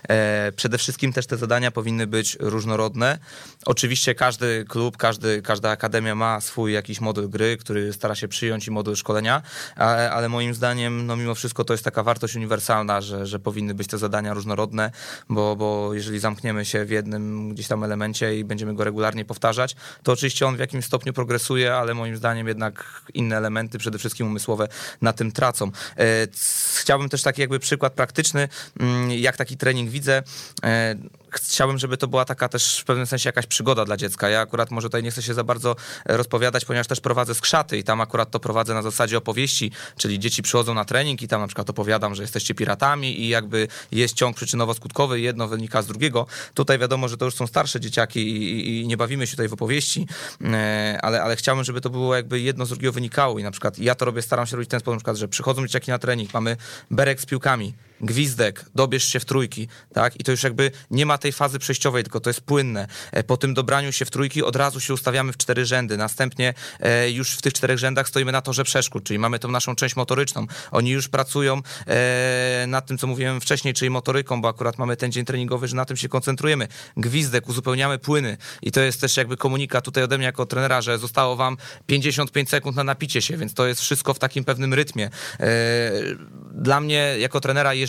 E, 0.09 0.51
przede 0.55 0.77
wszystkim 0.77 1.13
też 1.13 1.27
te 1.27 1.37
zadania 1.37 1.71
powinny 1.71 2.07
być 2.07 2.37
różnorodne. 2.39 3.19
Oczywiście 3.65 4.15
każdy 4.15 4.65
klub, 4.69 4.97
każdy, 4.97 5.41
każda 5.41 5.69
akademia 5.69 6.15
ma 6.15 6.41
swój 6.41 6.73
jakiś 6.73 7.01
model 7.01 7.29
gry, 7.29 7.57
który 7.57 7.93
stara 7.93 8.15
się 8.15 8.27
przyjąć 8.27 8.67
i 8.67 8.71
model 8.71 8.95
szkolenia, 8.95 9.41
ale, 9.75 10.11
ale 10.11 10.29
moim 10.29 10.53
zdaniem, 10.53 11.05
no 11.05 11.15
mimo 11.15 11.35
wszystko 11.35 11.63
to 11.63 11.73
jest 11.73 11.83
taka 11.83 12.03
wartość 12.03 12.35
uniwersalna, 12.35 13.01
że, 13.01 13.27
że 13.27 13.39
powinny 13.39 13.64
powinny 13.65 13.75
być 13.75 13.87
te 13.87 13.97
zadania 13.97 14.33
różnorodne, 14.33 14.91
bo, 15.29 15.55
bo 15.55 15.93
jeżeli 15.93 16.19
zamkniemy 16.19 16.65
się 16.65 16.85
w 16.85 16.89
jednym 16.89 17.49
gdzieś 17.53 17.67
tam 17.67 17.83
elemencie 17.83 18.39
i 18.39 18.43
będziemy 18.43 18.73
go 18.75 18.83
regularnie 18.83 19.25
powtarzać, 19.25 19.75
to 20.03 20.11
oczywiście 20.11 20.47
on 20.47 20.55
w 20.55 20.59
jakimś 20.59 20.85
stopniu 20.85 21.13
progresuje, 21.13 21.73
ale 21.73 21.93
moim 21.93 22.17
zdaniem 22.17 22.47
jednak 22.47 23.01
inne 23.13 23.37
elementy, 23.37 23.77
przede 23.77 23.97
wszystkim 23.97 24.27
umysłowe, 24.27 24.67
na 25.01 25.13
tym 25.13 25.31
tracą. 25.31 25.71
E, 25.97 26.27
chciałbym 26.79 27.09
też 27.09 27.23
taki 27.23 27.41
jakby 27.41 27.59
przykład 27.59 27.93
praktyczny, 27.93 28.47
mm, 28.79 29.11
jak 29.11 29.37
taki 29.37 29.57
trening 29.57 29.89
widzę 29.89 30.23
e, 30.63 30.95
chciałbym, 31.35 31.77
żeby 31.77 31.97
to 31.97 32.07
była 32.07 32.25
taka 32.25 32.49
też 32.49 32.79
w 32.79 32.83
pewnym 32.83 33.07
sensie 33.07 33.29
jakaś 33.29 33.47
przygoda 33.47 33.85
dla 33.85 33.97
dziecka. 33.97 34.29
Ja 34.29 34.39
akurat 34.39 34.71
może 34.71 34.87
tutaj 34.87 35.03
nie 35.03 35.11
chcę 35.11 35.21
się 35.21 35.33
za 35.33 35.43
bardzo 35.43 35.75
rozpowiadać, 36.05 36.65
ponieważ 36.65 36.87
też 36.87 37.01
prowadzę 37.01 37.35
skrzaty 37.35 37.77
i 37.77 37.83
tam 37.83 38.01
akurat 38.01 38.31
to 38.31 38.39
prowadzę 38.39 38.73
na 38.73 38.81
zasadzie 38.81 39.17
opowieści, 39.17 39.71
czyli 39.97 40.19
dzieci 40.19 40.41
przychodzą 40.41 40.73
na 40.73 40.85
trening 40.85 41.21
i 41.21 41.27
tam 41.27 41.41
na 41.41 41.47
przykład 41.47 41.69
opowiadam, 41.69 42.15
że 42.15 42.23
jesteście 42.23 42.55
piratami 42.55 43.21
i 43.21 43.27
jakby 43.27 43.54
jest 43.91 44.13
ciąg 44.13 44.37
przyczynowo-skutkowy, 44.37 45.13
jedno 45.13 45.47
wynika 45.47 45.81
z 45.81 45.87
drugiego. 45.87 46.25
Tutaj 46.53 46.79
wiadomo, 46.79 47.07
że 47.07 47.17
to 47.17 47.25
już 47.25 47.35
są 47.35 47.47
starsze 47.47 47.79
dzieciaki 47.79 48.19
i, 48.19 48.81
i 48.81 48.87
nie 48.87 48.97
bawimy 48.97 49.27
się 49.27 49.31
tutaj 49.31 49.47
w 49.47 49.53
opowieści, 49.53 50.07
e, 50.43 50.99
ale, 51.01 51.23
ale 51.23 51.35
chciałbym, 51.35 51.65
żeby 51.65 51.81
to 51.81 51.89
było 51.89 52.15
jakby 52.15 52.39
jedno 52.39 52.65
z 52.65 52.69
drugiego 52.69 52.91
wynikało 52.93 53.39
i 53.39 53.43
na 53.43 53.51
przykład 53.51 53.79
ja 53.79 53.95
to 53.95 54.05
robię, 54.05 54.21
staram 54.21 54.45
się 54.45 54.55
robić 54.55 54.69
w 54.69 54.71
ten 54.71 54.79
sposób, 54.79 54.95
na 54.95 54.99
przykład, 54.99 55.17
że 55.17 55.27
przychodzą 55.27 55.61
dzieciaki 55.67 55.91
na 55.91 55.99
trening, 55.99 56.33
mamy 56.33 56.57
berek 56.91 57.21
z 57.21 57.25
piłkami, 57.25 57.73
gwizdek, 58.01 58.65
dobierz 58.75 59.05
się 59.05 59.19
w 59.19 59.25
trójki, 59.25 59.67
tak? 59.93 60.19
I 60.19 60.23
to 60.23 60.31
już 60.31 60.43
jakby 60.43 60.71
nie 60.91 61.05
ma 61.05 61.17
tej 61.17 61.31
fazy 61.31 61.59
przejściowej, 61.59 62.03
tylko 62.03 62.19
to 62.19 62.29
jest 62.29 62.41
płynne. 62.41 62.87
E, 63.11 63.23
po 63.23 63.37
tym 63.37 63.53
dobraniu 63.53 63.91
się 63.91 64.05
w 64.05 64.11
trójki 64.11 64.43
od 64.43 64.55
razu 64.55 64.79
się 64.79 64.93
ustawiamy 64.93 65.33
w 65.33 65.37
cztery 65.37 65.65
rzędy. 65.65 65.97
Następnie 65.97 66.53
e, 66.79 67.11
już 67.11 67.31
w 67.31 67.41
tych 67.41 67.53
czterech 67.53 67.77
rzędach 67.77 68.07
stoimy 68.07 68.31
na 68.31 68.41
torze 68.41 68.63
przeszkód, 68.63 69.03
czyli 69.03 69.19
mamy 69.19 69.39
tą 69.39 69.51
naszą 69.51 69.75
część 69.75 69.95
motoryczną. 69.95 70.47
Oni 70.71 70.89
już 70.89 71.07
pracują 71.07 71.61
e, 71.87 72.65
nad 72.67 72.85
tym, 72.85 72.97
co 72.97 73.07
mówiłem 73.07 73.41
wcześniej, 73.41 73.73
czyli 73.73 73.89
motoryką, 73.89 74.41
bo 74.41 74.47
akurat 74.47 74.77
mamy 74.77 74.97
ten 74.97 75.11
dzień 75.11 75.25
treningowy, 75.25 75.67
że 75.67 75.75
na 75.75 75.85
tym 75.85 75.97
się 75.97 76.09
koncentrujemy. 76.09 76.67
Gwizdek, 76.97 77.49
uzupełniamy 77.49 77.99
płyny 77.99 78.37
i 78.61 78.71
to 78.71 78.81
jest 78.81 79.01
też 79.01 79.17
jakby 79.17 79.37
komunikat 79.37 79.85
tutaj 79.85 80.03
ode 80.03 80.17
mnie 80.17 80.25
jako 80.25 80.45
trenera, 80.45 80.81
że 80.81 80.97
zostało 80.97 81.35
wam 81.35 81.57
55 81.85 82.49
sekund 82.49 82.77
na 82.77 82.83
napicie 82.83 83.21
się, 83.21 83.37
więc 83.37 83.53
to 83.53 83.67
jest 83.67 83.81
wszystko 83.81 84.13
w 84.13 84.19
takim 84.19 84.43
pewnym 84.43 84.73
rytmie. 84.73 85.09
Dla 86.51 86.81
mnie 86.81 87.15
jako 87.19 87.41
trenera 87.41 87.73
jeżeli 87.73 87.84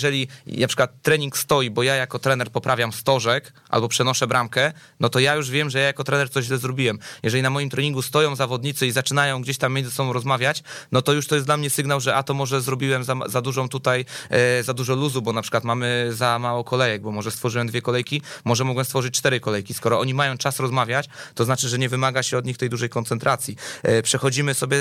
na 0.47 0.67
przykład 0.67 1.03
trening 1.03 1.39
stoi, 1.39 1.71
bo 1.71 1.83
ja 1.83 1.95
jako 1.95 2.19
trener 2.19 2.51
poprawiam 2.51 2.93
stożek 2.93 3.53
albo 3.69 3.89
przenoszę 3.89 4.27
bramkę, 4.27 4.73
no 5.01 5.09
to 5.09 5.19
ja 5.19 5.35
już 5.35 5.51
wiem, 5.51 5.71
że 5.71 5.79
ja 5.79 5.87
jako 5.87 6.05
trener 6.05 6.31
coś 6.31 6.45
źle 6.45 6.59
zrobiłem. 6.59 6.99
Jeżeli 7.23 7.43
na 7.43 7.51
moim 7.51 7.71
treningu 7.71 8.03
stoją 8.03 8.37
zawodnicy 8.37 8.87
i 8.87 8.93
zaczynają 8.93 9.43
gdzieś 9.43 9.59
tam 9.59 9.73
między 9.73 9.91
sobą 9.91 10.13
rozmawiać, 10.13 10.63
no 10.93 11.03
to 11.03 11.13
już 11.13 11.27
to 11.27 11.35
jest 11.35 11.47
dla 11.47 11.57
mnie 11.57 11.71
sygnał, 11.71 12.01
że 12.01 12.15
a 12.15 12.23
to 12.23 12.35
może 12.35 12.61
zrobiłem 12.61 13.05
za, 13.05 13.15
za 13.27 13.43
dużą 13.43 13.69
tutaj, 13.69 14.05
e, 14.31 14.63
za 14.63 14.75
dużo 14.75 14.95
luzu, 14.95 15.23
bo 15.23 15.33
na 15.33 15.43
przykład 15.43 15.65
mamy 15.65 16.09
za 16.13 16.39
mało 16.39 16.65
kolejek, 16.65 17.03
bo 17.03 17.13
może 17.13 17.31
stworzyłem 17.31 17.67
dwie 17.67 17.83
kolejki, 17.83 18.23
może 18.45 18.65
mogłem 18.65 18.85
stworzyć 18.85 19.15
cztery 19.15 19.41
kolejki. 19.41 19.75
Skoro 19.75 20.01
oni 20.01 20.15
mają 20.15 20.39
czas 20.39 20.61
rozmawiać, 20.61 21.09
to 21.35 21.45
znaczy, 21.45 21.69
że 21.69 21.79
nie 21.79 21.89
wymaga 21.89 22.23
się 22.23 22.39
od 22.39 22.47
nich 22.47 22.57
tej 22.57 22.71
dużej 22.71 22.89
koncentracji. 22.89 23.57
E, 23.83 24.03
przechodzimy 24.03 24.55
sobie 24.55 24.79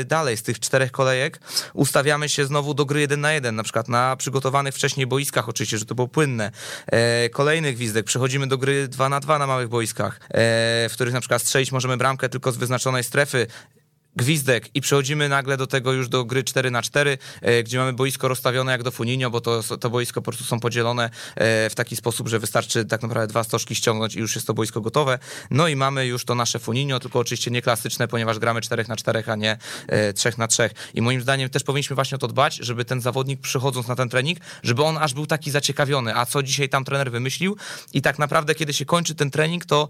e, 0.00 0.04
dalej 0.04 0.36
z 0.36 0.42
tych 0.42 0.60
czterech 0.60 0.92
kolejek, 0.92 1.40
ustawiamy 1.74 2.28
się 2.28 2.46
znowu 2.46 2.74
do 2.74 2.84
gry 2.84 3.00
jeden 3.00 3.20
na 3.20 3.32
jeden, 3.32 3.56
na 3.56 3.62
przykład 3.62 3.88
na 3.88 4.16
przygotowanie 4.16 4.49
przygotowanych 4.50 4.74
wcześniej 4.74 5.06
boiskach, 5.06 5.48
oczywiście, 5.48 5.78
że 5.78 5.84
to 5.84 5.94
było 5.94 6.08
płynne. 6.08 6.50
E, 6.86 7.28
kolejny 7.28 7.72
gwizdek, 7.72 8.06
przechodzimy 8.06 8.46
do 8.46 8.58
gry 8.58 8.88
2 8.88 9.08
na 9.08 9.20
2 9.20 9.38
na 9.38 9.46
małych 9.46 9.68
boiskach, 9.68 10.20
e, 10.22 10.88
w 10.88 10.92
których 10.92 11.14
na 11.14 11.20
przykład 11.20 11.42
strzelić 11.42 11.72
możemy 11.72 11.96
bramkę 11.96 12.28
tylko 12.28 12.52
z 12.52 12.56
wyznaczonej 12.56 13.04
strefy 13.04 13.46
gwizdek 14.16 14.70
i 14.74 14.80
przechodzimy 14.80 15.28
nagle 15.28 15.56
do 15.56 15.66
tego 15.66 15.92
już 15.92 16.08
do 16.08 16.24
gry 16.24 16.44
4 16.44 16.70
na 16.70 16.82
4 16.82 17.18
e, 17.40 17.62
gdzie 17.62 17.78
mamy 17.78 17.92
boisko 17.92 18.28
rozstawione 18.28 18.72
jak 18.72 18.82
do 18.82 18.90
Funinio, 18.90 19.30
bo 19.30 19.40
to, 19.40 19.62
to 19.62 19.90
boisko 19.90 20.22
po 20.22 20.30
prostu 20.30 20.44
są 20.44 20.60
podzielone 20.60 21.10
e, 21.36 21.70
w 21.70 21.74
taki 21.74 21.96
sposób, 21.96 22.28
że 22.28 22.38
wystarczy 22.38 22.84
tak 22.84 23.02
naprawdę 23.02 23.26
dwa 23.26 23.44
stożki 23.44 23.74
ściągnąć 23.74 24.14
i 24.14 24.18
już 24.18 24.34
jest 24.34 24.46
to 24.46 24.54
boisko 24.54 24.80
gotowe. 24.80 25.18
No 25.50 25.68
i 25.68 25.76
mamy 25.76 26.06
już 26.06 26.24
to 26.24 26.34
nasze 26.34 26.58
Funinio, 26.58 27.00
tylko 27.00 27.18
oczywiście 27.18 27.50
nie 27.50 27.62
klasyczne, 27.62 28.08
ponieważ 28.08 28.38
gramy 28.38 28.60
4 28.60 28.84
na 28.88 28.96
4, 28.96 29.22
a 29.26 29.36
nie 29.36 29.58
3 30.14 30.28
e, 30.28 30.32
na 30.38 30.48
3. 30.48 30.70
I 30.94 31.02
moim 31.02 31.20
zdaniem 31.20 31.48
też 31.48 31.62
powinniśmy 31.62 31.96
właśnie 31.96 32.16
o 32.16 32.18
to 32.18 32.28
dbać, 32.28 32.56
żeby 32.56 32.84
ten 32.84 33.00
zawodnik 33.00 33.40
przychodząc 33.40 33.88
na 33.88 33.96
ten 33.96 34.08
trening, 34.08 34.38
żeby 34.62 34.84
on 34.84 34.98
aż 34.98 35.14
był 35.14 35.26
taki 35.26 35.50
zaciekawiony, 35.50 36.16
a 36.16 36.26
co 36.26 36.42
dzisiaj 36.42 36.68
tam 36.68 36.84
trener 36.84 37.10
wymyślił 37.10 37.56
i 37.92 38.02
tak 38.02 38.18
naprawdę 38.18 38.54
kiedy 38.54 38.72
się 38.72 38.84
kończy 38.84 39.14
ten 39.14 39.30
trening, 39.30 39.64
to 39.64 39.88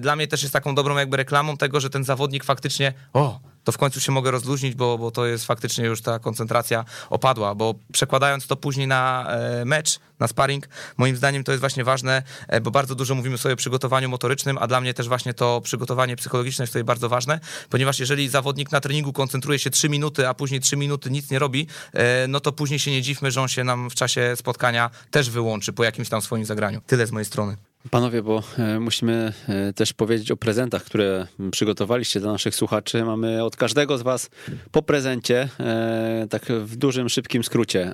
dla 0.00 0.16
mnie 0.16 0.26
też 0.28 0.42
jest 0.42 0.52
taką 0.52 0.74
dobrą 0.74 0.96
jakby 0.96 1.16
reklamą 1.16 1.56
tego, 1.56 1.80
że 1.80 1.90
ten 1.90 2.04
zawodnik 2.04 2.44
faktycznie 2.44 2.92
o, 3.12 3.39
to 3.64 3.72
w 3.72 3.78
końcu 3.78 4.00
się 4.00 4.12
mogę 4.12 4.30
rozluźnić, 4.30 4.74
bo, 4.74 4.98
bo 4.98 5.10
to 5.10 5.26
jest 5.26 5.46
faktycznie 5.46 5.84
już 5.84 6.02
ta 6.02 6.18
koncentracja 6.18 6.84
opadła, 7.10 7.54
bo 7.54 7.74
przekładając 7.92 8.46
to 8.46 8.56
później 8.56 8.86
na 8.86 9.26
e, 9.28 9.64
mecz, 9.64 10.00
na 10.18 10.28
sparring, 10.28 10.68
moim 10.96 11.16
zdaniem 11.16 11.44
to 11.44 11.52
jest 11.52 11.60
właśnie 11.60 11.84
ważne, 11.84 12.22
e, 12.48 12.60
bo 12.60 12.70
bardzo 12.70 12.94
dużo 12.94 13.14
mówimy 13.14 13.38
sobie 13.38 13.54
o 13.54 13.56
przygotowaniu 13.56 14.08
motorycznym, 14.08 14.58
a 14.58 14.66
dla 14.66 14.80
mnie 14.80 14.94
też 14.94 15.08
właśnie 15.08 15.34
to 15.34 15.60
przygotowanie 15.60 16.16
psychologiczne 16.16 16.62
jest 16.62 16.72
tutaj 16.72 16.84
bardzo 16.84 17.08
ważne, 17.08 17.40
ponieważ 17.70 18.00
jeżeli 18.00 18.28
zawodnik 18.28 18.72
na 18.72 18.80
treningu 18.80 19.12
koncentruje 19.12 19.58
się 19.58 19.70
3 19.70 19.88
minuty, 19.88 20.28
a 20.28 20.34
później 20.34 20.60
3 20.60 20.76
minuty 20.76 21.10
nic 21.10 21.30
nie 21.30 21.38
robi, 21.38 21.66
e, 21.92 22.28
no 22.28 22.40
to 22.40 22.52
później 22.52 22.78
się 22.78 22.90
nie 22.90 23.02
dziwmy, 23.02 23.30
że 23.30 23.42
on 23.42 23.48
się 23.48 23.64
nam 23.64 23.90
w 23.90 23.94
czasie 23.94 24.36
spotkania 24.36 24.90
też 25.10 25.30
wyłączy 25.30 25.72
po 25.72 25.84
jakimś 25.84 26.08
tam 26.08 26.22
swoim 26.22 26.44
zagraniu. 26.44 26.80
Tyle 26.86 27.06
z 27.06 27.12
mojej 27.12 27.24
strony. 27.24 27.69
Panowie, 27.90 28.22
bo 28.22 28.42
e, 28.58 28.80
musimy 28.80 29.32
e, 29.48 29.72
też 29.72 29.92
powiedzieć 29.92 30.30
o 30.30 30.36
prezentach, 30.36 30.84
które 30.84 31.26
przygotowaliście 31.50 32.20
dla 32.20 32.32
naszych 32.32 32.54
słuchaczy. 32.54 33.04
Mamy 33.04 33.44
od 33.44 33.56
każdego 33.56 33.98
z 33.98 34.02
Was 34.02 34.30
po 34.70 34.82
prezencie, 34.82 35.48
e, 35.60 36.26
tak 36.30 36.46
w 36.46 36.76
dużym, 36.76 37.08
szybkim 37.08 37.44
skrócie. 37.44 37.92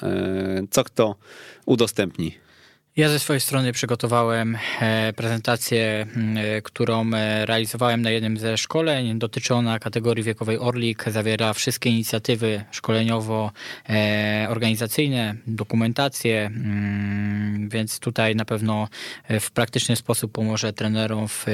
Co 0.70 0.84
kto 0.84 1.16
udostępni? 1.66 2.45
Ja 2.96 3.08
ze 3.08 3.18
swojej 3.18 3.40
strony 3.40 3.72
przygotowałem 3.72 4.58
e, 4.80 5.12
prezentację, 5.12 6.06
e, 6.36 6.62
którą 6.62 7.10
e, 7.14 7.46
realizowałem 7.46 8.02
na 8.02 8.10
jednym 8.10 8.38
ze 8.38 8.58
szkoleń. 8.58 9.18
Dotyczy 9.18 9.54
ona 9.54 9.78
kategorii 9.78 10.24
wiekowej 10.24 10.58
Orlik. 10.58 11.04
Zawiera 11.06 11.52
wszystkie 11.52 11.90
inicjatywy 11.90 12.64
szkoleniowo-organizacyjne, 12.72 15.34
dokumentację, 15.46 16.46
mm, 16.46 17.68
więc 17.68 17.98
tutaj 17.98 18.36
na 18.36 18.44
pewno 18.44 18.88
w 19.40 19.50
praktyczny 19.50 19.96
sposób 19.96 20.32
pomoże 20.32 20.72
trenerom 20.72 21.28
w 21.28 21.46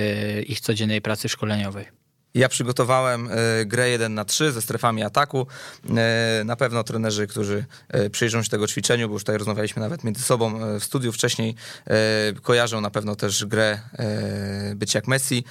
ich 0.47 0.61
codziennej 0.61 1.01
pracy 1.01 1.29
szkoleniowej. 1.29 2.02
Ja 2.35 2.49
przygotowałem 2.49 3.29
e, 3.31 3.67
grę 3.67 3.89
1 3.89 4.15
na 4.15 4.25
3 4.25 4.53
ze 4.53 4.63
strefami 4.63 5.03
ataku. 5.03 5.47
E, 5.97 6.43
na 6.45 6.57
pewno 6.57 6.85
trenerzy, 6.85 7.27
którzy 7.27 7.65
e, 7.89 8.11
przyjrzą 8.11 8.43
się 8.43 8.49
tego 8.49 8.67
ćwiczeniu, 8.67 9.09
bo 9.09 9.15
już 9.15 9.23
tutaj 9.23 9.39
rozmawialiśmy 9.39 9.83
nawet 9.83 10.05
między 10.05 10.23
sobą 10.23 10.61
w 10.81 10.85
studiu 10.85 11.13
wcześniej, 11.13 11.55
kojarzą 12.43 12.81
na 12.81 12.91
pewno 12.91 13.17
też 13.17 13.45
grę 13.45 13.81
Być 14.75 14.95
jak 14.95 15.09
Messi 15.09 15.45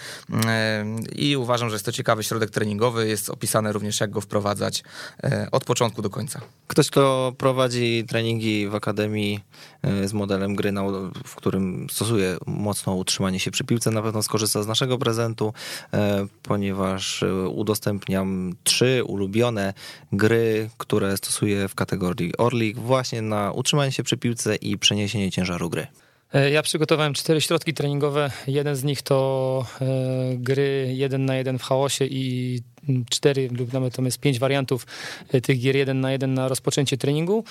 i 1.16 1.38
uważam, 1.38 1.70
że 1.70 1.76
jest 1.76 1.86
to 1.86 1.91
ciekawy 1.91 2.24
środek 2.24 2.49
treningowy. 2.49 3.08
Jest 3.08 3.30
opisane 3.30 3.72
również, 3.72 3.99
jak 3.99 4.10
go 4.10 4.22
wprowadzać 4.22 4.84
od 5.52 5.66
początku 5.66 6.02
do 6.02 6.10
końca. 6.10 6.41
Ktoś, 6.68 6.90
kto 6.90 7.34
prowadzi 7.38 8.06
treningi 8.08 8.68
w 8.68 8.76
akademii 8.76 9.40
z 10.06 10.14
modelem 10.14 10.56
gry, 10.56 10.74
w 11.26 11.36
którym 11.36 11.88
stosuje 11.91 12.38
mocno 12.45 12.95
utrzymanie 12.95 13.40
się 13.40 13.52
przy 13.52 13.64
piłce, 13.64 13.91
na 13.91 14.02
pewno 14.02 14.24
skorzysta 14.24 14.64
z 14.64 14.68
naszego 14.68 14.98
prezentu, 14.98 15.53
ponieważ 16.44 16.70
ponieważ 16.72 17.23
e, 17.23 17.49
udostępniam 17.49 18.53
trzy 18.64 19.03
ulubione 19.03 19.73
gry, 20.11 20.69
które 20.77 21.18
stosuję 21.18 21.68
w 21.68 21.76
kategorii 21.76 22.38
Orlik 22.38 22.80
właśnie 22.80 23.22
na 23.22 23.52
utrzymanie 23.52 23.91
się 23.91 24.03
przy 24.03 24.18
piłce 24.18 24.56
i 24.56 24.77
przeniesienie 24.77 25.31
ciężaru 25.31 25.69
gry. 25.69 25.88
E, 26.34 26.52
ja 26.52 26.61
przygotowałem 26.61 27.14
cztery 27.14 27.41
środki 27.41 27.73
treningowe. 27.73 28.31
Jeden 28.48 28.76
z 28.76 28.84
nich 28.84 29.02
to 29.02 29.65
e, 29.81 29.85
gry 30.35 30.93
jeden 30.95 31.26
na 31.26 31.35
jeden 31.35 31.60
w 31.60 31.64
chaosie 31.64 32.06
i 32.06 32.60
cztery 33.10 33.49
lub 33.52 33.74
nawet 33.74 33.98
jest 33.99 34.20
pięć 34.20 34.40
wariantów 34.40 34.88
e, 35.34 35.41
tych 35.41 35.60
gier 35.60 35.76
jeden 35.76 36.02
na 36.02 36.12
jeden 36.12 36.34
na 36.34 36.48
rozpoczęcie 36.48 36.98
treningu 36.98 37.44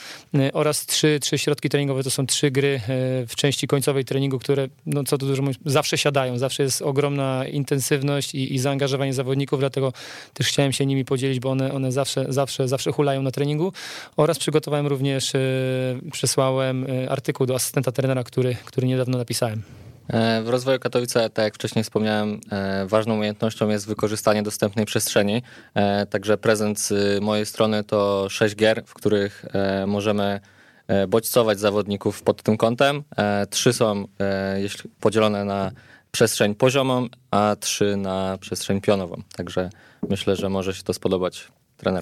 oraz 0.52 0.86
trzy, 0.86 1.18
trzy 1.20 1.38
środki 1.38 1.68
treningowe. 1.68 2.02
To 2.02 2.10
są 2.10 2.26
trzy 2.26 2.50
gry 2.50 2.80
w 3.28 3.32
części 3.36 3.66
końcowej 3.66 4.04
treningu, 4.04 4.38
które, 4.38 4.68
no 4.86 5.04
co 5.04 5.18
tu 5.18 5.26
dużo 5.26 5.42
mówić, 5.42 5.58
zawsze 5.66 5.98
siadają. 5.98 6.38
Zawsze 6.38 6.62
jest 6.62 6.82
ogromna 6.82 7.44
intensywność 7.46 8.34
i, 8.34 8.54
i 8.54 8.58
zaangażowanie 8.58 9.14
zawodników, 9.14 9.60
dlatego 9.60 9.92
też 10.34 10.46
chciałem 10.46 10.72
się 10.72 10.86
nimi 10.86 11.04
podzielić, 11.04 11.40
bo 11.40 11.50
one, 11.50 11.72
one 11.72 11.92
zawsze, 11.92 12.26
zawsze, 12.28 12.68
zawsze 12.68 12.92
hulają 12.92 13.22
na 13.22 13.30
treningu. 13.30 13.72
Oraz 14.16 14.38
przygotowałem 14.38 14.86
również, 14.86 15.32
przesłałem 16.12 16.86
artykuł 17.08 17.46
do 17.46 17.54
asystenta 17.54 17.92
trenera, 17.92 18.24
który, 18.24 18.56
który 18.64 18.86
niedawno 18.86 19.18
napisałem. 19.18 19.62
E, 20.08 20.42
w 20.42 20.48
rozwoju 20.48 20.78
Katowice, 20.78 21.30
tak 21.30 21.44
jak 21.44 21.54
wcześniej 21.54 21.84
wspomniałem, 21.84 22.40
e, 22.52 22.86
ważną 22.86 23.14
umiejętnością 23.14 23.68
jest 23.68 23.86
wykorzystanie 23.86 24.42
dostępnej 24.42 24.86
przestrzeni. 24.86 25.42
E, 25.74 26.06
także 26.06 26.38
prezent 26.38 26.80
z 26.80 27.22
mojej 27.22 27.46
strony 27.46 27.84
to 27.84 28.26
sześć 28.28 28.56
gier, 28.56 28.82
w 28.86 28.94
których 28.94 29.44
możemy 29.86 30.40
bodźcować 31.08 31.60
zawodników 31.60 32.22
pod 32.22 32.42
tym 32.42 32.56
kątem. 32.56 33.02
Trzy 33.50 33.72
są 33.72 34.04
podzielone 35.00 35.44
na 35.44 35.70
przestrzeń 36.10 36.54
poziomą, 36.54 37.06
a 37.30 37.56
trzy 37.60 37.96
na 37.96 38.38
przestrzeń 38.40 38.80
pionową. 38.80 39.22
Także 39.36 39.70
myślę, 40.08 40.36
że 40.36 40.48
może 40.48 40.74
się 40.74 40.82
to 40.82 40.92
spodobać 40.94 41.48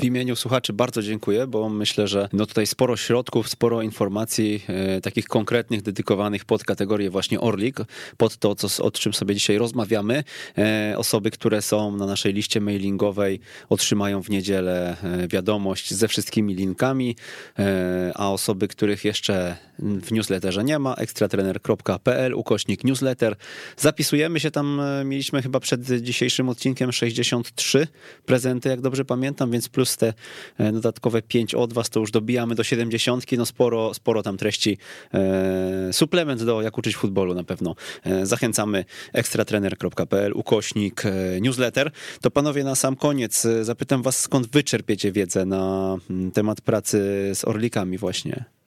w 0.01 0.05
imieniu 0.05 0.37
słuchaczy 0.37 0.73
bardzo 0.73 1.03
dziękuję, 1.03 1.47
bo 1.47 1.69
myślę, 1.69 2.09
że 2.09 2.29
no 2.33 2.47
tutaj 2.47 2.67
sporo 2.67 2.97
środków, 2.97 3.49
sporo 3.49 3.83
informacji 3.83 4.65
e, 4.69 5.01
takich 5.01 5.27
konkretnych, 5.27 5.83
dedykowanych 5.83 6.45
pod 6.45 6.65
kategorię 6.65 7.11
właśnie 7.11 7.41
Orlik, 7.41 7.77
pod 8.17 8.37
to, 8.37 8.55
co, 8.55 8.85
o 8.85 8.91
czym 8.91 9.15
sobie 9.15 9.35
dzisiaj 9.35 9.59
rozmawiamy. 9.59 10.25
E, 10.59 10.95
osoby, 10.97 11.31
które 11.31 11.63
są 11.63 11.97
na 11.97 12.07
naszej 12.07 12.33
liście 12.33 12.61
mailingowej 12.61 13.41
otrzymają 13.69 14.23
w 14.23 14.31
niedzielę 14.31 14.97
e, 15.03 15.29
wiadomość 15.29 15.95
ze 15.95 16.09
wszystkimi 16.09 16.55
linkami, 16.55 17.17
e, 17.59 18.13
a 18.15 18.31
osoby, 18.31 18.69
których 18.69 19.05
jeszcze 19.05 19.57
w 19.79 20.13
newsletterze 20.13 20.65
nie 20.65 20.79
ma, 20.79 20.95
ekstratrener.pl 20.95 22.35
ukośnik 22.35 22.85
newsletter. 22.85 23.37
Zapisujemy 23.77 24.41
się 24.41 24.51
tam, 24.51 24.81
e, 24.81 25.05
mieliśmy 25.05 25.43
chyba 25.43 25.61
przed 25.61 25.83
dzisiejszym 26.03 26.49
odcinkiem 26.49 26.93
63 26.93 27.87
prezenty, 28.27 28.69
jak 28.69 28.81
dobrze 28.81 29.05
pamiętam, 29.05 29.51
więc 29.51 29.68
plus 29.69 29.97
te 29.97 30.15
e, 30.59 30.73
dodatkowe 30.73 31.23
5 31.23 31.55
od 31.55 31.73
was, 31.73 31.91
to 31.91 32.01
już 32.01 32.11
dobijamy 32.11 32.55
do 32.55 32.65
70. 32.65 33.25
No 33.39 33.47
sporo, 33.47 33.95
sporo 33.95 34.23
tam 34.23 34.37
treści. 34.37 34.79
E, 35.15 35.93
suplement 35.93 36.43
do 36.43 36.63
Jak 36.63 36.79
uczyć 36.79 36.97
futbolu 36.97 37.35
na 37.35 37.45
pewno. 37.45 37.75
E, 38.05 38.27
zachęcamy 38.27 38.85
ekstratrener.pl, 39.13 40.33
ukośnik, 40.35 41.03
newsletter. 41.41 41.91
To 42.21 42.31
panowie 42.31 42.65
na 42.65 42.75
sam 42.75 42.97
koniec 42.97 43.47
zapytam 43.63 44.03
was, 44.03 44.21
skąd 44.21 44.47
wyczerpiecie 44.47 45.13
wiedzę 45.13 45.45
na 45.45 45.97
mm, 46.11 46.31
temat 46.31 46.61
pracy 46.61 46.99
z 47.35 47.45
orlikami 47.45 47.99
właśnie? 47.99 48.58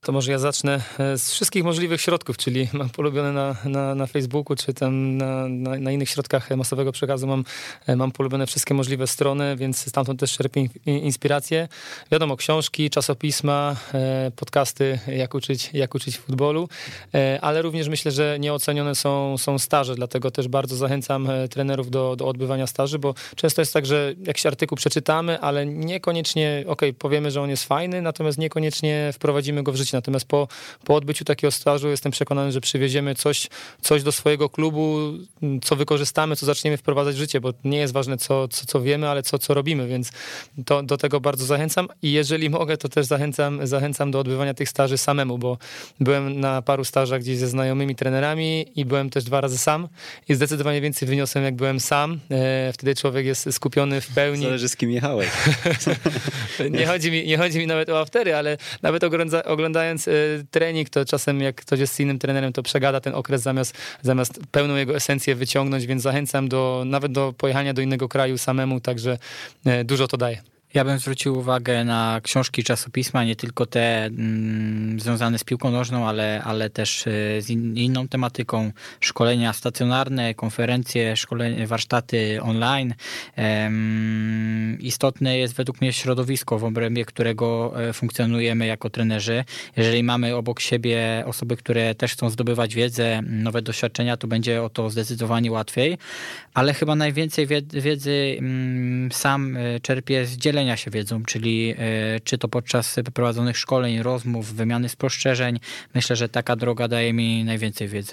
To 0.00 0.12
może 0.12 0.32
ja 0.32 0.38
zacznę 0.38 0.80
e, 0.98 1.18
z 1.18 1.30
wszystkich 1.30 1.64
możliwych 1.64 2.00
środków, 2.00 2.36
czyli 2.36 2.68
mam 2.72 2.90
polubione 2.90 3.32
na, 3.32 3.56
na, 3.64 3.94
na 3.94 4.06
Facebooku, 4.06 4.56
czy 4.56 4.74
tam 4.74 5.16
na, 5.16 5.48
na, 5.48 5.76
na, 5.78 5.92
innych 5.92 6.10
środkach 6.10 6.50
masowego 6.50 6.92
przekazu 6.92 7.26
mam, 7.26 7.44
e, 7.86 7.96
mam 7.96 8.12
polubione 8.12 8.46
wszystkie 8.46 8.74
możliwe 8.74 9.06
strony, 9.06 9.56
więc 9.56 9.88
stamtąd 9.88 10.20
też 10.20 10.32
czerpię 10.32 10.68
inspiracje. 10.86 11.68
Wiadomo, 12.12 12.36
książki, 12.36 12.90
czasopisma, 12.90 13.76
e, 13.94 14.30
podcasty, 14.36 14.98
jak 15.06 15.34
uczyć, 15.34 15.70
jak 15.72 15.94
uczyć 15.94 16.18
futbolu, 16.18 16.68
ale 17.40 17.62
również 17.62 17.88
myślę, 17.88 18.12
że 18.12 18.36
nieocenione 18.40 18.94
są, 18.94 19.38
są 19.38 19.58
staże, 19.58 19.94
dlatego 19.94 20.30
też 20.30 20.48
bardzo 20.48 20.76
zachęcam 20.76 21.28
trenerów 21.50 21.90
do, 21.90 22.16
do 22.16 22.26
odbywania 22.28 22.66
staży, 22.66 22.98
bo 22.98 23.14
często 23.36 23.62
jest 23.62 23.72
tak, 23.72 23.86
że 23.86 24.14
jakiś 24.26 24.46
artykuł 24.46 24.76
przeczytamy, 24.76 25.40
ale 25.40 25.66
niekoniecznie, 25.66 26.64
ok, 26.66 26.82
powiemy, 26.98 27.30
że 27.30 27.42
on 27.42 27.50
jest 27.50 27.64
fajny, 27.64 28.02
natomiast 28.02 28.38
niekoniecznie 28.38 29.10
wprowadzimy 29.12 29.62
go 29.62 29.72
w 29.72 29.76
życie 29.76 29.87
Natomiast 29.92 30.26
po, 30.26 30.48
po 30.84 30.94
odbyciu 30.94 31.24
takiego 31.24 31.50
stażu 31.50 31.88
jestem 31.88 32.12
przekonany, 32.12 32.52
że 32.52 32.60
przywieziemy 32.60 33.14
coś, 33.14 33.48
coś 33.80 34.02
do 34.02 34.12
swojego 34.12 34.48
klubu, 34.48 34.98
co 35.62 35.76
wykorzystamy, 35.76 36.36
co 36.36 36.46
zaczniemy 36.46 36.76
wprowadzać 36.76 37.14
w 37.14 37.18
życie, 37.18 37.40
bo 37.40 37.52
nie 37.64 37.78
jest 37.78 37.92
ważne, 37.92 38.18
co, 38.18 38.48
co, 38.48 38.66
co 38.66 38.80
wiemy, 38.80 39.08
ale 39.08 39.22
co, 39.22 39.38
co 39.38 39.54
robimy, 39.54 39.88
więc 39.88 40.10
to, 40.66 40.82
do 40.82 40.96
tego 40.96 41.20
bardzo 41.20 41.44
zachęcam. 41.44 41.88
I 42.02 42.12
jeżeli 42.12 42.50
mogę, 42.50 42.76
to 42.76 42.88
też 42.88 43.06
zachęcam, 43.06 43.66
zachęcam 43.66 44.10
do 44.10 44.18
odbywania 44.18 44.54
tych 44.54 44.68
staży 44.68 44.98
samemu, 44.98 45.38
bo 45.38 45.58
byłem 46.00 46.40
na 46.40 46.62
paru 46.62 46.84
stażach 46.84 47.20
gdzieś 47.20 47.38
ze 47.38 47.48
znajomymi 47.48 47.94
trenerami 47.94 48.66
i 48.76 48.84
byłem 48.84 49.10
też 49.10 49.24
dwa 49.24 49.40
razy 49.40 49.58
sam 49.58 49.88
i 50.28 50.34
zdecydowanie 50.34 50.80
więcej 50.80 51.08
wyniosłem, 51.08 51.44
jak 51.44 51.54
byłem 51.54 51.80
sam. 51.80 52.20
E, 52.30 52.72
wtedy 52.72 52.94
człowiek 52.94 53.26
jest 53.26 53.52
skupiony 53.52 54.00
w 54.00 54.08
pełni. 54.08 54.42
Zależy 54.42 54.68
z 54.68 54.76
kim 54.76 54.90
jechałeś. 54.90 55.28
nie, 56.70 56.86
chodzi 56.86 57.10
mi, 57.10 57.26
nie 57.26 57.38
chodzi 57.38 57.58
mi 57.58 57.66
nawet 57.66 57.88
o 57.88 58.00
aftery, 58.00 58.34
ale 58.34 58.56
nawet 58.82 59.04
oglądając 59.04 59.48
oglądając 59.78 60.08
y, 60.08 60.46
trening, 60.50 60.90
to 60.90 61.04
czasem 61.04 61.40
jak 61.40 61.56
ktoś 61.56 61.80
jest 61.80 61.94
z 61.94 62.00
innym 62.00 62.18
trenerem, 62.18 62.52
to 62.52 62.62
przegada 62.62 63.00
ten 63.00 63.14
okres 63.14 63.42
zamiast, 63.42 63.76
zamiast 64.02 64.40
pełną 64.50 64.76
jego 64.76 64.96
esencję 64.96 65.34
wyciągnąć, 65.34 65.86
więc 65.86 66.02
zachęcam 66.02 66.48
do 66.48 66.82
nawet 66.86 67.12
do 67.12 67.34
pojechania 67.38 67.74
do 67.74 67.82
innego 67.82 68.08
kraju 68.08 68.38
samemu, 68.38 68.80
także 68.80 69.18
y, 69.66 69.84
dużo 69.84 70.08
to 70.08 70.16
daje. 70.16 70.57
Ja 70.74 70.84
bym 70.84 70.98
zwrócił 70.98 71.38
uwagę 71.38 71.84
na 71.84 72.20
książki 72.22 72.64
czasopisma, 72.64 73.24
nie 73.24 73.36
tylko 73.36 73.66
te 73.66 74.04
mm, 74.04 75.00
związane 75.00 75.38
z 75.38 75.44
piłką 75.44 75.70
nożną, 75.70 76.08
ale, 76.08 76.42
ale 76.44 76.70
też 76.70 77.06
e, 77.06 77.10
z 77.42 77.50
in, 77.50 77.76
inną 77.76 78.08
tematyką. 78.08 78.72
Szkolenia 79.00 79.52
stacjonarne, 79.52 80.34
konferencje, 80.34 81.16
szkolenia, 81.16 81.66
warsztaty 81.66 82.42
online. 82.42 82.94
Istotne 84.80 85.38
jest 85.38 85.54
według 85.54 85.80
mnie 85.80 85.92
środowisko, 85.92 86.58
w 86.58 86.64
obrębie 86.64 87.04
którego 87.04 87.72
e, 87.82 87.92
funkcjonujemy 87.92 88.66
jako 88.66 88.90
trenerzy. 88.90 89.44
Jeżeli 89.76 90.02
mamy 90.02 90.36
obok 90.36 90.60
siebie 90.60 91.22
osoby, 91.26 91.56
które 91.56 91.94
też 91.94 92.12
chcą 92.12 92.30
zdobywać 92.30 92.74
wiedzę, 92.74 93.22
nowe 93.22 93.62
doświadczenia, 93.62 94.16
to 94.16 94.26
będzie 94.26 94.62
o 94.62 94.70
to 94.70 94.90
zdecydowanie 94.90 95.52
łatwiej. 95.52 95.98
Ale 96.54 96.74
chyba 96.74 96.94
najwięcej 96.94 97.46
wiedzy 97.72 98.36
mm, 98.38 99.12
sam 99.12 99.56
e, 99.56 99.80
czerpię 99.80 100.26
z 100.26 100.36
dzielenia 100.36 100.57
dzielenia 100.58 100.76
się 100.76 100.90
wiedzą, 100.90 101.24
czyli 101.24 101.74
e, 101.78 102.20
czy 102.20 102.38
to 102.38 102.48
podczas 102.48 102.96
prowadzonych 103.14 103.58
szkoleń, 103.58 104.02
rozmów, 104.02 104.54
wymiany 104.54 104.88
spostrzeżeń. 104.88 105.60
Myślę, 105.94 106.16
że 106.16 106.28
taka 106.28 106.56
droga 106.56 106.88
daje 106.88 107.12
mi 107.12 107.44
najwięcej 107.44 107.88
wiedzy. 107.88 108.12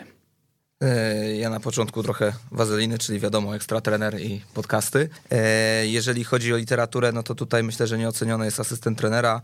E, 0.81 1.35
ja 1.35 1.49
na 1.49 1.59
początku 1.59 2.03
trochę 2.03 2.33
wazeliny, 2.51 2.97
czyli 2.97 3.19
wiadomo, 3.19 3.55
ekstra 3.55 3.81
trener 3.81 4.21
i 4.21 4.41
podcasty. 4.53 5.09
E, 5.31 5.87
jeżeli 5.87 6.23
chodzi 6.23 6.53
o 6.53 6.57
literaturę, 6.57 7.11
no 7.11 7.23
to 7.23 7.35
tutaj 7.35 7.63
myślę, 7.63 7.87
że 7.87 7.97
nieoceniony 7.97 8.45
jest 8.45 8.59
asystent 8.59 8.97
trenera. 8.97 9.41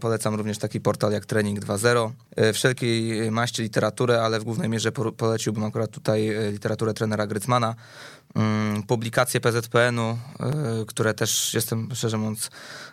Polecam 0.00 0.34
również 0.34 0.58
taki 0.58 0.80
portal 0.80 1.12
jak 1.12 1.26
Trening 1.26 1.60
2.0. 1.60 2.10
Wszelkiej 2.52 3.30
maści 3.30 3.62
literaturę, 3.62 4.22
ale 4.22 4.40
w 4.40 4.44
głównej 4.44 4.68
mierze 4.68 4.92
poleciłbym 4.92 5.64
akurat 5.64 5.90
tutaj 5.90 6.30
literaturę 6.52 6.94
trenera 6.94 7.26
Grycmana. 7.26 7.74
Mm, 8.34 8.82
publikacje 8.82 9.40
PZPN-u, 9.40 10.18
y, 10.82 10.86
które 10.86 11.14
też 11.14 11.54
jestem 11.54 11.88
szczerze 11.94 12.18
mówiąc 12.18 12.50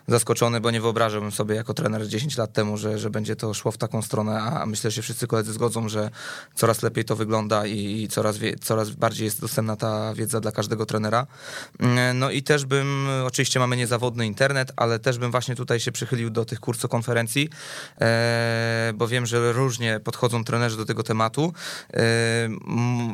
zaskoczony, 0.08 0.60
bo 0.60 0.70
nie 0.70 0.80
wyobrażałbym 0.80 1.32
sobie 1.32 1.54
jako 1.54 1.74
trener 1.74 2.08
10 2.08 2.36
lat 2.36 2.52
temu, 2.52 2.76
że, 2.76 2.98
że 2.98 3.10
będzie 3.10 3.36
to 3.36 3.54
szło 3.54 3.72
w 3.72 3.78
taką 3.78 4.02
stronę, 4.02 4.42
a 4.42 4.66
myślę, 4.66 4.90
że 4.90 5.02
wszyscy 5.02 5.26
koledzy 5.26 5.52
zgodzą, 5.52 5.88
że 5.88 6.10
coraz 6.54 6.82
lepiej 6.82 7.04
to 7.04 7.16
wygląda 7.16 7.66
i 7.66 8.08
coraz, 8.10 8.38
wie, 8.38 8.54
coraz 8.56 8.90
bardziej 8.90 9.24
jest 9.24 9.40
dostępna 9.40 9.76
ta 9.76 10.14
wiedza 10.14 10.40
dla 10.40 10.52
każdego 10.52 10.86
trenera. 10.86 11.26
Mm, 11.78 12.18
no 12.18 12.30
i 12.30 12.42
też 12.42 12.64
bym, 12.64 13.08
oczywiście 13.26 13.60
mamy 13.60 13.76
niezawodny 13.76 14.26
internet, 14.26 14.72
ale 14.76 14.98
też 14.98 15.18
bym 15.18 15.30
właśnie 15.30 15.56
tutaj 15.56 15.80
się 15.80 15.92
przychylił 15.92 16.30
do 16.30 16.44
tych 16.44 16.60
kursokonferencji, 16.60 17.48
e, 18.00 18.92
bo 18.94 19.08
wiem, 19.08 19.26
że 19.26 19.52
różnie 19.52 20.00
podchodzą 20.00 20.44
trenerzy 20.44 20.76
do 20.76 20.84
tego 20.84 21.02
tematu. 21.02 21.52
E, 21.92 21.98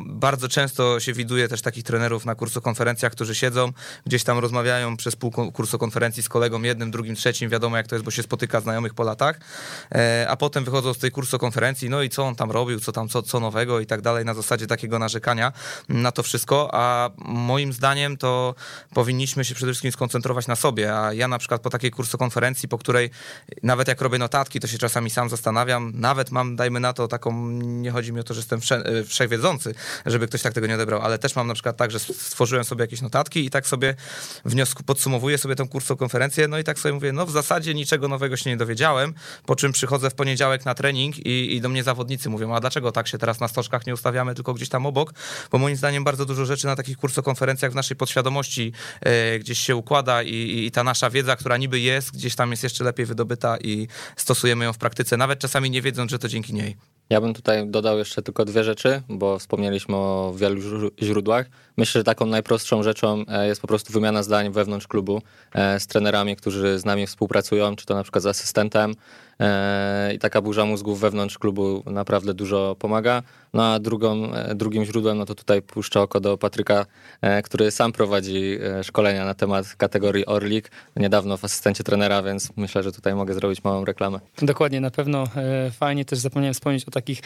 bardzo 0.05 0.47
często 0.47 0.99
się 0.99 1.13
widuje 1.13 1.47
też 1.47 1.61
takich 1.61 1.83
trenerów, 1.83 2.20
trenerów 2.21 2.25
na 2.25 2.35
kursokonferencjach, 2.35 3.11
którzy 3.11 3.35
siedzą, 3.35 3.73
gdzieś 4.05 4.23
tam 4.23 4.39
rozmawiają 4.39 4.97
przez 4.97 5.15
pół 5.15 5.31
kursokonferencji 5.31 6.23
z 6.23 6.29
kolegą 6.29 6.61
jednym, 6.61 6.91
drugim, 6.91 7.15
trzecim, 7.15 7.49
wiadomo 7.49 7.77
jak 7.77 7.87
to 7.87 7.95
jest, 7.95 8.05
bo 8.05 8.11
się 8.11 8.23
spotyka 8.23 8.61
znajomych 8.61 8.93
po 8.93 9.03
latach, 9.03 9.39
e, 9.91 10.25
a 10.29 10.37
potem 10.37 10.63
wychodzą 10.63 10.93
z 10.93 10.97
tej 10.97 11.11
kursokonferencji, 11.11 11.89
no 11.89 12.01
i 12.01 12.09
co 12.09 12.23
on 12.23 12.35
tam 12.35 12.51
robił, 12.51 12.79
co 12.79 12.91
tam, 12.91 13.07
co, 13.07 13.21
co 13.21 13.39
nowego 13.39 13.79
i 13.79 13.85
tak 13.85 14.01
dalej, 14.01 14.25
na 14.25 14.33
zasadzie 14.33 14.67
takiego 14.67 14.99
narzekania 14.99 15.51
na 15.89 16.11
to 16.11 16.23
wszystko, 16.23 16.69
a 16.73 17.09
moim 17.25 17.73
zdaniem 17.73 18.17
to 18.17 18.55
powinniśmy 18.93 19.45
się 19.45 19.55
przede 19.55 19.71
wszystkim 19.71 19.91
skoncentrować 19.91 20.47
na 20.47 20.55
sobie, 20.55 20.93
a 20.93 21.13
ja 21.13 21.27
na 21.27 21.37
przykład 21.37 21.61
po 21.61 21.69
takiej 21.69 21.91
kursokonferencji, 21.91 22.69
po 22.69 22.77
której 22.77 23.09
nawet 23.63 23.87
jak 23.87 24.01
robię 24.01 24.17
notatki, 24.17 24.59
to 24.59 24.67
się 24.67 24.77
czasami 24.77 25.09
sam 25.09 25.29
zastanawiam, 25.29 25.91
nawet 25.95 26.31
mam, 26.31 26.55
dajmy 26.55 26.79
na 26.79 26.93
to 26.93 27.07
taką, 27.07 27.49
nie 27.61 27.91
chodzi 27.91 28.13
mi 28.13 28.19
o 28.19 28.23
to, 28.23 28.33
że 28.33 28.39
jestem 28.39 28.61
wsze, 28.61 28.83
wszechwiedzący, 29.05 29.73
żeby 30.05 30.27
ktoś 30.27 30.41
tak 30.41 30.53
tego 30.53 30.67
nie 30.67 30.75
odebrał, 30.75 31.01
ale 31.01 31.17
też 31.17 31.35
mam 31.35 31.47
na 31.47 31.53
przykład 31.53 31.77
tak, 31.77 31.91
że 31.91 31.99
stworzyłem 32.01 32.63
sobie 32.63 32.83
jakieś 32.83 33.01
notatki 33.01 33.45
i 33.45 33.49
tak 33.49 33.67
sobie 33.67 33.95
wniosku 34.45 34.83
podsumowuję 34.83 35.37
sobie 35.37 35.55
tą 35.55 35.67
kursową 35.67 35.97
konferencję, 35.97 36.47
no 36.47 36.59
i 36.59 36.63
tak 36.63 36.79
sobie 36.79 36.93
mówię, 36.93 37.11
no 37.11 37.25
w 37.25 37.31
zasadzie 37.31 37.73
niczego 37.73 38.07
nowego 38.07 38.37
się 38.37 38.49
nie 38.49 38.57
dowiedziałem, 38.57 39.13
po 39.45 39.55
czym 39.55 39.71
przychodzę 39.71 40.09
w 40.09 40.13
poniedziałek 40.13 40.65
na 40.65 40.75
trening 40.75 41.17
i, 41.17 41.55
i 41.55 41.61
do 41.61 41.69
mnie 41.69 41.83
zawodnicy 41.83 42.29
mówią, 42.29 42.55
a 42.55 42.59
dlaczego 42.59 42.91
tak 42.91 43.07
się 43.07 43.17
teraz 43.17 43.39
na 43.39 43.47
stożkach 43.47 43.87
nie 43.87 43.93
ustawiamy, 43.93 44.35
tylko 44.35 44.53
gdzieś 44.53 44.69
tam 44.69 44.85
obok, 44.85 45.13
bo 45.51 45.57
moim 45.57 45.75
zdaniem 45.75 46.03
bardzo 46.03 46.25
dużo 46.25 46.45
rzeczy 46.45 46.67
na 46.67 46.75
takich 46.75 46.97
kursokonferencjach 46.97 47.71
w 47.71 47.75
naszej 47.75 47.97
podświadomości 47.97 48.73
e, 49.01 49.39
gdzieś 49.39 49.59
się 49.59 49.75
układa 49.75 50.23
i, 50.23 50.65
i 50.65 50.71
ta 50.71 50.83
nasza 50.83 51.09
wiedza, 51.09 51.35
która 51.35 51.57
niby 51.57 51.79
jest, 51.79 52.11
gdzieś 52.11 52.35
tam 52.35 52.51
jest 52.51 52.63
jeszcze 52.63 52.83
lepiej 52.83 53.05
wydobyta 53.05 53.57
i 53.57 53.87
stosujemy 54.15 54.65
ją 54.65 54.73
w 54.73 54.77
praktyce, 54.77 55.17
nawet 55.17 55.39
czasami 55.39 55.69
nie 55.69 55.81
wiedząc, 55.81 56.11
że 56.11 56.19
to 56.19 56.27
dzięki 56.27 56.53
niej. 56.53 56.77
Ja 57.11 57.21
bym 57.21 57.33
tutaj 57.33 57.67
dodał 57.67 57.97
jeszcze 57.97 58.21
tylko 58.21 58.45
dwie 58.45 58.63
rzeczy, 58.63 59.01
bo 59.09 59.39
wspomnieliśmy 59.39 59.95
o 59.95 60.33
wielu 60.35 60.61
źródłach. 61.01 61.45
Myślę, 61.77 61.99
że 61.99 62.03
taką 62.03 62.25
najprostszą 62.25 62.83
rzeczą 62.83 63.23
e, 63.27 63.47
jest 63.47 63.61
po 63.61 63.67
prostu 63.67 63.93
wymiana 63.93 64.23
zdań 64.23 64.51
wewnątrz 64.51 64.87
klubu 64.87 65.21
e, 65.53 65.79
z 65.79 65.87
trenerami, 65.87 66.35
którzy 66.35 66.79
z 66.79 66.85
nami 66.85 67.07
współpracują, 67.07 67.75
czy 67.75 67.85
to 67.85 67.95
na 67.95 68.03
przykład 68.03 68.23
z 68.23 68.25
asystentem. 68.25 68.95
E, 69.39 70.13
I 70.13 70.19
taka 70.19 70.41
burza 70.41 70.65
mózgów 70.65 70.99
wewnątrz 70.99 71.37
klubu 71.37 71.83
naprawdę 71.85 72.33
dużo 72.33 72.75
pomaga. 72.79 73.23
No 73.53 73.63
a 73.63 73.79
drugą, 73.79 74.31
drugim 74.55 74.85
źródłem, 74.85 75.17
no 75.17 75.25
to 75.25 75.35
tutaj 75.35 75.61
puszczę 75.61 76.01
oko 76.01 76.19
do 76.19 76.37
Patryka, 76.37 76.85
który 77.43 77.71
sam 77.71 77.91
prowadzi 77.91 78.57
szkolenia 78.83 79.25
na 79.25 79.33
temat 79.33 79.75
kategorii 79.75 80.25
Orlik. 80.25 80.71
Niedawno 80.95 81.37
w 81.37 81.45
asystencie 81.45 81.83
trenera, 81.83 82.23
więc 82.23 82.49
myślę, 82.55 82.83
że 82.83 82.91
tutaj 82.91 83.15
mogę 83.15 83.33
zrobić 83.33 83.63
małą 83.63 83.85
reklamę. 83.85 84.19
Dokładnie, 84.41 84.81
na 84.81 84.91
pewno 84.91 85.27
fajnie 85.71 86.05
też 86.05 86.19
zapomniałem 86.19 86.53
wspomnieć 86.53 86.87
o 86.87 86.91
takich 86.91 87.19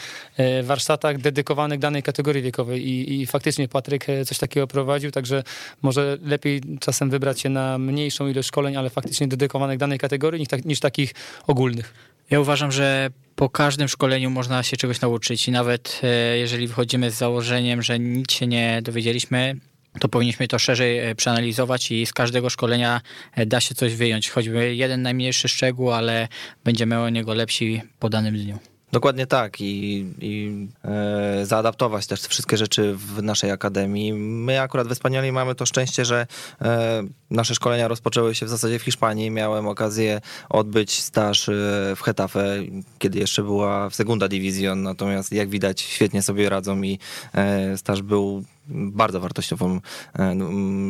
warsztatach 0.62 1.18
dedykowanych 1.18 1.78
danej 1.78 2.02
kategorii 2.02 2.42
wiekowej 2.42 2.88
i, 2.88 3.20
i 3.20 3.26
faktycznie 3.26 3.68
Patryk 3.68 4.06
coś 4.26 4.38
takiego 4.38 4.66
prowadził, 4.66 5.10
także 5.10 5.42
może 5.82 6.18
lepiej 6.22 6.60
czasem 6.80 7.10
wybrać 7.10 7.40
się 7.40 7.48
na 7.48 7.78
mniejszą 7.78 8.28
ilość 8.28 8.48
szkoleń, 8.48 8.76
ale 8.76 8.90
faktycznie 8.90 9.28
dedykowanych 9.28 9.78
danej 9.78 9.98
kategorii 9.98 10.40
niż, 10.40 10.48
tak, 10.48 10.64
niż 10.64 10.80
takich 10.80 11.14
ogólnych. 11.46 11.94
Ja 12.30 12.40
uważam, 12.40 12.72
że 12.72 13.10
po 13.36 13.50
każdym 13.50 13.88
szkoleniu 13.88 14.30
można 14.30 14.62
się 14.62 14.76
czegoś 14.76 15.00
nauczyć 15.00 15.48
i 15.48 15.50
nawet 15.50 16.00
e, 16.02 16.38
jeżeli 16.38 16.68
wychodzimy 16.68 17.10
z 17.10 17.14
założeniem, 17.14 17.82
że 17.82 17.98
nic 17.98 18.32
się 18.32 18.46
nie 18.46 18.82
dowiedzieliśmy, 18.82 19.56
to 20.00 20.08
powinniśmy 20.08 20.48
to 20.48 20.58
szerzej 20.58 20.98
e, 20.98 21.14
przeanalizować 21.14 21.90
i 21.90 22.06
z 22.06 22.12
każdego 22.12 22.50
szkolenia 22.50 23.00
e, 23.32 23.46
da 23.46 23.60
się 23.60 23.74
coś 23.74 23.94
wyjąć. 23.94 24.30
Choćby 24.30 24.74
jeden 24.74 25.02
najmniejszy 25.02 25.48
szczegół, 25.48 25.92
ale 25.92 26.28
będziemy 26.64 27.00
o 27.00 27.08
niego 27.08 27.34
lepsi 27.34 27.82
po 27.98 28.08
danym 28.08 28.36
dniu. 28.36 28.58
Dokładnie 28.96 29.26
tak 29.26 29.60
i, 29.60 30.06
i 30.20 30.66
e, 30.84 31.46
zaadaptować 31.46 32.06
też 32.06 32.20
wszystkie 32.20 32.56
rzeczy 32.56 32.94
w 32.96 33.22
naszej 33.22 33.50
akademii. 33.50 34.12
My 34.12 34.60
akurat 34.60 34.88
w 34.88 34.92
Espanoli 34.92 35.32
mamy 35.32 35.54
to 35.54 35.66
szczęście, 35.66 36.04
że 36.04 36.26
e, 36.62 37.02
nasze 37.30 37.54
szkolenia 37.54 37.88
rozpoczęły 37.88 38.34
się 38.34 38.46
w 38.46 38.48
zasadzie 38.48 38.78
w 38.78 38.82
Hiszpanii. 38.82 39.30
Miałem 39.30 39.68
okazję 39.68 40.20
odbyć 40.48 41.02
staż 41.02 41.48
e, 41.48 41.52
w 41.96 42.02
Hetafe, 42.02 42.58
kiedy 42.98 43.18
jeszcze 43.18 43.42
była 43.42 43.90
w 43.90 43.94
Segunda 43.94 44.28
Division, 44.28 44.82
natomiast 44.82 45.32
jak 45.32 45.48
widać 45.48 45.80
świetnie 45.80 46.22
sobie 46.22 46.48
radzą 46.48 46.82
i 46.82 46.98
e, 47.34 47.76
staż 47.76 48.02
był 48.02 48.44
bardzo 48.68 49.20
wartościową 49.20 49.80
e, 50.18 50.36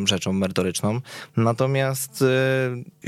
rzeczą 0.04 0.32
merytoryczną. 0.32 1.00
Natomiast 1.36 2.22
e, 2.22 2.26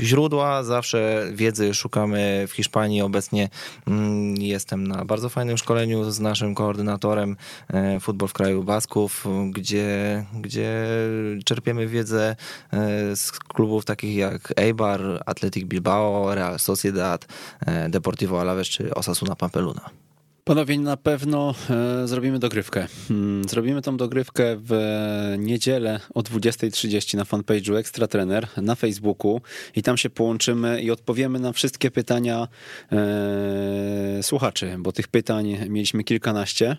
źródła 0.03 0.63
zawsze 0.63 1.27
wiedzy 1.33 1.73
szukamy 1.73 2.45
w 2.47 2.51
Hiszpanii. 2.51 3.01
Obecnie 3.01 3.49
mm, 3.87 4.35
jestem 4.37 4.87
na 4.87 5.05
bardzo 5.05 5.29
fajnym 5.29 5.57
szkoleniu 5.57 6.11
z 6.11 6.19
naszym 6.19 6.55
koordynatorem 6.55 7.37
e, 7.67 7.99
Futbol 7.99 8.29
w 8.29 8.33
kraju 8.33 8.63
Basków, 8.63 9.25
gdzie, 9.51 10.25
gdzie 10.41 10.87
czerpiemy 11.45 11.87
wiedzę 11.87 12.35
z 13.15 13.31
klubów 13.31 13.85
takich 13.85 14.15
jak 14.15 14.53
Eibar, 14.55 15.23
Athletic 15.25 15.65
Bilbao, 15.65 16.35
Real 16.35 16.59
Sociedad, 16.59 17.27
Deportivo 17.89 18.41
Alaves 18.41 18.67
czy 18.67 18.95
Osasuna 18.95 19.35
Pampeluna. 19.35 19.89
Panowie, 20.49 20.79
na 20.79 20.97
pewno 20.97 21.55
e, 21.69 22.07
zrobimy 22.07 22.39
dogrywkę. 22.39 22.87
Hmm, 23.07 23.49
zrobimy 23.49 23.81
tą 23.81 23.97
dogrywkę 23.97 24.57
w 24.59 24.73
niedzielę 25.37 25.99
o 26.13 26.21
20.30 26.21 27.17
na 27.17 27.23
fanpage'u 27.23 27.75
Ekstra 27.75 28.07
Trener 28.07 28.47
na 28.57 28.75
Facebooku 28.75 29.41
i 29.75 29.83
tam 29.83 29.97
się 29.97 30.09
połączymy 30.09 30.81
i 30.81 30.91
odpowiemy 30.91 31.39
na 31.39 31.53
wszystkie 31.53 31.91
pytania 31.91 32.47
e, 32.91 34.23
słuchaczy, 34.23 34.75
bo 34.79 34.91
tych 34.91 35.07
pytań 35.07 35.57
mieliśmy 35.67 36.03
kilkanaście, 36.03 36.77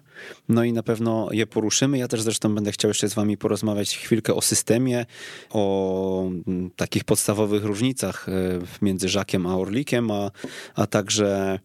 no 0.49 0.65
i 0.65 0.73
na 0.73 0.83
pewno 0.83 1.29
je 1.33 1.47
poruszymy. 1.47 1.99
Ja 1.99 2.09
też 2.09 2.23
zresztą 2.23 2.55
będę 2.55 2.73
chciał 2.73 2.89
jeszcze 2.89 3.09
z 3.09 3.15
wami 3.15 3.37
porozmawiać 3.37 3.97
chwilkę 3.97 4.35
o 4.35 4.41
systemie, 4.41 5.07
o 5.51 6.25
mm, 6.47 6.71
takich 6.77 7.05
podstawowych 7.05 7.65
różnicach 7.65 8.29
e, 8.29 8.33
między 8.83 9.09
Żakiem 9.09 9.47
a 9.47 9.57
Orlikiem, 9.57 10.11
a, 10.11 10.31
a 10.75 10.87
także 10.87 11.59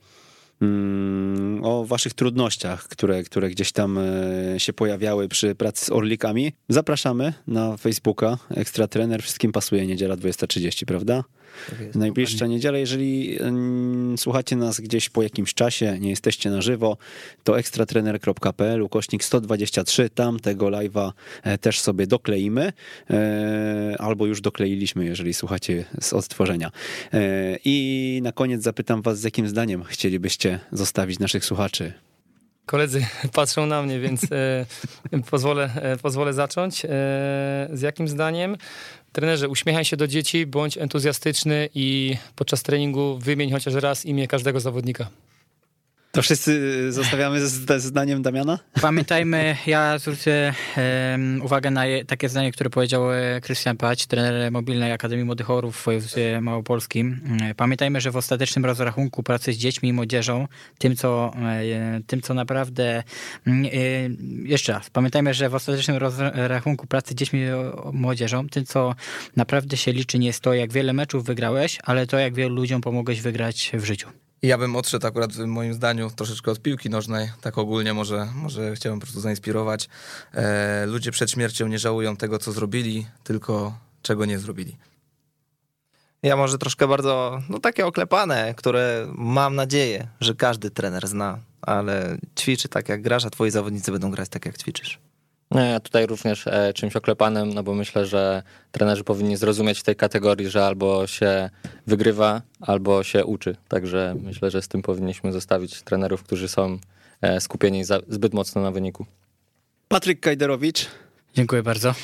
o 1.61 1.85
waszych 1.85 2.13
trudnościach, 2.13 2.87
które, 2.87 3.23
które 3.23 3.49
gdzieś 3.49 3.71
tam 3.71 3.97
e, 3.97 4.59
się 4.59 4.73
pojawiały 4.73 5.27
przy 5.27 5.55
pracy 5.55 5.85
z 5.85 5.89
Orlikami. 5.89 6.53
Zapraszamy 6.69 7.33
na 7.47 7.77
Facebooka. 7.77 8.37
Ekstra 8.49 8.87
Trener. 8.87 9.23
Wszystkim 9.23 9.51
pasuje 9.51 9.87
niedziela 9.87 10.15
20.30, 10.15 10.85
prawda? 10.85 11.23
Tak 11.69 11.95
Najbliższa 11.95 12.47
niedziela. 12.47 12.77
Jeżeli 12.77 13.37
mm, 13.41 14.17
słuchacie 14.17 14.55
nas 14.55 14.79
gdzieś 14.79 15.09
po 15.09 15.23
jakimś 15.23 15.53
czasie, 15.53 15.97
nie 15.99 16.09
jesteście 16.09 16.49
na 16.49 16.61
żywo, 16.61 16.97
to 17.43 17.59
ekstratrener.pl 17.59 18.81
ukośnik 18.81 19.23
123. 19.23 20.09
Tam 20.09 20.39
tego 20.39 20.65
live'a 20.65 21.11
e, 21.43 21.57
też 21.57 21.79
sobie 21.79 22.07
dokleimy. 22.07 22.73
E, 23.09 23.95
albo 23.99 24.25
już 24.25 24.41
dokleiliśmy, 24.41 25.05
jeżeli 25.05 25.33
słuchacie 25.33 25.85
z 26.01 26.13
odtworzenia. 26.13 26.71
I 27.65 28.19
na 28.23 28.31
koniec 28.31 28.63
zapytam 28.63 29.01
was, 29.01 29.19
z 29.19 29.23
jakim 29.23 29.47
zdaniem 29.47 29.83
chcielibyście 29.83 30.59
zostawić 30.71 31.19
naszych 31.19 31.45
słuchaczy 31.45 31.93
Koledzy 32.65 33.05
patrzą 33.33 33.65
na 33.65 33.81
mnie, 33.81 33.99
więc 33.99 34.23
e, 34.31 34.65
pozwolę, 35.31 35.69
e, 35.75 35.97
pozwolę 35.97 36.33
zacząć. 36.33 36.85
E, 36.85 36.89
z 37.73 37.81
jakim 37.81 38.07
zdaniem? 38.07 38.57
Trenerze, 39.15 39.49
uśmiechaj 39.49 39.85
się 39.85 39.97
do 39.97 40.07
dzieci, 40.07 40.45
bądź 40.45 40.77
entuzjastyczny 40.77 41.69
i 41.75 42.17
podczas 42.35 42.63
treningu 42.63 43.17
wymień 43.17 43.51
chociaż 43.51 43.73
raz 43.73 44.05
imię 44.05 44.27
każdego 44.27 44.59
zawodnika. 44.59 45.07
To 46.15 46.21
wszyscy 46.21 46.91
zostawiamy 46.91 47.47
z 47.47 47.83
zdaniem 47.83 48.21
Damiana? 48.21 48.59
Pamiętajmy, 48.81 49.57
ja 49.67 49.99
zwrócę 49.99 50.53
um, 51.11 51.41
uwagę 51.41 51.71
na 51.71 51.85
je, 51.85 52.05
takie 52.05 52.29
zdanie, 52.29 52.51
które 52.51 52.69
powiedział 52.69 53.01
Krystian 53.41 53.77
Pać, 53.77 54.07
trener 54.07 54.51
Mobilnej 54.51 54.91
Akademii 54.91 55.25
Młodych 55.25 55.49
Orów 55.49 55.77
w 55.77 55.85
województwie 55.85 56.41
małopolskim. 56.41 57.21
E, 57.41 57.55
pamiętajmy, 57.55 58.01
że 58.01 58.11
w 58.11 58.17
ostatecznym 58.17 58.65
rozrachunku 58.65 59.23
pracy 59.23 59.53
z 59.53 59.57
dziećmi 59.57 59.89
i 59.89 59.93
młodzieżą, 59.93 60.47
tym 60.77 60.95
co, 60.95 61.31
e, 61.35 62.01
tym, 62.07 62.21
co 62.21 62.33
naprawdę... 62.33 63.03
Mm, 63.47 63.65
e, 63.65 63.69
jeszcze 64.49 64.73
raz, 64.73 64.89
pamiętajmy, 64.89 65.33
że 65.33 65.49
w 65.49 65.55
ostatecznym 65.55 65.97
rozrachunku 65.97 66.87
pracy 66.87 67.13
z 67.13 67.15
dziećmi 67.15 67.39
i 67.39 67.45
młodzieżą, 67.93 68.49
tym 68.49 68.65
co 68.65 68.95
naprawdę 69.35 69.77
się 69.77 69.91
liczy 69.91 70.19
nie 70.19 70.27
jest 70.27 70.39
to, 70.39 70.53
jak 70.53 70.73
wiele 70.73 70.93
meczów 70.93 71.25
wygrałeś, 71.25 71.79
ale 71.83 72.07
to, 72.07 72.19
jak 72.19 72.33
wielu 72.33 72.55
ludziom 72.55 72.81
pomogłeś 72.81 73.21
wygrać 73.21 73.71
w 73.73 73.85
życiu. 73.85 74.24
Ja 74.45 74.57
bym 74.57 74.75
odszedł 74.75 75.07
akurat 75.07 75.33
w 75.33 75.45
moim 75.45 75.73
zdaniu 75.73 76.09
troszeczkę 76.15 76.51
od 76.51 76.61
piłki 76.61 76.89
nożnej, 76.89 77.31
tak 77.41 77.57
ogólnie 77.57 77.93
może, 77.93 78.27
może 78.35 78.75
chciałem 78.75 78.99
po 78.99 79.05
prostu 79.05 79.21
zainspirować. 79.21 79.89
E, 80.33 80.85
ludzie 80.85 81.11
przed 81.11 81.31
śmiercią 81.31 81.67
nie 81.67 81.79
żałują 81.79 82.17
tego, 82.17 82.39
co 82.39 82.51
zrobili, 82.51 83.07
tylko 83.23 83.77
czego 84.01 84.25
nie 84.25 84.39
zrobili. 84.39 84.77
Ja 86.23 86.35
może 86.35 86.57
troszkę 86.57 86.87
bardzo, 86.87 87.41
no 87.49 87.59
takie 87.59 87.85
oklepane, 87.85 88.53
które 88.57 89.07
mam 89.15 89.55
nadzieję, 89.55 90.07
że 90.19 90.35
każdy 90.35 90.71
trener 90.71 91.07
zna, 91.07 91.39
ale 91.61 92.17
ćwiczy 92.39 92.69
tak 92.69 92.89
jak 92.89 93.01
grasz, 93.01 93.25
a 93.25 93.29
twoi 93.29 93.51
zawodnicy 93.51 93.91
będą 93.91 94.11
grać 94.11 94.29
tak 94.29 94.45
jak 94.45 94.57
ćwiczysz. 94.57 94.99
No, 95.51 95.61
ja 95.63 95.79
tutaj 95.79 96.05
również 96.05 96.47
e, 96.47 96.73
czymś 96.73 96.95
oklepanym, 96.95 97.53
no 97.53 97.63
bo 97.63 97.73
myślę, 97.73 98.05
że 98.05 98.43
trenerzy 98.71 99.03
powinni 99.03 99.37
zrozumieć 99.37 99.79
w 99.79 99.83
tej 99.83 99.95
kategorii, 99.95 100.49
że 100.49 100.65
albo 100.65 101.07
się 101.07 101.49
wygrywa, 101.87 102.41
albo 102.61 103.03
się 103.03 103.25
uczy. 103.25 103.55
Także 103.67 104.15
myślę, 104.23 104.51
że 104.51 104.61
z 104.61 104.67
tym 104.67 104.81
powinniśmy 104.81 105.31
zostawić 105.31 105.81
trenerów, 105.81 106.23
którzy 106.23 106.47
są 106.47 106.79
e, 107.21 107.41
skupieni 107.41 107.83
za, 107.83 107.99
zbyt 108.07 108.33
mocno 108.33 108.61
na 108.61 108.71
wyniku. 108.71 109.05
Patryk 109.87 110.19
Kajderowicz. 110.19 110.87
Dziękuję 111.33 111.63
bardzo. 111.63 111.95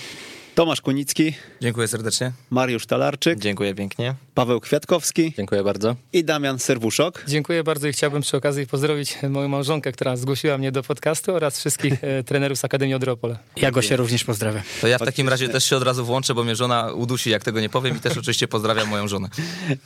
Tomasz 0.56 0.82
Kunicki. 0.82 1.34
Dziękuję 1.62 1.88
serdecznie. 1.88 2.32
Mariusz 2.50 2.86
Talarczyk. 2.86 3.40
Dziękuję 3.40 3.76
pięknie. 3.76 4.16
Paweł 4.36 4.60
Kwiatkowski 4.60 5.34
Dziękuję 5.38 5.64
bardzo. 5.64 5.96
i 6.14 6.24
Damian 6.24 6.60
Serwuszok. 6.60 7.24
Dziękuję 7.28 7.64
bardzo 7.64 7.88
i 7.88 7.94
chciałbym 7.94 8.22
przy 8.22 8.38
okazji 8.38 8.68
pozdrowić 8.68 9.18
moją 9.30 9.48
małżonkę, 9.48 9.92
która 9.92 10.16
zgłosiła 10.16 10.58
mnie 10.58 10.72
do 10.72 10.84
podcastu 10.84 11.36
oraz 11.36 11.60
wszystkich 11.60 12.04
e, 12.04 12.24
trenerów 12.24 12.58
z 12.58 12.66
Akademii 12.66 12.96
Odropole. 12.96 13.38
Ja 13.56 13.72
go 13.72 13.82
się 13.82 13.96
również 13.96 14.24
pozdrawiam. 14.24 14.64
To 14.82 14.88
ja 14.88 14.98
w 14.98 15.02
takim 15.02 15.30
razie 15.30 15.50
też 15.50 15.64
się 15.64 15.78
od 15.78 15.84
razu 15.84 16.06
włączę, 16.06 16.34
bo 16.34 16.44
mnie 16.44 16.56
żona 16.56 16.92
udusi, 16.94 17.30
jak 17.30 17.44
tego 17.44 17.62
nie 17.62 17.70
powiem 17.70 17.98
i 17.98 18.00
też 18.00 18.18
oczywiście 18.18 18.48
pozdrawiam 18.48 18.88
moją 18.88 19.08
żonę. 19.08 19.30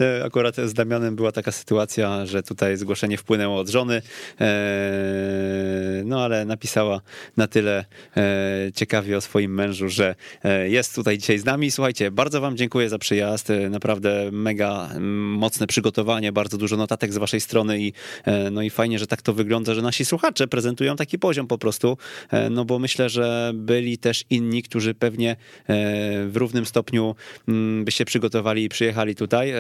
E, 0.01 0.23
Akurat 0.25 0.55
z 0.55 0.73
Damianem 0.73 1.15
była 1.15 1.31
taka 1.31 1.51
sytuacja, 1.51 2.25
że 2.25 2.43
tutaj 2.43 2.77
zgłoszenie 2.77 3.17
wpłynęło 3.17 3.59
od 3.59 3.69
żony, 3.69 4.01
e, 4.41 4.45
no 6.05 6.23
ale 6.23 6.45
napisała 6.45 7.01
na 7.37 7.47
tyle 7.47 7.85
ciekawie 8.75 9.17
o 9.17 9.21
swoim 9.21 9.53
mężu, 9.53 9.89
że 9.89 10.15
jest 10.67 10.95
tutaj 10.95 11.17
dzisiaj 11.17 11.39
z 11.39 11.45
nami. 11.45 11.71
Słuchajcie, 11.71 12.11
bardzo 12.11 12.41
wam 12.41 12.57
dziękuję 12.57 12.89
za 12.89 12.99
przyjazd, 12.99 13.47
naprawdę 13.69 14.31
mega 14.35 14.89
mm, 14.91 15.31
mocne 15.31 15.67
przygotowanie, 15.67 16.31
bardzo 16.31 16.57
dużo 16.57 16.77
notatek 16.77 17.13
z 17.13 17.17
waszej 17.17 17.41
strony 17.41 17.79
i 17.79 17.93
e, 18.25 18.51
no 18.51 18.61
i 18.61 18.69
fajnie, 18.69 18.99
że 18.99 19.07
tak 19.07 19.21
to 19.21 19.33
wygląda, 19.33 19.73
że 19.73 19.81
nasi 19.81 20.05
słuchacze 20.05 20.47
prezentują 20.47 20.95
taki 20.95 21.19
poziom 21.19 21.47
po 21.47 21.57
prostu, 21.57 21.97
e, 22.31 22.49
no 22.49 22.65
bo 22.65 22.79
myślę, 22.79 23.09
że 23.09 23.51
byli 23.53 23.97
też 23.97 24.23
inni, 24.29 24.63
którzy 24.63 24.93
pewnie 24.93 25.31
e, 25.31 25.35
w 26.27 26.31
równym 26.35 26.65
stopniu 26.65 27.15
mm, 27.47 27.85
by 27.85 27.91
się 27.91 28.05
przygotowali 28.05 28.63
i 28.63 28.69
przyjechali 28.69 29.15
tutaj. 29.15 29.53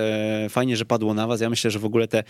Fajnie, 0.49 0.77
że 0.77 0.85
padło 0.85 1.13
na 1.13 1.27
was. 1.27 1.41
Ja 1.41 1.49
myślę, 1.49 1.71
że 1.71 1.79
w 1.79 1.85
ogóle 1.85 2.07
te 2.07 2.23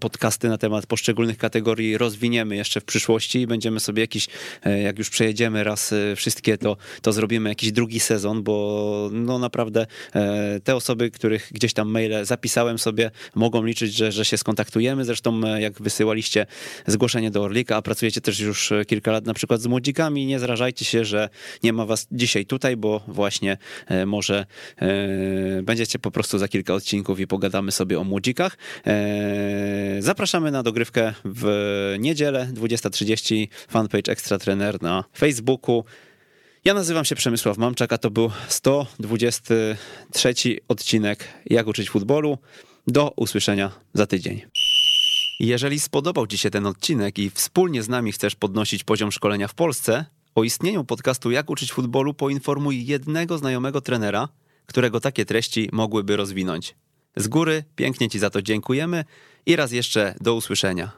podcasty 0.00 0.48
na 0.48 0.58
temat 0.58 0.86
poszczególnych 0.86 1.38
kategorii 1.38 1.98
rozwiniemy 1.98 2.56
jeszcze 2.56 2.80
w 2.80 2.84
przyszłości 2.84 3.40
i 3.40 3.46
będziemy 3.46 3.80
sobie 3.80 4.00
jakiś, 4.00 4.28
jak 4.84 4.98
już 4.98 5.10
przejedziemy 5.10 5.64
raz 5.64 5.94
wszystkie, 6.16 6.58
to, 6.58 6.76
to 7.02 7.12
zrobimy 7.12 7.48
jakiś 7.48 7.72
drugi 7.72 8.00
sezon, 8.00 8.42
bo 8.42 9.08
no 9.12 9.38
naprawdę 9.38 9.86
te 10.64 10.76
osoby, 10.76 11.10
których 11.10 11.48
gdzieś 11.52 11.72
tam 11.76 11.88
maile 11.88 12.24
zapisałem 12.24 12.78
sobie, 12.78 13.10
mogą 13.34 13.64
liczyć, 13.64 13.94
że, 13.94 14.12
że 14.12 14.24
się 14.24 14.38
skontaktujemy. 14.38 15.04
Zresztą 15.04 15.40
e, 15.44 15.60
jak 15.60 15.82
wysyłaliście 15.82 16.46
zgłoszenie 16.86 17.30
do 17.30 17.42
Orlika, 17.42 17.76
a 17.76 17.82
pracujecie 17.82 18.20
też 18.20 18.40
już 18.40 18.72
e, 18.72 18.84
kilka 18.84 19.12
lat 19.12 19.26
na 19.26 19.34
przykład 19.34 19.60
z 19.60 19.66
młodzikami, 19.66 20.26
nie 20.26 20.38
zrażajcie 20.38 20.84
się, 20.84 21.04
że 21.04 21.28
nie 21.62 21.72
ma 21.72 21.86
was 21.86 22.06
dzisiaj 22.12 22.46
tutaj, 22.46 22.76
bo 22.76 23.02
właśnie 23.08 23.58
e, 23.86 24.06
może 24.06 24.46
będziecie 25.62 25.98
po 25.98 26.10
prostu 26.10 26.38
za 26.38 26.48
kilka 26.48 26.74
odcinków 26.74 27.20
i 27.20 27.26
pogadamy 27.26 27.72
sobie 27.72 28.00
o 28.00 28.04
młodzikach. 28.04 28.56
Zapraszamy 29.98 30.50
na 30.50 30.62
dogrywkę 30.62 31.14
w 31.24 31.46
niedzielę 31.98 32.48
20.30 32.54 33.48
fanpage 33.68 34.12
Ekstra 34.12 34.38
Trener 34.38 34.82
na 34.82 35.04
Facebooku. 35.18 35.84
Ja 36.66 36.74
nazywam 36.74 37.04
się 37.04 37.14
Przemysław 37.14 37.58
Mamczak, 37.58 37.98
to 37.98 38.10
był 38.10 38.30
123 38.48 40.34
odcinek 40.68 41.28
Jak 41.46 41.66
uczyć 41.66 41.90
futbolu. 41.90 42.38
Do 42.86 43.12
usłyszenia 43.16 43.70
za 43.94 44.06
tydzień. 44.06 44.42
Jeżeli 45.40 45.80
spodobał 45.80 46.26
Ci 46.26 46.38
się 46.38 46.50
ten 46.50 46.66
odcinek 46.66 47.18
i 47.18 47.30
wspólnie 47.30 47.82
z 47.82 47.88
nami 47.88 48.12
chcesz 48.12 48.34
podnosić 48.34 48.84
poziom 48.84 49.12
szkolenia 49.12 49.48
w 49.48 49.54
Polsce, 49.54 50.04
o 50.34 50.44
istnieniu 50.44 50.84
podcastu 50.84 51.30
Jak 51.30 51.50
uczyć 51.50 51.72
futbolu 51.72 52.14
poinformuj 52.14 52.86
jednego 52.86 53.38
znajomego 53.38 53.80
trenera, 53.80 54.28
którego 54.66 55.00
takie 55.00 55.24
treści 55.24 55.68
mogłyby 55.72 56.16
rozwinąć. 56.16 56.74
Z 57.16 57.28
góry 57.28 57.64
pięknie 57.76 58.08
Ci 58.10 58.18
za 58.18 58.30
to 58.30 58.42
dziękujemy 58.42 59.04
i 59.46 59.56
raz 59.56 59.72
jeszcze 59.72 60.14
do 60.20 60.34
usłyszenia. 60.34 60.90